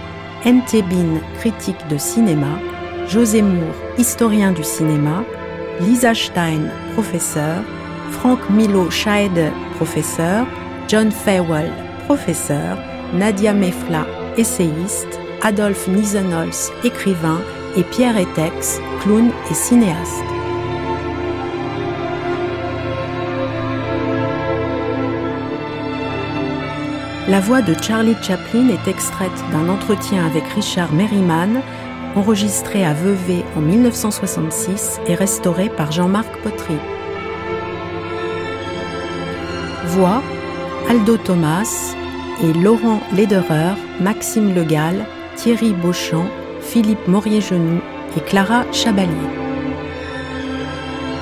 N.T. 0.45 0.81
Bean, 0.83 1.19
critique 1.39 1.87
de 1.89 1.97
cinéma, 1.97 2.57
José 3.11 3.41
Moore, 3.41 3.75
historien 3.97 4.53
du 4.53 4.63
cinéma, 4.63 5.25
Lisa 5.81 6.13
Stein, 6.13 6.69
professeur, 6.93 7.61
Frank 8.09 8.39
Milo 8.49 8.89
Scheide, 8.89 9.51
professeur, 9.75 10.47
John 10.87 11.11
Fawell, 11.11 11.69
professeur, 12.05 12.77
Nadia 13.13 13.51
Mefla, 13.51 14.05
essayiste, 14.37 15.19
Adolphe 15.41 15.89
Nisenholz, 15.89 16.71
écrivain, 16.85 17.41
et 17.75 17.83
Pierre 17.83 18.17
Etex, 18.17 18.79
clown 19.01 19.29
et 19.49 19.53
cinéaste. 19.55 20.23
La 27.27 27.39
voix 27.39 27.61
de 27.61 27.73
Charlie 27.81 28.15
Chaplin 28.21 28.69
est 28.69 28.89
extraite 28.89 29.31
d'un 29.51 29.69
entretien 29.69 30.25
avec 30.25 30.43
Richard 30.55 30.91
Merriman, 30.93 31.61
enregistré 32.15 32.85
à 32.85 32.93
Vevey 32.93 33.43
en 33.55 33.61
1966 33.61 34.99
et 35.07 35.15
restauré 35.15 35.69
par 35.69 35.91
Jean-Marc 35.91 36.29
Potry. 36.43 36.75
Voix 39.87 40.21
Aldo 40.89 41.17
Thomas 41.17 41.95
et 42.43 42.53
Laurent 42.53 43.01
Lederer, 43.13 43.75
Maxime 43.99 44.53
Legal, 44.53 45.05
Thierry 45.35 45.73
Beauchamp, 45.73 46.25
Philippe 46.61 47.07
Morier-Genoux 47.07 47.81
et 48.17 48.21
Clara 48.21 48.63
Chabalier. 48.71 49.11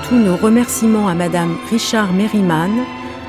Tous 0.07 0.15
nos 0.15 0.37
remerciements 0.37 1.07
à 1.07 1.13
Madame 1.13 1.55
Richard 1.69 2.13
Merriman, 2.13 2.71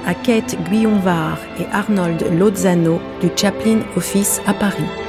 à 0.07 0.15
Kate 0.15 0.57
Guyonvar 0.71 1.39
et 1.59 1.67
Arnold 1.73 2.25
Lozano 2.39 3.01
du 3.21 3.29
Chaplin 3.37 3.81
Office 3.97 4.41
à 4.47 4.55
Paris. 4.55 5.00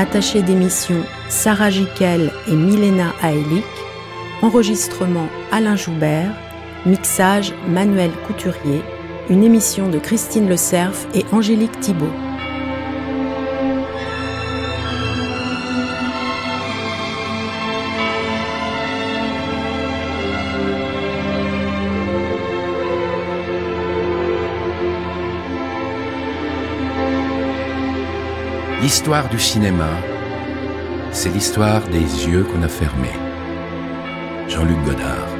Attaché 0.00 0.40
d'émission 0.40 1.04
Sarah 1.28 1.68
Jiquel 1.68 2.32
et 2.48 2.56
Milena 2.56 3.12
Aelik. 3.22 3.66
Enregistrement 4.40 5.28
Alain 5.52 5.76
Joubert. 5.76 6.32
Mixage 6.86 7.52
Manuel 7.68 8.10
Couturier. 8.26 8.80
Une 9.28 9.44
émission 9.44 9.90
de 9.90 9.98
Christine 9.98 10.48
Le 10.48 10.56
Cerf 10.56 11.06
et 11.14 11.26
Angélique 11.32 11.78
Thibault. 11.80 12.29
L'histoire 28.82 29.28
du 29.28 29.38
cinéma, 29.38 29.90
c'est 31.12 31.28
l'histoire 31.28 31.86
des 31.88 32.26
yeux 32.26 32.44
qu'on 32.44 32.62
a 32.62 32.68
fermés. 32.68 33.18
Jean-Luc 34.48 34.82
Godard. 34.84 35.39